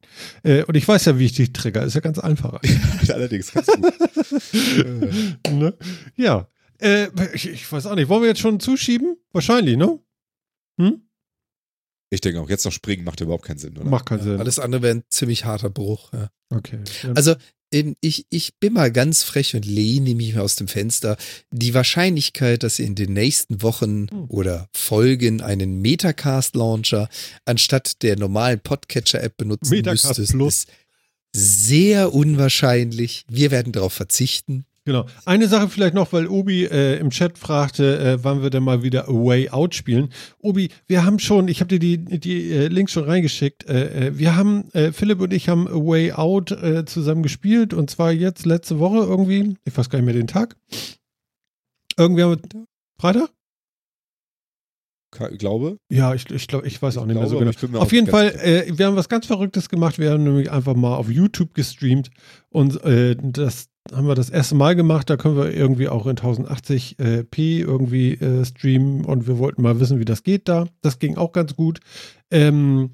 Äh, 0.59 0.65
und 0.65 0.77
ich 0.77 0.87
weiß 0.87 1.07
ja, 1.07 1.19
wie 1.19 1.25
ich 1.25 1.33
dich 1.33 1.53
trigger. 1.55 1.83
Ist 1.83 1.95
ja 1.95 2.01
ganz 2.01 2.19
einfach. 2.19 2.61
Allerdings 3.09 3.53
ganz 3.53 3.67
gut. 3.69 3.93
ne? 5.51 5.75
Ja. 6.17 6.47
Äh, 6.85 7.09
ich, 7.35 7.49
ich 7.49 7.73
weiß 7.73 7.87
auch 7.87 7.95
nicht. 7.95 8.09
Wollen 8.09 8.23
wir 8.23 8.29
jetzt 8.29 8.41
schon 8.41 8.61
zuschieben? 8.61 9.17
Wahrscheinlich, 9.33 9.77
ne? 9.77 9.99
Hm? 10.81 11.01
Ich 12.11 12.21
denke 12.21 12.41
auch, 12.41 12.49
jetzt 12.51 12.65
noch 12.65 12.73
springen 12.73 13.05
macht 13.05 13.21
überhaupt 13.21 13.45
keinen 13.45 13.59
Sinn, 13.59 13.77
oder? 13.77 13.89
Macht 13.89 14.07
keinen 14.07 14.19
Ja, 14.19 14.25
Sinn. 14.25 14.39
alles 14.41 14.59
andere 14.59 14.83
wäre 14.83 14.95
ein 14.97 15.05
ziemlich 15.09 15.45
harter 15.45 15.71
Bruch. 15.71 16.13
Ja. 16.13 16.31
Okay. 16.51 16.79
Ja. 17.03 17.13
Also 17.15 17.35
ich, 18.01 18.27
ich 18.31 18.55
bin 18.61 18.75
mal 18.75 18.93
ganz 18.93 19.25
frech 19.25 19.57
und 19.57 19.67
lehne 19.67 20.15
mich 20.15 20.33
mal 20.37 20.43
aus 20.43 20.55
dem 20.55 20.69
Fenster. 20.69 21.17
Die 21.51 21.75
Wahrscheinlichkeit, 21.75 22.63
dass 22.63 22.79
ihr 22.79 22.87
in 22.87 22.95
den 22.95 23.13
nächsten 23.15 23.63
Wochen 23.63 24.07
Hm. 24.11 24.27
oder 24.29 24.69
Folgen 24.73 25.41
einen 25.41 25.81
Metacast-Launcher 25.81 27.09
anstatt 27.47 28.03
der 28.05 28.17
normalen 28.17 28.61
Podcatcher-App 28.61 29.37
benutzen 29.37 29.71
Metacast 29.71 30.05
müsstest, 30.05 30.33
Plus. 30.33 30.67
ist 30.67 30.69
sehr 31.67 32.15
unwahrscheinlich. 32.15 33.25
Wir 33.29 33.51
werden 33.51 33.73
darauf 33.73 33.93
verzichten. 33.93 34.67
Genau. 34.87 35.07
Eine 35.25 35.49
Sache 35.49 35.71
vielleicht 35.71 35.95
noch, 35.95 36.13
weil 36.13 36.27
Obi 36.29 36.65
äh, 36.65 36.99
im 36.99 37.09
Chat 37.09 37.39
fragte, 37.39 37.99
äh, 37.99 38.19
wann 38.23 38.43
wir 38.43 38.51
denn 38.51 38.63
mal 38.63 38.83
wieder 38.83 39.09
A 39.09 39.13
Way 39.13 39.49
Out 39.49 39.75
spielen. 39.75 40.11
Obi, 40.41 40.69
wir 40.87 41.07
haben 41.07 41.19
schon, 41.19 41.49
ich 41.49 41.61
habe 41.61 41.69
dir 41.69 41.79
die, 41.79 42.21
die 42.21 42.51
äh, 42.53 42.69
Links 42.69 42.93
schon 42.93 43.05
reingeschickt. 43.05 43.67
Äh, 43.67 44.09
äh, 44.09 44.19
wir 44.19 44.37
haben, 44.37 44.71
äh, 44.73 44.93
Philipp 44.93 45.21
und 45.23 45.33
ich 45.33 45.49
haben 45.49 45.67
A 45.69 45.73
Way 45.75 46.13
Out 46.13 46.55
zusammen 46.87 47.23
gespielt 47.23 47.73
und 47.73 47.91
zwar 47.91 48.13
jetzt 48.13 48.45
letzte 48.45 48.79
Woche 48.79 48.99
irgendwie, 48.99 49.57
ich 49.65 49.77
weiß 49.77 49.89
gar 49.89 49.99
nicht 49.99 50.07
mehr 50.07 50.15
den 50.15 50.27
Tag. 50.27 50.57
Irgendwie 51.97 52.23
haben 52.23 52.37
wir, 52.43 52.65
Freitag? 52.99 53.31
Ka- 55.11 55.29
glaube. 55.29 55.79
Ja, 55.91 56.13
ich, 56.15 56.29
ich 56.31 56.47
glaube, 56.47 56.67
ich 56.67 56.83
weiß 56.83 56.99
auch 56.99 57.03
Ich 57.03 57.09
nicht 57.09 57.17
mehr 57.17 57.27
so 57.29 57.39
glaube, 57.39 57.53
genau. 57.59 57.79
ich 57.79 57.83
Auf 57.83 57.93
jeden 57.93 58.09
Fall, 58.09 58.35
äh, 58.43 58.67
wir 58.77 58.87
haben 58.87 58.97
was 58.97 59.09
ganz 59.09 59.27
Verrücktes 59.27 59.69
gemacht. 59.69 59.99
Wir 59.99 60.11
haben 60.11 60.25
nämlich 60.25 60.51
einfach 60.51 60.75
mal 60.75 60.97
auf 60.97 61.09
YouTube 61.09 61.55
gestreamt 61.55 62.11
und 62.51 62.83
äh, 62.85 63.17
das 63.19 63.69
haben 63.93 64.07
wir 64.07 64.15
das 64.15 64.31
erste 64.31 64.55
Mal 64.55 64.75
gemacht. 64.77 65.11
Da 65.11 65.17
können 65.17 65.37
wir 65.37 65.55
irgendwie 65.55 65.89
auch 65.89 66.07
in 66.07 66.17
1080p 66.17 67.61
irgendwie 67.61 68.15
äh, 68.15 68.45
streamen 68.45 69.05
und 69.05 69.27
wir 69.27 69.39
wollten 69.39 69.63
mal 69.63 69.79
wissen, 69.81 69.99
wie 69.99 70.05
das 70.05 70.23
geht 70.23 70.49
da. 70.49 70.67
Das 70.81 70.99
ging 70.99 71.17
auch 71.17 71.33
ganz 71.33 71.55
gut. 71.55 71.81
Ähm, 72.31 72.91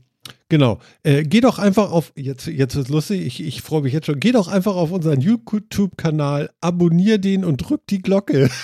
genau. 0.48 0.80
Äh, 1.02 1.22
geh 1.22 1.40
doch 1.40 1.58
einfach 1.58 1.92
auf, 1.92 2.12
jetzt, 2.16 2.46
jetzt 2.46 2.74
ist 2.74 2.88
lustig, 2.88 3.24
ich, 3.24 3.42
ich 3.44 3.62
freue 3.62 3.82
mich 3.82 3.92
jetzt 3.92 4.06
schon. 4.06 4.20
Geh 4.20 4.32
doch 4.32 4.48
einfach 4.48 4.74
auf 4.74 4.90
unseren 4.90 5.20
YouTube-Kanal, 5.20 6.50
abonnier 6.60 7.18
den 7.18 7.44
und 7.44 7.58
drück 7.58 7.82
die 7.88 8.02
Glocke. 8.02 8.50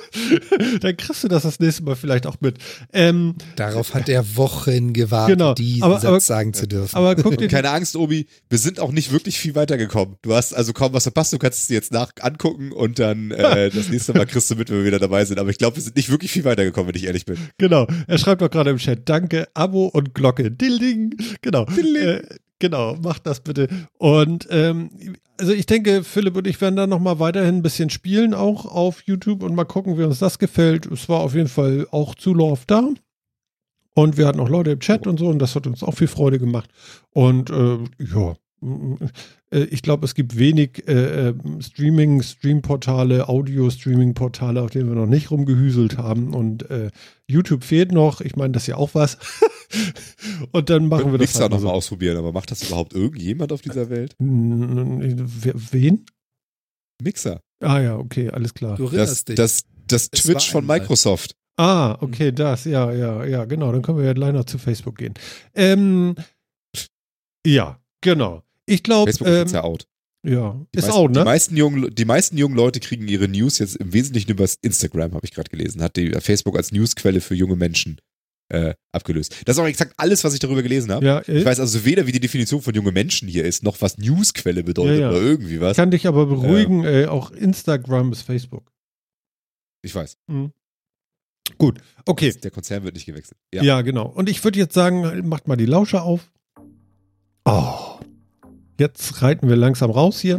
Dann 0.80 0.96
kriegst 0.96 1.24
du 1.24 1.28
das 1.28 1.42
das 1.42 1.60
nächste 1.60 1.82
Mal 1.84 1.96
vielleicht 1.96 2.26
auch 2.26 2.36
mit. 2.40 2.58
Ähm, 2.92 3.34
Darauf 3.56 3.94
hat 3.94 4.08
er 4.08 4.36
Wochen 4.36 4.92
gewartet, 4.92 5.38
Genau, 5.38 5.54
diesen 5.54 5.82
aber- 5.82 5.94
Satz 5.94 6.04
aber- 6.04 6.20
sagen 6.20 6.54
zu 6.54 6.66
dürfen. 6.66 6.96
aber 6.96 7.14
guck 7.16 7.36
dir 7.38 7.48
keine 7.48 7.70
Angst, 7.70 7.96
Obi, 7.96 8.26
wir 8.48 8.58
sind 8.58 8.80
auch 8.80 8.92
nicht 8.92 9.12
wirklich 9.12 9.38
viel 9.38 9.54
weitergekommen. 9.54 10.16
Du 10.22 10.34
hast 10.34 10.54
also 10.54 10.72
kaum 10.72 10.92
was 10.92 11.04
verpasst, 11.04 11.32
du 11.32 11.38
kannst 11.38 11.60
es 11.60 11.66
dir 11.68 11.74
jetzt 11.74 11.92
nach 11.92 12.12
angucken 12.20 12.72
und 12.72 12.98
dann 12.98 13.30
äh, 13.30 13.70
das 13.74 13.88
nächste 13.88 14.12
Mal 14.14 14.26
kriegst 14.26 14.50
du 14.50 14.56
mit, 14.56 14.70
wenn 14.70 14.78
wir 14.78 14.84
wieder 14.84 14.98
dabei 14.98 15.24
sind. 15.24 15.38
Aber 15.38 15.50
ich 15.50 15.58
glaube, 15.58 15.76
wir 15.76 15.82
sind 15.82 15.96
nicht 15.96 16.10
wirklich 16.10 16.30
viel 16.30 16.44
weitergekommen, 16.44 16.88
wenn 16.88 16.96
ich 17.00 17.06
ehrlich 17.06 17.24
bin. 17.26 17.36
Genau, 17.58 17.86
er 18.06 18.18
schreibt 18.18 18.42
doch 18.42 18.50
gerade 18.50 18.70
im 18.70 18.78
Chat, 18.78 19.08
danke, 19.08 19.48
Abo 19.54 19.86
und 19.86 20.14
Glocke. 20.14 20.50
Ding, 20.50 21.14
genau. 21.42 21.66
Äh, 21.66 22.22
genau, 22.58 22.96
macht 22.96 23.26
das 23.26 23.40
bitte. 23.40 23.68
Und 23.98 24.46
ähm, 24.50 24.90
also 25.38 25.52
ich 25.52 25.66
denke, 25.66 26.04
Philipp 26.04 26.36
und 26.36 26.46
ich 26.46 26.60
werden 26.60 26.76
dann 26.76 26.90
nochmal 26.90 27.18
weiterhin 27.18 27.56
ein 27.56 27.62
bisschen 27.62 27.90
spielen, 27.90 28.34
auch 28.34 28.64
auf 28.64 29.02
YouTube 29.02 29.42
und 29.42 29.54
mal 29.54 29.64
gucken, 29.64 29.98
wie 29.98 30.04
uns 30.04 30.18
das 30.18 30.38
gefällt. 30.38 30.86
Es 30.86 31.08
war 31.08 31.20
auf 31.20 31.34
jeden 31.34 31.48
Fall 31.48 31.86
auch 31.90 32.14
Zulauf 32.14 32.64
da. 32.66 32.88
Und 33.94 34.18
wir 34.18 34.26
hatten 34.26 34.40
auch 34.40 34.48
Leute 34.48 34.72
im 34.72 34.80
Chat 34.80 35.06
und 35.06 35.18
so 35.18 35.28
und 35.28 35.38
das 35.38 35.54
hat 35.54 35.66
uns 35.66 35.82
auch 35.82 35.94
viel 35.94 36.08
Freude 36.08 36.38
gemacht. 36.38 36.70
Und 37.10 37.48
äh, 37.50 37.78
ja, 37.98 38.36
ich 39.50 39.82
glaube, 39.82 40.06
es 40.06 40.14
gibt 40.14 40.38
wenig 40.38 40.88
äh, 40.88 41.28
äh, 41.28 41.34
Streaming, 41.60 42.22
Streamportale, 42.22 43.28
Audio-Streaming-Portale, 43.28 44.62
auf 44.62 44.70
denen 44.70 44.88
wir 44.88 44.96
noch 44.96 45.06
nicht 45.06 45.30
rumgehüselt 45.30 45.98
haben. 45.98 46.34
Und 46.34 46.68
äh, 46.70 46.90
YouTube 47.28 47.64
fehlt 47.64 47.92
noch. 47.92 48.20
Ich 48.20 48.34
meine, 48.36 48.52
das 48.52 48.64
ist 48.64 48.68
ja 48.68 48.76
auch 48.76 48.94
was. 48.94 49.18
und 50.52 50.70
dann 50.70 50.88
machen 50.88 51.12
wir 51.12 51.18
das 51.18 51.28
Mixer 51.28 51.40
halt 51.40 51.50
mal 51.50 51.56
nochmal 51.58 51.72
so. 51.72 51.76
ausprobieren, 51.76 52.16
aber 52.16 52.32
macht 52.32 52.50
das 52.50 52.62
überhaupt 52.66 52.94
irgendjemand 52.94 53.52
auf 53.52 53.60
dieser 53.60 53.90
Welt? 53.90 54.16
Wen? 54.18 56.06
Mixer. 57.02 57.40
Ah 57.62 57.80
ja, 57.80 57.96
okay, 57.96 58.30
alles 58.30 58.54
klar. 58.54 58.76
du 58.76 58.88
Das, 58.88 59.24
dich. 59.24 59.36
das, 59.36 59.64
das 59.86 60.08
Es 60.12 60.22
Twitch 60.22 60.50
von. 60.50 60.66
Microsoft. 60.66 61.36
Ah, 61.58 61.96
okay, 62.00 62.32
das, 62.32 62.64
ja, 62.64 62.92
ja, 62.92 63.24
ja, 63.24 63.44
genau. 63.44 63.72
Dann 63.72 63.82
können 63.82 63.98
wir 63.98 64.04
ja 64.04 64.32
noch 64.32 64.44
zu 64.44 64.58
Facebook 64.58 64.98
gehen. 64.98 65.14
Ähm, 65.54 66.14
ja, 67.46 67.80
genau. 68.02 68.42
Ich 68.66 68.82
glaube, 68.82 69.10
Facebook 69.10 69.28
ist 69.28 69.32
ähm, 69.34 69.40
jetzt 69.40 69.52
ja 69.52 69.62
out. 69.64 69.86
ja, 70.26 70.60
Die 70.74 70.78
ist 70.78 70.86
meisten, 70.88 71.12
Die 71.12 71.18
ne? 71.18 71.24
meisten, 71.24 71.56
jungen, 71.56 71.94
die 71.94 72.04
meisten 72.04 72.36
jungen 72.36 72.56
Leute 72.56 72.80
kriegen 72.80 73.06
ihre 73.08 73.28
News 73.28 73.58
jetzt 73.58 73.76
im 73.76 73.92
Wesentlichen 73.92 74.30
über 74.32 74.46
Instagram, 74.62 75.14
habe 75.14 75.24
ich 75.24 75.32
gerade 75.32 75.48
gelesen. 75.50 75.82
Hat 75.82 75.96
die 75.96 76.10
Facebook 76.20 76.56
als 76.56 76.72
Newsquelle 76.72 77.20
für 77.20 77.34
junge 77.34 77.56
Menschen 77.56 78.00
äh, 78.48 78.74
abgelöst. 78.92 79.34
Das 79.44 79.56
ist 79.56 79.62
auch 79.62 79.66
exakt 79.66 79.94
alles, 79.96 80.22
was 80.24 80.32
ich 80.34 80.40
darüber 80.40 80.62
gelesen 80.62 80.92
habe. 80.92 81.04
Ja, 81.04 81.22
Ich 81.26 81.44
weiß 81.44 81.58
also 81.60 81.84
weder, 81.84 82.06
wie 82.06 82.12
die 82.12 82.20
Definition 82.20 82.60
von 82.62 82.74
junge 82.74 82.92
Menschen 82.92 83.28
hier 83.28 83.44
ist, 83.44 83.62
noch 83.64 83.80
was 83.80 83.98
Newsquelle 83.98 84.62
bedeutet 84.62 85.00
Ja, 85.00 85.00
ja. 85.00 85.10
oder 85.10 85.20
irgendwie 85.20 85.60
was. 85.60 85.72
Ich 85.72 85.76
kann 85.76 85.90
dich 85.90 86.06
aber 86.06 86.26
beruhigen, 86.26 86.84
äh, 86.84 87.06
auch 87.06 87.30
Instagram 87.32 88.12
ist 88.12 88.22
Facebook. 88.22 88.70
Ich 89.82 89.94
weiß. 89.94 90.16
Gut, 91.58 91.78
okay. 92.04 92.32
Der 92.42 92.50
Konzern 92.50 92.82
wird 92.84 92.94
nicht 92.94 93.06
gewechselt. 93.06 93.38
Ja, 93.54 93.62
Ja. 93.62 93.82
genau. 93.82 94.06
Und 94.08 94.28
ich 94.28 94.42
würde 94.42 94.58
jetzt 94.58 94.74
sagen, 94.74 95.28
macht 95.28 95.46
mal 95.48 95.56
die 95.56 95.66
Lauscher 95.66 96.02
auf. 96.02 96.32
Oh, 97.44 97.98
jetzt 98.78 99.22
reiten 99.22 99.48
wir 99.48 99.56
langsam 99.56 99.90
raus 99.90 100.20
hier. 100.20 100.38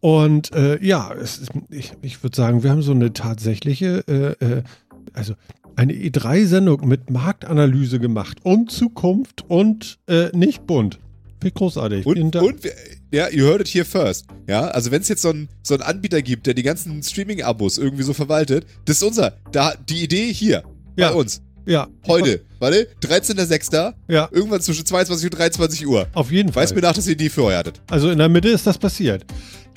Und 0.00 0.52
äh, 0.52 0.84
ja, 0.84 1.12
es 1.14 1.38
ist, 1.38 1.50
ich, 1.70 1.92
ich 2.02 2.22
würde 2.22 2.36
sagen, 2.36 2.62
wir 2.62 2.70
haben 2.70 2.82
so 2.82 2.92
eine 2.92 3.12
tatsächliche, 3.12 4.04
äh, 4.06 4.44
äh, 4.44 4.62
also 5.14 5.34
eine 5.76 5.92
E3-Sendung 5.94 6.86
mit 6.86 7.10
Marktanalyse 7.10 7.98
gemacht 7.98 8.38
und 8.42 8.70
Zukunft 8.70 9.44
und 9.48 9.98
äh, 10.06 10.28
nicht 10.36 10.66
bunt. 10.66 10.98
Wie 11.40 11.50
großartig. 11.50 12.06
Und, 12.06 12.36
und 12.36 12.60
ja, 13.12 13.28
you 13.30 13.44
heard 13.46 13.60
it 13.60 13.68
here 13.68 13.84
first. 13.84 14.26
Ja, 14.48 14.62
also 14.68 14.90
wenn 14.90 15.02
es 15.02 15.08
jetzt 15.08 15.22
so 15.22 15.30
einen 15.30 15.48
so 15.62 15.74
einen 15.74 15.82
Anbieter 15.82 16.22
gibt, 16.22 16.46
der 16.46 16.54
die 16.54 16.62
ganzen 16.62 17.02
Streaming-Abos 17.02 17.76
irgendwie 17.78 18.02
so 18.02 18.12
verwaltet, 18.14 18.66
das 18.86 18.96
ist 18.96 19.02
unser. 19.02 19.36
Da, 19.52 19.74
die 19.88 20.02
Idee 20.04 20.32
hier 20.32 20.64
Ja. 20.96 21.10
bei 21.10 21.14
uns. 21.16 21.42
Ja, 21.66 21.88
Heute. 22.06 22.42
Warte, 22.58 22.88
13.06. 23.02 23.94
ja, 24.08 24.28
Irgendwann 24.32 24.60
zwischen 24.60 24.86
22 24.86 25.26
und 25.26 25.38
23 25.38 25.86
Uhr. 25.86 26.06
auf 26.14 26.30
jeden 26.30 26.52
Fall. 26.52 26.62
Weiß 26.62 26.74
mir 26.74 26.80
nach, 26.80 26.94
dass 26.94 27.06
ihr 27.06 27.16
die 27.16 27.28
für 27.28 27.44
euch 27.44 27.56
hattet. 27.56 27.80
Also 27.90 28.10
in 28.10 28.18
der 28.18 28.28
Mitte 28.28 28.48
ist 28.48 28.66
das 28.66 28.78
passiert. 28.78 29.24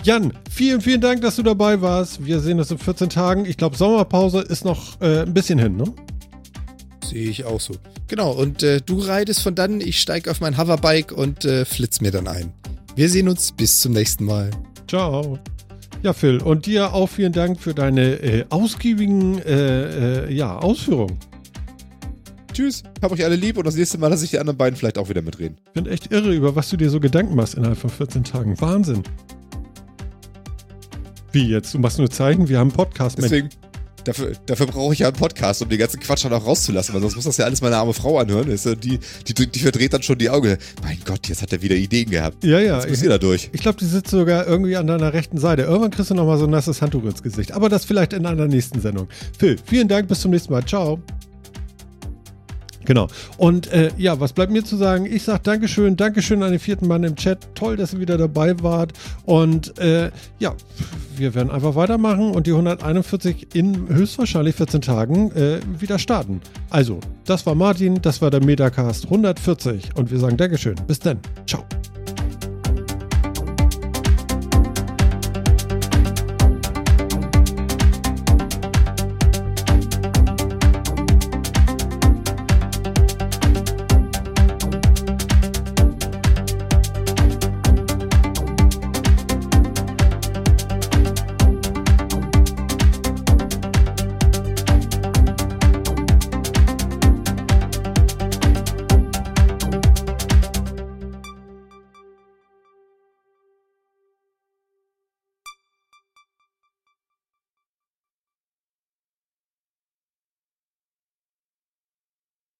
Jan, 0.04 0.32
vielen, 0.50 0.80
vielen 0.82 1.02
Dank, 1.02 1.22
dass 1.22 1.36
du 1.38 1.44
dabei 1.44 1.82
warst. 1.82 2.24
Wir 2.26 2.40
sehen 2.40 2.60
uns 2.60 2.72
in 2.72 2.78
14 2.78 3.10
Tagen. 3.10 3.46
Ich 3.46 3.58
glaube, 3.58 3.76
Sommerpause 3.76 4.40
ist 4.42 4.64
noch 4.64 5.02
äh, 5.02 5.22
ein 5.22 5.34
bisschen 5.34 5.60
hin, 5.60 5.76
ne? 5.76 5.86
Sehe 7.04 7.30
ich 7.30 7.46
auch 7.46 7.60
so. 7.60 7.74
Genau, 8.08 8.32
und 8.32 8.64
äh, 8.64 8.80
du 8.86 9.00
reitest 9.00 9.42
von 9.42 9.56
dann, 9.56 9.82
ich 9.82 10.00
steige 10.00 10.30
auf 10.30 10.40
mein 10.40 10.58
Hoverbike 10.58 11.12
und 11.12 11.46
äh, 11.46 11.66
flitz 11.66 12.00
mir 12.00 12.12
dann 12.12 12.28
ein. 12.28 12.54
Wir 12.96 13.10
sehen 13.10 13.28
uns 13.28 13.52
bis 13.52 13.80
zum 13.80 13.94
nächsten 13.94 14.26
Mal. 14.26 14.52
Ciao. 14.88 15.40
Ja, 16.04 16.14
Phil, 16.14 16.38
und 16.42 16.66
dir 16.68 16.94
auch 16.94 17.08
vielen 17.10 17.34
Dank 17.34 17.60
für 17.60 17.74
deine 17.74 18.22
äh, 18.22 18.46
ausgiebigen 18.50 19.40
äh, 19.40 20.26
äh, 20.26 20.34
ja, 20.34 20.58
Ausführungen. 20.58 21.18
Tschüss. 22.58 22.82
Hab 23.04 23.12
euch 23.12 23.24
alle 23.24 23.36
lieb 23.36 23.56
und 23.58 23.68
das 23.68 23.76
nächste 23.76 24.00
Mal 24.00 24.08
lasse 24.08 24.26
ich 24.26 24.32
die 24.32 24.40
anderen 24.40 24.58
beiden 24.58 24.76
vielleicht 24.76 24.98
auch 24.98 25.10
wieder 25.10 25.22
mitreden. 25.22 25.58
Ich 25.68 25.74
bin 25.74 25.86
echt 25.86 26.12
irre, 26.12 26.34
über 26.34 26.56
was 26.56 26.72
du 26.72 26.78
dir 26.78 26.90
so 26.90 27.00
Gedanken 27.00 27.36
machst 27.36 27.54
innerhalb 27.54 27.78
von 27.78 27.92
14 27.92 28.24
Tagen. 28.24 28.60
Wahnsinn. 28.60 29.04
Wie 31.32 31.50
jetzt? 31.50 31.76
Du 31.76 31.78
machst 31.78 32.00
nur 32.00 32.10
Zeichen? 32.10 32.50
Wir 32.50 32.58
haben 32.58 32.70
einen 32.70 32.76
Podcast. 32.76 33.20
Mensch. 33.20 33.30
Deswegen, 33.30 33.50
dafür, 34.06 34.32
dafür 34.48 34.66
brauche 34.66 34.92
ich 34.92 35.02
ja 35.02 35.10
einen 35.10 35.18
Podcast, 35.18 35.62
um 35.62 35.70
den 35.70 35.78
ganzen 35.78 36.00
Quatsch 36.00 36.26
dann 36.26 36.34
auch 36.34 36.48
rauszulassen, 36.48 36.96
weil 36.96 37.02
sonst 37.02 37.16
muss 37.16 37.26
das 37.26 37.38
ja 37.38 37.46
alles 37.46 37.62
meine 37.62 37.78
arme 37.78 37.94
Frau 37.94 38.18
anhören. 38.18 38.48
Die, 38.50 39.00
die, 39.28 39.52
die 39.52 39.60
verdreht 39.60 39.94
dann 39.94 40.02
schon 40.02 40.18
die 40.18 40.32
Augen. 40.32 40.58
Mein 40.82 40.98
Gott, 41.06 41.28
jetzt 41.28 41.44
hat 41.44 41.54
er 41.54 41.62
wieder 41.62 41.76
Ideen 41.76 42.10
gehabt. 42.10 42.44
Ja, 42.44 42.60
ja. 42.60 42.80
Jetzt 42.80 42.90
muss 42.90 43.04
ihr 43.04 43.10
da 43.10 43.20
durch. 43.20 43.52
Ich 43.54 43.62
glaube, 43.62 43.78
die 43.78 43.86
sitzt 43.86 44.10
sogar 44.10 44.48
irgendwie 44.48 44.78
an 44.78 44.88
deiner 44.88 45.14
rechten 45.14 45.38
Seite. 45.38 45.62
Irgendwann 45.62 45.92
kriegst 45.92 46.10
du 46.10 46.16
nochmal 46.16 46.40
so 46.40 46.46
ein 46.46 46.50
nasses 46.50 46.82
Handtuch 46.82 47.04
ins 47.04 47.22
Gesicht. 47.22 47.52
Aber 47.52 47.70
das 47.70 47.86
vielleicht 47.86 48.14
in 48.14 48.26
einer 48.26 48.48
nächsten 48.48 48.82
Sendung. 48.82 49.08
Phil, 49.38 49.58
vielen 49.64 49.88
Dank, 49.88 50.08
bis 50.08 50.22
zum 50.22 50.32
nächsten 50.32 50.52
Mal. 50.52 50.66
Ciao. 50.66 51.00
Genau. 52.88 53.08
Und 53.38 53.68
äh, 53.74 53.92
ja, 53.98 54.18
was 54.22 54.32
bleibt 54.32 54.50
mir 54.50 54.64
zu 54.64 54.78
sagen? 54.78 55.06
Ich 55.06 55.24
sage 55.24 55.42
Dankeschön, 55.44 55.98
Dankeschön 55.98 56.42
an 56.42 56.52
den 56.52 56.60
vierten 56.60 56.88
Mann 56.88 57.04
im 57.04 57.18
Chat. 57.18 57.54
Toll, 57.54 57.76
dass 57.76 57.92
ihr 57.94 58.00
wieder 58.00 58.18
dabei 58.18 58.56
wart. 58.64 58.94
Und 59.26 59.78
äh, 59.78 60.10
ja, 60.40 60.56
wir 61.18 61.36
werden 61.36 61.52
einfach 61.52 61.76
weitermachen 61.76 62.32
und 62.32 62.48
die 62.48 62.52
141 62.52 63.50
in 63.54 63.90
höchstwahrscheinlich 63.90 64.56
14 64.56 64.82
Tagen 64.82 65.32
äh, 65.32 65.60
wieder 65.78 66.00
starten. 66.00 66.40
Also, 66.70 67.02
das 67.26 67.46
war 67.46 67.56
Martin, 67.56 68.02
das 68.02 68.22
war 68.22 68.32
der 68.32 68.42
Metacast 68.42 69.04
140 69.04 69.90
und 69.96 70.10
wir 70.10 70.20
sagen 70.20 70.38
Dankeschön. 70.38 70.76
Bis 70.88 71.00
dann. 71.00 71.20
Ciao. 71.46 71.66